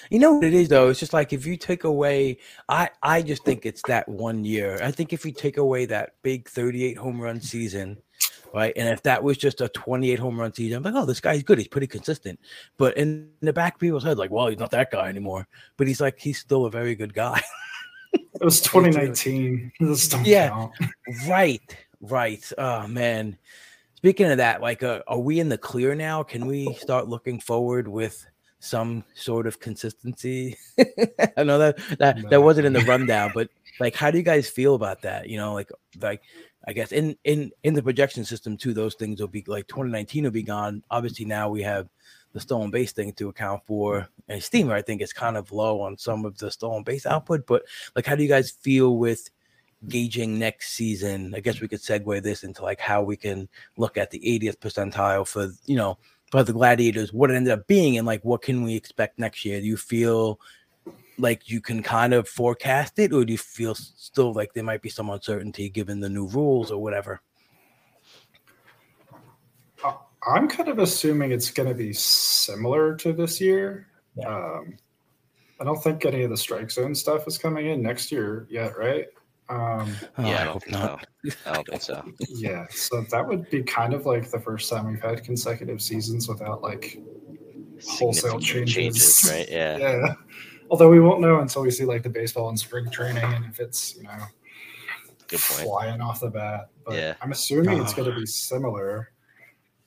You 0.08 0.20
know 0.20 0.34
what 0.34 0.44
it 0.44 0.54
is 0.54 0.68
though? 0.68 0.88
It's 0.88 1.00
just 1.00 1.12
like 1.12 1.32
if 1.32 1.44
you 1.46 1.56
take 1.56 1.82
away 1.82 2.38
i 2.68 2.88
i 3.02 3.22
just 3.22 3.44
think 3.44 3.66
it's 3.66 3.82
that 3.88 4.08
one 4.08 4.44
year. 4.44 4.78
I 4.82 4.92
think 4.92 5.12
if 5.12 5.24
you 5.24 5.32
take 5.32 5.56
away 5.56 5.84
that 5.86 6.14
big 6.22 6.48
38 6.48 6.96
home 6.96 7.20
run 7.20 7.40
season 7.40 7.98
right 8.54 8.72
and 8.76 8.88
if 8.88 9.02
that 9.02 9.22
was 9.22 9.36
just 9.36 9.60
a 9.60 9.68
28 9.70 10.18
home 10.20 10.38
run 10.38 10.52
season 10.54 10.76
i'm 10.78 10.82
like 10.84 10.94
oh 10.94 11.04
this 11.06 11.20
guy's 11.20 11.42
good. 11.42 11.58
He's 11.58 11.66
pretty 11.66 11.88
consistent. 11.88 12.38
But 12.78 12.96
in 12.96 13.30
the 13.40 13.52
back 13.52 13.74
of 13.74 13.80
people's 13.80 14.04
head 14.04 14.16
like 14.16 14.30
well 14.30 14.46
he's 14.46 14.60
not 14.60 14.70
that 14.70 14.92
guy 14.92 15.08
anymore. 15.08 15.48
But 15.76 15.88
he's 15.88 16.00
like 16.00 16.20
he's 16.20 16.38
still 16.38 16.66
a 16.66 16.70
very 16.70 16.94
good 16.94 17.12
guy. 17.12 17.42
It 18.14 18.44
was 18.44 18.60
2019. 18.62 19.72
This 19.80 20.08
don't 20.08 20.24
Yeah. 20.24 20.50
count. 20.50 20.72
right. 21.28 21.76
Right. 22.00 22.52
Oh 22.56 22.86
man. 22.86 23.38
Speaking 23.96 24.30
of 24.30 24.36
that 24.36 24.60
like 24.60 24.84
uh, 24.84 25.00
are 25.08 25.18
we 25.18 25.40
in 25.40 25.48
the 25.48 25.58
clear 25.58 25.96
now? 25.96 26.22
Can 26.22 26.46
we 26.46 26.74
start 26.74 27.08
looking 27.08 27.40
forward 27.40 27.88
with 27.88 28.24
some 28.59 29.04
sort 29.14 29.46
of 29.46 29.61
consistency. 29.61 30.57
I 31.36 31.44
know 31.44 31.59
that 31.59 31.78
that, 31.98 32.30
that 32.30 32.42
wasn't 32.42 32.66
in 32.66 32.72
the 32.72 32.80
rundown 32.80 33.30
but 33.34 33.48
like 33.80 33.94
how 33.94 34.11
do 34.11 34.18
you 34.18 34.24
guys 34.24 34.48
feel 34.48 34.74
about 34.74 35.02
that? 35.02 35.28
You 35.28 35.36
know 35.36 35.54
like 35.54 35.70
like 36.00 36.22
i 36.68 36.72
guess 36.72 36.92
in 36.92 37.16
in 37.24 37.52
in 37.62 37.74
the 37.74 37.82
projection 37.82 38.24
system 38.24 38.57
too 38.57 38.74
those 38.74 38.94
things 38.94 39.20
will 39.20 39.28
be 39.28 39.44
like 39.46 39.66
2019 39.68 40.24
will 40.24 40.30
be 40.30 40.42
gone. 40.42 40.82
Obviously 40.90 41.24
now 41.24 41.48
we 41.48 41.62
have 41.62 41.88
the 42.32 42.40
stolen 42.40 42.70
base 42.70 42.92
thing 42.92 43.12
to 43.12 43.28
account 43.28 43.62
for 43.66 44.07
and 44.28 44.42
steamer 44.42 44.74
i 44.74 44.82
think 44.82 45.00
is 45.00 45.12
kind 45.12 45.38
of 45.38 45.52
low 45.52 45.80
on 45.80 45.96
some 45.96 46.26
of 46.26 46.36
the 46.36 46.50
stolen 46.50 46.82
base 46.82 47.07
output 47.07 47.46
but 47.46 47.62
like 47.94 48.04
how 48.04 48.14
do 48.14 48.22
you 48.22 48.28
guys 48.28 48.50
feel 48.50 48.98
with 48.98 49.30
gauging 49.88 50.38
next 50.38 50.72
season? 50.72 51.34
I 51.34 51.40
guess 51.40 51.61
we 51.61 51.68
could 51.68 51.80
segue 51.80 52.22
this 52.22 52.44
into 52.44 52.62
like 52.62 52.80
how 52.80 53.02
we 53.02 53.16
can 53.16 53.48
look 53.76 53.96
at 53.96 54.11
the 54.11 54.18
80th 54.20 54.59
percentile 54.59 55.26
for 55.26 55.48
you 55.66 55.76
know 55.76 55.98
for 56.37 56.45
the 56.45 56.53
gladiators 56.53 57.14
what 57.14 57.30
it 57.30 57.34
ended 57.34 57.51
up 57.51 57.66
being 57.66 57.97
and 57.97 58.07
like 58.07 58.22
what 58.22 58.43
can 58.43 58.62
we 58.62 58.74
expect 58.74 59.18
next 59.18 59.43
year 59.43 59.59
do 59.59 59.66
you 59.66 59.76
feel 59.76 60.39
like 61.16 61.49
you 61.49 61.62
can 61.62 61.82
kind 61.82 62.12
of 62.12 62.28
forecast 62.28 62.99
it 62.99 63.11
or 63.11 63.24
do 63.24 63.32
you 63.32 63.39
feel 63.39 63.74
still 63.74 64.34
like 64.34 64.53
there 64.53 64.62
might 64.62 64.82
be 64.82 64.91
some 64.91 65.09
uncertainty 65.09 65.70
given 65.70 65.99
the 65.99 66.11
new 66.11 66.26
rules 66.26 66.70
or 66.70 66.82
whatever 66.82 67.22
I- 69.82 69.97
I'm 70.26 70.47
kind 70.47 70.68
of 70.68 70.78
assuming 70.78 71.32
it's 71.32 71.51
going 71.51 71.70
to 71.70 71.74
be 71.74 71.93
similar 71.93 72.97
to 72.97 73.12
this 73.12 73.41
year. 73.41 73.87
Yeah. 74.16 74.28
Um, 74.28 74.76
I 75.59 75.64
don't 75.64 75.82
think 75.82 76.05
any 76.05 76.22
of 76.22 76.30
the 76.30 76.37
strike 76.37 76.70
zone 76.70 76.95
stuff 76.95 77.26
is 77.26 77.39
coming 77.39 77.66
in 77.66 77.80
next 77.80 78.12
year 78.12 78.47
yet, 78.51 78.76
right? 78.76 79.07
Um, 79.49 79.94
Oh, 80.18 80.22
yeah, 80.24 80.38
I 80.38 80.40
I 80.40 80.44
don't 80.44 80.53
hope 80.55 80.68
not. 80.70 81.07
so. 81.28 81.36
I 81.47 81.53
don't 81.55 81.66
think 81.68 81.82
so. 81.82 82.05
yeah, 82.28 82.66
so 82.70 83.03
that 83.11 83.26
would 83.26 83.49
be 83.51 83.62
kind 83.62 83.94
of 83.94 84.05
like 84.07 84.30
the 84.30 84.40
first 84.40 84.68
time 84.70 84.86
we've 84.88 85.01
had 85.01 85.22
consecutive 85.22 85.80
seasons 85.80 86.28
without 86.28 86.62
like 86.62 86.99
wholesale 87.86 88.40
Significant 88.40 88.68
changes. 88.68 89.28
right? 89.32 89.49
Yeah. 89.51 89.78
yeah. 89.78 90.14
Although 90.70 90.88
we 90.88 90.99
won't 90.99 91.20
know 91.20 91.40
until 91.40 91.62
we 91.62 91.70
see 91.70 91.84
like 91.84 92.03
the 92.03 92.09
baseball 92.11 92.49
and 92.49 92.59
spring 92.59 92.90
training 92.90 93.22
and 93.22 93.44
if 93.44 93.61
it's 93.61 93.97
you 93.97 94.03
know 94.03 94.18
Good 95.28 95.40
point. 95.40 95.62
flying 95.62 96.01
off 96.01 96.20
the 96.20 96.30
bat. 96.30 96.70
But 96.84 96.94
Yeah. 96.97 97.14
I'm 97.20 97.30
assuming 97.32 97.80
it's 97.80 97.94
going 97.94 98.11
to 98.11 98.18
be 98.18 98.26
similar. 98.26 99.12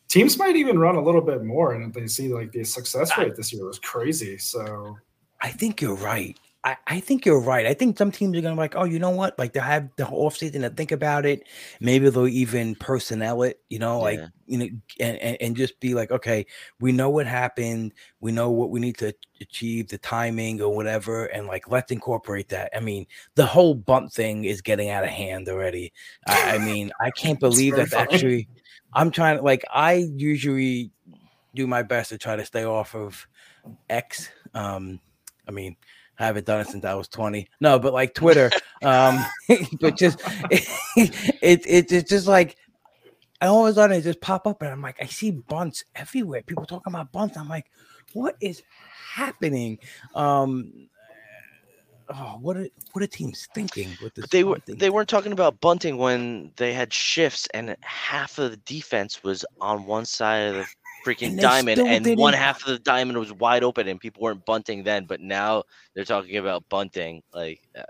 Teams 0.08 0.38
might 0.38 0.56
even 0.56 0.80
run 0.80 0.96
a 0.96 1.02
little 1.04 1.22
bit 1.22 1.44
more, 1.44 1.74
and 1.74 1.84
if 1.86 1.94
they 1.94 2.08
see 2.08 2.30
like 2.34 2.52
the 2.52 2.64
success 2.64 3.16
rate 3.18 3.36
this 3.36 3.52
year 3.54 3.66
was 3.66 3.78
crazy. 3.80 4.38
So 4.38 4.98
I 5.42 5.50
think 5.50 5.82
you're 5.82 5.96
right. 5.96 6.38
I, 6.64 6.76
I 6.88 7.00
think 7.00 7.26
you're 7.26 7.42
right. 7.42 7.66
I 7.66 7.74
think 7.74 7.98
some 7.98 8.12
teams 8.12 8.38
are 8.38 8.42
gonna 8.42 8.56
be 8.56 8.60
like, 8.60 8.76
oh, 8.76 8.84
you 8.84 9.00
know 9.00 9.12
what? 9.12 9.40
Like 9.40 9.54
they 9.54 9.62
have 9.62 9.90
the 9.96 10.06
off 10.08 10.36
season 10.36 10.64
to 10.64 10.70
think 10.70 10.92
about 10.92 11.26
it. 11.26 11.48
Maybe 11.80 12.10
they'll 12.10 12.28
even 12.28 12.76
personnel 12.76 13.44
it, 13.44 13.62
you 13.70 13.80
know, 13.80 14.00
like 14.02 14.20
Yeah. 14.20 14.28
you 14.46 14.58
know, 14.58 14.66
and, 15.00 15.18
and, 15.20 15.38
and 15.40 15.56
just 15.56 15.80
be 15.80 15.94
like, 15.94 16.12
okay, 16.12 16.46
we 16.82 16.92
know 16.92 17.10
what 17.10 17.28
happened, 17.28 17.94
we 18.20 18.34
know 18.34 18.50
what 18.50 18.72
we 18.72 18.82
need 18.82 18.98
to 18.98 19.14
achieve, 19.40 19.88
the 19.88 19.98
timing 20.00 20.62
or 20.62 20.76
whatever, 20.76 21.26
and 21.28 21.48
like 21.48 21.72
let's 21.72 21.94
incorporate 21.94 22.50
that. 22.50 22.72
I 22.76 22.82
mean, 22.82 23.08
the 23.36 23.46
whole 23.46 23.74
bump 23.74 24.12
thing 24.12 24.44
is 24.44 24.62
getting 24.62 24.90
out 24.90 25.06
of 25.06 25.10
hand 25.10 25.48
already. 25.48 25.94
I, 26.28 26.56
I 26.56 26.58
mean, 26.58 26.92
I 27.00 27.12
can't 27.12 27.40
believe 27.42 27.78
that 27.78 27.94
actually 27.94 28.50
I'm 28.94 29.12
trying 29.12 29.38
to 29.38 29.44
like 29.44 29.64
I 29.74 29.94
usually 29.94 30.92
do 31.56 31.68
my 31.68 31.84
best 31.84 32.10
to 32.10 32.18
try 32.18 32.36
to 32.36 32.44
stay 32.46 32.66
off 32.66 32.96
of 32.96 33.28
X. 33.90 34.30
Um, 34.54 35.00
I 35.48 35.52
mean, 35.52 35.78
I 36.20 36.26
haven't 36.26 36.46
done 36.46 36.60
it 36.60 36.68
since 36.68 36.84
I 36.84 36.94
was 36.94 37.08
20. 37.08 37.48
No, 37.62 37.80
but 37.80 37.94
like 37.94 38.14
Twitter. 38.14 38.52
um, 38.84 39.26
but 39.80 39.98
just 39.98 40.20
it, 40.52 40.68
it, 41.42 41.66
it 41.66 41.92
it's 41.92 42.10
just 42.10 42.28
like 42.28 42.58
I 43.42 43.48
always 43.48 43.76
sudden 43.76 43.98
it 43.98 44.02
just 44.02 44.20
pop 44.22 44.46
up 44.46 44.62
and 44.62 44.72
I'm 44.72 44.82
like, 44.82 45.02
I 45.02 45.06
see 45.06 45.32
bunts 45.32 45.86
everywhere. 45.96 46.42
People 46.42 46.66
talking 46.66 46.94
about 46.94 47.12
bunts. 47.12 47.38
I'm 47.38 47.48
like, 47.48 47.72
what 48.14 48.36
is 48.42 48.62
happening? 49.14 49.80
Um 50.14 50.90
oh, 52.10 52.38
what 52.42 52.58
are 52.58 52.68
what 52.92 53.04
are 53.04 53.08
teams 53.08 53.48
thinking 53.54 53.90
with 54.02 54.14
this? 54.16 54.24
But 54.24 54.32
they 54.32 54.44
were 54.44 54.60
they 54.68 54.90
weren't 54.90 55.10
talking 55.10 55.32
about 55.32 55.62
bunting 55.62 55.98
when 55.98 56.52
they 56.58 56.74
had 56.74 56.92
shifts 56.92 57.48
and 57.54 57.78
half 57.82 58.40
of 58.40 58.52
the 58.52 58.58
defense 58.58 59.24
was 59.24 59.46
on 59.62 59.86
one 59.86 60.06
side 60.06 60.50
of 60.50 60.56
the 60.56 60.66
freaking 61.06 61.30
And 61.32 61.40
diamond 61.40 61.80
and 61.80 62.06
one 62.18 62.34
didn't- 62.34 62.44
half 62.44 62.62
of 62.62 62.68
the 62.68 62.80
diamond 62.80 63.18
was 63.18 63.32
wide 63.34 63.64
open 63.64 63.88
and 63.88 64.00
people 64.00 64.22
weren't 64.24 64.46
bunting 64.46 64.84
then 64.84 65.06
but 65.06 65.22
now 65.22 65.64
they're 65.94 66.06
talking 66.06 66.38
about 66.38 66.68
bunting 66.70 67.22
like 67.34 67.62
uh, 67.78 67.84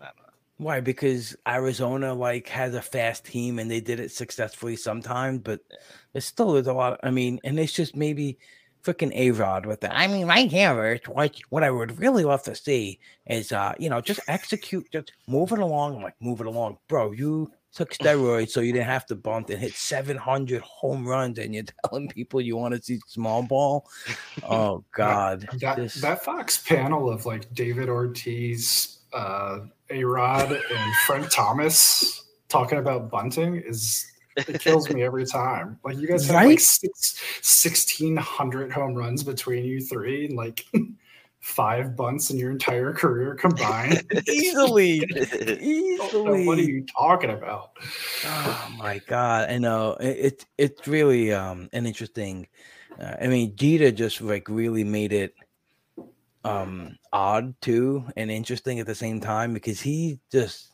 I 0.00 0.04
don't 0.06 0.16
know. 0.16 0.22
Why? 0.58 0.80
Because 0.80 1.36
Arizona 1.48 2.14
like 2.14 2.48
has 2.48 2.74
a 2.74 2.82
fast 2.82 3.24
team 3.24 3.58
and 3.58 3.70
they 3.70 3.80
did 3.80 3.98
it 4.00 4.12
successfully 4.12 4.76
sometimes, 4.76 5.40
but 5.40 5.60
it 6.14 6.20
still 6.22 6.56
is 6.56 6.66
a 6.68 6.72
lot. 6.72 7.00
I 7.02 7.10
mean, 7.10 7.40
and 7.44 7.58
it's 7.58 7.72
just 7.72 7.96
maybe 7.96 8.38
freaking 8.84 9.12
A 9.14 9.30
Rod 9.32 9.66
with 9.66 9.80
that. 9.80 9.96
I 9.96 10.06
mean, 10.06 10.26
right 10.26 10.50
here, 10.50 10.92
it's 10.92 11.08
what 11.08 11.34
what 11.48 11.64
I 11.64 11.70
would 11.70 11.98
really 11.98 12.22
love 12.24 12.42
to 12.44 12.54
see 12.54 13.00
is 13.26 13.50
uh, 13.50 13.74
you 13.78 13.88
know, 13.90 14.00
just 14.00 14.20
execute, 14.28 14.86
just 14.92 15.12
move 15.26 15.52
it 15.52 15.58
along. 15.58 15.96
I'm 15.96 16.02
like, 16.02 16.14
move 16.20 16.40
it 16.40 16.46
along, 16.46 16.78
bro. 16.88 17.10
You 17.12 17.50
took 17.74 17.92
steroids 17.92 18.50
so 18.50 18.60
you 18.60 18.72
didn't 18.72 18.86
have 18.86 19.04
to 19.06 19.16
bunt 19.16 19.50
and 19.50 19.58
hit 19.60 19.72
700 19.74 20.62
home 20.62 21.06
runs, 21.06 21.38
and 21.38 21.54
you're 21.54 21.64
telling 21.86 22.08
people 22.08 22.40
you 22.40 22.56
want 22.56 22.74
to 22.74 22.80
see 22.82 23.00
small 23.06 23.42
ball. 23.42 23.88
Oh 24.48 24.84
God, 24.94 25.48
that 25.60 25.76
This- 25.76 25.94
that 26.00 26.22
Fox 26.24 26.56
panel 26.62 27.10
of 27.10 27.26
like 27.26 27.52
David 27.54 27.88
Ortiz, 27.88 28.98
uh, 29.12 29.60
A 29.90 30.04
Rod, 30.04 30.52
and 30.52 30.94
Frank 31.06 31.30
Thomas 31.30 32.22
talking 32.48 32.78
about 32.78 33.10
bunting 33.10 33.56
is 33.56 34.06
it 34.36 34.60
kills 34.60 34.90
me 34.90 35.02
every 35.02 35.24
time. 35.26 35.78
Like 35.84 35.96
you 35.96 36.06
guys 36.08 36.26
have 36.26 36.34
Right? 36.36 36.48
like 36.48 36.60
six, 36.60 37.20
1600 37.42 38.72
home 38.72 38.94
runs 38.94 39.22
between 39.22 39.64
you 39.64 39.80
three 39.80 40.26
and 40.26 40.36
like 40.36 40.64
five 41.44 41.94
bunts 41.94 42.30
in 42.30 42.38
your 42.38 42.50
entire 42.50 42.92
career 42.94 43.34
combined. 43.34 44.02
easily, 44.28 45.04
easily. 45.60 46.46
what 46.46 46.58
are 46.58 46.62
you 46.62 46.86
talking 46.86 47.30
about? 47.30 47.72
Oh 48.24 48.74
my 48.78 49.00
god! 49.06 49.50
I 49.50 49.58
know 49.58 49.92
it, 50.00 50.16
it 50.18 50.46
it's 50.56 50.88
really 50.88 51.32
um 51.32 51.68
an 51.72 51.86
interesting. 51.86 52.48
Uh, 52.98 53.16
I 53.20 53.26
mean, 53.26 53.54
Jeter 53.56 53.90
just 53.90 54.22
like 54.22 54.48
really 54.48 54.84
made 54.84 55.12
it 55.12 55.34
um 56.44 56.96
odd 57.12 57.54
too 57.60 58.04
and 58.16 58.30
interesting 58.30 58.80
at 58.80 58.86
the 58.86 58.94
same 58.94 59.20
time 59.20 59.52
because 59.52 59.80
he 59.80 60.18
just. 60.32 60.70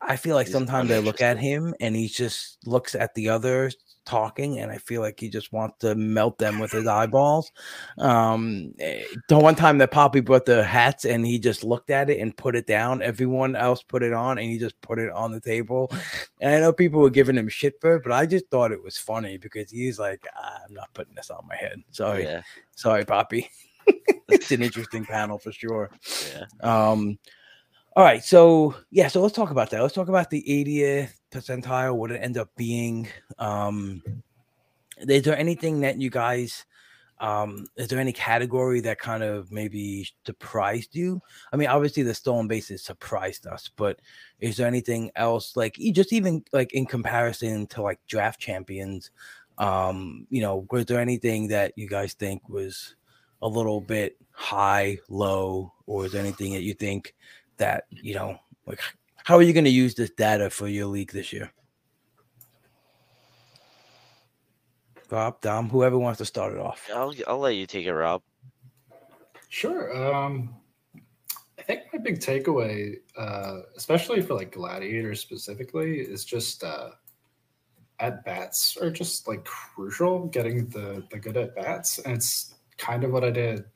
I 0.00 0.16
feel 0.16 0.34
like 0.34 0.46
He's 0.46 0.52
sometimes 0.54 0.90
I 0.90 0.98
look 0.98 1.20
at 1.20 1.38
him 1.38 1.74
and 1.80 1.94
he 1.94 2.08
just 2.08 2.58
looks 2.66 2.96
at 2.96 3.14
the 3.14 3.28
others 3.28 3.76
talking, 4.04 4.60
and 4.60 4.70
I 4.70 4.78
feel 4.78 5.00
like 5.00 5.20
he 5.20 5.28
just 5.28 5.52
wants 5.52 5.78
to 5.80 5.94
melt 5.94 6.38
them 6.38 6.58
with 6.58 6.72
his 6.72 6.86
eyeballs. 6.86 7.52
Um, 7.98 8.74
eh, 8.78 9.04
the 9.28 9.38
one 9.38 9.54
time 9.54 9.78
that 9.78 9.90
Papi 9.90 10.24
brought 10.24 10.46
the 10.46 10.64
hats 10.64 11.04
and 11.04 11.26
he 11.26 11.38
just 11.38 11.64
looked 11.64 11.90
at 11.90 12.10
it 12.10 12.20
and 12.20 12.36
put 12.36 12.56
it 12.56 12.66
down, 12.66 13.02
everyone 13.02 13.56
else 13.56 13.82
put 13.82 14.02
it 14.02 14.12
on, 14.12 14.38
and 14.38 14.48
he 14.48 14.58
just 14.58 14.80
put 14.80 14.98
it 14.98 15.10
on 15.10 15.32
the 15.32 15.40
table. 15.40 15.92
And 16.40 16.54
I 16.54 16.60
know 16.60 16.72
people 16.72 17.00
were 17.00 17.10
giving 17.10 17.36
him 17.36 17.48
shit 17.48 17.80
for 17.80 17.96
it, 17.96 18.02
but 18.02 18.12
I 18.12 18.26
just 18.26 18.48
thought 18.50 18.72
it 18.72 18.82
was 18.82 18.98
funny 18.98 19.38
because 19.38 19.70
he's 19.70 19.98
like, 19.98 20.26
"Ah, 20.36 20.60
I'm 20.66 20.74
not 20.74 20.92
putting 20.94 21.14
this 21.14 21.30
on 21.30 21.46
my 21.48 21.56
head. 21.56 21.82
Sorry, 21.90 22.24
yeah 22.24 22.42
sorry, 22.82 23.04
Papi. 23.04 23.48
it's 24.28 24.50
an 24.52 24.62
interesting 24.62 25.04
panel 25.04 25.38
for 25.38 25.52
sure. 25.52 25.90
yeah 26.34 26.44
Um, 26.60 27.18
all 27.96 28.04
right, 28.04 28.24
so 28.24 28.74
yeah, 28.90 29.08
so 29.08 29.20
let's 29.20 29.34
talk 29.34 29.50
about 29.50 29.70
that. 29.70 29.82
Let's 29.82 29.94
talk 29.94 30.08
about 30.08 30.30
the 30.30 30.42
80th 30.48 31.12
percentile, 31.30 31.94
what 31.94 32.10
it 32.10 32.20
ended 32.22 32.42
up 32.42 32.50
being. 32.56 33.08
Um, 33.38 34.02
is 34.98 35.22
there 35.22 35.36
anything 35.36 35.80
that 35.80 36.00
you 36.00 36.10
guys 36.10 36.64
um, 37.22 37.66
is 37.76 37.86
there 37.86 38.00
any 38.00 38.12
category 38.12 38.80
that 38.80 38.98
kind 38.98 39.22
of 39.22 39.52
maybe 39.52 40.08
surprised 40.26 40.96
you? 40.96 41.22
I 41.52 41.56
mean, 41.56 41.68
obviously 41.68 42.02
the 42.02 42.14
stolen 42.14 42.48
bases 42.48 42.82
surprised 42.82 43.46
us, 43.46 43.70
but 43.76 44.00
is 44.40 44.56
there 44.56 44.66
anything 44.66 45.12
else 45.14 45.56
like 45.56 45.76
just 45.92 46.12
even 46.12 46.44
like 46.52 46.72
in 46.72 46.84
comparison 46.84 47.68
to 47.68 47.82
like 47.82 48.00
draft 48.08 48.40
champions? 48.40 49.12
Um, 49.56 50.26
you 50.30 50.42
know, 50.42 50.66
was 50.72 50.86
there 50.86 50.98
anything 50.98 51.46
that 51.48 51.72
you 51.76 51.88
guys 51.88 52.14
think 52.14 52.48
was 52.48 52.96
a 53.40 53.48
little 53.48 53.80
bit 53.80 54.16
high, 54.32 54.98
low, 55.08 55.72
or 55.86 56.06
is 56.06 56.12
there 56.12 56.22
anything 56.22 56.54
that 56.54 56.62
you 56.62 56.74
think 56.74 57.14
that 57.62 57.84
you 57.90 58.14
know, 58.14 58.36
like 58.66 58.80
how 59.24 59.36
are 59.36 59.42
you 59.42 59.52
going 59.52 59.64
to 59.64 59.70
use 59.70 59.94
this 59.94 60.10
data 60.10 60.50
for 60.50 60.66
your 60.66 60.86
league 60.86 61.12
this 61.12 61.32
year? 61.32 61.52
Rob, 65.10 65.40
Dom, 65.40 65.68
whoever 65.68 65.96
wants 65.98 66.18
to 66.18 66.24
start 66.24 66.54
it 66.54 66.58
off. 66.58 66.88
I'll 66.92 67.14
I'll 67.28 67.38
let 67.38 67.54
you 67.54 67.66
take 67.66 67.86
it, 67.86 67.94
Rob. 67.94 68.22
Sure. 69.48 69.94
Um, 69.94 70.56
I 71.58 71.62
think 71.62 71.82
my 71.92 72.00
big 72.00 72.18
takeaway, 72.18 72.96
uh, 73.16 73.58
especially 73.76 74.22
for 74.22 74.34
like 74.34 74.52
gladiators 74.52 75.20
specifically, 75.20 76.00
is 76.00 76.24
just 76.24 76.64
uh, 76.64 76.90
at 78.00 78.24
bats 78.24 78.76
are 78.80 78.90
just 78.90 79.28
like 79.28 79.44
crucial. 79.44 80.26
Getting 80.28 80.68
the 80.68 81.06
the 81.12 81.18
good 81.18 81.36
at 81.36 81.54
bats, 81.54 82.00
and 82.00 82.14
it's 82.14 82.54
kind 82.76 83.04
of 83.04 83.12
what 83.12 83.22
I 83.22 83.30
did 83.30 83.66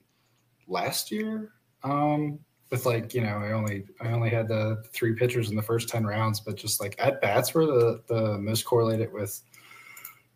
last 0.66 1.12
year. 1.12 1.52
Um, 1.84 2.40
with 2.70 2.86
like 2.86 3.14
you 3.14 3.20
know, 3.20 3.38
I 3.38 3.52
only 3.52 3.84
I 4.00 4.08
only 4.08 4.30
had 4.30 4.48
the 4.48 4.82
three 4.92 5.14
pitchers 5.14 5.50
in 5.50 5.56
the 5.56 5.62
first 5.62 5.88
ten 5.88 6.04
rounds, 6.04 6.40
but 6.40 6.56
just 6.56 6.80
like 6.80 6.96
at 6.98 7.20
bats 7.20 7.54
were 7.54 7.66
the 7.66 8.02
the 8.06 8.38
most 8.38 8.64
correlated 8.64 9.12
with 9.12 9.40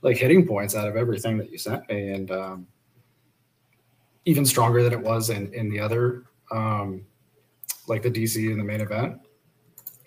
like 0.03 0.17
hitting 0.17 0.47
points 0.47 0.75
out 0.75 0.89
of 0.89 0.97
everything 0.97 1.39
that 1.39 1.51
you 1.51 1.59
sent 1.59 1.89
me, 1.89 2.11
and 2.11 2.31
um, 2.31 2.67
even 4.25 4.45
stronger 4.47 4.83
than 4.83 4.93
it 4.93 5.01
was 5.01 5.31
in 5.31 5.53
in 5.55 5.71
the 5.71 5.81
other 5.81 6.25
um, 6.51 7.05
like 7.89 8.03
the 8.03 8.11
DC 8.11 8.51
in 8.51 8.59
the 8.59 8.65
main 8.65 8.81
event, 8.81 9.21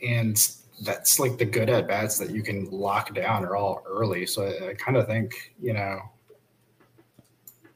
and 0.05 0.37
that's 0.81 1.19
like 1.19 1.37
the 1.37 1.45
good 1.45 1.69
at 1.69 1.87
bats 1.87 2.17
that 2.17 2.31
you 2.31 2.41
can 2.41 2.69
lock 2.71 3.13
down 3.13 3.43
are 3.43 3.55
all 3.55 3.83
early. 3.85 4.25
So 4.25 4.43
I, 4.43 4.69
I 4.69 4.73
kind 4.75 4.97
of 4.97 5.07
think 5.07 5.53
you 5.61 5.73
know 5.73 5.99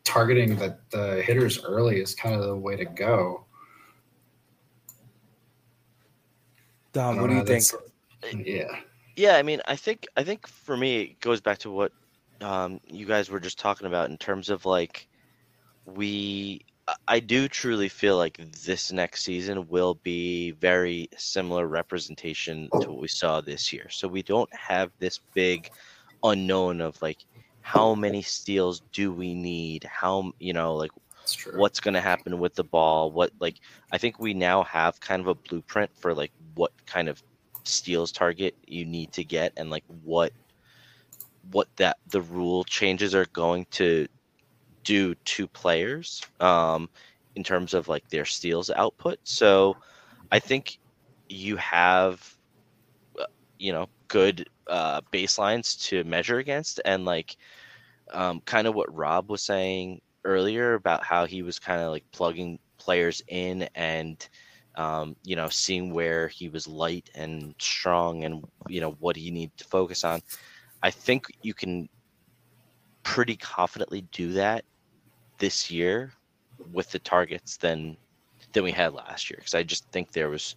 targeting 0.03 0.55
the 0.55 0.77
the 0.91 1.21
hitters 1.23 1.63
early 1.65 1.99
is 1.99 2.15
kind 2.15 2.33
of 2.33 2.43
the 2.43 2.55
way 2.55 2.77
to 2.77 2.85
go. 2.85 3.45
Dom, 6.97 7.21
what 7.21 7.29
do 7.29 7.35
you 7.35 7.45
think? 7.45 7.63
Yeah. 8.43 8.75
Yeah, 9.15 9.35
I 9.35 9.43
mean, 9.43 9.61
I 9.67 9.75
think 9.75 10.07
I 10.17 10.23
think 10.23 10.47
for 10.47 10.75
me 10.75 11.01
it 11.01 11.19
goes 11.19 11.39
back 11.39 11.59
to 11.59 11.69
what 11.69 11.91
um, 12.41 12.79
you 12.87 13.05
guys 13.05 13.29
were 13.29 13.39
just 13.39 13.59
talking 13.59 13.85
about 13.85 14.09
in 14.09 14.17
terms 14.17 14.49
of 14.49 14.65
like 14.65 15.07
we 15.85 16.65
I 17.07 17.19
do 17.19 17.47
truly 17.47 17.87
feel 17.87 18.17
like 18.17 18.39
this 18.63 18.91
next 18.91 19.23
season 19.23 19.67
will 19.67 19.93
be 20.01 20.51
very 20.51 21.07
similar 21.17 21.67
representation 21.67 22.67
to 22.81 22.89
what 22.89 23.01
we 23.01 23.07
saw 23.07 23.41
this 23.41 23.71
year. 23.71 23.89
So 23.89 24.07
we 24.07 24.23
don't 24.23 24.51
have 24.55 24.91
this 24.97 25.19
big 25.35 25.69
unknown 26.23 26.81
of 26.81 26.99
like 26.99 27.19
how 27.61 27.93
many 27.93 28.23
steals 28.23 28.81
do 28.91 29.13
we 29.13 29.35
need? 29.35 29.83
How 29.83 30.31
you 30.39 30.53
know 30.53 30.73
like 30.75 30.91
what's 31.53 31.79
going 31.79 31.93
to 31.93 32.01
happen 32.01 32.39
with 32.39 32.55
the 32.55 32.63
ball? 32.63 33.11
What 33.11 33.31
like 33.39 33.55
I 33.91 33.97
think 33.97 34.19
we 34.19 34.33
now 34.33 34.63
have 34.63 34.99
kind 34.99 35.21
of 35.21 35.27
a 35.27 35.35
blueprint 35.35 35.91
for 35.95 36.13
like 36.13 36.31
what 36.57 36.71
kind 36.85 37.07
of 37.07 37.23
steals 37.63 38.11
target 38.11 38.55
you 38.65 38.85
need 38.85 39.11
to 39.13 39.23
get 39.23 39.53
and 39.57 39.69
like 39.69 39.83
what 40.03 40.31
what 41.51 41.67
that 41.77 41.97
the 42.09 42.21
rule 42.21 42.63
changes 42.63 43.15
are 43.15 43.25
going 43.27 43.65
to 43.71 44.07
do 44.83 45.15
to 45.25 45.47
players 45.47 46.21
um, 46.39 46.89
in 47.35 47.43
terms 47.43 47.73
of 47.73 47.87
like 47.87 48.07
their 48.09 48.25
steals 48.25 48.69
output. 48.69 49.19
So 49.23 49.77
I 50.31 50.39
think 50.39 50.79
you 51.29 51.57
have 51.57 52.37
uh, 53.19 53.25
you 53.59 53.73
know 53.73 53.89
good 54.07 54.49
uh, 54.67 55.01
baselines 55.13 55.81
to 55.87 56.03
measure 56.03 56.37
against 56.37 56.79
and 56.85 57.05
like 57.05 57.37
um, 58.13 58.41
kind 58.41 58.67
of 58.67 58.75
what 58.75 58.93
Rob 58.95 59.29
was 59.29 59.43
saying 59.43 60.01
earlier 60.23 60.73
about 60.73 61.03
how 61.03 61.25
he 61.25 61.41
was 61.41 61.59
kind 61.59 61.81
of 61.81 61.91
like 61.91 62.03
plugging 62.11 62.59
players 62.77 63.21
in 63.27 63.67
and 63.75 64.27
um, 64.77 65.15
you 65.23 65.35
know 65.35 65.49
seeing 65.49 65.93
where 65.93 66.27
he 66.27 66.49
was 66.49 66.67
light 66.67 67.09
and 67.15 67.53
strong 67.59 68.23
and 68.23 68.45
you 68.67 68.79
know 68.79 68.91
what 68.99 69.15
he 69.15 69.31
needed 69.31 69.57
to 69.57 69.65
focus 69.65 70.03
on. 70.03 70.21
I 70.83 70.91
think 70.91 71.25
you 71.41 71.53
can 71.53 71.89
pretty 73.03 73.35
confidently 73.35 74.01
do 74.11 74.33
that 74.33 74.63
this 75.39 75.71
year 75.71 76.13
with 76.71 76.91
the 76.91 76.99
targets 76.99 77.57
than 77.57 77.97
than 78.53 78.63
we 78.63 78.71
had 78.71 78.93
last 78.93 79.29
year 79.29 79.37
because 79.39 79.55
I 79.55 79.63
just 79.63 79.89
think 79.91 80.11
there 80.11 80.29
was 80.29 80.55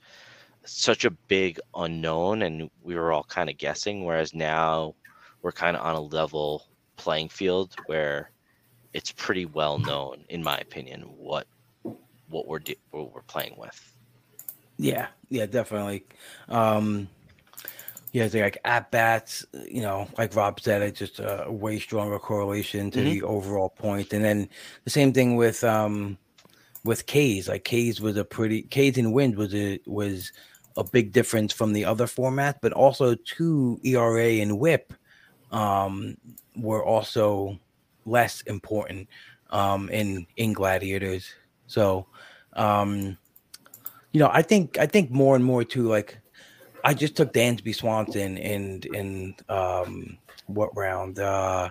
such 0.64 1.04
a 1.04 1.10
big 1.10 1.58
unknown 1.74 2.42
and 2.42 2.70
we 2.82 2.94
were 2.94 3.12
all 3.12 3.24
kind 3.24 3.48
of 3.48 3.56
guessing 3.56 4.04
whereas 4.04 4.34
now 4.34 4.94
we're 5.42 5.52
kind 5.52 5.76
of 5.76 5.84
on 5.84 5.94
a 5.94 6.00
level 6.00 6.66
playing 6.96 7.28
field 7.28 7.74
where 7.86 8.30
it's 8.92 9.12
pretty 9.12 9.46
well 9.46 9.78
known 9.78 10.24
in 10.28 10.42
my 10.42 10.58
opinion 10.58 11.02
what 11.16 11.46
what 12.28 12.46
we're 12.46 12.60
what 12.90 13.14
we're 13.14 13.22
playing 13.22 13.54
with 13.56 13.89
yeah 14.82 15.06
yeah 15.28 15.46
definitely 15.46 16.04
um 16.48 17.08
yeah, 18.12 18.24
it's 18.24 18.34
like 18.34 18.58
at 18.64 18.90
bats, 18.90 19.46
you 19.68 19.82
know, 19.82 20.08
like 20.18 20.34
Rob 20.34 20.60
said, 20.60 20.82
it's 20.82 20.98
just 20.98 21.20
a 21.20 21.46
way 21.48 21.78
stronger 21.78 22.18
correlation 22.18 22.90
to 22.90 22.98
mm-hmm. 22.98 23.08
the 23.08 23.22
overall 23.22 23.68
point. 23.68 24.12
And 24.12 24.24
then 24.24 24.48
the 24.84 24.90
same 24.90 25.12
thing 25.12 25.36
with 25.36 25.62
um 25.62 26.18
with 26.84 27.06
K's. 27.06 27.48
Like 27.48 27.64
K's 27.64 28.00
was 28.00 28.16
a 28.16 28.24
pretty 28.24 28.62
K's 28.62 28.98
and 28.98 29.12
wind 29.12 29.36
was 29.36 29.54
a 29.54 29.78
was 29.86 30.32
a 30.76 30.82
big 30.82 31.12
difference 31.12 31.52
from 31.52 31.72
the 31.72 31.84
other 31.84 32.06
format, 32.06 32.60
but 32.60 32.72
also 32.72 33.14
two 33.14 33.78
ERA 33.84 34.40
and 34.40 34.58
whip 34.58 34.92
um 35.52 36.16
were 36.56 36.84
also 36.84 37.58
less 38.06 38.40
important 38.42 39.08
um 39.50 39.88
in 39.90 40.26
in 40.36 40.52
gladiators. 40.52 41.32
So 41.68 42.06
um 42.54 43.16
you 44.12 44.20
know, 44.20 44.30
I 44.32 44.42
think 44.42 44.78
I 44.78 44.86
think 44.86 45.10
more 45.10 45.36
and 45.36 45.44
more 45.44 45.64
too 45.64 45.88
like 45.88 46.18
I 46.84 46.94
just 46.94 47.16
took 47.16 47.32
Dansby 47.32 47.74
Swanson 47.74 48.36
in 48.38 48.82
in 48.94 49.34
um 49.48 50.18
what 50.46 50.76
round? 50.76 51.18
Uh 51.18 51.70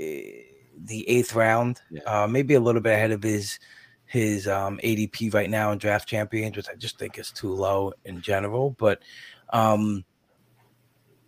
eh, 0.00 0.42
the 0.84 1.08
eighth 1.08 1.34
round. 1.34 1.80
Yeah. 1.90 2.02
Uh 2.06 2.26
maybe 2.26 2.54
a 2.54 2.60
little 2.60 2.80
bit 2.80 2.94
ahead 2.94 3.12
of 3.12 3.22
his 3.22 3.58
his 4.06 4.48
um 4.48 4.78
ADP 4.82 5.32
right 5.32 5.50
now 5.50 5.70
in 5.72 5.78
draft 5.78 6.08
champions, 6.08 6.56
which 6.56 6.68
I 6.68 6.74
just 6.74 6.98
think 6.98 7.18
is 7.18 7.30
too 7.30 7.52
low 7.52 7.92
in 8.04 8.20
general. 8.20 8.74
But 8.78 9.02
um 9.52 10.04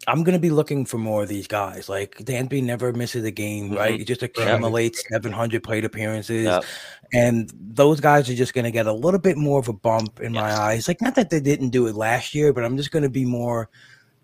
I'm 0.07 0.23
gonna 0.23 0.39
be 0.39 0.51
looking 0.51 0.85
for 0.85 0.99
more 0.99 1.23
of 1.23 1.29
these 1.29 1.47
guys. 1.47 1.89
Like 1.89 2.17
Dansby 2.19 2.63
never 2.63 2.93
misses 2.93 3.25
a 3.25 3.31
game, 3.31 3.67
mm-hmm. 3.67 3.77
right? 3.77 3.99
He 3.99 4.05
just 4.05 4.23
accumulates 4.23 5.03
yeah. 5.11 5.17
700 5.17 5.63
plate 5.63 5.85
appearances, 5.85 6.45
yep. 6.45 6.65
and 7.13 7.53
those 7.55 8.01
guys 8.01 8.29
are 8.29 8.35
just 8.35 8.55
gonna 8.55 8.71
get 8.71 8.87
a 8.87 8.93
little 8.93 9.21
bit 9.21 9.37
more 9.37 9.59
of 9.59 9.69
a 9.69 9.73
bump 9.73 10.21
in 10.21 10.35
yes. 10.35 10.41
my 10.41 10.53
eyes. 10.53 10.89
Like 10.89 11.01
not 11.01 11.15
that 11.15 11.31
they 11.31 11.41
didn't 11.41 11.71
do 11.71 11.87
it 11.87 11.95
last 11.95 12.35
year, 12.35 12.53
but 12.53 12.65
I'm 12.65 12.77
just 12.77 12.91
gonna 12.91 13.09
be 13.09 13.25
more 13.25 13.69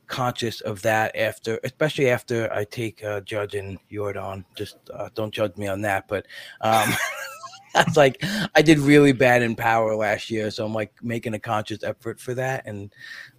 conscious 0.07 0.61
of 0.63 0.83
that 0.83 1.17
after, 1.17 1.59
especially 1.65 2.11
after 2.11 2.53
I 2.53 2.65
take 2.65 3.03
uh, 3.03 3.21
Judge 3.21 3.55
and 3.55 3.79
Yordan. 3.91 4.45
Just 4.57 4.77
uh, 4.93 5.09
don't 5.15 5.33
judge 5.33 5.57
me 5.57 5.69
on 5.69 5.81
that, 5.83 6.09
but 6.09 6.27
um, 6.61 6.93
That's 7.75 7.97
like 7.97 8.23
I 8.55 8.63
did 8.63 8.79
really 8.79 9.13
bad 9.13 9.43
in 9.43 9.55
power 9.55 9.95
last 9.95 10.31
year, 10.31 10.51
so 10.51 10.67
I'm 10.67 10.75
like 10.75 10.93
making 11.03 11.35
a 11.35 11.39
conscious 11.39 11.85
effort 11.85 12.19
for 12.19 12.35
that. 12.35 12.67
And 12.67 12.93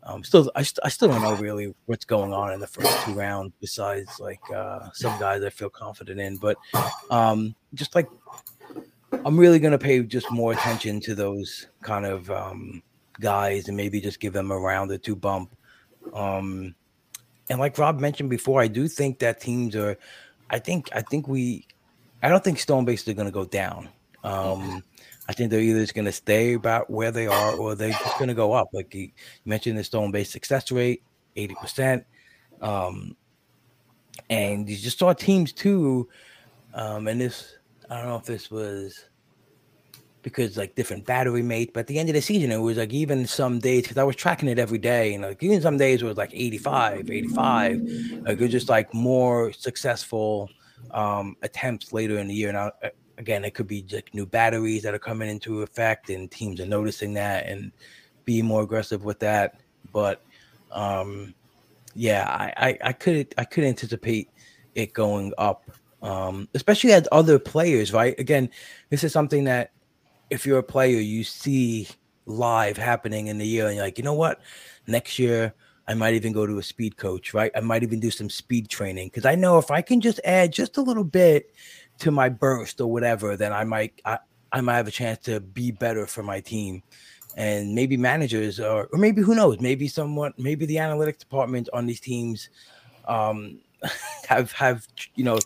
um, 0.03 0.23
still, 0.23 0.49
I, 0.55 0.63
st- 0.63 0.79
I 0.85 0.89
still 0.89 1.09
don't 1.09 1.21
know 1.21 1.35
really 1.35 1.73
what's 1.85 2.05
going 2.05 2.31
on 2.31 2.53
in 2.53 2.61
the 2.61 2.67
first 2.67 3.03
two 3.03 3.13
rounds. 3.13 3.53
Besides, 3.59 4.19
like 4.19 4.39
uh, 4.55 4.89
some 4.93 5.19
guys 5.19 5.43
I 5.43 5.49
feel 5.49 5.69
confident 5.69 6.19
in, 6.19 6.37
but 6.37 6.57
um, 7.09 7.55
just 7.73 7.93
like 7.93 8.07
I'm 9.25 9.37
really 9.37 9.59
gonna 9.59 9.77
pay 9.77 10.01
just 10.01 10.31
more 10.31 10.53
attention 10.53 11.01
to 11.01 11.15
those 11.15 11.67
kind 11.81 12.05
of 12.05 12.31
um, 12.31 12.81
guys 13.19 13.67
and 13.67 13.75
maybe 13.75 13.99
just 13.99 14.19
give 14.19 14.33
them 14.33 14.51
a 14.51 14.57
round 14.57 14.91
or 14.91 14.97
two 14.97 15.15
bump. 15.15 15.55
Um, 16.13 16.75
and 17.49 17.59
like 17.59 17.77
Rob 17.77 17.99
mentioned 17.99 18.29
before, 18.29 18.61
I 18.61 18.67
do 18.67 18.87
think 18.87 19.19
that 19.19 19.41
teams 19.41 19.75
are. 19.75 19.97
I 20.49 20.59
think 20.59 20.89
I 20.93 21.01
think 21.01 21.27
we. 21.27 21.67
I 22.23 22.29
don't 22.29 22.43
think 22.43 22.59
stone 22.59 22.85
bases 22.85 23.09
are 23.09 23.13
going 23.13 23.27
to 23.27 23.31
go 23.31 23.45
down. 23.45 23.89
Um, 24.23 24.83
I 25.27 25.33
think 25.33 25.49
they're 25.49 25.61
either 25.61 25.79
just 25.79 25.95
going 25.95 26.05
to 26.05 26.11
stay 26.11 26.53
about 26.53 26.89
where 26.89 27.11
they 27.11 27.27
are 27.27 27.55
or 27.55 27.75
they're 27.75 27.91
just 27.91 28.17
going 28.17 28.27
to 28.27 28.33
go 28.33 28.53
up. 28.53 28.69
Like 28.73 28.93
you 28.93 29.11
mentioned, 29.45 29.77
the 29.77 29.83
stone 29.83 30.11
base 30.11 30.29
success 30.29 30.71
rate, 30.71 31.03
80%. 31.37 32.03
Um, 32.61 33.15
and 34.29 34.69
you 34.69 34.75
just 34.75 34.99
saw 34.99 35.13
teams 35.13 35.51
too. 35.51 36.09
Um, 36.73 37.07
and 37.07 37.21
this, 37.21 37.55
I 37.89 37.97
don't 37.97 38.07
know 38.07 38.15
if 38.15 38.25
this 38.25 38.51
was 38.51 39.05
because 40.21 40.57
like 40.57 40.75
different 40.75 41.05
battery 41.05 41.41
mates, 41.41 41.71
but 41.73 41.81
at 41.81 41.87
the 41.87 41.99
end 41.99 42.09
of 42.09 42.15
the 42.15 42.21
season, 42.21 42.51
it 42.51 42.57
was 42.57 42.77
like 42.77 42.93
even 42.93 43.25
some 43.25 43.59
days 43.59 43.83
because 43.83 43.97
I 43.97 44.03
was 44.03 44.15
tracking 44.15 44.49
it 44.49 44.59
every 44.59 44.77
day, 44.77 45.13
and 45.13 45.23
like 45.23 45.41
even 45.41 45.61
some 45.61 45.77
days 45.77 46.01
it 46.01 46.05
was 46.05 46.17
like 46.17 46.31
85, 46.33 47.09
85. 47.09 47.81
Like 48.23 48.33
it 48.33 48.39
was 48.39 48.51
just 48.51 48.69
like 48.69 48.93
more 48.93 49.51
successful 49.53 50.49
um 50.91 51.37
attempts 51.41 51.93
later 51.93 52.17
in 52.17 52.27
the 52.27 52.33
year. 52.33 52.51
Now 52.51 52.71
again, 53.21 53.45
it 53.45 53.53
could 53.53 53.67
be 53.67 53.85
like 53.91 54.13
new 54.13 54.25
batteries 54.25 54.81
that 54.81 54.93
are 54.93 54.99
coming 54.99 55.29
into 55.29 55.61
effect, 55.61 56.09
and 56.09 56.29
teams 56.29 56.59
are 56.59 56.65
noticing 56.65 57.13
that 57.13 57.45
and 57.45 57.71
being 58.25 58.45
more 58.45 58.63
aggressive 58.63 59.05
with 59.05 59.19
that. 59.19 59.61
But 59.93 60.21
um, 60.71 61.33
yeah, 61.93 62.25
I, 62.27 62.67
I, 62.67 62.77
I 62.89 62.93
could 62.93 63.33
I 63.37 63.45
could 63.45 63.63
anticipate 63.63 64.29
it 64.75 64.93
going 64.93 65.33
up, 65.37 65.69
um, 66.01 66.49
especially 66.55 66.91
as 66.93 67.07
other 67.11 67.39
players, 67.39 67.93
right? 67.93 68.19
Again, 68.19 68.49
this 68.89 69.03
is 69.03 69.13
something 69.13 69.45
that 69.45 69.71
if 70.29 70.45
you're 70.45 70.59
a 70.59 70.63
player, 70.63 70.99
you 70.99 71.23
see 71.23 71.87
live 72.25 72.77
happening 72.77 73.27
in 73.27 73.37
the 73.37 73.47
year, 73.47 73.67
and 73.67 73.75
you're 73.75 73.85
like, 73.85 73.99
you 73.99 74.03
know 74.03 74.13
what, 74.13 74.41
next 74.87 75.19
year 75.19 75.53
I 75.87 75.93
might 75.93 76.15
even 76.15 76.33
go 76.33 76.47
to 76.47 76.57
a 76.57 76.63
speed 76.63 76.97
coach, 76.97 77.33
right? 77.33 77.51
I 77.55 77.59
might 77.59 77.83
even 77.83 77.99
do 77.99 78.09
some 78.09 78.29
speed 78.29 78.69
training 78.69 79.09
because 79.09 79.25
I 79.25 79.35
know 79.35 79.59
if 79.59 79.69
I 79.69 79.81
can 79.81 80.01
just 80.01 80.19
add 80.23 80.51
just 80.53 80.77
a 80.77 80.81
little 80.81 81.03
bit 81.03 81.53
to 82.01 82.11
my 82.11 82.29
burst 82.29 82.81
or 82.81 82.91
whatever, 82.91 83.37
then 83.37 83.53
I 83.53 83.63
might 83.63 84.01
I, 84.05 84.19
I 84.51 84.61
might 84.61 84.75
have 84.75 84.87
a 84.87 84.91
chance 84.91 85.19
to 85.25 85.39
be 85.39 85.71
better 85.71 86.05
for 86.07 86.23
my 86.23 86.39
team. 86.39 86.83
And 87.37 87.73
maybe 87.73 87.95
managers 87.95 88.59
or 88.59 88.89
or 88.91 88.99
maybe 88.99 89.21
who 89.21 89.35
knows, 89.35 89.59
maybe 89.59 89.87
someone 89.87 90.33
maybe 90.37 90.65
the 90.65 90.77
analytics 90.77 91.19
department 91.19 91.69
on 91.73 91.85
these 91.85 91.99
teams 91.99 92.49
um 93.07 93.59
have 94.27 94.51
have 94.51 94.87
you 95.15 95.23
know 95.23 95.39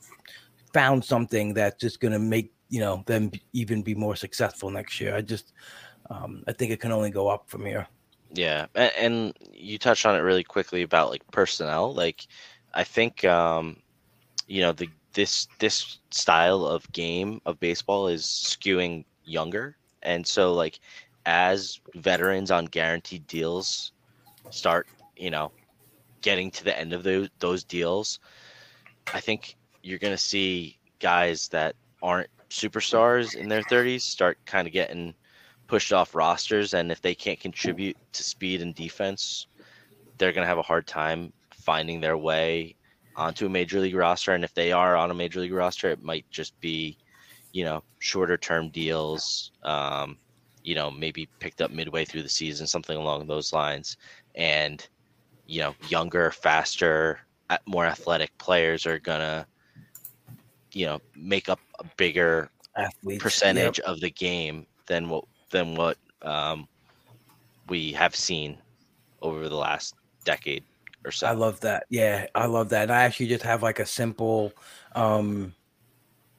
found 0.73 1.03
something 1.05 1.53
that's 1.53 1.79
just 1.79 1.99
gonna 1.99 2.19
make 2.19 2.51
you 2.69 2.79
know 2.79 3.03
them 3.05 3.31
even 3.53 3.83
be 3.83 3.93
more 3.93 4.15
successful 4.15 4.69
next 4.71 4.99
year. 4.99 5.15
I 5.15 5.21
just 5.21 5.53
um 6.09 6.43
I 6.47 6.53
think 6.53 6.71
it 6.71 6.79
can 6.79 6.91
only 6.91 7.11
go 7.11 7.27
up 7.27 7.49
from 7.49 7.65
here. 7.65 7.87
Yeah, 8.33 8.65
and, 8.75 8.91
and 8.97 9.39
you 9.53 9.77
touched 9.77 10.05
on 10.05 10.15
it 10.15 10.19
really 10.19 10.43
quickly 10.43 10.81
about 10.81 11.09
like 11.09 11.29
personnel. 11.31 11.93
Like, 11.93 12.27
I 12.73 12.83
think 12.83 13.23
um, 13.23 13.77
you 14.47 14.61
know 14.61 14.71
the 14.71 14.89
this 15.15 15.47
this 15.59 15.99
style 16.11 16.65
of 16.65 16.91
game 16.91 17.41
of 17.45 17.59
baseball 17.59 18.07
is 18.07 18.23
skewing 18.23 19.05
younger, 19.23 19.75
and 20.03 20.25
so 20.25 20.53
like 20.53 20.79
as 21.25 21.79
veterans 21.95 22.51
on 22.51 22.65
guaranteed 22.65 23.25
deals 23.25 23.93
start, 24.51 24.87
you 25.17 25.31
know, 25.31 25.51
getting 26.21 26.51
to 26.51 26.63
the 26.63 26.77
end 26.77 26.93
of 26.93 27.03
those 27.03 27.29
those 27.39 27.63
deals, 27.63 28.19
I 29.13 29.19
think 29.19 29.55
you're 29.81 29.99
gonna 29.99 30.17
see 30.17 30.77
guys 30.99 31.47
that 31.49 31.75
aren't 32.03 32.29
superstars 32.49 33.35
in 33.35 33.49
their 33.49 33.63
30s 33.63 34.01
start 34.01 34.37
kind 34.45 34.67
of 34.67 34.73
getting 34.73 35.15
pushed 35.67 35.91
off 35.91 36.13
rosters, 36.13 36.73
and 36.73 36.91
if 36.91 37.01
they 37.01 37.15
can't 37.15 37.39
contribute 37.39 37.97
to 38.13 38.23
speed 38.23 38.61
and 38.61 38.75
defense, 38.75 39.47
they're 40.17 40.31
going 40.31 40.43
to 40.43 40.47
have 40.47 40.57
a 40.57 40.63
hard 40.63 40.87
time 40.87 41.33
finding 41.51 41.99
their 41.99 42.17
way 42.17 42.75
onto 43.17 43.45
a 43.45 43.49
major 43.49 43.79
league 43.79 43.95
roster. 43.95 44.33
And 44.33 44.43
if 44.43 44.53
they 44.53 44.71
are 44.71 44.95
on 44.95 45.11
a 45.11 45.13
major 45.13 45.39
league 45.39 45.53
roster, 45.53 45.89
it 45.89 46.03
might 46.03 46.29
just 46.29 46.59
be, 46.59 46.97
you 47.51 47.63
know, 47.63 47.83
shorter 47.99 48.37
term 48.37 48.69
deals. 48.69 49.51
Um, 49.63 50.17
you 50.63 50.73
know, 50.73 50.89
maybe 50.89 51.29
picked 51.39 51.61
up 51.61 51.71
midway 51.71 52.05
through 52.05 52.23
the 52.23 52.29
season, 52.29 52.65
something 52.65 52.97
along 52.97 53.27
those 53.27 53.53
lines. 53.53 53.97
And 54.33 54.85
you 55.47 55.61
know, 55.61 55.75
younger, 55.89 56.31
faster, 56.31 57.19
more 57.65 57.85
athletic 57.85 58.35
players 58.37 58.85
are 58.85 58.99
gonna, 58.99 59.45
you 60.71 60.85
know, 60.85 60.99
make 61.15 61.49
up 61.49 61.59
a 61.79 61.85
bigger 61.97 62.49
Athletes, 62.75 63.21
percentage 63.21 63.79
yep. 63.79 63.87
of 63.87 64.01
the 64.01 64.09
game 64.09 64.65
than 64.87 65.07
what 65.09 65.25
than 65.51 65.75
what 65.75 65.97
um, 66.23 66.67
we 67.69 67.91
have 67.93 68.15
seen 68.15 68.57
over 69.21 69.47
the 69.47 69.55
last 69.55 69.95
decade 70.23 70.63
or 71.05 71.11
so. 71.11 71.27
I 71.27 71.31
love 71.33 71.59
that. 71.61 71.85
Yeah, 71.89 72.27
I 72.35 72.47
love 72.47 72.69
that. 72.69 72.83
And 72.83 72.91
I 72.91 73.03
actually 73.03 73.27
just 73.27 73.43
have 73.43 73.63
like 73.63 73.79
a 73.79 73.85
simple 73.85 74.53
um 74.95 75.53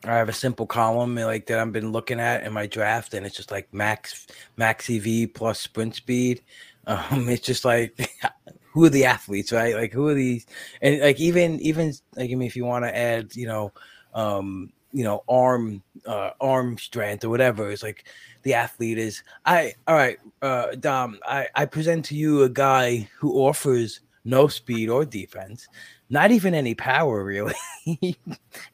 I 0.05 0.15
have 0.17 0.29
a 0.29 0.33
simple 0.33 0.67
column 0.67 1.17
like 1.17 1.47
that 1.47 1.59
I've 1.59 1.73
been 1.73 1.91
looking 1.93 2.21
at 2.21 2.45
in 2.45 2.53
my 2.53 2.67
draft, 2.67 3.15
and 3.15 3.27
it's 3.27 3.37
just 3.37 3.51
like 3.51 3.73
max 3.73 4.27
max 4.57 4.89
EV 4.91 5.33
plus 5.35 5.61
sprint 5.61 5.95
speed. 5.95 6.43
Um, 6.89 7.29
it's 7.29 7.45
just 7.45 7.65
like 7.65 8.17
who 8.73 8.85
are 8.85 8.89
the 8.89 9.07
athletes, 9.07 9.51
right? 9.51 9.75
Like 9.75 9.93
who 9.93 10.07
are 10.07 10.15
these? 10.15 10.47
And 10.81 11.01
like 11.01 11.19
even 11.19 11.59
even 11.59 11.93
like 12.15 12.31
I 12.31 12.35
mean, 12.37 12.47
if 12.47 12.55
you 12.55 12.65
want 12.65 12.85
to 12.85 12.97
add, 12.97 13.35
you 13.35 13.49
know, 13.49 13.73
um, 14.15 14.73
you 14.93 15.03
know, 15.03 15.25
arm 15.29 15.83
uh, 16.07 16.31
arm 16.41 16.79
strength 16.79 17.25
or 17.25 17.29
whatever, 17.29 17.71
it's 17.73 17.83
like 17.83 18.05
the 18.43 18.55
athlete 18.55 18.99
is. 18.99 19.25
I 19.45 19.75
all 19.89 19.97
right, 19.97 20.19
uh, 20.43 20.77
Dom. 20.79 21.19
I 21.27 21.49
I 21.57 21.65
present 21.67 22.05
to 22.07 22.15
you 22.15 22.45
a 22.45 22.49
guy 22.49 23.09
who 23.19 23.33
offers 23.35 23.99
no 24.27 24.49
speed 24.49 24.91
or 24.91 25.05
defense, 25.05 25.67
not 26.11 26.31
even 26.31 26.53
any 26.55 26.75
power 26.75 27.25
really, 27.25 27.55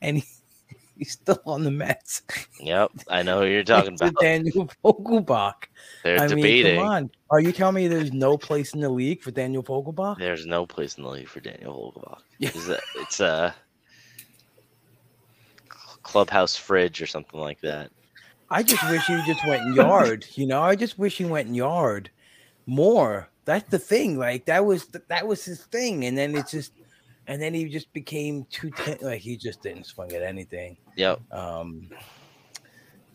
and. 0.02 0.18
He, 0.18 0.24
He's 1.02 1.12
still 1.12 1.42
on 1.46 1.64
the 1.64 1.70
Mets. 1.72 2.22
Yep, 2.60 2.92
I 3.08 3.22
know 3.22 3.40
who 3.40 3.46
you're 3.46 3.64
talking 3.64 3.94
about. 3.94 4.14
Daniel 4.20 4.70
Vogelbach. 4.84 5.64
They're 6.04 6.20
I 6.20 6.28
debating. 6.28 6.76
mean, 6.76 6.76
come 6.76 6.88
on. 6.88 7.10
Are 7.30 7.40
you 7.40 7.50
telling 7.50 7.74
me 7.74 7.88
there's 7.88 8.12
no 8.12 8.38
place 8.38 8.72
in 8.72 8.80
the 8.80 8.88
league 8.88 9.20
for 9.20 9.32
Daniel 9.32 9.64
Vogelbach? 9.64 10.18
There's 10.18 10.46
no 10.46 10.64
place 10.64 10.96
in 10.98 11.02
the 11.02 11.10
league 11.10 11.26
for 11.26 11.40
Daniel 11.40 11.92
Vogelbach. 11.96 12.20
It's 12.38 12.68
a, 12.68 12.78
it's 12.96 13.18
a 13.18 13.52
clubhouse 16.04 16.54
fridge 16.56 17.02
or 17.02 17.06
something 17.06 17.40
like 17.40 17.60
that. 17.62 17.90
I 18.50 18.62
just 18.62 18.88
wish 18.88 19.04
he 19.06 19.20
just 19.26 19.44
went 19.46 19.74
yard. 19.74 20.26
You 20.34 20.46
know, 20.46 20.62
I 20.62 20.76
just 20.76 21.00
wish 21.00 21.18
he 21.18 21.24
went 21.24 21.52
yard 21.52 22.10
more. 22.66 23.28
That's 23.44 23.68
the 23.70 23.78
thing. 23.78 24.18
Like 24.18 24.44
that 24.46 24.64
was 24.64 24.86
that 25.08 25.26
was 25.26 25.44
his 25.44 25.64
thing, 25.64 26.04
and 26.04 26.16
then 26.16 26.36
it's 26.36 26.50
just, 26.50 26.72
and 27.26 27.42
then 27.42 27.54
he 27.54 27.64
just 27.64 27.92
became 27.92 28.46
too 28.50 28.70
ten, 28.70 28.98
like 29.02 29.20
he 29.20 29.36
just 29.36 29.62
didn't 29.62 29.84
swing 29.86 30.12
at 30.12 30.22
anything. 30.22 30.76
Yep. 30.96 31.20
Um, 31.32 31.88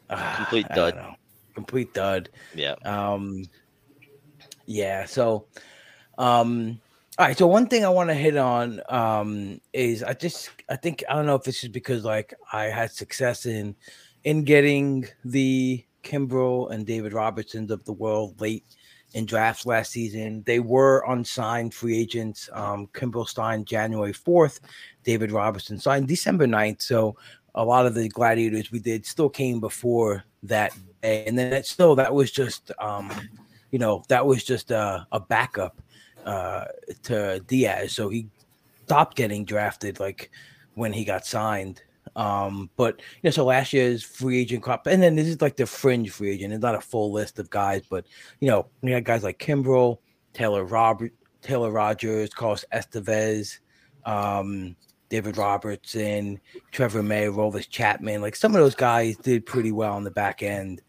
ah, 0.10 0.36
Complete 0.38 0.68
don't 0.70 0.96
dud. 0.96 1.16
Complete 1.56 1.94
dud. 1.94 2.30
Yeah. 2.54 2.76
Um, 2.84 3.46
yeah. 4.66 5.06
So, 5.06 5.46
um, 6.18 6.80
all 7.18 7.28
right. 7.28 7.38
So 7.38 7.48
one 7.48 7.68
thing 7.68 7.86
I 7.86 7.90
want 7.90 8.10
to 8.10 8.14
hit 8.14 8.36
on 8.36 8.82
um, 8.90 9.62
is 9.72 10.04
I 10.04 10.14
just 10.14 10.50
I 10.70 10.76
think 10.76 11.04
I 11.10 11.14
don't 11.16 11.26
know 11.26 11.36
if 11.36 11.44
this 11.44 11.64
is 11.64 11.70
because 11.70 12.04
like 12.04 12.34
I 12.52 12.66
had 12.66 12.92
success 12.92 13.46
in 13.46 13.76
in 14.26 14.44
getting 14.44 15.08
the 15.24 15.86
Kimbrel 16.04 16.70
and 16.72 16.86
David 16.86 17.14
Robertsons 17.14 17.72
of 17.72 17.86
the 17.86 17.94
world 17.94 18.42
late 18.42 18.66
in 19.18 19.26
drafts 19.26 19.66
last 19.66 19.92
season. 19.92 20.44
They 20.46 20.60
were 20.60 21.04
unsigned 21.08 21.74
free 21.74 21.98
agents. 21.98 22.52
Um, 22.54 22.86
Kimbrel 22.94 23.28
signed 23.28 23.66
January 23.66 24.14
4th. 24.14 24.60
David 25.04 25.32
Robertson 25.32 25.80
signed 25.80 26.08
December 26.08 26.46
9th. 26.46 26.84
So 26.84 27.18
a 27.56 27.66
lot 27.66 27.88
of 27.88 27.96
the 27.96 28.10
gladiators 28.10 28.72
we 28.72 28.78
did 28.78 29.08
still 29.08 29.30
came 29.30 29.60
before 29.60 30.24
that 30.44 30.72
day. 31.02 31.26
And 31.26 31.36
then 31.36 31.50
that 31.50 31.66
still 31.66 31.96
that 31.96 32.14
was 32.14 32.32
just 32.32 32.72
um, 32.78 33.12
you 33.72 33.80
know, 33.80 34.04
that 34.08 34.24
was 34.24 34.44
just 34.44 34.70
a, 34.70 35.08
a 35.12 35.20
backup 35.20 35.82
uh 36.24 36.66
to 37.04 37.40
Diaz. 37.48 37.94
So 37.94 38.10
he 38.10 38.28
stopped 38.86 39.18
getting 39.18 39.46
drafted 39.46 40.00
like 40.00 40.30
when 40.76 40.94
he 40.94 41.04
got 41.04 41.26
signed. 41.26 41.82
Um, 42.16 42.70
but 42.76 43.00
you 43.00 43.28
know, 43.28 43.32
so 43.32 43.46
last 43.46 43.74
year's 43.74 44.04
free 44.04 44.40
agent 44.40 44.64
crop, 44.64 44.88
and 44.88 45.02
then 45.02 45.16
this 45.16 45.28
is 45.28 45.42
like 45.42 45.56
the 45.56 45.66
fringe 45.66 46.12
free 46.12 46.32
agent. 46.32 46.54
It's 46.54 46.62
not 46.62 46.76
a 46.76 46.82
full 46.82 47.12
list 47.12 47.40
of 47.40 47.50
guys, 47.50 47.84
but 47.90 48.06
you 48.40 48.48
know, 48.48 48.68
we 48.82 48.92
had 48.92 49.06
guys 49.06 49.24
like 49.24 49.40
Kimbrel, 49.40 50.00
Taylor 50.34 50.64
Robert, 50.64 51.14
Taylor 51.42 51.72
Rogers, 51.72 52.34
Carlos 52.34 52.66
Estevez, 52.74 53.60
um, 54.06 54.76
David 55.10 55.38
Robertson, 55.38 56.40
Trevor 56.72 57.04
May, 57.04 57.26
Aroldis 57.26 57.70
Chapman. 57.70 58.22
Like 58.22 58.36
some 58.36 58.56
of 58.56 58.62
those 58.62 58.76
guys 58.76 59.18
did 59.18 59.46
pretty 59.46 59.72
well 59.72 59.94
on 59.94 60.04
the 60.04 60.12
back 60.12 60.44
end. 60.44 60.82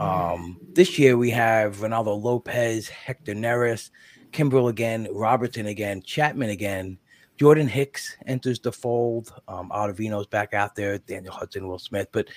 Um, 0.00 0.58
this 0.72 0.98
year 0.98 1.16
we 1.16 1.30
have 1.30 1.76
Reynaldo 1.78 2.20
Lopez, 2.22 2.88
Hector 2.88 3.34
Neris, 3.34 3.90
Kimbrel 4.32 4.70
again, 4.70 5.08
Robertson 5.12 5.66
again, 5.66 6.02
Chapman 6.02 6.50
again. 6.50 6.98
Jordan 7.36 7.68
Hicks 7.68 8.16
enters 8.26 8.60
the 8.60 8.72
fold. 8.72 9.32
Um, 9.48 9.70
Ottavino's 9.70 10.26
back 10.26 10.54
out 10.54 10.76
there. 10.76 10.98
Daniel 10.98 11.32
Hudson, 11.32 11.66
Will 11.66 11.78
Smith. 11.78 12.08
But 12.12 12.28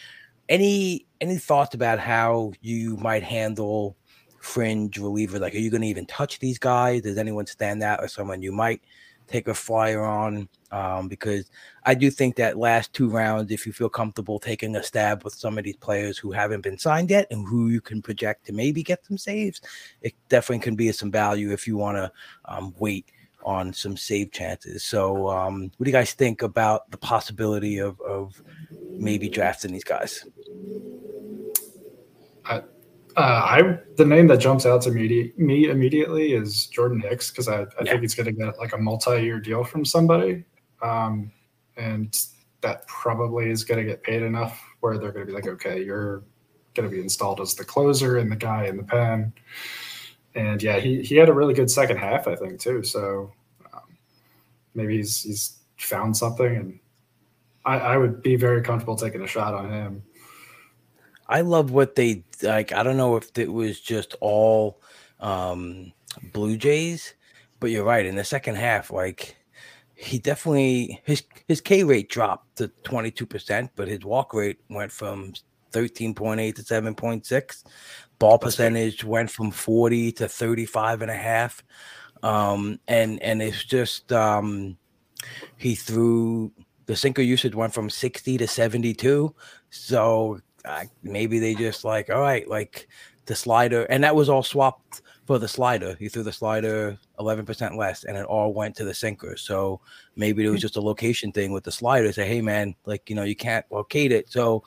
any 0.50 1.06
any 1.22 1.38
thoughts 1.38 1.76
about 1.76 2.00
how 2.00 2.54
you 2.62 2.98
might 2.98 3.24
handle 3.24 3.96
fringe 4.40 4.98
reliever? 4.98 5.40
Like, 5.40 5.54
are 5.54 5.60
you 5.60 5.70
going 5.70 5.82
to 5.82 5.88
even 5.88 6.06
touch 6.06 6.40
these 6.40 6.58
guys? 6.58 7.02
Does 7.02 7.18
anyone 7.18 7.46
stand 7.46 7.84
out 7.84 8.02
or 8.02 8.08
someone 8.08 8.42
you 8.42 8.52
might 8.52 8.82
take 9.28 9.48
a 9.48 9.54
flyer 9.54 10.04
on? 10.04 10.48
Um, 10.72 11.08
because 11.08 11.50
I 11.86 11.94
do 11.94 12.10
think 12.10 12.36
that 12.38 12.58
last 12.58 12.94
two 12.94 13.10
rounds, 13.10 13.52
if 13.52 13.66
you 13.66 13.74
feel 13.74 13.90
comfortable 13.90 14.40
taking 14.40 14.76
a 14.76 14.84
stab 14.84 15.24
with 15.24 15.34
some 15.34 15.58
of 15.58 15.64
these 15.64 15.78
players 15.78 16.18
who 16.18 16.32
haven't 16.32 16.62
been 16.62 16.78
signed 16.78 17.10
yet 17.10 17.28
and 17.30 17.48
who 17.48 17.68
you 17.70 17.82
can 17.82 18.02
project 18.02 18.46
to 18.48 18.54
maybe 18.54 18.84
get 18.84 19.06
some 19.06 19.18
saves, 19.18 19.62
it 20.02 20.14
definitely 20.30 20.64
can 20.64 20.76
be 20.76 20.92
some 20.92 21.12
value 21.12 21.52
if 21.52 21.68
you 21.68 21.78
want 21.78 21.98
to 21.98 22.12
um, 22.46 22.74
wait 22.80 23.12
on 23.48 23.72
some 23.74 23.96
save 23.96 24.32
chances. 24.32 24.84
So, 24.84 25.30
um, 25.30 25.72
what 25.78 25.86
do 25.86 25.90
you 25.90 25.96
guys 25.96 26.12
think 26.14 26.42
about 26.42 26.92
the 26.92 26.98
possibility 26.98 27.80
of, 27.80 28.00
of 28.02 28.44
maybe 29.00 29.30
drafting 29.30 29.72
these 29.72 29.86
guys? 29.86 30.26
Uh, 32.46 32.62
I 33.18 33.80
the 33.96 34.06
name 34.06 34.28
that 34.28 34.38
jumps 34.38 34.68
out 34.68 34.84
to 34.84 34.92
me, 34.92 35.34
me 35.38 35.70
immediately 35.70 36.34
is 36.34 36.68
Jordan 36.68 37.02
Hicks 37.02 37.32
because 37.32 37.48
I, 37.48 37.62
I 37.62 37.66
Yeah. 37.82 37.92
think 37.94 38.02
he's 38.02 38.14
going 38.14 38.28
to 38.28 38.32
get 38.32 38.60
like 38.60 38.74
a 38.74 38.78
multi-year 38.78 39.40
deal 39.40 39.64
from 39.64 39.84
somebody, 39.84 40.44
um, 40.84 41.32
and 41.78 42.16
that 42.62 42.86
probably 42.88 43.50
is 43.50 43.64
going 43.64 43.80
to 43.84 43.90
get 43.92 44.04
paid 44.04 44.22
enough 44.22 44.62
where 44.82 45.00
they're 45.00 45.12
going 45.12 45.26
to 45.26 45.32
be 45.32 45.36
like, 45.36 45.48
okay, 45.48 45.84
you're 45.84 46.26
going 46.76 46.88
to 46.88 46.96
be 46.96 47.02
installed 47.02 47.42
as 47.42 47.56
the 47.56 47.66
closer 47.66 48.18
and 48.18 48.32
the 48.32 48.36
guy 48.36 48.66
in 48.66 48.78
the 48.78 48.84
pen. 48.84 49.34
And 50.36 50.62
yeah, 50.62 50.80
he, 50.80 51.02
he 51.02 51.16
had 51.16 51.30
a 51.30 51.34
really 51.34 51.54
good 51.54 51.72
second 51.72 51.98
half, 51.98 52.28
I 52.28 52.36
think, 52.36 52.60
too. 52.60 52.84
So 52.84 53.32
um, 53.74 53.98
maybe 54.76 54.98
he's 54.98 55.24
he's 55.24 55.60
found 55.78 56.16
something, 56.16 56.56
and 56.56 56.80
I, 57.66 57.80
I 57.80 57.98
would 57.98 58.22
be 58.22 58.36
very 58.36 58.62
comfortable 58.62 58.96
taking 58.96 59.22
a 59.22 59.28
shot 59.28 59.54
on 59.54 59.72
him. 59.72 60.04
I 61.28 61.42
love 61.42 61.72
what 61.72 61.96
they 61.96 62.24
like. 62.42 62.72
I 62.72 62.84
don't 62.84 62.98
know 62.98 63.16
if 63.18 63.38
it 63.38 63.52
was 63.52 63.80
just 63.80 64.16
all 64.22 64.82
um, 65.20 65.92
Blue 66.34 66.56
Jays, 66.56 67.16
but 67.60 67.72
you're 67.72 67.84
right. 67.84 68.06
In 68.06 68.16
the 68.16 68.24
second 68.24 68.56
half, 68.56 68.92
like 68.92 69.36
he 69.96 70.20
definitely 70.20 71.02
his 71.04 71.24
his 71.48 71.62
K 71.62 71.84
rate 71.84 72.10
dropped 72.10 72.58
to 72.58 72.68
22 72.84 73.26
percent, 73.26 73.72
but 73.76 73.88
his 73.88 74.06
walk 74.06 74.34
rate 74.34 74.60
went 74.70 74.92
from 74.92 75.34
13.8 75.72 76.56
to 76.56 76.62
7.6. 76.64 77.64
Ball 78.20 78.40
percentage 78.40 79.04
went 79.04 79.30
from 79.30 79.52
40 79.52 80.12
to 80.14 80.28
35 80.28 81.02
and 81.02 81.12
a 81.12 81.16
half. 81.16 81.64
Um, 82.24 82.80
and 82.88 83.22
and 83.22 83.42
it's 83.42 83.64
just 83.64 84.12
um, 84.12 84.78
he 85.58 85.76
threw 85.76 86.52
the 86.88 86.96
sinker 86.96 87.22
usage 87.22 87.54
went 87.54 87.74
from 87.74 87.90
60 87.90 88.38
to 88.38 88.48
72. 88.48 89.36
So 89.70 90.42
uh, 90.66 90.86
maybe 91.04 91.38
they 91.38 91.54
just 91.54 91.84
like, 91.84 92.10
all 92.10 92.22
right, 92.22 92.48
like 92.50 92.88
the 93.26 93.36
slider, 93.36 93.84
and 93.84 94.04
that 94.04 94.16
was 94.16 94.30
all 94.30 94.44
swapped 94.44 95.02
for 95.26 95.38
the 95.38 95.48
slider. 95.48 95.96
He 96.00 96.08
threw 96.08 96.24
the 96.24 96.32
slider 96.32 96.98
11% 97.20 97.78
less, 97.78 98.06
and 98.06 98.18
it 98.18 98.26
all 98.26 98.54
went 98.54 98.76
to 98.78 98.86
the 98.86 98.94
sinker. 98.94 99.36
So 99.36 99.82
maybe 100.16 100.46
it 100.46 100.50
was 100.50 100.62
just 100.62 100.78
a 100.78 100.82
location 100.82 101.34
thing 101.34 101.52
with 101.52 101.66
the 101.66 101.72
slider. 101.72 102.12
Say, 102.14 102.28
hey, 102.28 102.42
man, 102.42 102.74
like, 102.86 103.10
you 103.10 103.16
know, 103.16 103.24
you 103.24 103.36
can't 103.36 103.66
locate 103.70 104.14
it. 104.14 104.32
So 104.32 104.64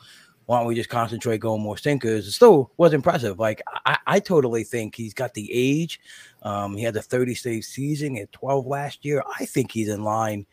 why 0.51 0.59
don't 0.59 0.67
we 0.67 0.75
just 0.75 0.89
concentrate 0.89 1.39
going 1.39 1.63
more 1.63 1.77
sinkers? 1.77 2.27
It 2.27 2.33
still 2.33 2.73
was 2.77 2.93
impressive. 2.93 3.39
Like, 3.39 3.63
I, 3.87 3.99
I 4.05 4.19
totally 4.19 4.65
think 4.65 4.97
he's 4.97 5.15
got 5.15 5.33
the 5.33 5.49
age. 5.53 6.01
Um, 6.43 6.77
he 6.77 6.83
had 6.83 6.95
the 6.95 7.03
30 7.03 7.37
save 7.37 7.65
season 7.65 8.17
at 8.17 8.33
12 8.33 8.67
last 8.67 9.05
year. 9.05 9.23
I 9.39 9.47
think 9.47 9.71
he's 9.71 9.89
in 9.89 10.03
line 10.03 10.47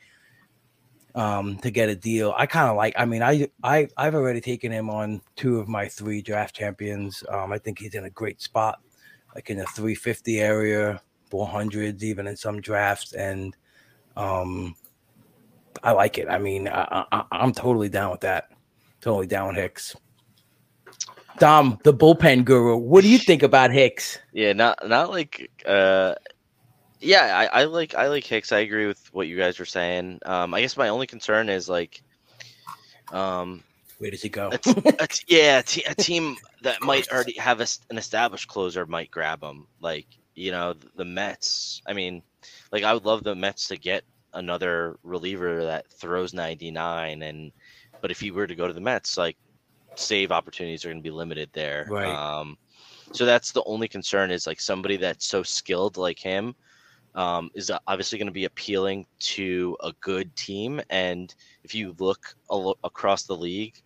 um, 1.15 1.57
to 1.61 1.71
get 1.71 1.89
a 1.89 1.95
deal. 1.95 2.31
I 2.37 2.45
kind 2.45 2.69
of 2.69 2.77
like. 2.77 2.93
I 2.95 3.05
mean, 3.05 3.23
I 3.23 3.47
I 3.63 3.87
I've 3.97 4.13
already 4.13 4.39
taken 4.39 4.71
him 4.71 4.87
on 4.91 5.19
two 5.35 5.57
of 5.57 5.67
my 5.67 5.87
three 5.87 6.21
draft 6.21 6.55
champions. 6.55 7.23
Um, 7.27 7.51
I 7.51 7.57
think 7.57 7.79
he's 7.79 7.95
in 7.95 8.05
a 8.05 8.11
great 8.11 8.39
spot, 8.39 8.79
like 9.33 9.49
in 9.49 9.57
the 9.57 9.65
350 9.65 10.39
area, 10.39 11.01
400s, 11.31 12.03
even 12.03 12.27
in 12.27 12.37
some 12.37 12.61
drafts, 12.61 13.13
and 13.13 13.55
um, 14.15 14.75
I 15.81 15.93
like 15.93 16.19
it. 16.19 16.27
I 16.29 16.37
mean, 16.37 16.67
I, 16.67 17.03
I, 17.11 17.23
I'm 17.31 17.51
totally 17.51 17.89
down 17.89 18.11
with 18.11 18.21
that. 18.21 18.51
Totally 19.07 19.27
down 19.27 19.55
Hicks. 19.55 19.95
Dom, 21.39 21.79
the 21.85 21.93
bullpen 21.93 22.43
guru. 22.43 22.75
What 22.75 23.03
do 23.03 23.09
you 23.09 23.17
think 23.17 23.41
about 23.41 23.71
Hicks? 23.71 24.19
Yeah, 24.33 24.51
not 24.51 24.85
not 24.85 25.09
like 25.11 25.49
uh 25.65 26.15
yeah, 26.99 27.47
I, 27.53 27.61
I 27.61 27.63
like 27.63 27.95
I 27.95 28.09
like 28.09 28.25
Hicks. 28.25 28.51
I 28.51 28.59
agree 28.59 28.85
with 28.85 29.01
what 29.13 29.29
you 29.29 29.37
guys 29.37 29.59
were 29.59 29.65
saying. 29.65 30.19
Um, 30.25 30.53
I 30.53 30.59
guess 30.59 30.75
my 30.75 30.89
only 30.89 31.07
concern 31.07 31.47
is 31.47 31.69
like, 31.69 32.03
um, 33.13 33.63
where 33.99 34.11
does 34.11 34.23
he 34.23 34.27
go? 34.27 34.49
a 34.51 34.57
t- 34.57 34.75
a 34.99 35.07
t- 35.07 35.25
yeah, 35.37 35.59
a, 35.59 35.63
t- 35.63 35.85
a 35.87 35.95
team 35.95 36.35
that 36.63 36.81
might 36.81 37.09
already 37.09 37.37
have 37.37 37.61
a, 37.61 37.67
an 37.89 37.97
established 37.97 38.49
closer 38.49 38.85
might 38.85 39.09
grab 39.09 39.41
him. 39.41 39.67
Like 39.79 40.07
you 40.35 40.51
know 40.51 40.73
the 40.97 41.05
Mets. 41.05 41.81
I 41.87 41.93
mean, 41.93 42.23
like 42.73 42.83
I 42.83 42.93
would 42.93 43.05
love 43.05 43.23
the 43.23 43.35
Mets 43.35 43.69
to 43.69 43.77
get 43.77 44.03
another 44.33 44.99
reliever 45.01 45.63
that 45.63 45.89
throws 45.89 46.33
99 46.33 47.21
and 47.21 47.53
but 48.01 48.11
if 48.11 48.19
he 48.19 48.31
were 48.31 48.47
to 48.47 48.55
go 48.55 48.67
to 48.67 48.73
the 48.73 48.81
Mets 48.81 49.17
like 49.17 49.37
save 49.95 50.31
opportunities 50.31 50.85
are 50.85 50.89
going 50.89 50.99
to 50.99 51.03
be 51.03 51.11
limited 51.11 51.49
there 51.53 51.87
right 51.89 52.07
um 52.07 52.57
so 53.11 53.25
that's 53.25 53.51
the 53.51 53.63
only 53.65 53.87
concern 53.87 54.31
is 54.31 54.45
like 54.45 54.59
somebody 54.59 54.97
that's 54.97 55.25
so 55.25 55.41
skilled 55.41 55.97
like 55.97 56.19
him 56.19 56.55
um, 57.17 57.49
is 57.55 57.71
obviously 57.87 58.19
going 58.19 58.27
to 58.27 58.31
be 58.31 58.45
appealing 58.45 59.05
to 59.19 59.75
a 59.83 59.91
good 60.01 60.33
team. 60.35 60.79
And 60.91 61.33
if 61.63 61.73
you 61.73 61.95
look 61.97 62.35
lo- 62.49 62.77
across 62.83 63.23
the 63.23 63.35
league, 63.35 63.81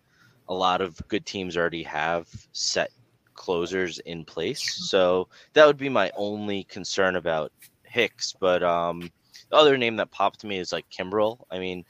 a 0.48 0.54
lot 0.54 0.82
of 0.82 1.00
good 1.08 1.24
teams 1.24 1.56
already 1.56 1.82
have 1.84 2.28
set 2.52 2.90
closers 3.34 3.98
in 4.00 4.24
place. 4.26 4.62
So 4.90 5.28
that 5.54 5.66
would 5.66 5.78
be 5.78 5.88
my 5.88 6.12
only 6.14 6.64
concern 6.64 7.16
about 7.16 7.52
Hicks. 7.84 8.34
But 8.38 8.62
um, 8.62 9.10
the 9.50 9.56
other 9.56 9.78
name 9.78 9.96
that 9.96 10.10
popped 10.10 10.40
to 10.40 10.46
me 10.46 10.58
is 10.58 10.70
like 10.70 10.84
Kimbrel. 10.90 11.38
I 11.50 11.58
mean, 11.58 11.84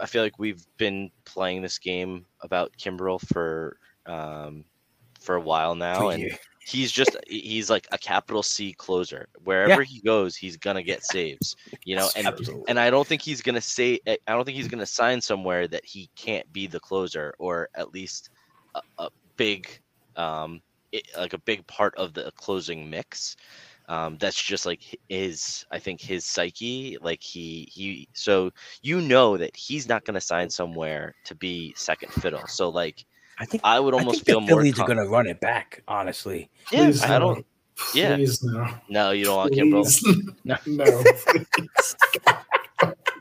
I 0.00 0.06
feel 0.06 0.22
like 0.22 0.38
we've 0.38 0.64
been 0.76 1.10
playing 1.24 1.62
this 1.62 1.78
game 1.78 2.26
about 2.40 2.72
Kimbrel 2.76 3.20
for 3.20 3.78
um, 4.06 4.64
for 5.20 5.34
a 5.34 5.40
while 5.40 5.74
now, 5.74 6.08
and 6.08 6.30
he's 6.64 6.92
just 6.92 7.16
he's 7.26 7.70
like 7.70 7.86
a 7.92 7.98
capital 7.98 8.42
C 8.42 8.72
closer. 8.72 9.28
Wherever 9.44 9.82
yeah. 9.82 9.88
he 9.88 10.00
goes, 10.00 10.36
he's 10.36 10.56
gonna 10.56 10.82
get 10.82 11.04
saves. 11.04 11.56
You 11.84 11.96
know, 11.96 12.08
and 12.16 12.26
Absolutely. 12.26 12.64
and 12.68 12.78
I 12.78 12.90
don't 12.90 13.06
think 13.06 13.22
he's 13.22 13.42
gonna 13.42 13.60
say 13.60 14.00
I 14.06 14.16
don't 14.26 14.44
think 14.44 14.56
he's 14.56 14.68
gonna 14.68 14.86
sign 14.86 15.20
somewhere 15.20 15.68
that 15.68 15.84
he 15.84 16.08
can't 16.16 16.50
be 16.52 16.66
the 16.66 16.80
closer 16.80 17.34
or 17.38 17.68
at 17.74 17.92
least 17.92 18.30
a, 18.74 18.82
a 18.98 19.08
big 19.36 19.68
um 20.16 20.60
it, 20.92 21.06
like 21.16 21.34
a 21.34 21.38
big 21.38 21.66
part 21.66 21.94
of 21.96 22.14
the 22.14 22.32
closing 22.36 22.88
mix. 22.90 23.36
Um, 23.90 24.18
that's 24.18 24.40
just 24.40 24.66
like 24.66 24.82
his 25.08 25.66
i 25.72 25.80
think 25.80 26.00
his 26.00 26.24
psyche 26.24 26.96
like 27.02 27.20
he 27.20 27.68
he 27.72 28.08
so 28.12 28.52
you 28.82 29.00
know 29.00 29.36
that 29.36 29.56
he's 29.56 29.88
not 29.88 30.04
going 30.04 30.14
to 30.14 30.20
sign 30.20 30.48
somewhere 30.48 31.16
to 31.24 31.34
be 31.34 31.74
second 31.76 32.12
fiddle 32.12 32.46
so 32.46 32.68
like 32.68 33.04
I 33.40 33.46
think 33.46 33.62
I 33.64 33.80
would 33.80 33.94
almost 33.94 34.26
feel 34.26 34.40
the 34.40 34.48
more. 34.48 34.60
Phillies 34.60 34.78
are 34.78 34.86
going 34.86 34.98
to 34.98 35.08
run 35.08 35.26
it 35.26 35.40
back. 35.40 35.82
Honestly, 35.88 36.50
yeah, 36.70 36.84
Please 36.84 37.02
I 37.02 37.18
don't. 37.18 37.44
Yeah, 37.94 38.16
Please 38.16 38.42
no. 38.42 38.68
No, 38.90 39.12
you 39.12 39.24
don't 39.24 39.36
want 39.36 39.54
Kimbrel. 39.54 39.82
Please. 39.82 40.04
No. 40.46 40.58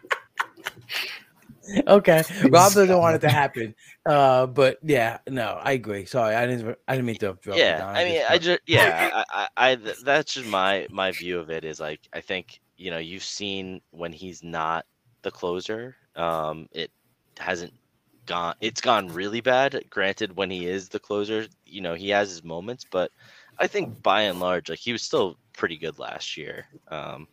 okay, 1.87 2.23
Rob 2.49 2.73
doesn't 2.73 2.97
want 2.97 3.15
it 3.15 3.21
to 3.21 3.29
happen. 3.29 3.75
Uh, 4.05 4.45
but 4.45 4.77
yeah, 4.83 5.19
no, 5.27 5.59
I 5.63 5.73
agree. 5.73 6.05
Sorry, 6.05 6.35
I 6.35 6.45
didn't. 6.45 6.77
I 6.87 6.95
didn't 6.95 7.05
mean 7.05 7.15
to. 7.17 7.37
drop 7.41 7.57
Yeah. 7.57 7.85
I 7.85 8.03
mean, 8.03 8.21
I 8.27 8.37
just 8.37 8.61
yeah, 8.67 9.23
I, 9.29 9.47
I, 9.57 9.71
I 9.71 9.75
that's 10.03 10.33
just 10.33 10.47
my 10.47 10.87
my 10.89 11.11
view 11.11 11.39
of 11.39 11.49
it 11.49 11.65
is 11.65 11.79
like 11.79 12.01
I 12.13 12.21
think 12.21 12.59
you 12.77 12.91
know 12.91 12.97
you've 12.97 13.23
seen 13.23 13.81
when 13.91 14.11
he's 14.11 14.43
not 14.43 14.85
the 15.21 15.31
closer, 15.31 15.95
um, 16.15 16.67
it 16.71 16.91
hasn't 17.37 17.73
gone. 18.25 18.55
It's 18.61 18.81
gone 18.81 19.07
really 19.07 19.41
bad. 19.41 19.83
Granted, 19.89 20.35
when 20.37 20.49
he 20.49 20.67
is 20.67 20.89
the 20.89 20.99
closer, 20.99 21.47
you 21.65 21.81
know 21.81 21.93
he 21.93 22.09
has 22.09 22.29
his 22.29 22.43
moments, 22.43 22.85
but 22.89 23.11
I 23.57 23.67
think 23.67 24.01
by 24.01 24.21
and 24.21 24.39
large, 24.39 24.69
like 24.69 24.79
he 24.79 24.91
was 24.91 25.01
still 25.01 25.37
pretty 25.53 25.77
good 25.77 25.99
last 25.99 26.37
year. 26.37 26.65
Um, 26.87 27.27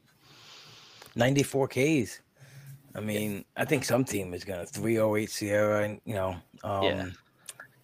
94 1.15 1.69
Ks. 1.69 2.21
I 2.97 3.01
mean, 3.01 3.45
I 3.57 3.65
think 3.65 3.85
some 3.85 4.05
team 4.05 4.33
is 4.33 4.45
going 4.45 4.61
to 4.61 4.67
308 4.67 5.29
SIERA, 5.29 5.85
and 5.85 6.01
you 6.05 6.15
know, 6.15 6.37
um, 6.65 6.83
Yeah. 6.83 7.07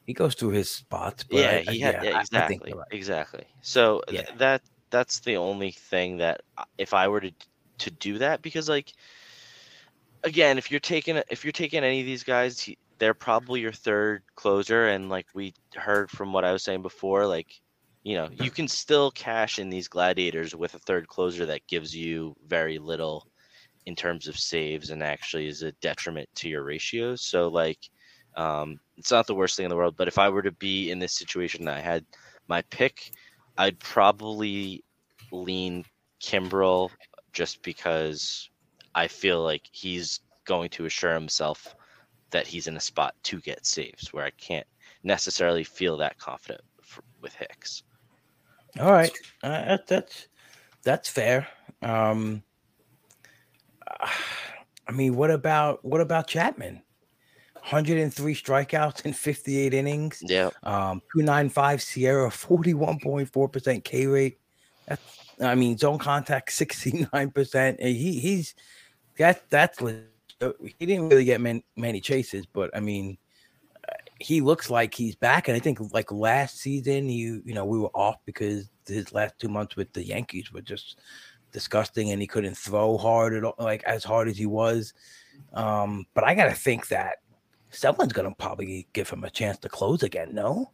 he 0.06 0.14
goes 0.14 0.34
through 0.34 0.51
his 0.51 0.70
spots. 0.70 1.24
But 1.24 1.39
yeah, 1.39 1.48
I, 1.48 1.52
had 1.64 1.74
yeah, 1.74 2.02
yeah, 2.02 2.20
exactly, 2.20 2.72
right. 2.72 2.86
exactly. 2.90 3.44
So 3.60 4.02
th- 4.09 4.28
that 4.39 4.62
that's 4.90 5.20
the 5.20 5.36
only 5.36 5.70
thing 5.72 6.16
that 6.18 6.43
if 6.78 6.94
I 6.94 7.09
were 7.09 7.20
to 7.20 7.32
to 7.78 7.90
do 7.90 8.18
that 8.18 8.43
because 8.43 8.68
like 8.68 8.93
again, 10.24 10.56
if 10.56 10.70
you're 10.70 10.80
taking 10.80 11.22
if 11.30 11.44
you're 11.44 11.52
taking 11.52 11.84
any 11.84 12.01
of 12.01 12.06
these 12.06 12.24
guys, 12.24 12.68
they're 12.98 13.14
probably 13.14 13.60
your 13.60 13.72
third 13.72 14.22
closer, 14.36 14.89
and 14.89 15.10
like 15.10 15.26
we 15.34 15.52
heard 15.74 16.10
from 16.10 16.32
what 16.32 16.44
I 16.44 16.52
was 16.52 16.62
saying 16.62 16.82
before, 16.82 17.26
like 17.26 17.60
you 18.02 18.14
know 18.16 18.30
you 18.32 18.51
can 18.51 18.66
still 18.66 19.10
cash 19.10 19.59
in 19.59 19.68
these 19.68 19.89
gladiators 19.89 20.55
with 20.55 20.74
a 20.74 20.78
third 20.78 21.06
closer 21.06 21.44
that 21.47 21.66
gives 21.66 21.94
you 21.94 22.34
very 22.47 22.78
little 22.78 23.26
in 23.87 23.97
terms 23.97 24.29
of 24.29 24.39
saves 24.39 24.91
and 24.91 25.03
actually 25.03 25.47
is 25.47 25.63
a 25.63 25.73
detriment 25.73 26.29
to 26.37 26.49
your 26.49 26.63
ratios. 26.63 27.23
So 27.23 27.49
like 27.49 27.79
um, 28.37 28.81
it's 28.97 29.11
not 29.11 29.27
the 29.27 29.35
worst 29.35 29.57
thing 29.57 29.65
in 29.65 29.71
the 29.71 29.77
world. 29.77 29.97
But 29.97 30.09
if 30.09 30.19
I 30.19 30.29
were 30.29 30.43
to 30.43 30.53
be 30.53 30.91
in 30.91 30.99
this 30.99 31.13
situation, 31.13 31.69
I 31.69 31.81
had 31.81 32.05
my 32.49 32.63
pick, 32.63 33.13
I'd 33.59 33.79
probably 33.79 34.85
lean 35.31 35.85
Kimbrel 36.23 36.91
just 37.33 37.63
because 37.63 38.51
I 38.95 39.09
feel 39.09 39.43
like 39.43 39.63
he's 39.71 40.21
going 40.45 40.71
to 40.71 40.87
assure 40.87 41.15
himself 41.15 41.75
that 42.31 42.47
he's 42.47 42.67
in 42.67 42.77
a 42.77 42.81
spot 42.81 43.15
to 43.25 43.41
get 43.41 43.67
saves 43.67 44.13
where 44.13 44.25
I 44.25 44.31
can't 44.31 44.67
necessarily 45.03 45.65
feel 45.65 45.97
that 45.99 46.19
confident 46.19 46.63
f- 46.83 47.01
with 47.21 47.35
Hicks. 47.35 47.83
All 48.81 48.91
right, 48.91 49.17
uh, 49.43 49.79
that's 49.87 50.29
that's 50.83 51.09
fair. 51.11 51.47
Um, 51.83 52.43
I 54.89 54.93
mean, 54.93 55.16
what 55.16 55.31
about 55.31 55.85
what 55.85 56.01
about 56.01 56.27
Chapman? 56.27 56.82
103 57.55 58.35
strikeouts 58.35 59.05
in 59.05 59.12
58 59.12 59.73
innings. 59.73 60.20
Yeah, 60.27 60.51
Um, 60.64 61.01
295 61.14 61.78
SIERA, 61.78 62.28
41.4% 62.28 63.85
K 63.85 64.06
rate. 64.06 64.39
That's, 64.86 65.19
I 65.40 65.55
mean, 65.55 65.78
zone 65.78 65.98
contact 65.98 66.51
69%. 66.51 67.77
And 67.78 67.97
he 67.97 68.19
he's 68.19 68.55
that 69.16 69.48
that's 69.48 69.78
he 69.78 70.86
didn't 70.86 71.09
really 71.09 71.24
get 71.24 71.40
many, 71.40 71.64
many 71.77 72.01
chases, 72.01 72.47
but 72.47 72.77
I 72.77 72.81
mean, 72.81 73.16
uh, 73.89 73.93
he 74.19 74.40
looks 74.40 74.69
like 74.69 74.93
he's 74.94 75.14
back. 75.14 75.47
And 75.47 75.56
I 75.56 75.60
think 75.60 75.78
like 75.93 76.10
last 76.10 76.59
season, 76.59 77.09
you 77.09 77.43
you 77.44 77.55
know 77.55 77.64
we 77.64 77.78
were 77.78 77.94
off 77.94 78.16
because 78.27 78.69
his 78.86 79.12
last 79.12 79.39
two 79.39 79.48
months 79.48 79.77
with 79.77 79.93
the 79.93 80.05
Yankees 80.05 80.52
were 80.52 80.62
just 80.62 80.98
disgusting, 81.53 82.11
and 82.11 82.20
he 82.20 82.27
couldn't 82.27 82.57
throw 82.57 82.97
hard 82.99 83.35
at 83.35 83.45
all, 83.45 83.55
like 83.59 83.83
as 83.85 84.05
hard 84.05 84.29
as 84.29 84.37
he 84.37 84.47
was. 84.47 84.93
Um, 85.53 86.07
but 86.15 86.24
I 86.24 86.35
gotta 86.35 86.55
think 86.55 86.89
that 86.89 87.19
someone's 87.70 88.12
gonna 88.12 88.35
probably 88.35 88.89
give 88.93 89.09
him 89.09 89.24
a 89.24 89.31
chance 89.31 89.59
to 89.59 89.69
close 89.69 90.03
again. 90.03 90.35
No. 90.35 90.70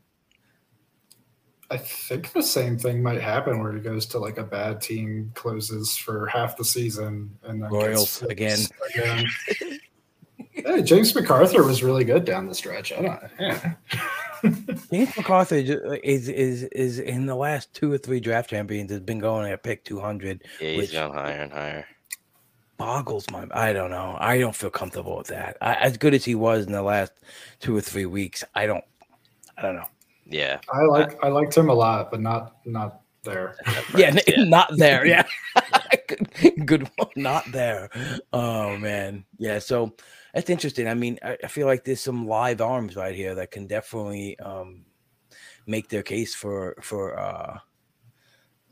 I 1.71 1.77
think 1.77 2.33
the 2.33 2.43
same 2.43 2.79
thing 2.79 3.03
might 3.03 3.21
happen 3.21 3.63
where 3.63 3.75
he 3.75 3.81
goes 3.81 4.07
to 4.07 4.19
like 4.19 4.39
a 4.39 4.45
bad 4.45 4.81
team, 4.81 5.31
closes 5.35 5.97
for 5.97 6.27
half 6.27 6.57
the 6.57 6.65
season, 6.65 7.37
and 7.43 7.63
then 7.63 7.71
Royals 7.71 8.23
again. 8.23 8.59
again. 8.95 9.27
hey, 10.53 10.83
James 10.83 11.13
McArthur 11.13 11.67
was 11.67 11.83
really 11.83 12.05
good 12.05 12.25
down 12.25 12.47
the 12.47 12.55
stretch. 12.55 12.93
I 12.93 13.03
don't. 13.03 13.21
Yeah. 13.39 13.75
James 14.91 15.11
McArthur 15.11 15.93
uh, 15.93 15.99
is 16.03 16.29
is 16.29 16.65
is 16.65 16.99
in 16.99 17.27
the 17.27 17.35
last 17.35 17.75
two 17.75 17.93
or 17.93 17.99
three 17.99 18.21
draft 18.21 18.51
champions 18.51 18.91
has 18.91 19.01
been 19.01 19.19
going 19.19 19.51
at 19.51 19.63
pick 19.63 19.85
two 19.85 20.01
hundred. 20.01 20.43
Yeah, 20.61 20.71
he's 20.71 20.93
gone 20.93 21.13
higher 21.13 21.43
and 21.43 21.53
higher. 21.53 21.87
Boggles 22.77 23.29
my. 23.31 23.47
I 23.51 23.73
don't 23.73 23.91
know. 23.91 24.17
I 24.21 24.39
don't 24.39 24.55
feel 24.55 24.71
comfortable 24.71 25.17
with 25.19 25.29
that. 25.29 25.57
I, 25.61 25.75
as 25.75 25.97
good 25.97 26.15
as 26.15 26.25
he 26.25 26.35
was 26.35 26.67
in 26.67 26.73
the 26.73 26.83
last 26.83 27.13
two 27.61 27.77
or 27.77 27.81
three 27.81 28.07
weeks, 28.07 28.45
I 28.55 28.67
don't. 28.67 28.85
I 29.57 29.63
don't 29.63 29.77
know. 29.77 29.89
Yeah, 30.27 30.61
I 30.73 30.83
like 30.83 31.23
I 31.25 31.29
liked 31.29 31.57
him 31.57 31.71
a 31.71 31.75
lot, 31.75 32.11
but 32.11 32.21
not 32.21 32.57
not 32.65 33.01
there. 33.25 33.57
yeah, 33.97 34.17
yeah, 34.29 34.45
not 34.45 34.71
there. 34.77 35.07
Yeah, 35.07 35.25
good, 36.07 36.67
good 36.67 36.91
one. 36.97 37.09
Not 37.17 37.51
there. 37.51 37.91
Oh 38.33 38.77
man, 38.77 39.25
yeah. 39.39 39.59
So 39.59 39.97
that's 40.35 40.51
interesting. 40.51 40.89
I 40.89 40.95
mean, 40.95 41.19
I, 41.23 41.37
I, 41.43 41.47
feel 41.49 41.67
like 41.67 41.85
there's 41.85 42.01
some 42.01 42.27
live 42.27 42.61
arms 42.61 42.97
right 42.97 43.15
here 43.15 43.35
that 43.37 43.51
can 43.51 43.67
definitely 43.67 44.39
um, 44.41 44.85
make 45.67 45.89
their 45.89 46.03
case 46.03 46.35
for 46.35 46.77
for 46.83 47.19
uh, 47.19 47.59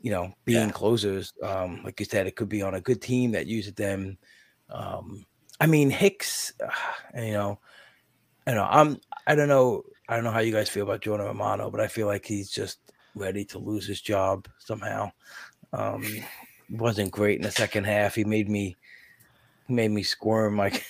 you 0.01 0.11
know 0.11 0.33
being 0.45 0.67
yeah. 0.67 0.73
closers. 0.73 1.33
Um, 1.41 1.81
like 1.83 1.99
you 1.99 2.05
said, 2.05 2.27
it 2.27 2.35
could 2.35 2.49
be 2.49 2.61
on 2.61 2.75
a 2.75 2.81
good 2.81 3.01
team 3.01 3.31
that 3.31 3.47
uses 3.47 3.73
them. 3.73 4.17
Um, 4.69 5.25
I 5.59 5.67
mean, 5.67 5.89
Hicks. 5.89 6.53
Uh, 6.63 7.21
you 7.21 7.33
know, 7.33 7.59
I 8.45 8.51
don't 8.51 8.59
know. 8.59 8.69
I'm. 8.69 9.01
I 9.25 9.35
don't 9.35 9.49
know. 9.49 9.83
I 10.09 10.15
don't 10.15 10.23
know 10.23 10.31
how 10.31 10.39
you 10.39 10.53
guys 10.53 10.69
feel 10.69 10.83
about 10.83 11.01
Jordan 11.01 11.27
Romano, 11.27 11.69
but 11.69 11.81
I 11.81 11.87
feel 11.87 12.07
like 12.07 12.25
he's 12.25 12.49
just 12.49 12.79
ready 13.15 13.43
to 13.45 13.59
lose 13.59 13.85
his 13.87 13.99
job 13.99 14.47
somehow. 14.59 15.11
Um, 15.73 16.05
wasn't 16.69 17.11
great 17.11 17.37
in 17.37 17.43
the 17.43 17.51
second 17.51 17.85
half. 17.85 18.15
He 18.15 18.23
made 18.23 18.49
me 18.49 18.75
made 19.69 19.91
me 19.91 20.03
squirm 20.03 20.57
like 20.57 20.85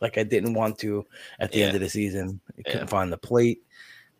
like 0.00 0.18
I 0.18 0.22
didn't 0.22 0.54
want 0.54 0.78
to 0.78 1.04
at 1.38 1.52
the 1.52 1.58
yeah. 1.58 1.66
end 1.66 1.74
of 1.76 1.80
the 1.80 1.88
season. 1.88 2.40
I 2.58 2.62
couldn't 2.62 2.80
yeah. 2.82 2.86
find 2.86 3.12
the 3.12 3.18
plate. 3.18 3.62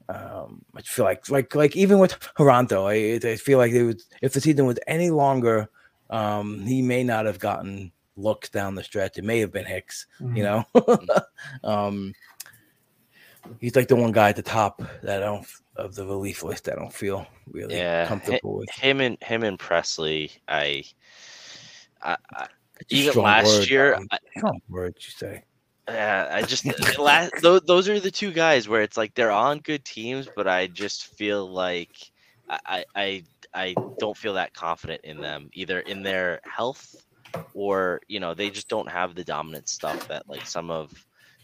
Um, 0.08 0.62
I 0.76 0.82
feel 0.82 1.04
like 1.04 1.28
like 1.30 1.54
like 1.54 1.76
even 1.76 1.98
with 1.98 2.18
Toronto, 2.36 2.86
I, 2.86 3.18
I 3.22 3.36
feel 3.36 3.58
like 3.58 3.72
it 3.72 3.84
was 3.84 4.06
if 4.20 4.32
the 4.32 4.40
season 4.40 4.66
was 4.66 4.78
any 4.86 5.10
longer, 5.10 5.70
um, 6.10 6.60
he 6.66 6.82
may 6.82 7.02
not 7.02 7.26
have 7.26 7.38
gotten 7.38 7.92
looks 8.16 8.48
down 8.48 8.74
the 8.74 8.84
stretch. 8.84 9.18
It 9.18 9.24
may 9.24 9.40
have 9.40 9.52
been 9.52 9.64
Hicks, 9.64 10.06
mm-hmm. 10.20 10.36
you 10.36 10.42
know. 10.42 10.64
Um, 11.62 12.14
he's 13.60 13.76
like 13.76 13.88
the 13.88 13.96
one 13.96 14.12
guy 14.12 14.30
at 14.30 14.36
the 14.36 14.42
top 14.42 14.82
that 15.02 15.22
I 15.22 15.26
don't 15.26 15.46
of 15.76 15.94
the 15.94 16.06
relief 16.06 16.42
list. 16.42 16.68
I 16.68 16.74
don't 16.74 16.92
feel 16.92 17.26
really 17.46 17.76
yeah, 17.76 18.06
comfortable 18.06 18.58
with 18.58 18.70
him 18.70 19.00
and 19.00 19.16
him 19.22 19.42
and 19.42 19.58
Pressly. 19.58 20.30
I, 20.48 20.84
I, 22.02 22.16
I 22.32 22.46
even 22.90 23.22
last 23.22 23.46
word, 23.46 23.70
year, 23.70 23.94
um, 23.94 24.08
strong 24.36 24.60
word 24.68 24.94
you 24.98 25.10
say. 25.10 25.44
Yeah, 25.88 26.28
I 26.32 26.42
just 26.46 26.66
last 26.98 27.32
those, 27.42 27.60
those 27.62 27.88
are 27.88 28.00
the 28.00 28.10
two 28.10 28.32
guys 28.32 28.68
where 28.68 28.82
it's 28.82 28.96
like 28.96 29.14
they're 29.14 29.30
on 29.30 29.58
good 29.60 29.84
teams, 29.84 30.28
but 30.34 30.48
I 30.48 30.66
just 30.66 31.06
feel 31.06 31.50
like 31.50 31.94
I 32.48 32.84
I 32.94 33.24
I 33.54 33.76
don't 33.98 34.16
feel 34.16 34.34
that 34.34 34.54
confident 34.54 35.02
in 35.04 35.20
them 35.20 35.50
either 35.52 35.80
in 35.80 36.02
their 36.02 36.40
health 36.44 37.04
or 37.52 38.00
you 38.08 38.20
know 38.20 38.34
they 38.34 38.50
just 38.50 38.68
don't 38.68 38.90
have 38.90 39.14
the 39.14 39.24
dominant 39.24 39.68
stuff 39.68 40.06
that 40.08 40.28
like 40.28 40.46
some 40.46 40.70
of 40.70 40.92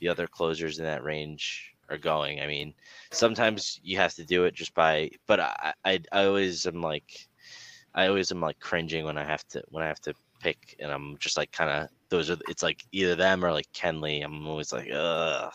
the 0.01 0.09
other 0.09 0.27
closers 0.27 0.78
in 0.78 0.85
that 0.85 1.05
range 1.05 1.74
are 1.90 1.98
going. 1.98 2.40
I 2.40 2.47
mean, 2.47 2.74
sometimes 3.11 3.81
you 3.82 3.97
have 3.98 4.15
to 4.15 4.24
do 4.24 4.44
it 4.44 4.55
just 4.55 4.74
by, 4.74 5.11
but 5.27 5.40
I, 5.40 5.74
I, 5.85 6.01
I 6.12 6.24
always 6.24 6.66
am 6.66 6.81
like, 6.81 7.28
I 7.94 8.07
always 8.07 8.31
am 8.32 8.40
like 8.40 8.59
cringing 8.61 9.05
when 9.05 9.19
I 9.19 9.24
have 9.24 9.47
to 9.48 9.62
when 9.69 9.85
I 9.85 9.89
have 9.89 10.01
to 10.02 10.15
pick, 10.40 10.76
and 10.80 10.90
I'm 10.90 11.16
just 11.18 11.36
like 11.36 11.52
kind 11.52 11.70
of 11.70 11.88
those 12.08 12.30
are. 12.30 12.38
It's 12.48 12.62
like 12.62 12.84
either 12.92 13.14
them 13.14 13.44
or 13.44 13.52
like 13.52 13.70
Kenley. 13.72 14.24
I'm 14.24 14.46
always 14.46 14.72
like, 14.72 14.90
ugh. 14.92 15.52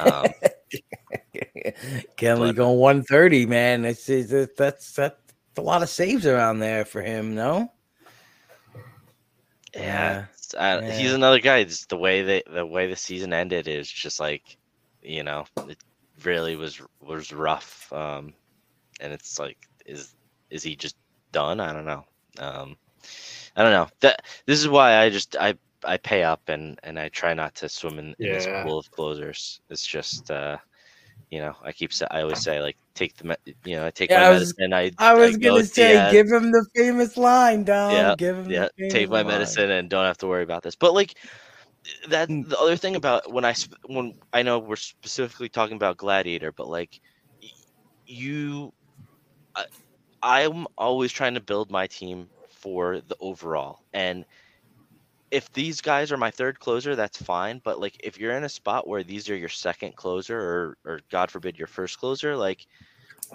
Um, 0.00 0.26
Kenley 2.16 2.48
but, 2.48 2.56
going 2.56 2.78
130, 2.78 3.46
man. 3.46 3.84
It's, 3.84 4.08
it's 4.08 4.54
that's 4.56 4.92
that's 4.92 5.16
a 5.56 5.62
lot 5.62 5.82
of 5.82 5.88
saves 5.88 6.26
around 6.26 6.58
there 6.60 6.84
for 6.84 7.02
him. 7.02 7.34
No. 7.34 7.72
Yeah, 9.74 10.24
uh, 10.56 10.80
yeah. 10.82 10.98
he's 10.98 11.12
another 11.12 11.38
guy. 11.38 11.62
Just 11.62 11.90
the 11.90 11.96
way 11.96 12.22
that 12.22 12.44
the 12.52 12.66
way 12.66 12.88
the 12.88 12.96
season 12.96 13.32
ended 13.32 13.68
is 13.68 13.88
just 13.88 14.18
like 14.18 14.56
you 15.02 15.22
know, 15.22 15.44
it 15.68 15.78
really 16.24 16.56
was 16.56 16.80
was 17.00 17.32
rough. 17.32 17.92
Um, 17.92 18.34
and 19.00 19.12
it's 19.12 19.38
like, 19.38 19.58
is 19.86 20.14
is 20.50 20.62
he 20.62 20.76
just 20.76 20.96
done? 21.32 21.60
I 21.60 21.72
don't 21.72 21.86
know. 21.86 22.04
Um, 22.38 22.76
I 23.56 23.62
don't 23.62 23.72
know. 23.72 23.88
That 24.00 24.22
this 24.46 24.60
is 24.60 24.68
why 24.68 24.98
I 24.98 25.10
just 25.10 25.36
I 25.36 25.54
I 25.84 25.96
pay 25.96 26.22
up 26.22 26.42
and 26.48 26.78
and 26.82 26.98
I 26.98 27.08
try 27.08 27.34
not 27.34 27.54
to 27.56 27.68
swim 27.68 27.98
in, 27.98 28.14
in 28.18 28.32
this 28.32 28.46
pool 28.46 28.78
of 28.78 28.90
closers. 28.90 29.60
It's 29.70 29.86
just 29.86 30.30
uh, 30.30 30.58
you 31.30 31.40
know, 31.40 31.54
I 31.62 31.72
keep 31.72 31.92
I 32.10 32.22
always 32.22 32.40
say 32.40 32.60
like 32.60 32.76
take 32.94 33.16
the 33.16 33.36
you 33.64 33.76
know 33.76 33.86
I 33.86 33.90
take 33.90 34.10
yeah, 34.10 34.20
my 34.20 34.26
I 34.26 34.30
was, 34.30 34.58
medicine. 34.58 34.72
I 34.72 34.90
I 34.98 35.14
was 35.14 35.36
I 35.36 35.38
gonna 35.38 35.64
say 35.64 35.94
yeah, 35.94 36.10
give 36.10 36.28
him 36.28 36.50
the 36.50 36.66
famous 36.74 37.16
line, 37.16 37.64
Dom. 37.64 37.92
Yeah, 37.92 38.14
give 38.16 38.36
him 38.36 38.50
yeah. 38.50 38.68
take 38.88 39.08
my 39.08 39.22
line. 39.22 39.28
medicine 39.28 39.70
and 39.70 39.88
don't 39.88 40.04
have 40.04 40.18
to 40.18 40.26
worry 40.26 40.42
about 40.42 40.62
this. 40.62 40.74
But 40.74 40.94
like 40.94 41.14
that 42.08 42.28
mm. 42.28 42.48
the 42.48 42.58
other 42.58 42.76
thing 42.76 42.96
about 42.96 43.32
when 43.32 43.44
I 43.44 43.54
when 43.86 44.14
I 44.32 44.42
know 44.42 44.58
we're 44.58 44.76
specifically 44.76 45.48
talking 45.48 45.76
about 45.76 45.96
Gladiator, 45.96 46.52
but 46.52 46.68
like 46.68 47.00
you, 48.06 48.72
I, 49.54 49.66
I'm 50.22 50.66
always 50.76 51.12
trying 51.12 51.34
to 51.34 51.40
build 51.40 51.70
my 51.70 51.86
team 51.86 52.28
for 52.60 53.00
the 53.00 53.16
overall. 53.20 53.82
And 53.92 54.24
if 55.30 55.52
these 55.52 55.80
guys 55.80 56.12
are 56.12 56.16
my 56.16 56.30
third 56.30 56.58
closer, 56.58 56.96
that's 56.96 57.20
fine. 57.20 57.60
But 57.62 57.80
like 57.80 57.96
if 58.00 58.18
you're 58.18 58.36
in 58.36 58.44
a 58.44 58.48
spot 58.48 58.86
where 58.86 59.02
these 59.02 59.28
are 59.30 59.36
your 59.36 59.48
second 59.48 59.96
closer, 59.96 60.38
or 60.38 60.76
or 60.84 61.00
God 61.10 61.30
forbid 61.30 61.58
your 61.58 61.68
first 61.68 61.98
closer, 61.98 62.36
like 62.36 62.66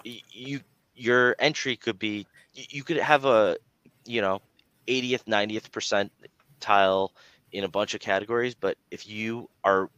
you 0.04 0.60
your 0.94 1.36
entry 1.38 1.76
could 1.76 1.98
be 1.98 2.26
you 2.54 2.82
could 2.82 2.98
have 2.98 3.24
a 3.24 3.56
you 4.04 4.20
know 4.20 4.40
80th 4.86 5.24
90th 5.24 5.70
percentile 6.60 7.10
in 7.52 7.64
a 7.64 7.68
bunch 7.68 7.94
of 7.94 8.00
categories, 8.00 8.54
but 8.54 8.76
if 8.90 9.08
you 9.08 9.48
are 9.64 9.90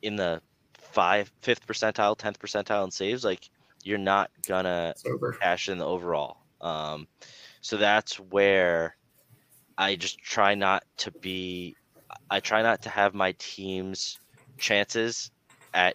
in 0.00 0.16
the 0.16 0.40
five, 0.74 1.30
fifth 1.42 1.66
percentile, 1.66 2.16
tenth 2.16 2.38
percentile 2.38 2.84
in 2.84 2.90
saves, 2.90 3.24
like 3.24 3.48
you're 3.84 3.98
not 3.98 4.30
gonna 4.46 4.94
cash 5.40 5.68
in 5.68 5.78
the 5.78 5.86
overall. 5.86 6.38
Um, 6.60 7.06
so 7.62 7.76
that's 7.78 8.16
where 8.16 8.96
I 9.78 9.96
just 9.96 10.18
try 10.18 10.54
not 10.54 10.84
to 10.98 11.10
be. 11.10 11.74
I 12.30 12.40
try 12.40 12.62
not 12.62 12.82
to 12.82 12.90
have 12.90 13.14
my 13.14 13.34
team's 13.38 14.18
chances 14.58 15.30
at 15.72 15.94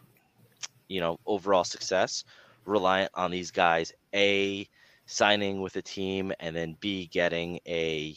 you 0.87 0.99
know 0.99 1.19
overall 1.25 1.63
success 1.63 2.23
reliant 2.65 3.11
on 3.13 3.31
these 3.31 3.51
guys 3.51 3.93
a 4.13 4.67
signing 5.05 5.61
with 5.61 5.75
a 5.75 5.81
team 5.81 6.33
and 6.39 6.55
then 6.55 6.75
b 6.79 7.07
getting 7.07 7.59
a 7.67 8.15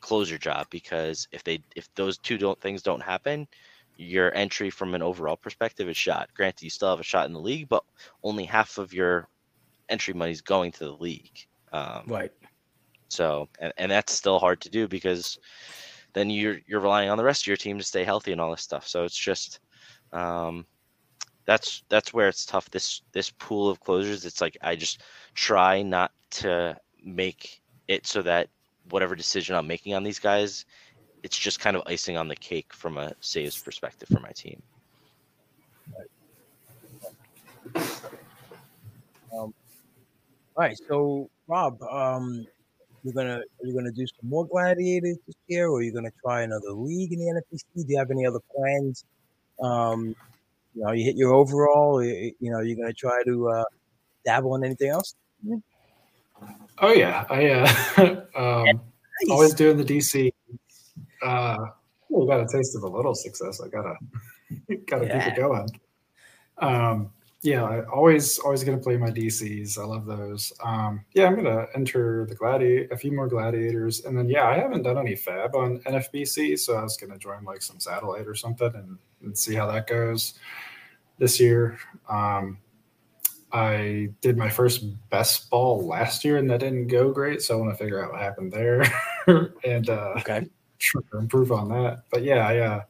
closer 0.00 0.38
job 0.38 0.66
because 0.70 1.28
if 1.32 1.42
they 1.44 1.62
if 1.76 1.88
those 1.94 2.18
two 2.18 2.38
don't 2.38 2.60
things 2.60 2.82
don't 2.82 3.02
happen, 3.02 3.46
your 3.96 4.34
entry 4.34 4.70
from 4.70 4.94
an 4.94 5.02
overall 5.02 5.36
perspective 5.36 5.88
is 5.88 5.96
shot. 5.96 6.28
Granted, 6.34 6.64
you 6.64 6.70
still 6.70 6.90
have 6.90 7.00
a 7.00 7.04
shot 7.04 7.26
in 7.26 7.32
the 7.32 7.40
league, 7.40 7.68
but 7.68 7.84
only 8.22 8.44
half 8.44 8.78
of 8.78 8.92
your 8.92 9.28
entry 9.88 10.14
money 10.14 10.32
is 10.32 10.40
going 10.40 10.72
to 10.72 10.84
the 10.84 10.92
league. 10.92 11.46
Um, 11.72 12.04
right. 12.06 12.32
So, 13.10 13.48
and, 13.58 13.72
and 13.76 13.90
that's 13.90 14.12
still 14.12 14.38
hard 14.38 14.60
to 14.62 14.70
do 14.70 14.88
because 14.88 15.38
then 16.12 16.30
you're 16.30 16.58
you're 16.66 16.80
relying 16.80 17.10
on 17.10 17.18
the 17.18 17.24
rest 17.24 17.42
of 17.42 17.46
your 17.48 17.56
team 17.56 17.78
to 17.78 17.84
stay 17.84 18.04
healthy 18.04 18.32
and 18.32 18.40
all 18.40 18.50
this 18.50 18.62
stuff. 18.62 18.86
So 18.88 19.04
it's 19.04 19.16
just 19.16 19.60
um, 20.12 20.66
that's 21.44 21.82
that's 21.88 22.12
where 22.12 22.28
it's 22.28 22.46
tough. 22.46 22.70
This 22.70 23.02
this 23.12 23.30
pool 23.30 23.68
of 23.68 23.80
closers, 23.80 24.24
it's 24.24 24.40
like 24.40 24.56
I 24.62 24.76
just 24.76 25.02
try 25.34 25.82
not 25.82 26.12
to 26.30 26.76
make 27.04 27.60
it 27.88 28.06
so 28.06 28.22
that 28.22 28.48
whatever 28.90 29.14
decision 29.14 29.56
I'm 29.56 29.66
making 29.66 29.94
on 29.94 30.02
these 30.02 30.18
guys, 30.18 30.64
it's 31.22 31.38
just 31.38 31.60
kind 31.60 31.76
of 31.76 31.82
icing 31.86 32.16
on 32.16 32.28
the 32.28 32.36
cake 32.36 32.72
from 32.72 32.96
a 32.96 33.12
saves 33.20 33.60
perspective 33.60 34.08
for 34.08 34.20
my 34.20 34.30
team. 34.30 34.62
Um, 39.32 39.54
all 40.56 40.64
right, 40.64 40.78
so 40.88 41.30
Rob, 41.46 41.82
um, 41.84 42.46
you're 43.02 43.14
gonna 43.14 43.38
are 43.38 43.66
you 43.66 43.74
gonna 43.74 43.90
do 43.92 44.06
some 44.06 44.28
more 44.28 44.46
gladiators 44.46 45.16
this 45.26 45.36
year, 45.46 45.68
or 45.68 45.78
are 45.78 45.82
you 45.82 45.92
gonna 45.92 46.12
try 46.22 46.42
another 46.42 46.72
league 46.72 47.12
in 47.12 47.18
the 47.20 47.26
NFBC? 47.26 47.86
Do 47.86 47.92
you 47.92 47.98
have 47.98 48.10
any 48.10 48.26
other 48.26 48.40
plans? 48.54 49.04
Um, 49.62 50.14
You 50.74 50.84
know, 50.84 50.92
you 50.92 51.04
hit 51.04 51.16
your 51.16 51.32
overall. 51.34 52.02
You, 52.02 52.32
you 52.40 52.50
know, 52.50 52.60
you're 52.60 52.76
gonna 52.76 52.92
try 52.92 53.22
to 53.24 53.48
uh, 53.48 53.64
dabble 54.24 54.54
in 54.56 54.64
anything 54.64 54.90
else. 54.90 55.14
Oh 56.78 56.92
yeah, 56.92 57.24
I 57.28 57.48
uh, 57.48 58.24
um, 58.36 58.64
nice. 58.64 59.30
always 59.30 59.54
doing 59.54 59.76
the 59.76 59.84
DC. 59.84 60.32
Uh, 61.22 61.56
we 62.08 62.26
got 62.26 62.40
a 62.40 62.46
taste 62.46 62.74
of 62.76 62.82
a 62.82 62.88
little 62.88 63.14
success. 63.14 63.60
I 63.60 63.68
gotta 63.68 63.94
gotta 64.86 65.06
yeah. 65.06 65.24
keep 65.24 65.32
it 65.34 65.40
going. 65.40 65.68
Um, 66.58 67.10
yeah, 67.42 67.64
I 67.64 67.84
always 67.86 68.38
always 68.38 68.64
gonna 68.64 68.78
play 68.78 68.98
my 68.98 69.10
DCs. 69.10 69.78
I 69.78 69.84
love 69.84 70.04
those. 70.04 70.52
Um, 70.62 71.04
yeah, 71.14 71.26
I'm 71.26 71.36
gonna 71.36 71.66
enter 71.74 72.26
the 72.26 72.34
gladiator, 72.34 72.92
a 72.92 72.98
few 72.98 73.12
more 73.12 73.28
gladiators, 73.28 74.04
and 74.04 74.16
then 74.16 74.28
yeah, 74.28 74.46
I 74.46 74.58
haven't 74.58 74.82
done 74.82 74.98
any 74.98 75.14
FAAB 75.14 75.54
on 75.54 75.78
NFBC, 75.80 76.58
so 76.58 76.76
I 76.76 76.82
was 76.82 76.98
gonna 76.98 77.18
join 77.18 77.44
like 77.44 77.62
some 77.62 77.80
satellite 77.80 78.26
or 78.26 78.34
something 78.34 78.70
and, 78.74 78.98
and 79.22 79.36
see 79.36 79.54
how 79.54 79.66
that 79.70 79.86
goes 79.86 80.34
this 81.18 81.40
year. 81.40 81.78
Um, 82.10 82.58
I 83.52 84.10
did 84.20 84.36
my 84.36 84.48
first 84.48 84.84
best 85.08 85.48
ball 85.48 85.86
last 85.86 86.24
year, 86.24 86.36
and 86.36 86.50
that 86.50 86.60
didn't 86.60 86.88
go 86.88 87.10
great, 87.10 87.40
so 87.40 87.56
I 87.56 87.60
want 87.60 87.72
to 87.72 87.82
figure 87.82 88.04
out 88.04 88.12
what 88.12 88.20
happened 88.20 88.52
there 88.52 88.84
and 89.64 89.88
uh, 89.88 90.14
okay, 90.18 90.46
improve 91.14 91.52
on 91.52 91.68
that. 91.70 92.04
But 92.10 92.22
yeah, 92.22 92.46
I, 92.46 92.58
uh, 92.58 92.82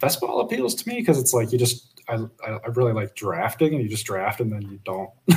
best 0.00 0.20
ball 0.20 0.40
appeals 0.40 0.74
to 0.76 0.88
me 0.88 0.96
because 0.96 1.18
it's 1.18 1.32
like 1.32 1.52
you 1.52 1.58
just 1.58 1.95
I, 2.08 2.26
I 2.46 2.68
really 2.74 2.92
like 2.92 3.14
drafting, 3.14 3.74
and 3.74 3.82
you 3.82 3.88
just 3.88 4.06
draft, 4.06 4.40
and 4.40 4.52
then 4.52 4.62
you 4.62 4.78
don't 4.84 5.10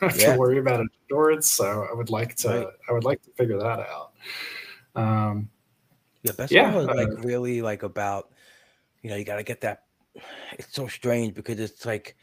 have 0.00 0.16
yeah. 0.16 0.32
to 0.32 0.38
worry 0.38 0.58
about 0.58 0.80
it 0.80 0.88
afterwards. 1.02 1.50
So 1.50 1.86
I 1.90 1.94
would 1.94 2.10
like 2.10 2.34
to, 2.36 2.48
right. 2.48 2.66
I 2.88 2.92
would 2.92 3.04
like 3.04 3.22
to 3.22 3.30
figure 3.32 3.58
that 3.58 3.80
out. 3.80 4.12
Um, 4.94 5.50
yeah, 6.22 6.32
best 6.32 6.52
yeah, 6.52 6.70
ball 6.70 6.80
is 6.80 6.88
uh, 6.88 6.94
like 6.94 7.24
really 7.24 7.62
like 7.62 7.82
about, 7.82 8.30
you 9.02 9.10
know, 9.10 9.16
you 9.16 9.24
got 9.24 9.36
to 9.36 9.44
get 9.44 9.60
that. 9.62 9.84
It's 10.52 10.74
so 10.74 10.88
strange 10.88 11.34
because 11.34 11.60
it's 11.60 11.86
like 11.86 12.16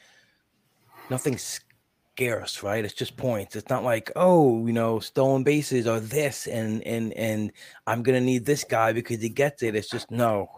nothing 1.10 1.38
scarce, 1.38 2.64
right? 2.64 2.84
It's 2.84 2.94
just 2.94 3.16
points. 3.18 3.56
It's 3.56 3.70
not 3.70 3.84
like, 3.84 4.12
oh, 4.16 4.66
you 4.66 4.74
know, 4.74 5.00
stolen 5.00 5.44
bases 5.44 5.88
are 5.88 6.00
this, 6.00 6.48
and 6.48 6.82
and 6.84 7.14
and 7.14 7.52
I'm 7.88 8.04
gonna 8.04 8.22
need 8.22 8.46
this 8.46 8.64
guy 8.64 8.94
because 8.94 9.22
he 9.22 9.30
gets 9.30 9.64
it. 9.64 9.76
It's 9.76 9.90
just 9.90 10.12
no. 10.12 10.50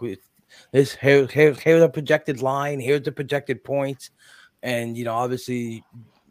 This 0.72 0.96
here, 0.96 1.28
here, 1.28 1.54
here's 1.54 1.82
a 1.82 1.90
projected 1.90 2.42
line. 2.42 2.80
Here's 2.80 3.04
the 3.04 3.12
projected 3.12 3.64
points, 3.64 4.12
and 4.64 4.98
you 4.98 5.06
know, 5.06 5.14
obviously, 5.14 5.84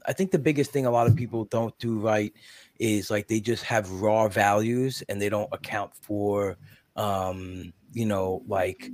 I 0.06 0.12
think 0.12 0.30
the 0.30 0.38
biggest 0.38 0.72
thing 0.72 0.86
a 0.86 0.90
lot 0.90 1.06
of 1.06 1.16
people 1.16 1.44
don't 1.46 1.76
do 1.78 1.98
right 1.98 2.32
is 2.78 3.10
like 3.10 3.28
they 3.28 3.40
just 3.40 3.64
have 3.64 3.90
raw 3.90 4.28
values 4.28 5.02
and 5.08 5.20
they 5.20 5.28
don't 5.28 5.48
account 5.52 5.92
for, 5.94 6.56
um, 6.96 7.72
you 7.92 8.04
know, 8.04 8.42
like 8.46 8.90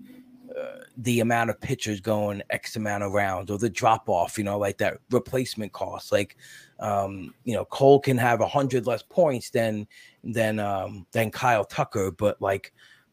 uh, 0.59 0.78
the 0.98 1.20
amount 1.20 1.51
of 1.51 1.60
pitchers 1.60 2.01
going 2.01 2.43
X 2.51 2.77
amount 2.77 3.02
of 3.02 3.12
rounds 3.12 3.51
or 3.51 3.59
the 3.59 3.69
drop 3.69 4.09
off, 4.09 4.39
you 4.39 4.44
know, 4.44 4.59
like 4.59 4.78
that 4.78 4.98
replacement 5.10 5.73
cost. 5.73 6.12
Like, 6.12 6.36
um, 6.78 7.35
you 7.44 7.55
know, 7.55 7.64
Cole 7.64 8.01
can 8.01 8.19
have 8.19 8.40
a 8.40 8.47
hundred 8.47 8.86
less 8.86 9.02
points 9.02 9.51
than 9.51 9.86
than 10.23 10.60
um, 10.60 11.06
than 11.12 11.31
Kyle 11.31 11.64
Tucker, 11.64 12.12
but 12.12 12.40
like 12.40 12.73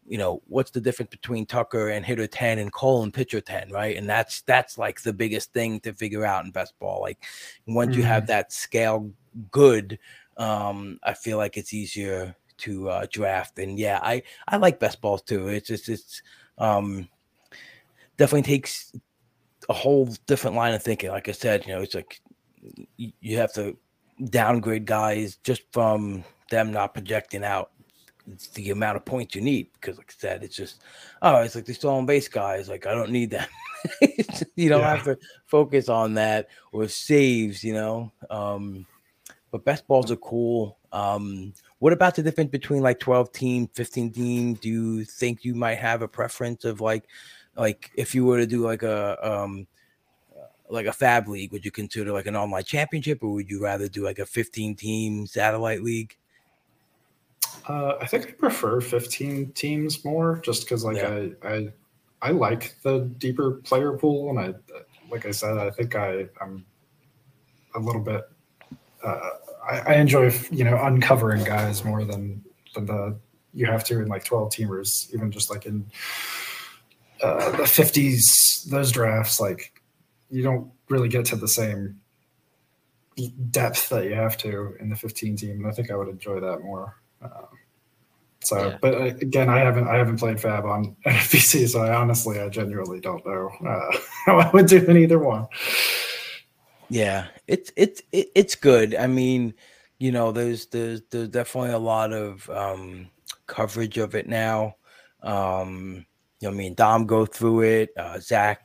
you 0.09 0.17
know 0.17 0.41
what's 0.47 0.71
the 0.71 0.81
difference 0.81 1.11
between 1.11 1.45
Tucker 1.45 1.89
and 1.89 2.03
hitter 2.03 2.25
10 2.25 2.57
and 2.57 2.73
Cole 2.73 3.03
and 3.03 3.13
pitcher 3.13 3.39
10 3.39 3.69
right? 3.71 3.95
And 3.95 4.09
that's 4.09 4.41
that's 4.41 4.77
like 4.77 5.01
the 5.01 5.13
biggest 5.13 5.53
thing 5.53 5.79
to 5.81 5.93
figure 5.93 6.25
out 6.25 6.43
in 6.43 6.51
best 6.51 6.77
ball. 6.79 7.01
Like 7.01 7.23
once 7.67 7.91
mm-hmm. 7.91 7.99
you 7.99 8.05
have 8.05 8.23
mm-hmm. 8.23 8.31
that 8.31 8.51
scale 8.51 9.11
good 9.51 9.99
um 10.37 10.99
I 11.03 11.13
feel 11.13 11.37
like 11.37 11.57
it's 11.57 11.73
easier 11.73 12.35
to 12.57 12.89
uh 12.89 13.05
draft. 13.11 13.59
And 13.59 13.77
yeah 13.77 13.99
I 14.01 14.23
I 14.47 14.57
like 14.57 14.79
best 14.79 14.99
balls 14.99 15.21
too. 15.21 15.47
It's 15.47 15.67
just 15.67 15.87
it's 15.87 16.23
um 16.57 17.07
definitely 18.17 18.41
takes 18.41 18.91
a 19.69 19.73
whole 19.73 20.07
different 20.25 20.55
line 20.55 20.73
of 20.73 20.81
thinking. 20.81 21.11
Like 21.11 21.29
I 21.29 21.33
said 21.33 21.67
you 21.67 21.73
know 21.73 21.81
it's 21.81 21.93
like 21.93 22.19
you 22.97 23.37
have 23.37 23.53
to 23.53 23.77
downgrade 24.31 24.87
guys 24.87 25.37
just 25.43 25.61
from 25.71 26.23
them 26.49 26.71
not 26.71 26.95
projecting 26.95 27.43
out 27.43 27.71
it's 28.31 28.47
the 28.49 28.71
amount 28.71 28.97
of 28.97 29.05
points 29.05 29.35
you 29.35 29.41
need 29.41 29.67
because, 29.73 29.97
like 29.97 30.13
I 30.17 30.19
said, 30.19 30.43
it's 30.43 30.55
just 30.55 30.81
oh, 31.21 31.37
it's 31.37 31.55
like 31.55 31.65
the 31.65 31.73
stolen 31.73 32.05
base 32.05 32.27
guys. 32.27 32.69
Like 32.69 32.85
I 32.85 32.93
don't 32.93 33.11
need 33.11 33.31
that. 33.31 33.49
you 34.55 34.69
don't 34.69 34.81
yeah. 34.81 34.95
have 34.95 35.03
to 35.05 35.17
focus 35.45 35.89
on 35.89 36.15
that 36.15 36.49
or 36.71 36.87
saves. 36.87 37.63
You 37.63 37.73
know, 37.73 38.11
um, 38.29 38.85
but 39.51 39.65
best 39.65 39.87
balls 39.87 40.11
are 40.11 40.17
cool. 40.17 40.77
Um, 40.91 41.53
what 41.79 41.93
about 41.93 42.15
the 42.15 42.23
difference 42.23 42.51
between 42.51 42.81
like 42.81 42.99
twelve 42.99 43.31
team, 43.31 43.67
fifteen 43.73 44.11
team? 44.11 44.55
Do 44.55 44.69
you 44.69 45.05
think 45.05 45.43
you 45.43 45.55
might 45.55 45.77
have 45.77 46.01
a 46.01 46.07
preference 46.07 46.65
of 46.65 46.81
like, 46.81 47.05
like 47.55 47.91
if 47.95 48.13
you 48.13 48.25
were 48.25 48.37
to 48.37 48.47
do 48.47 48.61
like 48.63 48.83
a 48.83 49.17
um, 49.27 49.67
like 50.69 50.85
a 50.85 50.91
FAAB 50.91 51.27
league, 51.27 51.51
would 51.51 51.65
you 51.65 51.71
consider 51.71 52.11
like 52.11 52.27
an 52.27 52.35
online 52.35 52.63
championship, 52.63 53.23
or 53.23 53.33
would 53.33 53.49
you 53.49 53.61
rather 53.61 53.87
do 53.87 54.03
like 54.03 54.19
a 54.19 54.25
fifteen 54.25 54.75
team 54.75 55.25
satellite 55.25 55.83
league? 55.83 56.15
Uh, 57.67 57.93
I 58.01 58.05
think 58.05 58.27
I 58.27 58.31
prefer 58.31 58.81
15 58.81 59.51
teams 59.51 60.03
more, 60.05 60.39
just 60.43 60.63
because 60.63 60.83
like 60.83 60.97
yeah. 60.97 61.27
I, 61.43 61.47
I 61.47 61.73
I 62.21 62.31
like 62.31 62.75
the 62.83 62.99
deeper 63.17 63.51
player 63.51 63.93
pool, 63.93 64.29
and 64.29 64.39
I 64.39 64.53
like 65.11 65.25
I 65.25 65.31
said, 65.31 65.57
I 65.57 65.69
think 65.69 65.95
I 65.95 66.27
I'm 66.41 66.65
a 67.75 67.79
little 67.79 68.01
bit. 68.01 68.23
Uh, 69.03 69.29
I, 69.69 69.79
I 69.79 69.93
enjoy 69.95 70.31
you 70.51 70.63
know 70.63 70.77
uncovering 70.81 71.43
guys 71.43 71.83
more 71.83 72.03
than 72.03 72.43
than 72.73 72.85
the 72.85 73.17
you 73.53 73.65
have 73.65 73.83
to 73.85 73.99
in 73.99 74.07
like 74.07 74.23
12 74.23 74.51
teamers, 74.51 75.13
even 75.13 75.31
just 75.31 75.49
like 75.49 75.65
in 75.65 75.85
uh, 77.21 77.51
the 77.51 77.63
50s, 77.63 78.69
those 78.69 78.91
drafts, 78.91 79.39
like 79.39 79.81
you 80.29 80.43
don't 80.43 80.71
really 80.87 81.09
get 81.09 81.25
to 81.25 81.35
the 81.35 81.47
same 81.47 81.99
depth 83.49 83.89
that 83.89 84.05
you 84.05 84.13
have 84.13 84.37
to 84.37 84.75
in 84.79 84.89
the 84.89 84.95
15 84.95 85.35
team. 85.35 85.51
And 85.51 85.67
I 85.67 85.71
think 85.71 85.91
I 85.91 85.95
would 85.95 86.07
enjoy 86.07 86.39
that 86.39 86.61
more. 86.61 86.95
Um, 87.21 87.47
so, 88.41 88.69
yeah. 88.69 88.77
but 88.81 88.93
uh, 88.93 89.05
again, 89.05 89.49
I 89.49 89.59
haven't 89.59 89.87
I 89.87 89.95
haven't 89.97 90.17
played 90.17 90.37
FAAB 90.37 90.65
on 90.65 90.95
NFBC, 91.05 91.69
so 91.69 91.81
I 91.81 91.95
honestly, 91.95 92.39
I 92.39 92.49
genuinely 92.49 92.99
don't 92.99 93.25
know 93.25 93.49
uh, 93.67 93.97
how 94.25 94.39
I 94.39 94.49
would 94.51 94.67
do 94.67 94.83
in 94.85 94.97
either 94.97 95.19
one. 95.19 95.47
Yeah, 96.89 97.27
it's 97.47 97.71
it's 97.75 98.01
it's 98.11 98.55
good. 98.55 98.95
I 98.95 99.07
mean, 99.07 99.53
you 99.99 100.11
know, 100.11 100.31
there's 100.31 100.65
there's 100.67 101.01
there's 101.11 101.29
definitely 101.29 101.71
a 101.71 101.79
lot 101.79 102.13
of 102.13 102.49
um, 102.49 103.09
coverage 103.45 103.97
of 103.97 104.15
it 104.15 104.27
now. 104.27 104.75
Um, 105.21 106.05
you 106.39 106.47
know, 106.47 106.53
I 106.53 106.57
mean, 106.57 106.73
Dom 106.73 107.05
go 107.05 107.25
through 107.25 107.61
it. 107.61 107.89
Uh, 107.97 108.19
Zach 108.19 108.61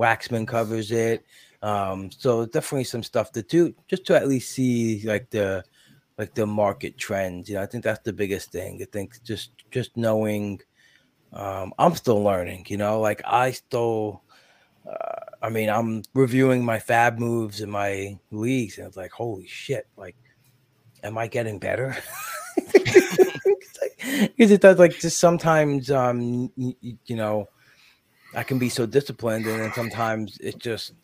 Waxman 0.00 0.48
covers 0.48 0.90
it. 0.90 1.24
Um, 1.62 2.10
so 2.10 2.46
definitely 2.46 2.84
some 2.84 3.02
stuff 3.02 3.32
to 3.32 3.42
do, 3.42 3.74
just 3.88 4.06
to 4.06 4.16
at 4.16 4.28
least 4.28 4.52
see 4.52 5.02
like 5.04 5.28
the 5.30 5.64
like 6.18 6.34
the 6.34 6.46
market 6.46 6.98
trends. 6.98 7.48
You 7.48 7.54
know, 7.54 7.62
I 7.62 7.66
think 7.66 7.84
that's 7.84 8.02
the 8.02 8.12
biggest 8.12 8.50
thing. 8.50 8.80
I 8.82 8.86
think 8.86 9.22
just 9.22 9.52
just 9.70 9.96
knowing. 9.96 10.60
Um, 11.32 11.72
I'm 11.78 11.94
still 11.94 12.22
learning. 12.22 12.66
You 12.68 12.76
know, 12.76 13.00
like 13.00 13.22
I 13.24 13.52
still. 13.52 14.22
Uh, 14.86 15.20
I 15.42 15.50
mean, 15.50 15.68
I'm 15.68 16.02
reviewing 16.14 16.64
my 16.64 16.78
FAAB 16.78 17.18
moves 17.18 17.60
in 17.60 17.70
my 17.70 18.18
leagues, 18.30 18.78
and 18.78 18.86
it's 18.86 18.96
like, 18.96 19.12
holy 19.12 19.46
shit! 19.46 19.86
Like, 19.96 20.16
am 21.02 21.16
I 21.16 21.28
getting 21.28 21.58
better? 21.58 21.96
Because 24.36 24.50
it 24.50 24.60
does, 24.60 24.78
like, 24.78 24.98
just 24.98 25.18
sometimes, 25.18 25.90
um, 25.90 26.50
you 26.56 27.16
know, 27.16 27.48
I 28.34 28.42
can 28.42 28.58
be 28.58 28.68
so 28.68 28.86
disciplined, 28.86 29.46
and 29.46 29.60
then 29.60 29.72
sometimes 29.74 30.38
it 30.38 30.58
just, 30.58 30.94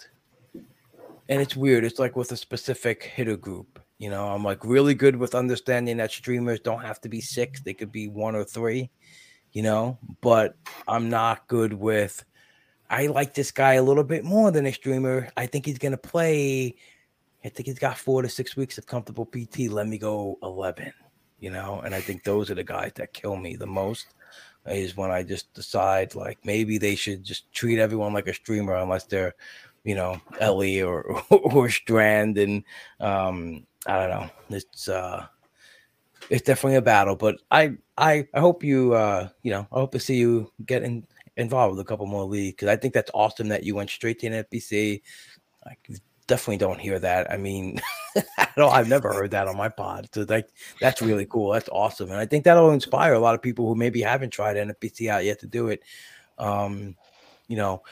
and 0.54 1.40
it's 1.42 1.54
weird. 1.54 1.84
It's 1.84 1.98
like 1.98 2.16
with 2.16 2.32
a 2.32 2.36
specific 2.36 3.02
hitter 3.02 3.36
group 3.36 3.83
you 3.98 4.10
know, 4.10 4.28
I'm 4.28 4.44
like 4.44 4.64
really 4.64 4.94
good 4.94 5.16
with 5.16 5.34
understanding 5.34 5.96
that 5.98 6.10
streamers 6.10 6.60
don't 6.60 6.82
have 6.82 7.00
to 7.02 7.08
be 7.08 7.20
six, 7.20 7.60
they 7.60 7.74
could 7.74 7.92
be 7.92 8.08
one 8.08 8.34
or 8.34 8.44
three, 8.44 8.90
you 9.52 9.62
know, 9.62 9.98
but 10.20 10.56
I'm 10.88 11.08
not 11.08 11.46
good 11.46 11.72
with 11.72 12.24
I 12.90 13.06
like 13.06 13.34
this 13.34 13.50
guy 13.50 13.74
a 13.74 13.82
little 13.82 14.04
bit 14.04 14.24
more 14.24 14.50
than 14.50 14.66
a 14.66 14.72
streamer. 14.72 15.28
I 15.36 15.46
think 15.46 15.66
he's 15.66 15.78
gonna 15.78 15.96
play. 15.96 16.76
I 17.44 17.48
think 17.48 17.66
he's 17.66 17.78
got 17.78 17.98
four 17.98 18.22
to 18.22 18.28
six 18.28 18.56
weeks 18.56 18.78
of 18.78 18.86
comfortable 18.86 19.26
PT. 19.26 19.70
Let 19.70 19.86
me 19.86 19.98
go 19.98 20.38
11, 20.42 20.92
you 21.40 21.50
know, 21.50 21.80
and 21.84 21.94
I 21.94 22.00
think 22.00 22.24
those 22.24 22.50
are 22.50 22.54
the 22.54 22.64
guys 22.64 22.92
that 22.96 23.12
kill 23.12 23.36
me 23.36 23.56
the 23.56 23.66
most 23.66 24.06
is 24.66 24.96
when 24.96 25.10
I 25.10 25.22
just 25.22 25.52
decide 25.52 26.14
like 26.14 26.38
maybe 26.44 26.78
they 26.78 26.94
should 26.94 27.22
just 27.22 27.52
treat 27.52 27.78
everyone 27.78 28.14
like 28.14 28.28
a 28.28 28.34
streamer 28.34 28.76
unless 28.76 29.04
they're, 29.04 29.34
you 29.84 29.94
know, 29.94 30.20
Ellie 30.40 30.82
or 30.82 31.22
or 31.30 31.68
Strand 31.68 32.38
and 32.38 32.64
um 33.00 33.66
I 33.86 34.06
don't 34.06 34.10
know. 34.10 34.30
It's 34.50 34.88
uh 34.88 35.26
it's 36.30 36.42
definitely 36.42 36.76
a 36.76 36.82
battle, 36.82 37.16
but 37.16 37.36
I 37.50 37.76
I 37.96 38.26
I 38.34 38.40
hope 38.40 38.64
you 38.64 38.94
uh 38.94 39.28
you 39.42 39.50
know 39.50 39.66
I 39.72 39.80
hope 39.80 39.92
to 39.92 40.00
see 40.00 40.16
you 40.16 40.50
getting 40.64 41.06
involved 41.36 41.76
with 41.76 41.84
a 41.84 41.88
couple 41.88 42.06
more 42.06 42.24
leagues 42.24 42.54
because 42.54 42.68
I 42.68 42.76
think 42.76 42.94
that's 42.94 43.10
awesome 43.14 43.48
that 43.48 43.64
you 43.64 43.74
went 43.74 43.90
straight 43.90 44.20
to 44.20 44.28
an. 44.28 45.02
I 45.66 45.76
definitely 46.26 46.58
don't 46.58 46.80
hear 46.80 46.98
that. 46.98 47.30
I 47.30 47.36
mean, 47.36 47.80
I 48.38 48.48
don't, 48.56 48.72
I've 48.72 48.88
never 48.88 49.12
heard 49.12 49.30
that 49.32 49.48
on 49.48 49.56
my 49.56 49.68
pod. 49.68 50.08
So 50.12 50.24
like 50.28 50.48
that's 50.80 51.02
really 51.02 51.26
cool. 51.26 51.52
That's 51.52 51.68
awesome, 51.70 52.10
and 52.10 52.18
I 52.18 52.26
think 52.26 52.44
that'll 52.44 52.70
inspire 52.70 53.14
a 53.14 53.18
lot 53.18 53.34
of 53.34 53.42
people 53.42 53.66
who 53.66 53.74
maybe 53.74 54.00
haven't 54.00 54.30
tried 54.30 54.56
NFBC 54.56 55.08
out 55.08 55.24
yet 55.24 55.40
to 55.40 55.46
do 55.46 55.68
it. 55.68 55.82
Um, 56.38 56.96
you 57.48 57.56
know, 57.56 57.82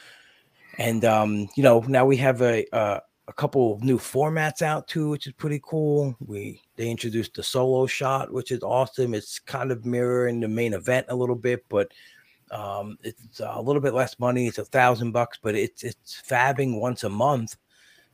and 0.77 1.05
um, 1.05 1.49
you 1.55 1.63
know, 1.63 1.81
now 1.81 2.05
we 2.05 2.17
have 2.17 2.41
a, 2.41 2.65
a 2.71 3.01
a 3.27 3.33
couple 3.33 3.73
of 3.73 3.83
new 3.83 3.97
formats 3.97 4.61
out 4.61 4.87
too, 4.87 5.09
which 5.09 5.27
is 5.27 5.33
pretty 5.33 5.61
cool. 5.63 6.15
We 6.25 6.61
they 6.75 6.89
introduced 6.89 7.35
the 7.35 7.43
solo 7.43 7.85
shot, 7.85 8.31
which 8.31 8.51
is 8.51 8.63
awesome. 8.63 9.13
It's 9.13 9.39
kind 9.39 9.71
of 9.71 9.85
mirroring 9.85 10.39
the 10.39 10.47
main 10.47 10.73
event 10.73 11.07
a 11.09 11.15
little 11.15 11.35
bit, 11.35 11.65
but 11.69 11.91
um, 12.51 12.97
it's 13.03 13.39
a 13.39 13.61
little 13.61 13.81
bit 13.81 13.93
less 13.93 14.19
money. 14.19 14.47
It's 14.47 14.57
a 14.57 14.65
thousand 14.65 15.11
bucks, 15.11 15.39
but 15.41 15.55
it's 15.55 15.83
it's 15.83 16.21
fabbing 16.27 16.79
once 16.79 17.03
a 17.03 17.09
month 17.09 17.55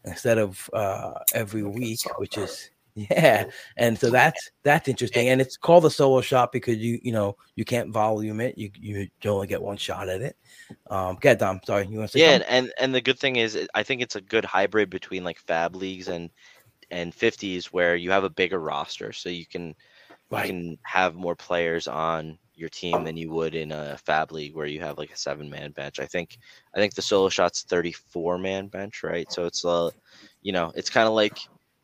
instead 0.06 0.38
of 0.38 0.70
uh, 0.74 1.14
every 1.34 1.64
week, 1.64 2.02
which 2.18 2.38
is 2.38 2.70
yeah. 3.10 3.46
And 3.78 3.98
so 3.98 4.10
that's 4.10 4.52
that's 4.64 4.88
interesting. 4.88 5.30
And 5.30 5.40
it's 5.42 5.58
called 5.58 5.84
the 5.84 5.92
solo 5.92 6.22
shot 6.22 6.52
because 6.52 6.78
you 6.78 7.00
you 7.04 7.12
know 7.12 7.36
you 7.56 7.66
can't 7.66 7.92
volume 7.92 8.40
it. 8.42 8.58
You 8.58 8.72
you 8.80 9.08
only 9.26 9.48
get 9.48 9.62
one 9.62 9.78
shot 9.78 10.10
at 10.10 10.22
it. 10.22 10.36
Um, 10.90 11.18
get 11.22 11.40
Dom. 11.40 11.62
Sorry, 11.66 11.88
you 11.88 12.00
want 12.00 12.12
to 12.12 12.18
say 12.18 12.24
yeah, 12.24 12.34
something? 12.34 12.50
and 12.50 12.74
and 12.80 12.96
the 12.96 13.02
good 13.02 13.20
thing 13.20 13.36
is, 13.38 13.58
I 13.74 13.84
think 13.84 14.02
it's 14.02 14.16
a 14.16 14.22
good 14.22 14.46
hybrid 14.46 14.90
between 14.90 15.24
like 15.24 15.40
FAAB 15.46 15.76
leagues 15.76 16.08
and 16.08 16.30
and 16.92 17.14
50s 17.14 17.66
where 17.68 17.96
you 17.96 18.10
have 18.12 18.24
a 18.24 18.30
bigger 18.30 18.60
roster, 18.60 19.14
so 19.14 19.30
you 19.30 19.46
can 19.46 19.76
Right. 20.32 20.46
you 20.46 20.54
can 20.54 20.78
have 20.84 21.16
more 21.16 21.36
players 21.36 21.88
on 21.88 22.38
your 22.54 22.70
team 22.70 23.04
than 23.04 23.18
you 23.18 23.32
would 23.32 23.56
in 23.56 23.72
a 23.72 23.98
FAAB 24.06 24.32
league 24.32 24.56
where 24.56 24.68
you 24.68 24.80
have 24.82 24.98
like 24.98 25.12
a 25.12 25.18
seven 25.18 25.50
man 25.50 25.72
bench. 25.72 26.00
I 26.00 26.06
think 26.06 26.38
I 26.76 26.78
think 26.78 26.94
the 26.94 27.02
solo 27.02 27.30
shot's 27.30 27.64
34 27.64 28.38
man 28.38 28.68
bench, 28.68 29.02
right? 29.02 29.32
So 29.32 29.46
it's 29.46 29.64
a 29.66 29.92
you 30.42 30.52
know, 30.52 30.72
it's 30.76 30.90
kind 30.90 31.08
of 31.08 31.14
like 31.14 31.40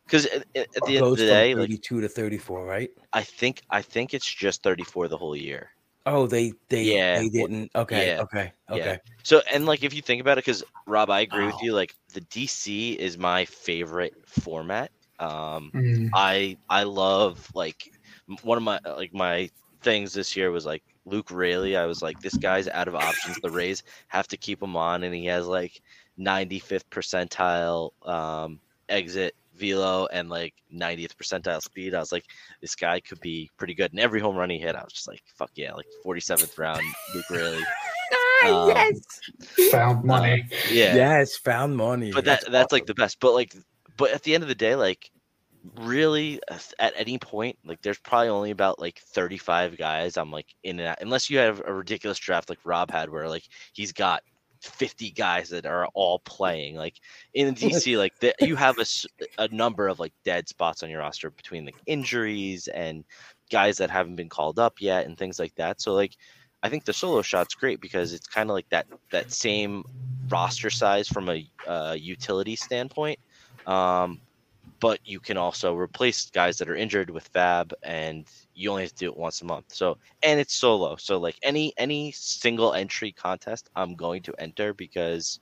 because 0.06 0.26
at, 0.26 0.46
at 0.56 0.84
the 0.86 0.98
end 0.98 1.08
of 1.08 1.18
the 1.18 1.26
day, 1.26 1.56
like 1.56 1.70
32 1.70 2.02
to 2.02 2.10
34, 2.10 2.66
right? 2.66 2.90
I 3.14 3.24
think 3.24 3.62
I 3.70 3.82
think 3.82 4.14
it's 4.14 4.32
just 4.32 4.64
34 4.64 5.08
the 5.08 5.18
whole 5.18 5.36
year. 5.36 5.70
Oh, 6.06 6.28
they 6.28 6.54
they 6.70 6.86
Yeah, 6.86 7.20
they 7.20 7.30
didn't. 7.30 7.72
Okay, 7.76 8.16
yeah, 8.16 8.22
okay, 8.22 8.52
yeah. 8.70 8.76
okay. 8.76 9.00
So 9.24 9.42
and 9.52 9.66
like 9.66 9.84
if 9.84 9.94
you 9.94 10.02
think 10.02 10.22
about 10.22 10.38
it, 10.38 10.46
because 10.46 10.64
Rob, 10.88 11.10
I 11.10 11.22
agree 11.22 11.46
with 11.46 11.62
you. 11.62 11.74
Like 11.74 11.94
the 12.14 12.22
DC 12.22 12.96
is 12.96 13.18
my 13.18 13.46
favorite 13.46 14.14
format. 14.28 14.92
Um, 15.20 15.72
Mm. 15.74 16.10
I 16.14 16.58
I 16.70 16.84
love 16.84 17.50
like 17.56 17.92
one 18.44 18.58
of 18.58 18.64
my 18.64 18.80
like 18.86 19.14
my 19.14 19.50
things 19.82 20.14
this 20.14 20.36
year 20.36 20.52
was 20.52 20.66
like 20.66 20.84
Luke 21.06 21.32
Raley. 21.32 21.76
I 21.76 21.86
was 21.86 22.02
like, 22.02 22.20
this 22.20 22.38
guy's 22.38 22.68
out 22.68 22.88
of 22.88 22.96
options. 22.96 23.38
The 23.40 23.52
Rays 23.52 23.84
have 24.10 24.28
to 24.30 24.38
keep 24.38 24.62
him 24.62 24.76
on, 24.76 25.04
and 25.04 25.14
he 25.16 25.26
has 25.26 25.48
like 25.48 25.80
95th 26.18 26.90
percentile 26.90 27.92
um, 28.08 28.60
exit 28.90 29.34
velo 29.56 30.08
and 30.12 30.30
like 30.30 30.54
90th 30.74 31.16
percentile 31.16 31.62
speed. 31.62 31.94
I 31.96 32.00
was 32.00 32.12
like, 32.12 32.26
this 32.62 32.76
guy 32.76 33.00
could 33.00 33.20
be 33.22 33.50
pretty 33.58 33.74
good. 33.74 33.92
And 33.92 34.00
every 34.00 34.20
home 34.20 34.36
run 34.36 34.50
he 34.50 34.58
hit, 34.60 34.76
I 34.76 34.84
was 34.84 34.94
just 34.94 35.08
like, 35.08 35.22
fuck 35.26 35.52
yeah, 35.56 35.74
like 35.74 35.88
47th 36.06 36.58
round 36.58 36.82
Luke 37.14 37.30
Raley. 37.30 37.64
Um, 38.46 38.68
yes, 38.68 39.00
Found 39.72 40.04
money. 40.04 40.46
Yeah, 40.70 40.94
yes, 40.94 41.38
found 41.38 41.76
money. 41.76 42.12
but 42.12 42.26
that 42.26 42.44
that's 42.52 42.72
like 42.74 42.86
the 42.86 42.94
best. 42.94 43.20
But 43.20 43.34
like, 43.34 43.56
but 43.98 44.12
at 44.12 44.22
the 44.24 44.36
end 44.36 44.44
of 44.44 44.50
the 44.50 44.54
day, 44.56 44.76
like, 44.76 45.10
really, 45.82 46.40
uh, 46.52 46.60
at 46.78 46.94
any 46.98 47.18
point, 47.18 47.58
like, 47.66 47.82
there's 47.82 47.98
probably 47.98 48.28
only 48.28 48.52
about 48.52 48.78
like 48.78 49.00
35 49.00 49.78
guys. 49.78 50.18
I'm 50.18 50.32
like 50.32 50.48
in 50.64 50.80
and 50.80 50.90
out, 50.90 50.98
unless 51.02 51.30
you 51.30 51.40
have 51.40 51.62
a 51.66 51.74
ridiculous 51.74 52.20
draft 52.20 52.50
like 52.50 52.60
Rob 52.66 52.92
had, 52.92 53.10
where 53.10 53.28
like 53.30 53.48
he's 53.74 53.94
got 53.94 54.22
50 54.66 55.12
guys 55.12 55.50
that 55.50 55.66
are 55.66 55.88
all 55.94 56.20
playing. 56.20 56.76
Like 56.76 56.96
in 57.34 57.54
DC, 57.56 57.98
like 57.98 58.18
the, 58.20 58.34
you 58.40 58.56
have 58.56 58.78
a, 58.80 58.86
a 59.38 59.48
number 59.50 59.88
of 59.88 60.00
like 60.00 60.14
dead 60.24 60.48
spots 60.48 60.84
on 60.84 60.90
your 60.90 61.00
roster 61.00 61.30
between 61.30 61.66
like 61.66 61.76
injuries 61.86 62.68
and 62.68 63.04
guys 63.52 63.78
that 63.78 63.90
haven't 63.90 64.16
been 64.16 64.30
called 64.30 64.60
up 64.60 64.76
yet 64.80 65.06
and 65.06 65.18
things 65.18 65.40
like 65.40 65.56
that. 65.56 65.82
So 65.82 65.94
like. 65.94 66.16
I 66.64 66.70
think 66.70 66.84
the 66.84 66.94
solo 66.94 67.22
shot's 67.22 67.54
great 67.54 67.80
because 67.80 68.12
it's 68.12 68.26
kind 68.26 68.50
of 68.50 68.56
like 68.56 68.68
that 68.70 68.88
that 69.12 69.32
same 69.32 69.84
roster 70.30 70.72
size 70.72 71.08
from 71.08 71.30
a 71.30 71.48
uh, 71.68 71.96
utility 72.00 72.56
standpoint. 72.56 73.20
Um, 73.68 74.20
but 74.80 75.00
you 75.06 75.20
can 75.20 75.38
also 75.38 75.76
replace 75.76 76.30
guys 76.30 76.58
that 76.58 76.70
are 76.70 76.76
injured 76.76 77.10
with 77.10 77.32
FAAB, 77.34 77.74
and 77.84 78.28
you 78.56 78.72
only 78.72 78.84
have 78.84 78.92
to 78.92 78.98
do 78.98 79.12
it 79.12 79.18
once 79.18 79.42
a 79.42 79.46
month. 79.46 79.66
So, 79.74 79.98
and 80.24 80.40
it's 80.40 80.56
solo. 80.56 80.96
So, 80.96 81.20
like 81.20 81.38
any 81.44 81.74
any 81.78 82.12
single 82.12 82.74
entry 82.74 83.12
contest, 83.12 83.70
I'm 83.76 83.96
going 83.96 84.24
to 84.24 84.34
enter 84.40 84.74
because 84.74 85.40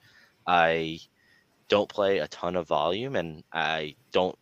I 0.48 1.00
don't 1.70 1.90
play 1.90 2.20
a 2.20 2.28
ton 2.28 2.56
of 2.56 2.68
volume, 2.68 3.16
and 3.16 3.44
I 3.54 3.96
don't 4.12 4.38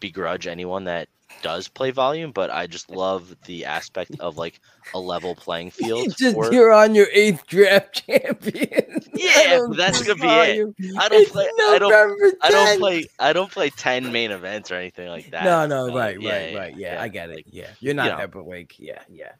begrudge 0.00 0.46
anyone 0.46 0.84
that 0.84 1.08
does 1.42 1.68
play 1.68 1.90
volume. 1.90 2.32
But 2.32 2.50
I 2.50 2.66
just 2.66 2.90
love 2.90 3.34
the 3.46 3.64
aspect 3.64 4.12
of 4.20 4.36
like 4.36 4.60
a 4.94 4.98
level 4.98 5.34
playing 5.34 5.70
field. 5.72 6.06
You 6.06 6.12
just 6.12 6.34
for- 6.34 6.52
you're 6.52 6.72
on 6.72 6.94
your 6.94 7.08
eighth 7.12 7.46
draft 7.46 8.06
champion. 8.06 9.00
Yeah, 9.14 9.66
that's 9.76 10.02
gonna 10.02 10.20
be 10.20 10.26
it. 10.28 10.96
I 10.98 11.08
don't 11.08 11.22
It's 11.22 11.30
play. 11.32 11.48
I 11.68 11.78
don't. 11.78 12.34
I 12.42 12.50
don't 12.50 12.78
play. 12.78 13.06
I 13.18 13.32
don't 13.32 13.50
play 13.50 13.70
ten 13.70 14.10
main 14.12 14.30
events 14.30 14.70
or 14.70 14.76
anything 14.76 15.08
like 15.08 15.30
that. 15.30 15.44
No, 15.44 15.66
no, 15.66 15.94
right, 15.94 16.20
yeah, 16.20 16.30
right, 16.30 16.52
yeah, 16.52 16.58
right. 16.58 16.76
Yeah, 16.76 17.02
I 17.02 17.08
get 17.08 17.30
it. 17.30 17.36
like, 17.36 17.46
yeah, 17.48 17.68
you're 17.80 17.94
not 17.94 18.18
know. 18.18 18.26
Heberwig. 18.26 18.72
Yeah, 18.78 19.02
yeah. 19.08 19.32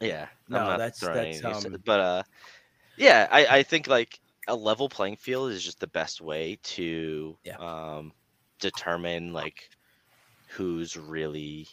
Yeah, 0.00 0.26
No, 0.48 0.78
that's- 0.78 1.00
that's, 1.00 1.44
um, 1.44 1.76
but 1.84 1.98
uh, 2.00 2.22
yeah, 2.96 3.26
I 3.32 3.46
I 3.58 3.62
think 3.64 3.88
like 3.88 4.20
a 4.46 4.54
level 4.54 4.88
playing 4.88 5.16
field 5.16 5.50
is 5.50 5.62
just 5.62 5.80
the 5.80 5.88
best 5.88 6.20
way 6.20 6.58
to 6.62 7.36
Yeah. 7.44 7.56
um 7.56 8.12
determine 8.60 9.32
like 9.32 9.70
who's 10.58 10.98
really 10.98 11.68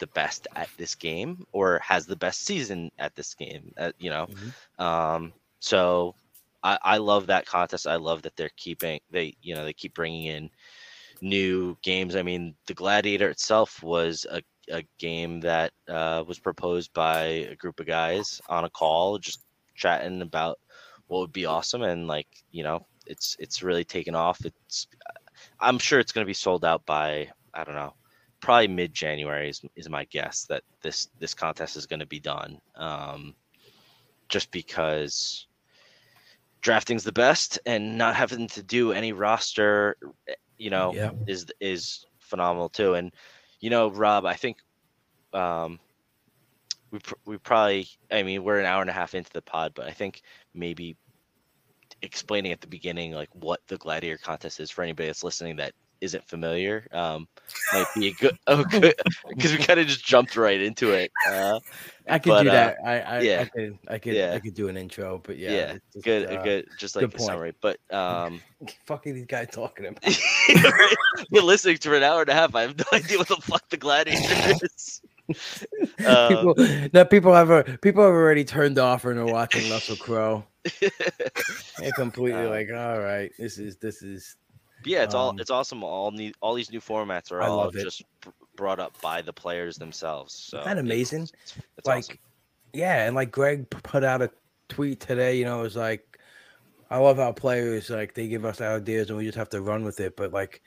the 0.00 0.08
best 0.08 0.48
at 0.56 0.70
this 0.78 0.96
game 0.96 1.44
or 1.52 1.80
has 1.80 2.06
the 2.06 2.16
best 2.16 2.44
season 2.46 2.90
at 2.98 3.14
this 3.16 3.34
game. 3.34 3.72
Uh, 3.78 3.92
you 3.98 4.10
know, 4.10 4.28
Mhm. 4.28 4.54
um, 4.78 5.32
so 5.60 6.16
I, 6.64 6.78
I 6.82 6.98
love 6.98 7.28
that 7.28 7.46
contest. 7.46 7.86
I 7.88 7.96
love 7.96 8.22
that 8.24 8.36
they're 8.36 8.50
keeping 8.56 9.00
they 9.10 9.36
you 9.42 9.54
know 9.56 9.64
they 9.64 9.74
keep 9.74 9.94
bringing 9.94 10.26
in 10.26 10.50
new 11.22 11.76
games. 11.82 12.16
I 12.16 12.22
mean, 12.22 12.54
the 12.66 12.74
Gladiator 12.74 13.30
itself 13.30 13.82
was 13.82 14.26
a, 14.30 14.42
a 14.72 14.84
game 14.98 15.40
that 15.42 15.72
uh, 15.88 16.24
was 16.26 16.40
proposed 16.40 16.92
by 16.94 17.22
a 17.52 17.56
group 17.56 17.80
of 17.80 17.86
guys 17.86 18.40
on 18.48 18.64
a 18.64 18.70
call, 18.70 19.18
just 19.18 19.44
chatting 19.76 20.22
about 20.22 20.58
what 21.08 21.20
would 21.20 21.32
be 21.32 21.46
awesome, 21.46 21.82
and 21.82 22.08
like 22.08 22.28
you 22.52 22.64
know, 22.64 22.86
it's 23.06 23.36
it's 23.40 23.62
really 23.62 23.84
taken 23.84 24.14
off. 24.14 24.44
It's 24.44 24.88
I'm 25.60 25.78
sure 25.78 26.00
it's 26.00 26.12
going 26.12 26.24
to 26.24 26.30
be 26.30 26.34
sold 26.34 26.64
out 26.64 26.86
by 26.86 27.30
I 27.54 27.64
don't 27.64 27.74
know, 27.76 27.94
probably 28.42 28.68
mid 28.68 28.92
January 28.92 29.48
is, 29.48 29.62
is 29.76 29.88
my 29.88 30.04
guess 30.06 30.44
that 30.50 30.62
this 30.82 31.08
this 31.20 31.34
contest 31.34 31.76
is 31.76 31.86
going 31.86 32.00
to 32.00 32.06
be 32.06 32.20
done. 32.20 32.60
Um, 32.76 33.34
just 34.28 34.50
because 34.50 35.46
drafting's 36.60 37.04
the 37.04 37.12
best 37.12 37.58
and 37.66 37.98
not 37.98 38.14
having 38.14 38.48
to 38.48 38.62
do 38.62 38.92
any 38.92 39.12
roster 39.12 39.96
you 40.58 40.70
know 40.70 40.92
Yeah. 40.94 41.10
is 41.26 41.46
is 41.60 42.06
phenomenal 42.20 42.68
too 42.68 42.94
and 42.94 43.12
you 43.60 43.68
know 43.70 43.90
rob 43.90 44.24
i 44.24 44.34
think 44.34 44.58
um 45.32 45.78
we, 46.92 46.98
pr- 47.00 47.14
we 47.26 47.38
probably 47.38 47.86
i 48.12 48.22
mean 48.22 48.44
we're 48.44 48.60
an 48.60 48.66
hour 48.66 48.80
and 48.80 48.90
a 48.90 48.92
half 48.94 49.14
into 49.14 49.32
the 49.32 49.42
pod 49.42 49.72
but 49.74 49.86
i 49.86 49.90
think 49.90 50.22
maybe 50.54 50.96
explaining 52.02 52.52
at 52.52 52.60
the 52.60 52.68
beginning 52.68 53.12
like 53.12 53.28
what 53.34 53.60
the 53.68 53.76
gladiator 53.76 54.18
contest 54.18 54.60
is 54.60 54.70
for 54.70 54.82
anybody 54.82 55.08
that's 55.08 55.24
listening 55.24 55.56
that 55.56 55.72
isn't 56.02 56.26
familiar 56.28 56.86
um 56.92 57.26
might 57.72 57.86
be 57.94 58.08
a 58.08 58.12
good 58.14 58.36
oh 58.46 58.62
good 58.64 58.94
because 59.30 59.52
we 59.52 59.58
kind 59.58 59.80
of 59.80 59.86
just 59.86 60.04
jumped 60.04 60.36
right 60.36 60.60
into 60.60 60.92
it 60.92 61.10
uh 61.30 61.58
I 62.08 62.18
could 62.18 62.30
But, 62.30 62.42
do 62.42 62.48
uh, 62.48 62.52
that. 62.52 62.76
I, 62.84 62.98
I, 63.00 63.16
I 63.18 63.20
yeah. 63.20 63.44
could, 63.44 63.78
I 63.86 63.98
could, 63.98 64.14
Yeah. 64.14 64.34
I 64.34 64.40
could 64.40 64.54
do 64.54 64.68
an 64.68 64.76
intro, 64.76 65.20
but 65.24 65.38
yeah, 65.38 65.50
yeah, 65.52 65.72
just, 65.92 66.04
good 66.04 66.28
uh, 66.28 66.42
good 66.42 66.66
just 66.76 66.96
like 66.96 67.04
good 67.04 67.14
a 67.14 67.16
point. 67.16 67.26
summary 67.28 67.54
but 67.60 67.78
um 67.92 68.40
Fucking 68.86 69.14
these 69.14 69.26
guys 69.26 69.48
talking 69.52 69.86
about. 69.86 70.02
You're 71.30 71.44
listening 71.44 71.78
to 71.78 71.94
an 71.96 72.02
hour 72.02 72.22
and 72.22 72.30
a 72.30 72.34
half. 72.34 72.54
I 72.56 72.62
have 72.62 72.76
no 72.76 72.84
idea 72.92 73.18
what 73.18 73.28
the 73.28 73.36
fuck 73.36 73.68
the 73.70 73.76
gladiator 73.76 74.54
is. 74.62 75.00
Uh, 76.04 76.28
people, 76.28 76.54
no, 76.92 77.04
people 77.04 77.32
have 77.32 77.50
a, 77.50 77.62
people 77.80 78.02
have 78.02 78.12
already 78.12 78.44
turned 78.44 78.78
off 78.78 79.04
and 79.04 79.18
are 79.18 79.26
watching 79.26 79.70
Russell 79.70 79.96
Crowe. 79.96 80.44
They're 81.78 81.92
completely 81.92 82.46
Uh, 82.46 82.50
like, 82.50 82.68
all 82.72 82.98
right, 83.00 83.30
this 83.38 83.58
is 83.58 83.76
this 83.76 84.02
is 84.02 84.36
yeah, 84.84 85.02
it's 85.02 85.14
all 85.14 85.30
Um, 85.30 85.38
it's 85.38 85.50
awesome. 85.50 85.82
All 85.82 86.10
new, 86.10 86.32
all 86.40 86.54
these 86.54 86.70
new 86.70 86.80
formats 86.80 87.32
are 87.32 87.42
I 87.42 87.48
all 87.48 87.70
just 87.70 88.02
brought 88.56 88.78
up 88.78 89.00
by 89.00 89.22
the 89.22 89.32
players 89.32 89.76
themselves. 89.76 90.34
So 90.34 90.62
that 90.64 90.78
amazing? 90.78 91.22
It's, 91.22 91.32
it's, 91.44 91.56
it's 91.78 91.86
like 91.86 92.04
awesome. 92.04 92.18
yeah 92.72 93.06
and 93.06 93.16
like 93.16 93.30
greg 93.30 93.68
put 93.70 94.04
out 94.04 94.22
a 94.22 94.30
tweet 94.68 95.00
today 95.00 95.36
you 95.36 95.44
know 95.44 95.60
it 95.60 95.62
was 95.62 95.76
like 95.76 96.18
i 96.90 96.96
love 96.96 97.18
how 97.18 97.32
players 97.32 97.90
like 97.90 98.14
they 98.14 98.28
give 98.28 98.44
us 98.44 98.60
ideas 98.60 99.08
and 99.08 99.18
we 99.18 99.24
just 99.26 99.36
have 99.36 99.50
to 99.50 99.60
run 99.60 99.84
with 99.84 100.00
it 100.00 100.16
but 100.16 100.32
like 100.32 100.62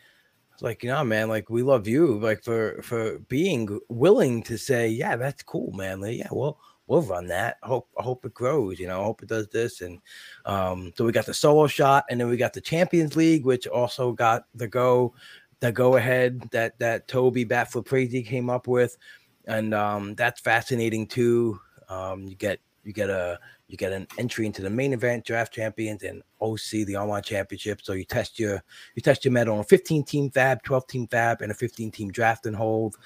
like 0.61 0.83
you 0.83 0.89
know 0.89 1.03
man 1.03 1.27
like 1.27 1.49
we 1.49 1.63
love 1.63 1.87
you 1.87 2.19
like 2.19 2.43
for 2.43 2.81
for 2.81 3.19
being 3.27 3.79
willing 3.89 4.43
to 4.43 4.57
say 4.57 4.87
yeah 4.87 5.15
that's 5.15 5.43
cool 5.43 5.71
man 5.73 5.99
like, 5.99 6.17
yeah 6.17 6.27
well 6.31 6.59
we'll 6.87 7.01
run 7.01 7.27
that 7.27 7.57
hope 7.63 7.87
i 7.97 8.03
hope 8.03 8.25
it 8.25 8.33
grows 8.33 8.79
you 8.79 8.87
know 8.87 9.01
i 9.01 9.03
hope 9.03 9.23
it 9.23 9.29
does 9.29 9.47
this 9.49 9.81
and 9.81 9.99
um 10.45 10.91
so 10.95 11.05
we 11.05 11.11
got 11.11 11.25
the 11.25 11.33
solo 11.33 11.67
shot 11.67 12.05
and 12.09 12.19
then 12.19 12.27
we 12.27 12.37
got 12.37 12.53
the 12.53 12.61
champions 12.61 13.15
league 13.15 13.45
which 13.45 13.67
also 13.67 14.11
got 14.11 14.45
the 14.55 14.67
go 14.67 15.13
the 15.59 15.71
go 15.71 15.95
ahead 15.95 16.41
that 16.51 16.77
that 16.79 17.07
toby 17.07 17.45
batflip 17.45 17.85
crazy 17.87 18.21
came 18.21 18.49
up 18.49 18.67
with 18.67 18.97
and 19.45 19.73
um 19.73 20.15
that's 20.15 20.41
fascinating 20.41 21.07
too 21.07 21.59
um, 21.89 22.27
you 22.27 22.35
get 22.35 22.59
you 22.83 22.93
get 22.93 23.09
a 23.09 23.39
you 23.67 23.77
get 23.77 23.91
an 23.91 24.07
entry 24.17 24.45
into 24.45 24.61
the 24.61 24.69
main 24.69 24.93
event, 24.93 25.25
draft 25.25 25.51
champions, 25.51 26.03
and 26.03 26.21
OC, 26.39 26.85
the 26.85 26.97
online 26.97 27.23
championship. 27.23 27.81
So 27.81 27.93
you 27.93 28.05
test 28.05 28.39
your 28.39 28.63
you 28.95 29.01
test 29.01 29.25
your 29.25 29.31
mettle 29.31 29.55
on 29.55 29.61
a 29.61 29.63
15 29.63 30.03
team 30.03 30.29
FAAB, 30.29 30.61
12 30.63 30.87
team 30.87 31.07
FAAB, 31.07 31.41
and 31.41 31.51
a 31.51 31.55
15 31.55 31.91
team 31.91 32.11
draft 32.11 32.45
and 32.45 32.55
hold. 32.55 32.97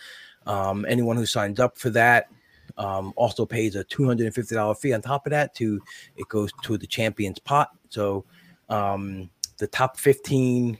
Um, 0.45 0.85
anyone 0.87 1.15
who 1.15 1.25
signs 1.25 1.59
up 1.59 1.77
for 1.77 1.89
that 1.91 2.29
um, 2.79 3.13
also 3.15 3.45
pays 3.45 3.75
a 3.75 3.83
$250 3.83 4.77
fee 4.79 4.93
on 4.93 5.01
top 5.01 5.27
of 5.27 5.31
that 5.31 5.53
to 5.55 5.79
it 6.15 6.27
goes 6.29 6.51
to 6.63 6.77
the 6.77 6.87
champions 6.87 7.37
pot. 7.37 7.69
So 7.89 8.25
um, 8.69 9.29
the 9.57 9.67
top 9.67 9.97
15 9.97 10.77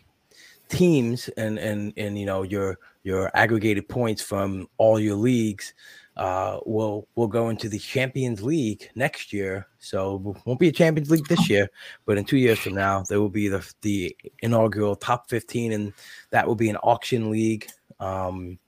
teams 0.70 1.30
and 1.30 1.58
and 1.58 1.92
and 1.98 2.18
you 2.18 2.28
know 2.28 2.44
your 2.44 2.78
your 3.04 3.32
aggregated 3.36 3.90
points 3.90 4.22
from 4.22 4.68
all 4.78 5.00
your 5.00 5.16
leagues 5.16 5.74
uh, 6.16 6.60
will 6.66 7.08
will 7.16 7.28
go 7.28 7.50
into 7.50 7.70
the 7.70 7.80
Champions 7.80 8.44
League 8.44 8.90
next 8.94 9.32
year. 9.32 9.68
So 9.80 10.36
won't 10.46 10.60
be 10.60 10.68
a 10.68 10.72
Champions 10.72 11.10
League 11.10 11.28
this 11.28 11.50
year, 11.50 11.70
but 12.06 12.18
in 12.18 12.26
two 12.26 12.38
years 12.38 12.60
from 12.60 12.76
now, 12.76 13.04
there 13.08 13.22
will 13.22 13.30
be 13.30 13.48
the 13.48 13.66
the 13.82 14.16
inaugural 14.42 14.96
top 14.96 15.30
15, 15.30 15.72
and 15.72 15.94
that 16.32 16.46
will 16.46 16.56
be 16.56 16.70
an 16.70 16.76
auction 16.78 17.32
league. 17.32 17.68
Um, 18.02 18.60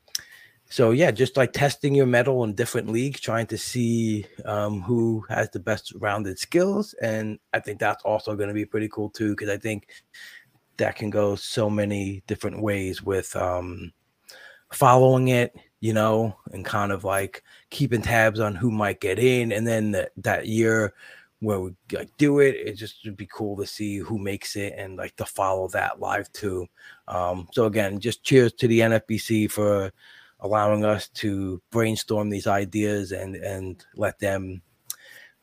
so 0.71 0.91
yeah, 0.91 1.11
just 1.11 1.35
like 1.35 1.51
testing 1.51 1.93
your 1.93 2.05
mettle 2.05 2.45
in 2.45 2.55
different 2.55 2.89
leagues, 2.89 3.19
trying 3.19 3.45
to 3.47 3.57
see 3.57 4.25
um, 4.45 4.81
who 4.81 5.25
has 5.27 5.49
the 5.49 5.59
best 5.59 5.91
rounded 5.97 6.39
skills, 6.39 6.95
and 7.01 7.39
I 7.51 7.59
think 7.59 7.77
that's 7.77 8.01
also 8.03 8.37
going 8.37 8.47
to 8.47 8.55
be 8.55 8.63
pretty 8.63 8.87
cool 8.87 9.09
too, 9.09 9.31
because 9.31 9.49
I 9.49 9.57
think 9.57 9.89
that 10.77 10.95
can 10.95 11.09
go 11.09 11.35
so 11.35 11.69
many 11.69 12.23
different 12.25 12.61
ways 12.61 13.03
with 13.03 13.35
um, 13.35 13.91
following 14.71 15.27
it, 15.27 15.53
you 15.81 15.91
know, 15.91 16.37
and 16.53 16.63
kind 16.63 16.93
of 16.93 17.03
like 17.03 17.43
keeping 17.69 18.01
tabs 18.01 18.39
on 18.39 18.55
who 18.55 18.71
might 18.71 19.01
get 19.01 19.19
in, 19.19 19.51
and 19.51 19.67
then 19.67 19.91
the, 19.91 20.09
that 20.15 20.47
year 20.47 20.93
where 21.41 21.59
we 21.59 21.75
like 21.91 22.15
do 22.15 22.39
it, 22.39 22.55
it 22.55 22.75
just 22.75 23.03
would 23.03 23.17
be 23.17 23.27
cool 23.27 23.57
to 23.57 23.65
see 23.65 23.97
who 23.97 24.17
makes 24.17 24.55
it 24.55 24.73
and 24.77 24.95
like 24.95 25.17
to 25.17 25.25
follow 25.25 25.67
that 25.67 25.99
live 25.99 26.31
too. 26.31 26.65
Um, 27.09 27.49
so 27.51 27.65
again, 27.65 27.99
just 27.99 28.23
cheers 28.23 28.53
to 28.53 28.67
the 28.69 28.79
NFBC 28.79 29.51
for 29.51 29.91
allowing 30.41 30.83
us 30.85 31.07
to 31.09 31.61
brainstorm 31.71 32.29
these 32.29 32.47
ideas 32.47 33.11
and 33.11 33.35
and 33.35 33.85
let 33.95 34.19
them 34.19 34.61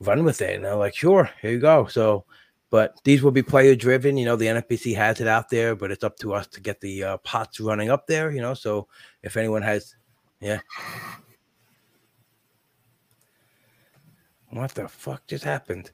run 0.00 0.24
with 0.24 0.40
it. 0.42 0.56
And 0.56 0.64
they're 0.64 0.74
like, 0.76 0.94
sure, 0.94 1.30
here 1.42 1.50
you 1.52 1.60
go. 1.60 1.86
So, 1.86 2.24
but 2.70 3.00
these 3.04 3.22
will 3.22 3.30
be 3.30 3.42
player 3.42 3.74
driven. 3.74 4.16
You 4.16 4.24
know, 4.26 4.36
the 4.36 4.46
NFBC 4.46 4.94
has 4.96 5.20
it 5.20 5.28
out 5.28 5.48
there, 5.50 5.74
but 5.74 5.90
it's 5.90 6.04
up 6.04 6.16
to 6.18 6.34
us 6.34 6.46
to 6.48 6.60
get 6.60 6.80
the 6.80 7.02
uh, 7.04 7.16
pots 7.18 7.60
running 7.60 7.90
up 7.90 8.06
there. 8.06 8.30
You 8.30 8.40
know, 8.40 8.54
so 8.54 8.88
if 9.22 9.36
anyone 9.36 9.62
has, 9.62 9.96
yeah. 10.40 10.60
What 14.50 14.74
the 14.74 14.88
fuck 14.88 15.26
just 15.26 15.44
happened? 15.44 15.90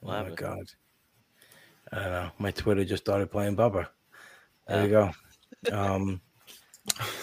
What 0.00 0.14
oh 0.14 0.16
happened? 0.16 0.30
my 0.30 0.34
god! 0.48 0.70
I 1.92 1.96
don't 2.02 2.12
know. 2.12 2.30
My 2.38 2.50
Twitter 2.50 2.84
just 2.84 3.04
started 3.04 3.30
playing 3.30 3.56
Bubba. 3.56 3.88
There 4.68 4.78
Yeah. 4.78 4.82
you 4.82 4.88
go. 4.90 5.10
Um, 5.72 6.20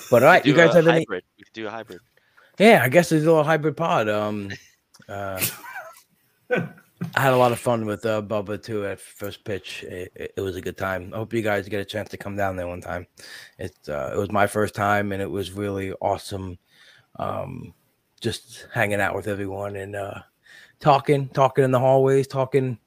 but 0.10 0.24
all 0.24 0.30
right, 0.30 0.46
you 0.46 0.54
guys 0.54 0.74
have 0.74 0.88
any? 0.88 1.00
hybrid. 1.00 1.24
We 1.38 1.44
could 1.44 1.54
do 1.54 1.68
a 1.68 1.70
hybrid. 1.70 2.00
Yeah, 2.60 2.82
I 2.84 2.90
guess 2.90 3.12
it's 3.12 3.24
a 3.24 3.28
little 3.28 3.44
hybrid 3.44 3.76
pod. 3.76 4.08
Um, 4.10 4.52
uh, 5.10 5.44
I 7.16 7.22
had 7.22 7.34
a 7.34 7.38
lot 7.38 7.52
of 7.52 7.60
fun 7.60 7.86
with 7.86 8.06
uh, 8.06 8.22
Bubba 8.22 8.62
too 8.62 8.86
at 8.86 9.00
first 9.00 9.44
pitch. 9.44 9.84
It, 9.84 10.12
it, 10.16 10.34
it 10.38 10.42
was 10.42 10.56
a 10.56 10.62
good 10.62 10.78
time. 10.78 11.12
I 11.14 11.18
hope 11.18 11.34
you 11.34 11.42
guys 11.42 11.68
get 11.68 11.82
a 11.82 11.86
chance 11.86 12.10
to 12.10 12.18
come 12.18 12.36
down 12.36 12.56
there 12.56 12.68
one 12.68 12.82
time. 12.82 13.08
It 13.58 13.76
uh, 13.90 14.12
it 14.14 14.18
was 14.18 14.32
my 14.32 14.48
first 14.48 14.76
time, 14.76 15.12
and 15.12 15.22
it 15.22 15.30
was 15.30 15.52
really 15.52 15.94
awesome. 15.94 16.58
Um, 17.18 17.74
just 18.22 18.68
hanging 18.74 19.02
out 19.02 19.16
with 19.16 19.28
everyone 19.28 19.76
and 19.76 19.96
uh, 19.96 20.22
talking, 20.80 21.28
talking 21.30 21.64
in 21.64 21.72
the 21.72 21.80
hallways, 21.80 22.28
talking, 22.28 22.78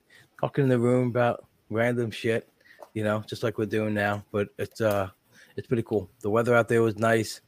talking 0.41 0.65
in 0.65 0.71
the 0.71 0.79
room 0.79 1.09
about 1.09 1.45
random 1.71 2.11
shit. 2.11 2.49
You 2.95 3.05
know, 3.05 3.23
just 3.27 3.43
like 3.43 3.59
we're 3.59 3.67
doing 3.67 3.95
now. 3.95 4.25
But 4.33 4.49
it's 4.59 4.81
uh, 4.81 5.11
it's 5.57 5.67
pretty 5.67 5.83
cool. 5.83 6.11
The 6.21 6.31
weather 6.31 6.55
out 6.55 6.69
there 6.69 6.83
was 6.83 6.97
nice. 6.99 7.41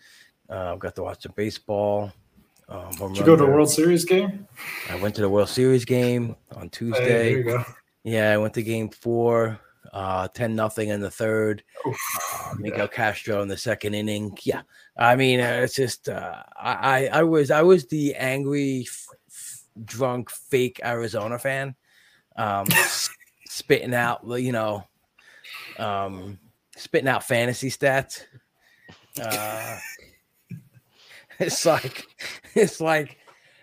Uh, 0.48 0.76
got 0.76 0.94
to 0.97 1.02
watch 1.02 1.22
some 1.22 1.32
baseball. 1.36 2.12
Um, 2.68 2.90
Did 2.90 3.18
you 3.18 3.24
go 3.24 3.36
to 3.36 3.44
a 3.44 3.51
World 3.51 3.70
Series 3.70 4.05
game? 4.05 4.47
I 4.90 4.97
went 4.97 5.14
to 5.14 5.20
the 5.22 5.28
World 5.28 5.48
Series 5.48 5.85
game 5.85 6.36
on 6.55 6.64
Hey, 6.64 6.68
Tuesday. 6.68 7.09
there 7.09 7.30
you 7.39 7.43
go. 7.44 7.64
Yeah, 8.05 8.30
I 8.32 8.36
went 8.36 8.55
to 8.55 8.62
game 8.62 8.90
four, 8.90 9.59
uh, 9.93 10.28
10 10.28 10.55
nothing 10.55 10.89
in 10.90 11.01
the 11.01 11.10
third. 11.10 11.62
Oof. 11.86 11.97
Uh, 12.44 12.55
Miguel 12.59 12.89
Castro 12.89 13.40
in 13.43 13.48
the 13.48 13.56
second 13.56 13.94
inning. 13.94 14.36
Yeah. 14.43 14.62
I 14.97 15.16
mean, 15.16 15.40
uh, 15.40 15.60
it's 15.62 15.74
just, 15.74 16.09
uh, 16.09 16.43
I, 16.56 17.06
I, 17.06 17.18
I 17.20 17.22
was, 17.22 17.51
I 17.51 17.62
was 17.62 17.86
the 17.86 18.14
angry, 18.16 18.85
f- 18.86 19.06
f- 19.28 19.62
drunk, 19.85 20.30
fake 20.30 20.80
Arizona 20.85 21.39
fan, 21.39 21.74
um, 22.36 22.66
spitting 23.47 23.94
out, 23.94 24.20
you 24.26 24.52
know, 24.52 24.85
um, 25.78 26.39
spitting 26.79 27.09
out 27.09 27.25
fantasy 27.25 27.71
stats. 27.71 28.23
Uh, 29.21 29.79
it's 31.39 31.67
like, 31.67 32.07
it's 32.55 32.81
like, 32.81 33.19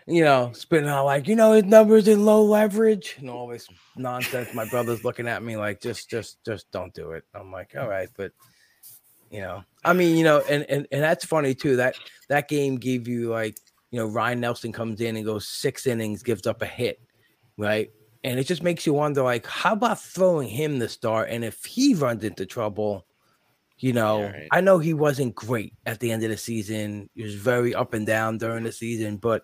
you 0.08 0.24
know, 0.24 0.52
spitting 0.54 0.90
out 0.90 1.06
like, 1.06 1.28
you 1.28 1.36
know, 1.36 1.54
his 1.54 1.64
numbers 1.64 2.08
in 2.08 2.26
low 2.26 2.44
leverage 2.44 3.16
and 3.20 3.30
all 3.30 3.48
this 3.48 3.68
nonsense. 3.96 4.54
My 4.54 4.68
brother's 4.70 5.04
looking 5.04 5.28
at 5.28 5.44
me 5.44 5.58
like, 5.58 5.82
just, 5.82 6.10
just, 6.10 6.44
just 6.46 6.70
don't 6.72 6.94
do 6.94 7.12
it. 7.12 7.24
I'm 7.34 7.52
like, 7.52 7.76
all 7.78 7.88
right, 7.88 8.10
but 8.16 8.32
you 9.32 9.42
know, 9.42 9.64
I 9.84 9.94
mean, 9.94 10.16
you 10.16 10.24
know, 10.24 10.42
and 10.50 10.66
and 10.70 10.88
and 10.92 11.04
that's 11.04 11.26
funny 11.26 11.54
too. 11.54 11.76
That 11.76 11.96
that 12.30 12.48
game 12.48 12.78
gave 12.78 13.08
you 13.08 13.30
like, 13.30 13.58
you 13.92 14.00
know, 14.00 14.06
Ryne 14.06 14.40
Nelson 14.40 14.72
comes 14.72 15.02
in 15.02 15.16
and 15.18 15.26
goes 15.26 15.48
six 15.48 15.88
innings, 15.88 16.24
gives 16.24 16.48
up 16.48 16.62
a 16.62 16.66
hit, 16.66 17.02
right? 17.58 17.92
And 18.26 18.39
it 18.39 18.47
just 18.47 18.64
makes 18.64 18.88
you 18.88 18.93
wonder, 18.93 19.22
like, 19.22 19.45
how 19.45 19.73
about 19.73 20.02
throwing 20.02 20.49
him 20.49 20.80
the 20.80 20.89
start? 20.89 21.30
And 21.30 21.45
if 21.45 21.64
he 21.64 21.93
runs 21.93 22.23
into 22.23 22.47
trouble, 22.47 23.06
you 23.77 23.93
know, 23.93 24.22
Yeah, 24.22 24.31
right. 24.31 24.47
I 24.52 24.61
know 24.61 24.80
he 24.80 24.95
wasn't 24.95 25.35
great 25.35 25.73
at 25.85 25.99
the 25.99 26.11
end 26.11 26.23
of 26.23 26.31
the 26.31 26.38
season. 26.38 27.07
He 27.14 27.22
was 27.22 27.35
very 27.35 27.76
up 27.76 27.93
and 27.93 28.06
down 28.07 28.39
during 28.39 28.64
the 28.64 28.72
season, 28.72 29.18
but 29.18 29.43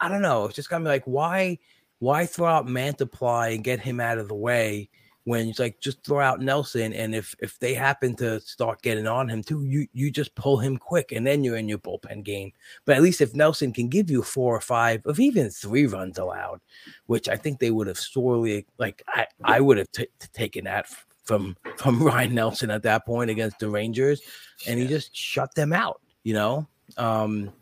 I 0.00 0.08
don't 0.08 0.22
know. 0.22 0.46
It's 0.46 0.56
just 0.56 0.70
got 0.70 0.80
me 0.80 0.88
like, 0.88 1.04
why, 1.04 1.58
why 1.98 2.24
throw 2.24 2.46
out 2.46 2.66
Mantiply 2.66 3.54
and 3.54 3.62
get 3.62 3.80
him 3.80 4.00
out 4.00 4.16
of 4.16 4.28
the 4.28 4.34
way 4.34 4.88
when 5.28 5.46
it's 5.46 5.58
like 5.58 5.78
just 5.78 6.02
throw 6.04 6.20
out 6.20 6.40
Nelson, 6.40 6.94
and 6.94 7.14
if 7.14 7.34
if 7.38 7.58
they 7.58 7.74
happen 7.74 8.16
to 8.16 8.40
start 8.40 8.80
getting 8.80 9.06
on 9.06 9.28
him 9.28 9.42
too, 9.42 9.62
you 9.62 9.86
you 9.92 10.10
just 10.10 10.34
pull 10.34 10.56
him 10.56 10.78
quick, 10.78 11.12
and 11.12 11.26
then 11.26 11.44
you're 11.44 11.58
in 11.58 11.68
your 11.68 11.76
bullpen 11.76 12.24
game. 12.24 12.50
But 12.86 12.96
at 12.96 13.02
least 13.02 13.20
if 13.20 13.34
Nelson 13.34 13.70
can 13.70 13.88
give 13.88 14.08
you 14.10 14.22
four 14.22 14.56
or 14.56 14.62
five 14.62 15.04
of 15.04 15.20
even 15.20 15.50
three 15.50 15.86
runs 15.86 16.16
allowed, 16.16 16.60
which 17.08 17.28
I 17.28 17.36
think 17.36 17.58
they 17.58 17.70
would 17.70 17.88
have 17.88 17.98
sorely 17.98 18.66
like 18.78 19.02
I 19.06 19.26
I 19.44 19.60
would 19.60 19.76
have 19.76 19.92
t- 19.92 20.08
taken 20.32 20.64
that 20.64 20.86
from 21.24 21.58
from 21.76 22.02
Ryne 22.02 22.34
Nelson 22.34 22.70
at 22.70 22.82
that 22.84 23.04
point 23.04 23.28
against 23.28 23.58
the 23.58 23.68
Rangers, 23.68 24.22
and 24.66 24.80
he 24.80 24.86
just 24.86 25.14
shut 25.14 25.54
them 25.54 25.74
out. 25.74 26.00
You 26.22 26.32
know, 26.32 26.68
um, 26.96 27.52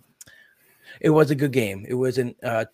it 1.00 1.10
was 1.10 1.32
a 1.32 1.34
good 1.34 1.52
game. 1.52 1.84
It 1.88 1.94
wasn't. 1.94 2.36
Uh, 2.44 2.66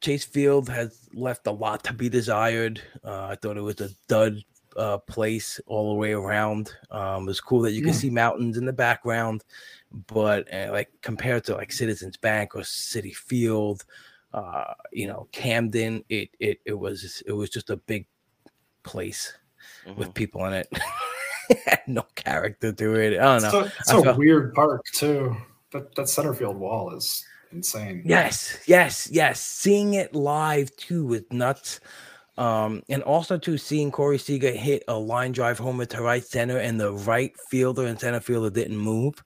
Chase 0.00 0.24
Field 0.24 0.68
has 0.68 1.08
left 1.12 1.46
a 1.46 1.50
lot 1.50 1.82
to 1.84 1.92
be 1.92 2.08
desired. 2.08 2.80
Uh, 3.04 3.26
I 3.26 3.36
thought 3.36 3.56
it 3.56 3.62
was 3.62 3.80
a 3.80 3.90
dud 4.08 4.42
uh, 4.76 4.98
place 4.98 5.60
all 5.66 5.90
the 5.92 5.98
way 5.98 6.12
around. 6.12 6.72
Um, 6.90 7.24
it 7.24 7.26
was 7.26 7.40
cool 7.40 7.60
that 7.62 7.72
you 7.72 7.80
could 7.82 7.94
Yeah. 7.94 8.00
see 8.00 8.10
mountains 8.10 8.56
in 8.56 8.64
the 8.64 8.72
background, 8.72 9.42
but 10.06 10.52
uh, 10.54 10.68
like 10.70 10.90
compared 11.02 11.44
to 11.44 11.54
like 11.56 11.72
Citizens 11.72 12.16
Bank 12.16 12.54
or 12.54 12.60
Citi 12.60 13.14
Field, 13.14 13.84
uh, 14.34 14.74
you 14.92 15.08
know, 15.08 15.26
Camden, 15.32 16.04
it 16.08 16.30
it 16.38 16.60
it 16.64 16.74
was 16.78 17.22
it 17.26 17.32
was 17.32 17.50
just 17.50 17.70
a 17.70 17.76
big 17.76 18.06
place 18.84 19.32
Mhm. 19.86 19.96
with 19.96 20.14
people 20.14 20.44
in 20.46 20.52
it. 20.52 20.68
No 21.86 22.02
character 22.14 22.72
to 22.72 22.94
it. 22.96 23.18
I 23.18 23.38
don't 23.38 23.42
know. 23.50 23.60
It's 23.60 23.74
a, 23.74 23.80
it's 23.80 23.90
a 23.92 24.02
felt- 24.02 24.18
weird 24.18 24.52
park 24.54 24.84
too. 24.92 25.34
That 25.72 25.94
that 25.94 26.06
center 26.10 26.34
field 26.34 26.58
wall 26.58 26.94
is 26.94 27.24
insane. 27.52 28.02
Yes, 28.04 28.58
yes, 28.66 29.08
yes. 29.10 29.40
Seeing 29.40 29.94
it 29.94 30.14
live 30.14 30.74
too 30.76 31.06
was 31.06 31.22
nuts. 31.30 31.80
Um, 32.36 32.82
and 32.88 33.02
also 33.02 33.36
to 33.38 33.58
seeing 33.58 33.90
Corey 33.90 34.18
Seager 34.18 34.52
hit 34.52 34.84
a 34.86 34.96
line 34.96 35.32
drive 35.32 35.58
homer 35.58 35.86
to 35.86 36.02
right 36.02 36.24
center, 36.24 36.58
and 36.58 36.80
the 36.80 36.92
right 36.92 37.32
fielder 37.50 37.86
and 37.86 37.98
center 37.98 38.20
fielder 38.20 38.50
didn't 38.50 38.78
move. 38.78 39.22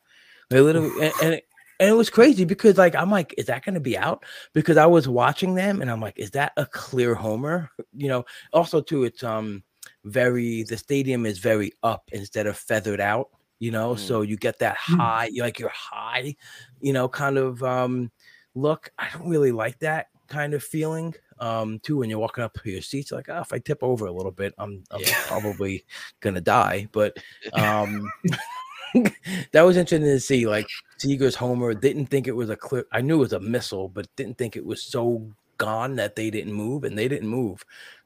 They 0.49 0.61
literally 0.61 0.91
and, 1.01 1.13
and 1.23 1.35
it, 1.35 1.45
and 1.79 1.91
it 1.91 1.95
was 1.95 2.11
crazy 2.11 2.45
because 2.45 2.79
like 2.79 2.95
I'm 2.95 3.11
like, 3.11 3.35
is 3.37 3.47
that 3.47 3.65
going 3.65 3.75
to 3.75 3.81
be 3.81 3.99
out? 3.99 4.25
Because 4.55 4.77
I 4.77 4.87
was 4.87 5.09
watching 5.09 5.55
them 5.55 5.83
and 5.83 5.91
I'm 5.91 6.01
like, 6.01 6.19
is 6.19 6.31
that 6.31 6.53
a 6.57 6.65
clear 6.65 7.15
homer? 7.15 7.71
You 7.95 8.09
know. 8.09 8.25
Also 8.53 8.81
too, 8.81 9.05
it's 9.05 9.23
um 9.23 9.63
very 10.05 10.63
the 10.63 10.77
stadium 10.77 11.27
is 11.27 11.39
very 11.39 11.73
up 11.83 12.09
instead 12.13 12.47
of 12.47 12.57
feathered 12.57 13.01
out. 13.01 13.29
You 13.63 13.71
know, 13.71 13.95
Mhm. 13.95 13.99
so 13.99 14.23
you 14.23 14.37
get 14.37 14.59
that 14.61 14.77
Hmm. 14.87 14.97
high, 15.01 15.27
you 15.33 15.43
like 15.43 15.59
you're 15.61 15.71
high, 15.71 16.35
you 16.81 16.93
know, 16.93 17.09
kind 17.09 17.39
of 17.39 17.63
um 17.63 18.11
look. 18.55 18.91
I 18.99 19.09
don't 19.13 19.29
really 19.29 19.53
like 19.53 19.79
that 19.81 20.09
kind 20.29 20.55
of 20.55 20.63
feeling. 20.65 21.15
Um, 21.39 21.81
too 21.81 21.99
when 21.99 22.11
you're 22.11 22.19
walking 22.21 22.45
up 22.45 22.55
to 22.55 22.71
your 22.71 22.83
seats, 22.83 23.11
like, 23.13 23.29
oh, 23.29 23.41
if 23.41 23.53
I 23.53 23.59
tip 23.59 23.79
over 23.83 24.07
a 24.07 24.13
little 24.13 24.31
bit, 24.33 24.55
I'm, 24.59 24.85
I'm 24.93 25.01
Yeah. 25.01 25.15
probably 25.27 25.85
gonna 26.21 26.41
die. 26.41 26.89
But 26.93 27.17
um, 27.53 28.13
that 29.53 29.63
was 29.63 29.77
interesting 29.77 30.03
to 30.09 30.21
see. 30.21 30.47
Like 30.47 30.73
Seager's 30.99 31.35
homer 31.37 31.75
didn't 31.75 32.07
think 32.07 32.27
it 32.29 32.37
was 32.37 32.51
a 32.51 32.57
clear. 32.57 32.87
I 32.93 33.01
knew 33.01 33.17
it 33.17 33.19
was 33.21 33.33
a 33.33 33.41
missile, 33.41 33.89
but 33.89 34.07
didn't 34.17 34.39
think 34.39 34.57
it 34.57 34.65
was 34.67 34.83
so 34.83 35.33
gone 35.59 35.97
that 35.97 36.17
they 36.17 36.31
didn't 36.31 36.53
move, 36.53 36.85
and 36.85 36.99
they 36.99 37.09
didn't 37.09 37.29
move. 37.29 37.65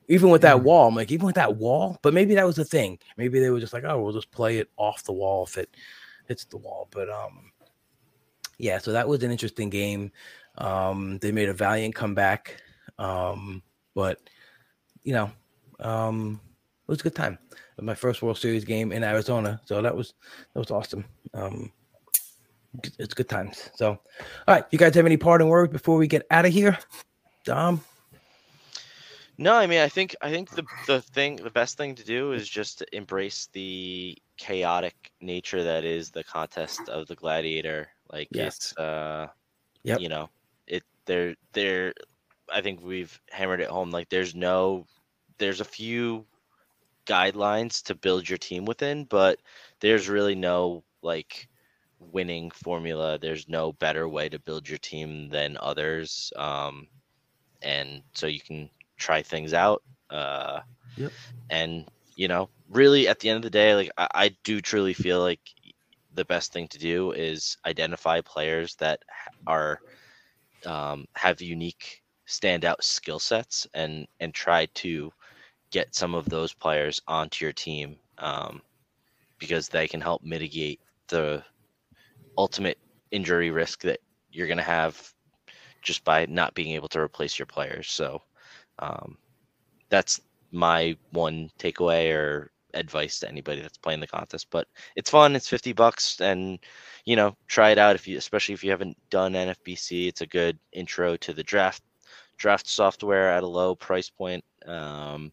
Even 0.08 0.30
with 0.30 0.42
that 0.42 0.58
Mhm. 0.58 0.62
wall, 0.62 0.88
I'm 0.88 0.94
like, 0.94 1.10
even 1.10 1.26
with 1.26 1.34
that 1.34 1.56
wall, 1.56 1.98
but 2.02 2.14
maybe 2.14 2.34
that 2.34 2.46
was 2.46 2.56
the 2.56 2.64
thing. 2.64 2.98
Maybe 3.16 3.40
they 3.40 3.50
were 3.50 3.60
just 3.60 3.72
like, 3.72 3.84
oh, 3.84 4.00
we'll 4.02 4.12
just 4.12 4.30
play 4.30 4.58
it 4.58 4.70
off 4.76 5.02
the 5.04 5.12
wall 5.12 5.44
if 5.44 5.58
it 5.58 5.74
hits 6.26 6.44
the 6.44 6.56
wall. 6.58 6.88
But 6.90 7.10
um, 7.10 7.50
yeah, 8.58 8.78
so 8.78 8.92
that 8.92 9.08
was 9.08 9.22
an 9.22 9.30
interesting 9.30 9.68
game. 9.70 10.12
Um, 10.58 11.18
they 11.18 11.32
made 11.32 11.48
a 11.48 11.54
valiant 11.54 11.94
comeback. 11.94 12.62
Um, 12.98 13.62
but 13.94 14.20
you 15.02 15.12
know, 15.12 15.30
um, 15.80 16.40
it 16.86 16.90
was 16.90 17.00
a 17.00 17.04
good 17.04 17.14
time. 17.14 17.38
My 17.80 17.94
first 17.94 18.22
World 18.22 18.38
Series 18.38 18.64
game 18.64 18.90
in 18.92 19.04
Arizona, 19.04 19.60
so 19.66 19.82
that 19.82 19.94
was 19.94 20.14
that 20.54 20.60
was 20.60 20.70
awesome. 20.70 21.04
Um, 21.34 21.72
it's 22.98 23.12
good 23.14 23.28
times. 23.28 23.70
So, 23.74 23.90
all 23.90 23.98
right, 24.48 24.64
you 24.70 24.78
guys 24.78 24.94
have 24.94 25.06
any 25.06 25.16
parting 25.16 25.48
words 25.48 25.72
before 25.72 25.96
we 25.98 26.06
get 26.06 26.26
out 26.30 26.46
of 26.46 26.52
here? 26.52 26.78
Dom, 27.44 27.82
No, 29.38 29.54
I 29.54 29.66
mean, 29.66 29.80
I 29.80 29.88
think 29.88 30.14
I 30.22 30.30
think 30.30 30.50
the 30.52 30.66
the 30.84 31.02
thing, 31.02 31.36
the 31.36 31.50
best 31.50 31.76
thing 31.76 31.94
to 31.96 32.04
do 32.04 32.32
is 32.32 32.48
just 32.48 32.78
to 32.78 32.96
embrace 32.96 33.48
the 33.52 34.16
chaotic 34.38 35.12
nature 35.20 35.62
that 35.64 35.84
is 35.84 36.10
the 36.10 36.24
contest 36.24 36.88
of 36.88 37.06
the 37.06 37.16
gladiator. 37.16 37.90
Like 38.10 38.30
Yes. 38.30 38.36
it's, 38.38 38.76
uh, 38.76 39.28
Yep. 39.84 40.02
you 40.02 40.08
know, 40.08 40.30
it 40.66 40.84
there 41.06 41.36
there. 41.52 41.94
I 42.52 42.62
think 42.62 42.82
we've 42.82 43.20
hammered 43.30 43.60
it 43.60 43.70
home. 43.70 43.90
Like 43.90 44.08
there's 44.10 44.34
no, 44.34 44.86
there's 45.38 45.60
a 45.60 45.64
few 45.66 46.26
guidelines 47.06 47.82
to 47.84 47.94
build 47.94 48.28
your 48.28 48.38
team 48.38 48.64
within, 48.64 49.04
but 49.04 49.40
there's 49.80 50.08
really 50.08 50.34
no 50.34 50.84
like 51.02 51.48
winning 52.00 52.50
formula. 52.50 53.18
There's 53.18 53.48
no 53.48 53.72
better 53.72 54.08
way 54.08 54.28
to 54.28 54.38
build 54.40 54.68
your 54.68 54.78
team 54.78 55.28
than 55.30 55.56
others. 55.60 56.32
Um, 56.36 56.88
and 57.62 58.02
so 58.14 58.26
you 58.26 58.40
can 58.40 58.70
try 58.96 59.22
things 59.22 59.54
out. 59.54 59.82
Uh, 60.10 60.60
Yep. 60.96 61.14
And 61.50 61.86
you 62.16 62.28
know, 62.28 62.50
really, 62.68 63.08
at 63.08 63.20
the 63.20 63.28
end 63.30 63.36
of 63.38 63.42
the 63.42 63.50
day, 63.50 63.74
like 63.74 63.90
I, 63.98 64.08
I 64.14 64.36
do 64.44 64.60
truly 64.60 64.94
feel 64.94 65.20
like 65.20 65.40
the 66.14 66.24
best 66.24 66.52
thing 66.52 66.68
to 66.68 66.78
do 66.78 67.12
is 67.12 67.56
identify 67.66 68.20
players 68.20 68.74
that 68.76 69.00
are 69.46 69.80
um, 70.66 71.06
have 71.14 71.40
unique 71.40 72.02
standout 72.28 72.82
skill 72.82 73.18
sets 73.18 73.66
and 73.74 74.06
and 74.20 74.34
try 74.34 74.66
to 74.74 75.12
get 75.70 75.94
some 75.94 76.14
of 76.14 76.28
those 76.28 76.52
players 76.54 77.00
onto 77.06 77.44
your 77.44 77.52
team 77.52 77.96
um, 78.18 78.60
because 79.38 79.68
they 79.68 79.86
can 79.88 80.00
help 80.00 80.22
mitigate 80.22 80.80
the 81.08 81.42
ultimate 82.38 82.78
injury 83.10 83.50
risk 83.50 83.82
that 83.82 84.00
you're 84.30 84.46
going 84.46 84.58
to 84.58 84.62
have 84.64 85.12
just 85.82 86.04
by 86.04 86.26
not 86.26 86.54
being 86.54 86.72
able 86.74 86.88
to 86.88 87.00
replace 87.00 87.38
your 87.38 87.46
players. 87.46 87.88
So 87.90 88.22
um, 88.78 89.16
that's 89.88 90.20
my 90.52 90.96
one 91.12 91.50
takeaway 91.58 92.12
or 92.12 92.50
advice 92.74 93.20
to 93.20 93.28
anybody 93.28 93.60
that's 93.60 93.78
playing 93.78 94.00
the 94.00 94.06
contest. 94.06 94.48
But 94.50 94.68
it's 94.96 95.10
fun. 95.10 95.36
It's 95.36 95.48
fifty 95.48 95.72
bucks, 95.72 96.20
and 96.20 96.58
you 97.04 97.16
know, 97.16 97.36
try 97.46 97.70
it 97.70 97.78
out 97.78 97.96
if 97.96 98.06
you, 98.06 98.18
especially 98.18 98.54
if 98.54 98.64
you 98.64 98.70
haven't 98.70 98.96
done 99.10 99.34
NFBC. 99.34 100.08
It's 100.08 100.20
a 100.20 100.26
good 100.26 100.58
intro 100.72 101.16
to 101.16 101.32
the 101.32 101.42
draft 101.42 101.82
draft 102.36 102.68
software 102.68 103.30
at 103.30 103.42
a 103.42 103.46
low 103.46 103.74
price 103.74 104.10
point. 104.10 104.44
Um, 104.66 105.32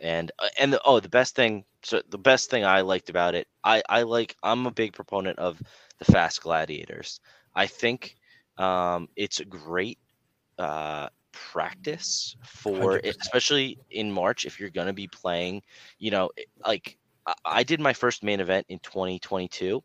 and 0.00 0.30
uh, 0.38 0.48
and 0.58 0.72
the, 0.72 0.80
oh, 0.84 1.00
the 1.00 1.08
best 1.08 1.34
thing. 1.34 1.64
So 1.82 2.02
the 2.10 2.18
best 2.18 2.50
thing 2.50 2.64
I 2.64 2.80
liked 2.80 3.10
about 3.10 3.34
it, 3.34 3.48
I 3.64 3.82
I 3.88 4.02
like. 4.02 4.36
I'm 4.42 4.66
a 4.66 4.70
big 4.70 4.92
proponent 4.92 5.38
of 5.38 5.60
the 5.98 6.04
fast 6.04 6.42
gladiators. 6.42 7.20
I 7.54 7.66
think 7.66 8.16
um, 8.58 9.08
it's 9.16 9.40
a 9.40 9.44
great 9.44 9.98
uh, 10.58 11.08
practice 11.32 12.36
for 12.44 12.98
it, 12.98 13.16
100%. 13.16 13.16
especially 13.20 13.78
in 13.90 14.12
March 14.12 14.44
if 14.44 14.60
you're 14.60 14.70
going 14.70 14.86
to 14.88 14.92
be 14.92 15.08
playing. 15.08 15.62
You 15.98 16.10
know, 16.10 16.30
like 16.66 16.98
I- 17.26 17.34
I 17.44 17.62
did 17.64 17.80
my 17.80 17.92
first 17.92 18.22
main 18.22 18.40
event 18.40 18.66
in 18.68 18.78
2022, 18.80 19.82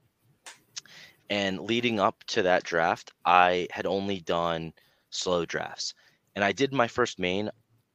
and 1.29 1.59
leading 1.59 1.99
up 1.99 2.23
to 2.27 2.43
that 2.43 2.63
draft, 2.63 3.11
I 3.25 3.67
had 3.71 3.85
only 3.85 4.19
done 4.21 4.73
slow 5.09 5.45
drafts, 5.45 5.93
and 6.35 6.43
I 6.43 6.51
did 6.51 6.73
my 6.73 6.87
first 6.87 7.19
main 7.19 7.49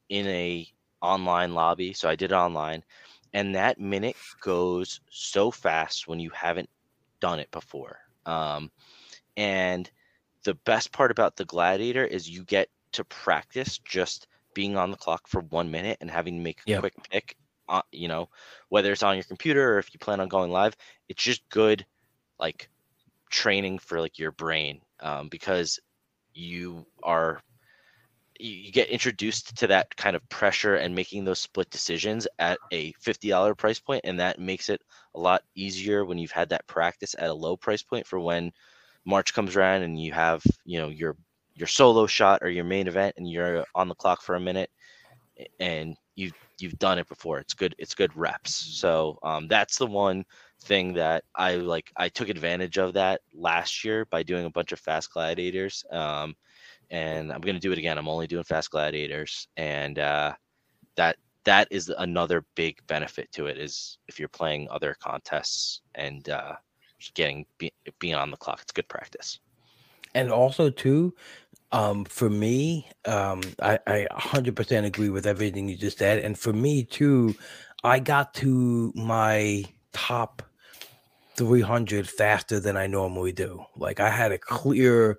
in 0.09 0.27
a 0.27 0.66
online 1.01 1.55
lobby, 1.55 1.93
so 1.93 2.09
I 2.09 2.16
did 2.16 2.33
it 2.33 2.35
online, 2.35 2.85
and 3.33 3.55
that 3.55 3.79
minute 3.81 4.16
goes 4.41 5.01
so 5.11 5.51
fast 5.51 6.07
when 6.09 6.20
you 6.20 6.31
haven't 6.31 6.70
done 7.20 7.39
it 7.41 7.51
before. 7.51 7.99
Um, 8.27 8.70
and 9.37 9.91
the 10.45 10.55
best 10.55 10.93
part 10.93 11.11
about 11.11 11.37
the 11.37 11.45
gladiator 11.45 12.05
is 12.05 12.29
you 12.29 12.45
get 12.45 12.69
to 12.93 13.05
practice 13.05 13.78
just 13.78 14.27
being 14.55 14.77
on 14.77 14.90
the 14.90 14.97
clock 14.97 15.27
for 15.28 15.40
one 15.43 15.70
minute 15.70 15.98
and 16.01 16.10
having 16.10 16.36
to 16.36 16.43
make 16.43 16.60
a 16.60 16.66
Yep. 16.66 16.81
quick 16.81 16.94
pick. 17.10 17.36
Uh, 17.69 17.82
you 17.93 18.09
know, 18.09 18.28
whether 18.69 18.93
it's 18.93 19.02
on 19.02 19.16
your 19.16 19.24
computer 19.24 19.74
or 19.74 19.78
if 19.78 19.93
you 19.94 19.98
plan 19.98 20.20
on 20.20 20.28
going 20.28 20.51
live, 20.51 20.77
it's 21.09 21.23
just 21.23 21.48
good, 21.51 21.86
like 22.39 22.69
training 23.31 23.78
for 23.78 24.01
like 24.01 24.19
your 24.19 24.32
brain 24.32 24.81
um, 25.01 25.28
because 25.28 25.78
you 26.35 26.86
are 27.02 27.40
you, 28.39 28.51
you 28.51 28.73
get 28.73 28.89
introduced 28.89 29.56
to 29.56 29.66
that 29.69 29.94
kind 29.97 30.16
of 30.16 30.28
pressure 30.28 30.74
and 30.77 30.94
making 30.94 31.24
those 31.24 31.40
split 31.40 31.70
decisions 31.70 32.27
at 32.39 32.60
a 32.70 32.93
$50 32.94 33.55
price 33.55 33.78
point 33.81 34.02
and 34.05 34.20
that 34.20 34.39
makes 34.39 34.69
it 34.69 34.81
a 35.14 35.20
lot 35.20 35.43
easier 35.55 36.05
when 36.05 36.19
you've 36.19 36.31
had 36.31 36.51
that 36.51 36.66
practice 36.66 37.14
at 37.19 37.31
a 37.31 37.35
low 37.35 37.56
price 37.56 37.82
point 37.82 38.06
for 38.06 38.19
when 38.20 38.52
march 39.05 39.35
comes 39.35 39.56
around 39.56 39.82
and 39.82 40.01
you 40.01 40.12
have 40.12 40.43
you 40.64 40.78
know 40.78 40.89
your 40.89 41.16
your 41.55 41.66
solo 41.66 42.07
shot 42.07 42.41
or 42.43 42.51
your 42.51 42.65
main 42.65 42.89
event 42.89 43.15
and 43.16 43.31
you're 43.31 43.65
on 43.74 43.89
the 43.89 43.95
clock 43.95 44.23
for 44.23 44.35
a 44.35 44.41
minute 44.41 44.70
and 45.61 45.97
you 46.15 46.31
you've 46.59 46.79
done 46.79 46.99
it 46.99 47.09
before. 47.09 47.39
It's 47.39 47.55
good 47.55 47.74
it's 47.79 47.95
good 47.95 48.15
reps. 48.16 48.55
So 48.55 49.19
um, 49.23 49.49
that's 49.49 49.79
the 49.79 49.87
one 49.87 50.24
thing 50.62 50.93
that 50.95 51.24
i 51.35 51.57
like 51.57 51.91
i 51.97 52.09
took 52.09 52.29
advantage 52.29 52.79
of 52.79 52.93
that 52.95 53.20
last 53.35 53.85
year 53.85 54.07
by 54.11 54.23
doing 54.23 54.45
a 54.45 54.51
bunch 54.51 54.70
of 54.73 54.79
fast 54.79 55.12
gladiators 55.12 55.85
um, 55.91 56.37
and 56.91 57.33
i'm 57.33 57.41
going 57.41 57.57
to 57.57 57.61
do 57.61 57.73
it 57.73 57.79
again. 57.79 57.99
I'm 57.99 58.09
only 58.09 58.27
doing 58.27 58.45
fast 58.45 58.70
gladiators 58.70 59.49
and 59.57 59.99
uh, 59.99 60.33
that 60.97 61.16
that 61.45 61.66
is 61.73 61.93
another 61.99 62.45
big 62.55 62.79
benefit 62.87 63.31
to 63.33 63.47
it 63.47 63.59
is 63.59 63.99
if 64.07 64.20
you're 64.20 64.29
playing 64.29 64.69
other 64.70 64.95
contests 65.01 65.81
and 65.97 66.29
uh, 66.29 66.55
getting 67.15 67.45
be, 67.59 67.73
being 67.99 68.15
on 68.15 68.31
the 68.31 68.37
clock. 68.37 68.61
It's 68.62 68.70
good 68.70 68.89
practice 68.89 69.41
and 70.14 70.30
also 70.30 70.70
too, 70.70 71.14
um, 71.72 72.05
for 72.05 72.28
me, 72.28 72.89
um, 73.06 73.40
I, 73.62 73.78
I 73.86 74.06
100% 74.12 74.84
agree 74.84 75.09
with 75.09 75.26
everything 75.26 75.68
you 75.68 75.76
just 75.76 75.98
said, 75.98 76.18
and 76.18 76.39
for 76.39 76.52
me 76.52 76.84
too, 76.84 77.34
I 77.82 77.98
got 77.98 78.34
to 78.34 78.93
my 78.94 79.64
top 79.93 80.43
300 81.36 82.09
faster 82.09 82.60
than 82.60 82.76
I 82.76 82.86
normally 82.86 83.32
do. 83.32 83.64
Like 83.76 84.01
I 84.01 84.10
had 84.10 84.32
a 84.32 84.39
clear, 84.39 85.18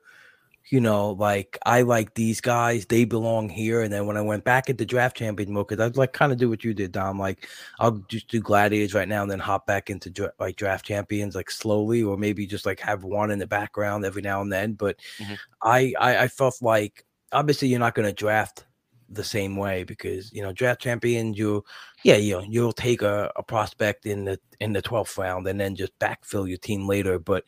you 0.70 0.80
know, 0.80 1.12
like 1.12 1.58
I 1.66 1.82
like 1.82 2.14
these 2.14 2.40
guys, 2.42 2.86
they 2.86 3.06
belong 3.06 3.50
here. 3.50 3.82
And 3.82 3.92
then 3.94 4.06
when 4.06 4.18
I 4.18 4.22
went 4.22 4.44
back 4.44 4.70
at 4.70 4.78
the 4.78 4.86
draft 4.86 5.18
champion 5.18 5.52
mode, 5.54 5.68
because 5.68 5.86
I'd 5.86 5.98
like 5.98 6.14
kind 6.14 6.32
of 6.32 6.38
do 6.38 6.50
what 6.50 6.64
you 6.64 6.74
did, 6.74 6.92
Dom. 6.94 7.20
Like 7.20 7.48
I'll 7.80 8.04
just 8.08 8.30
do 8.30 8.40
gladiators 8.40 8.94
right 8.94 9.08
now 9.08 9.22
and 9.24 9.32
then 9.32 9.40
hop 9.40 9.68
back 9.68 9.90
into 9.90 10.10
dra- 10.10 10.34
like 10.40 10.56
draft 10.56 10.86
champions 10.86 11.36
like 11.36 11.52
slowly, 11.52 12.02
or 12.04 12.18
maybe 12.18 12.48
just 12.48 12.66
like 12.66 12.80
have 12.80 13.04
one 13.04 13.32
in 13.32 13.40
the 13.40 13.48
background 13.48 14.06
every 14.06 14.22
now 14.22 14.42
and 14.42 14.52
then. 14.52 14.74
But 14.74 14.98
Mhm. 15.20 15.38
I, 15.62 15.94
I 16.00 16.18
I 16.24 16.28
felt 16.28 16.62
like 16.62 17.06
obviously 17.32 17.68
you're 17.68 17.80
not 17.80 17.96
going 17.96 18.08
to 18.08 18.14
draft 18.14 18.66
the 19.10 19.24
same 19.24 19.56
way 19.56 19.84
because 19.84 20.32
you 20.34 20.42
know 20.42 20.52
draft 20.54 20.82
champions 20.82 21.38
you 21.38 21.64
yeah 22.04 22.16
you 22.16 22.34
know, 22.34 22.46
you'll 22.48 22.74
take 22.74 23.02
a, 23.02 23.32
a 23.36 23.44
prospect 23.44 24.06
in 24.06 24.26
the 24.26 24.40
in 24.60 24.74
the 24.74 24.82
12th 24.82 25.18
round 25.18 25.46
and 25.48 25.60
then 25.60 25.76
just 25.76 25.98
backfill 26.00 26.48
your 26.48 26.58
team 26.58 26.88
later 26.88 27.20
but 27.20 27.44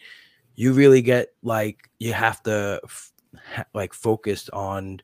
you 0.55 0.73
really 0.73 1.01
get 1.01 1.29
like 1.43 1.89
you 1.99 2.13
have 2.13 2.41
to 2.43 2.79
f- 2.83 3.11
ha- 3.53 3.65
like 3.73 3.93
focus 3.93 4.49
on 4.53 5.01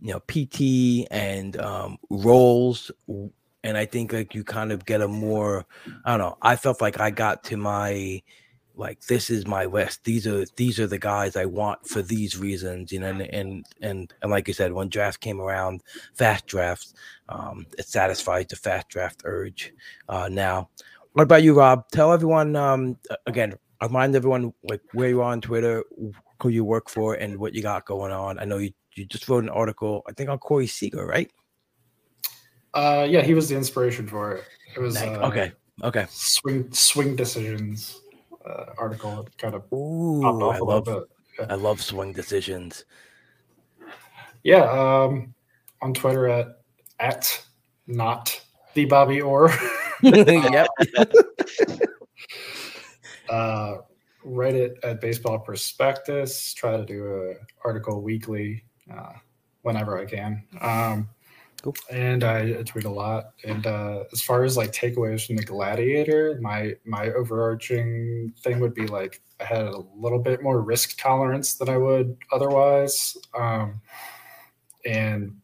you 0.00 0.12
know 0.12 0.20
pt 0.20 1.06
and 1.10 1.58
um 1.60 1.98
roles 2.10 2.90
and 3.64 3.76
i 3.76 3.84
think 3.84 4.12
like 4.12 4.34
you 4.34 4.44
kind 4.44 4.72
of 4.72 4.84
get 4.84 5.00
a 5.00 5.08
more 5.08 5.64
i 6.04 6.10
don't 6.10 6.20
know 6.20 6.36
i 6.42 6.56
felt 6.56 6.80
like 6.80 7.00
i 7.00 7.10
got 7.10 7.44
to 7.44 7.56
my 7.56 8.22
like 8.76 9.00
this 9.06 9.28
is 9.28 9.46
my 9.46 9.66
list 9.66 10.04
these 10.04 10.26
are 10.26 10.46
these 10.56 10.80
are 10.80 10.86
the 10.86 10.98
guys 10.98 11.36
i 11.36 11.44
want 11.44 11.86
for 11.86 12.00
these 12.00 12.38
reasons 12.38 12.90
you 12.90 12.98
know 12.98 13.08
and 13.08 13.22
and 13.22 13.66
and, 13.82 14.14
and 14.22 14.30
like 14.30 14.48
you 14.48 14.54
said 14.54 14.72
when 14.72 14.88
draft 14.88 15.20
came 15.20 15.40
around 15.40 15.82
fast 16.14 16.46
drafts 16.46 16.94
um 17.28 17.66
it 17.76 17.86
satisfies 17.86 18.46
the 18.46 18.56
fast 18.56 18.88
draft 18.88 19.22
urge 19.24 19.72
uh 20.08 20.28
now. 20.30 20.68
What 21.12 21.24
about 21.24 21.42
you 21.42 21.54
rob? 21.54 21.88
Tell 21.90 22.12
everyone 22.12 22.54
um 22.54 22.96
again 23.26 23.54
remind 23.82 24.14
everyone 24.14 24.52
like 24.64 24.80
where 24.92 25.08
you 25.08 25.20
are 25.20 25.32
on 25.32 25.40
twitter 25.40 25.84
who 26.42 26.48
you 26.48 26.64
work 26.64 26.88
for 26.88 27.14
and 27.14 27.38
what 27.38 27.54
you 27.54 27.62
got 27.62 27.84
going 27.86 28.12
on 28.12 28.38
i 28.38 28.44
know 28.44 28.58
you 28.58 28.72
you 28.94 29.04
just 29.06 29.28
wrote 29.28 29.44
an 29.44 29.50
article 29.50 30.02
i 30.08 30.12
think 30.12 30.28
on 30.28 30.38
corey 30.38 30.66
seager 30.66 31.06
right 31.06 31.30
Uh, 32.72 33.04
yeah, 33.08 33.20
he 33.20 33.34
was 33.34 33.48
the 33.48 33.56
inspiration 33.56 34.06
for 34.06 34.36
it. 34.36 34.44
It 34.76 34.80
was 34.80 34.94
Like, 34.94 35.10
uh, 35.10 35.26
okay 35.26 35.52
okay 35.82 36.06
swing 36.08 36.70
swing 36.72 37.16
decisions. 37.16 38.00
uh, 38.46 38.66
article. 38.78 39.26
Kind 39.38 39.54
of 39.54 39.64
Ooh, 39.72 40.24
I 40.24 40.58
love 40.58 40.84
bit. 40.84 41.50
I 41.50 41.54
love 41.54 41.80
swing 41.82 42.12
decisions. 42.12 42.84
Yeah, 44.44 44.64
um, 44.70 45.34
on 45.82 45.94
Twitter 45.94 46.28
at 46.28 46.62
at 46.98 47.44
not 47.86 48.40
the 48.74 48.84
Bobby 48.84 49.20
Orr. 49.20 49.52
yep. 50.02 50.68
uh, 53.30 53.78
Reddit 54.26 54.74
at 54.82 55.00
Baseball 55.00 55.38
Prospectus. 55.38 56.52
Try 56.54 56.76
to 56.76 56.84
do 56.84 57.30
an 57.30 57.36
article 57.64 58.02
weekly 58.02 58.64
uh, 58.92 59.12
whenever 59.62 59.98
I 59.98 60.04
can. 60.04 60.44
Um, 60.60 61.08
Cool. 61.62 61.74
And 61.90 62.24
I, 62.24 62.58
I 62.58 62.62
tweet 62.62 62.86
a 62.86 62.90
lot. 62.90 63.32
And 63.44 63.66
uh, 63.66 64.04
as 64.12 64.22
far 64.22 64.44
as 64.44 64.56
like 64.56 64.72
takeaways 64.72 65.26
from 65.26 65.36
the 65.36 65.42
Gladiator, 65.42 66.38
my 66.40 66.74
my 66.84 67.10
overarching 67.10 68.32
thing 68.40 68.60
would 68.60 68.74
be 68.74 68.86
like 68.86 69.20
I 69.40 69.44
had 69.44 69.66
a 69.66 69.82
little 69.94 70.18
bit 70.18 70.42
more 70.42 70.62
risk 70.62 70.98
tolerance 70.98 71.54
than 71.54 71.68
I 71.68 71.76
would 71.76 72.16
otherwise. 72.32 73.16
Um, 73.38 73.80
and 74.86 75.36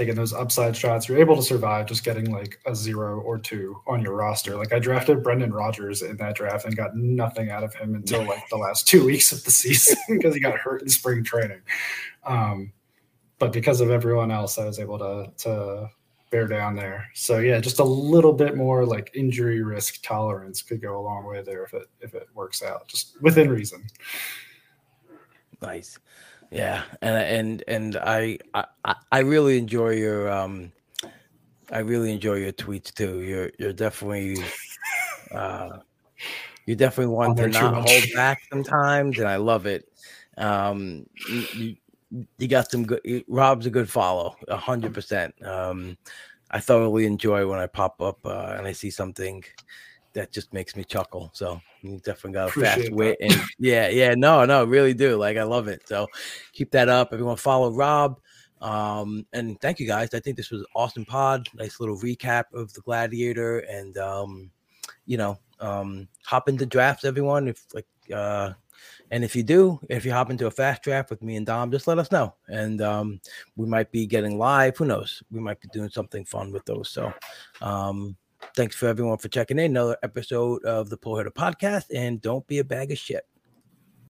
taking 0.00 0.14
those 0.14 0.32
upside 0.32 0.74
shots, 0.74 1.06
you're 1.06 1.18
able 1.18 1.36
to 1.36 1.42
survive 1.42 1.84
just 1.84 2.04
getting 2.04 2.32
like 2.32 2.58
a 2.64 2.74
zero 2.74 3.20
or 3.20 3.38
two 3.38 3.76
on 3.86 4.00
your 4.00 4.14
roster. 4.14 4.56
Like 4.56 4.72
I 4.72 4.78
drafted 4.78 5.22
Brendan 5.22 5.52
Rodgers 5.52 6.00
in 6.00 6.16
that 6.16 6.36
draft 6.36 6.64
and 6.64 6.74
got 6.74 6.96
nothing 6.96 7.50
out 7.50 7.62
of 7.62 7.74
him 7.74 7.94
until 7.94 8.24
like 8.24 8.48
the 8.48 8.56
last 8.56 8.88
two 8.88 9.04
weeks 9.06 9.30
of 9.30 9.44
the 9.44 9.50
season 9.50 9.98
because 10.08 10.32
he 10.32 10.40
got 10.40 10.58
hurt 10.58 10.80
in 10.80 10.88
spring 10.88 11.22
training. 11.22 11.60
Um, 12.24 12.72
but 13.38 13.52
because 13.52 13.82
of 13.82 13.90
everyone 13.90 14.30
else, 14.30 14.56
I 14.56 14.64
was 14.64 14.78
able 14.78 14.98
to 15.00 15.32
to 15.44 15.90
bear 16.30 16.46
down 16.46 16.76
there. 16.76 17.06
So 17.12 17.38
yeah, 17.38 17.60
just 17.60 17.78
a 17.78 17.84
little 17.84 18.32
bit 18.32 18.56
more 18.56 18.86
like 18.86 19.10
injury 19.14 19.62
risk 19.62 20.02
tolerance 20.02 20.62
could 20.62 20.80
go 20.80 20.98
a 20.98 21.02
long 21.02 21.26
way 21.26 21.42
there 21.42 21.64
if 21.64 21.74
it 21.74 21.88
if 22.00 22.14
it 22.14 22.26
works 22.32 22.62
out, 22.62 22.88
just 22.88 23.20
within 23.20 23.50
reason. 23.50 23.86
Nice. 25.60 25.98
Yeah, 26.50 26.82
and 27.00 27.16
and 27.16 27.64
and 27.68 27.96
I 27.96 28.38
I 28.54 28.94
I 29.12 29.18
really 29.20 29.56
enjoy 29.58 29.90
your 29.90 30.30
um 30.30 30.72
I 31.70 31.78
really 31.80 32.12
enjoy 32.12 32.34
your 32.34 32.52
tweets 32.52 32.92
too. 32.92 33.22
You're 33.22 33.50
you're 33.58 33.72
definitely 33.72 34.42
uh 35.32 35.78
you 36.66 36.76
definitely 36.76 37.14
want 37.14 37.36
to 37.38 37.48
not 37.48 37.74
much. 37.74 37.88
hold 37.88 38.04
back 38.14 38.42
sometimes, 38.50 39.18
and 39.18 39.28
I 39.28 39.36
love 39.36 39.66
it. 39.66 39.88
Um, 40.36 41.06
you, 41.14 41.48
you, 41.52 42.26
you 42.38 42.48
got 42.48 42.70
some 42.70 42.84
good. 42.84 43.00
Rob's 43.28 43.66
a 43.66 43.70
good 43.70 43.90
follow, 43.90 44.36
a 44.48 44.56
hundred 44.56 44.94
percent. 44.94 45.34
Um, 45.44 45.96
I 46.50 46.60
thoroughly 46.60 47.06
enjoy 47.06 47.46
when 47.48 47.58
I 47.58 47.66
pop 47.66 48.00
up 48.02 48.18
uh, 48.24 48.54
and 48.56 48.66
I 48.66 48.72
see 48.72 48.90
something 48.90 49.44
that 50.12 50.32
just 50.32 50.52
makes 50.52 50.76
me 50.76 50.84
chuckle. 50.84 51.30
So 51.32 51.60
you 51.82 51.98
definitely 51.98 52.32
got 52.32 52.48
a 52.48 52.52
fast 52.60 52.78
Appreciate 52.78 52.94
wit, 52.94 53.18
and 53.20 53.34
yeah, 53.58 53.88
yeah, 53.88 54.14
no, 54.14 54.44
no, 54.44 54.64
really 54.64 54.94
do. 54.94 55.16
Like 55.16 55.36
I 55.36 55.42
love 55.42 55.68
it. 55.68 55.86
So 55.86 56.06
keep 56.52 56.70
that 56.72 56.88
up. 56.88 57.12
Everyone 57.12 57.36
follow 57.36 57.72
Rob. 57.72 58.20
Um, 58.60 59.26
and 59.32 59.60
thank 59.60 59.80
you 59.80 59.86
guys. 59.86 60.12
I 60.12 60.20
think 60.20 60.36
this 60.36 60.50
was 60.50 60.60
an 60.60 60.66
awesome 60.74 61.04
pod. 61.04 61.48
Nice 61.54 61.80
little 61.80 61.96
recap 61.96 62.44
of 62.52 62.72
the 62.72 62.82
Gladiator, 62.82 63.60
and 63.60 63.96
um, 63.98 64.50
you 65.06 65.16
know, 65.16 65.38
um, 65.60 66.08
hop 66.24 66.48
into 66.48 66.66
drafts, 66.66 67.04
everyone. 67.04 67.48
If 67.48 67.64
like, 67.74 67.86
uh, 68.14 68.52
and 69.10 69.24
if 69.24 69.34
you 69.34 69.42
do, 69.42 69.80
if 69.88 70.04
you 70.04 70.12
hop 70.12 70.30
into 70.30 70.46
a 70.46 70.50
fast 70.50 70.82
draft 70.82 71.10
with 71.10 71.22
me 71.22 71.36
and 71.36 71.46
Dom, 71.46 71.70
just 71.70 71.86
let 71.86 71.98
us 71.98 72.12
know, 72.12 72.34
and 72.48 72.82
um, 72.82 73.20
we 73.56 73.66
might 73.66 73.90
be 73.90 74.06
getting 74.06 74.38
live. 74.38 74.76
Who 74.76 74.84
knows? 74.84 75.22
We 75.30 75.40
might 75.40 75.60
be 75.60 75.68
doing 75.72 75.90
something 75.90 76.24
fun 76.24 76.52
with 76.52 76.64
those. 76.66 76.90
So, 76.90 77.12
um, 77.62 78.16
thanks 78.56 78.76
for 78.76 78.86
everyone 78.88 79.18
for 79.18 79.28
checking 79.28 79.58
in. 79.58 79.72
Another 79.72 79.96
episode 80.02 80.64
of 80.64 80.90
the 80.90 80.96
Pull 80.96 81.16
Hitter 81.18 81.30
Podcast, 81.30 81.86
and 81.94 82.20
don't 82.20 82.46
be 82.46 82.58
a 82.58 82.64
bag 82.64 82.90
of 82.92 82.98
shit. 82.98 83.26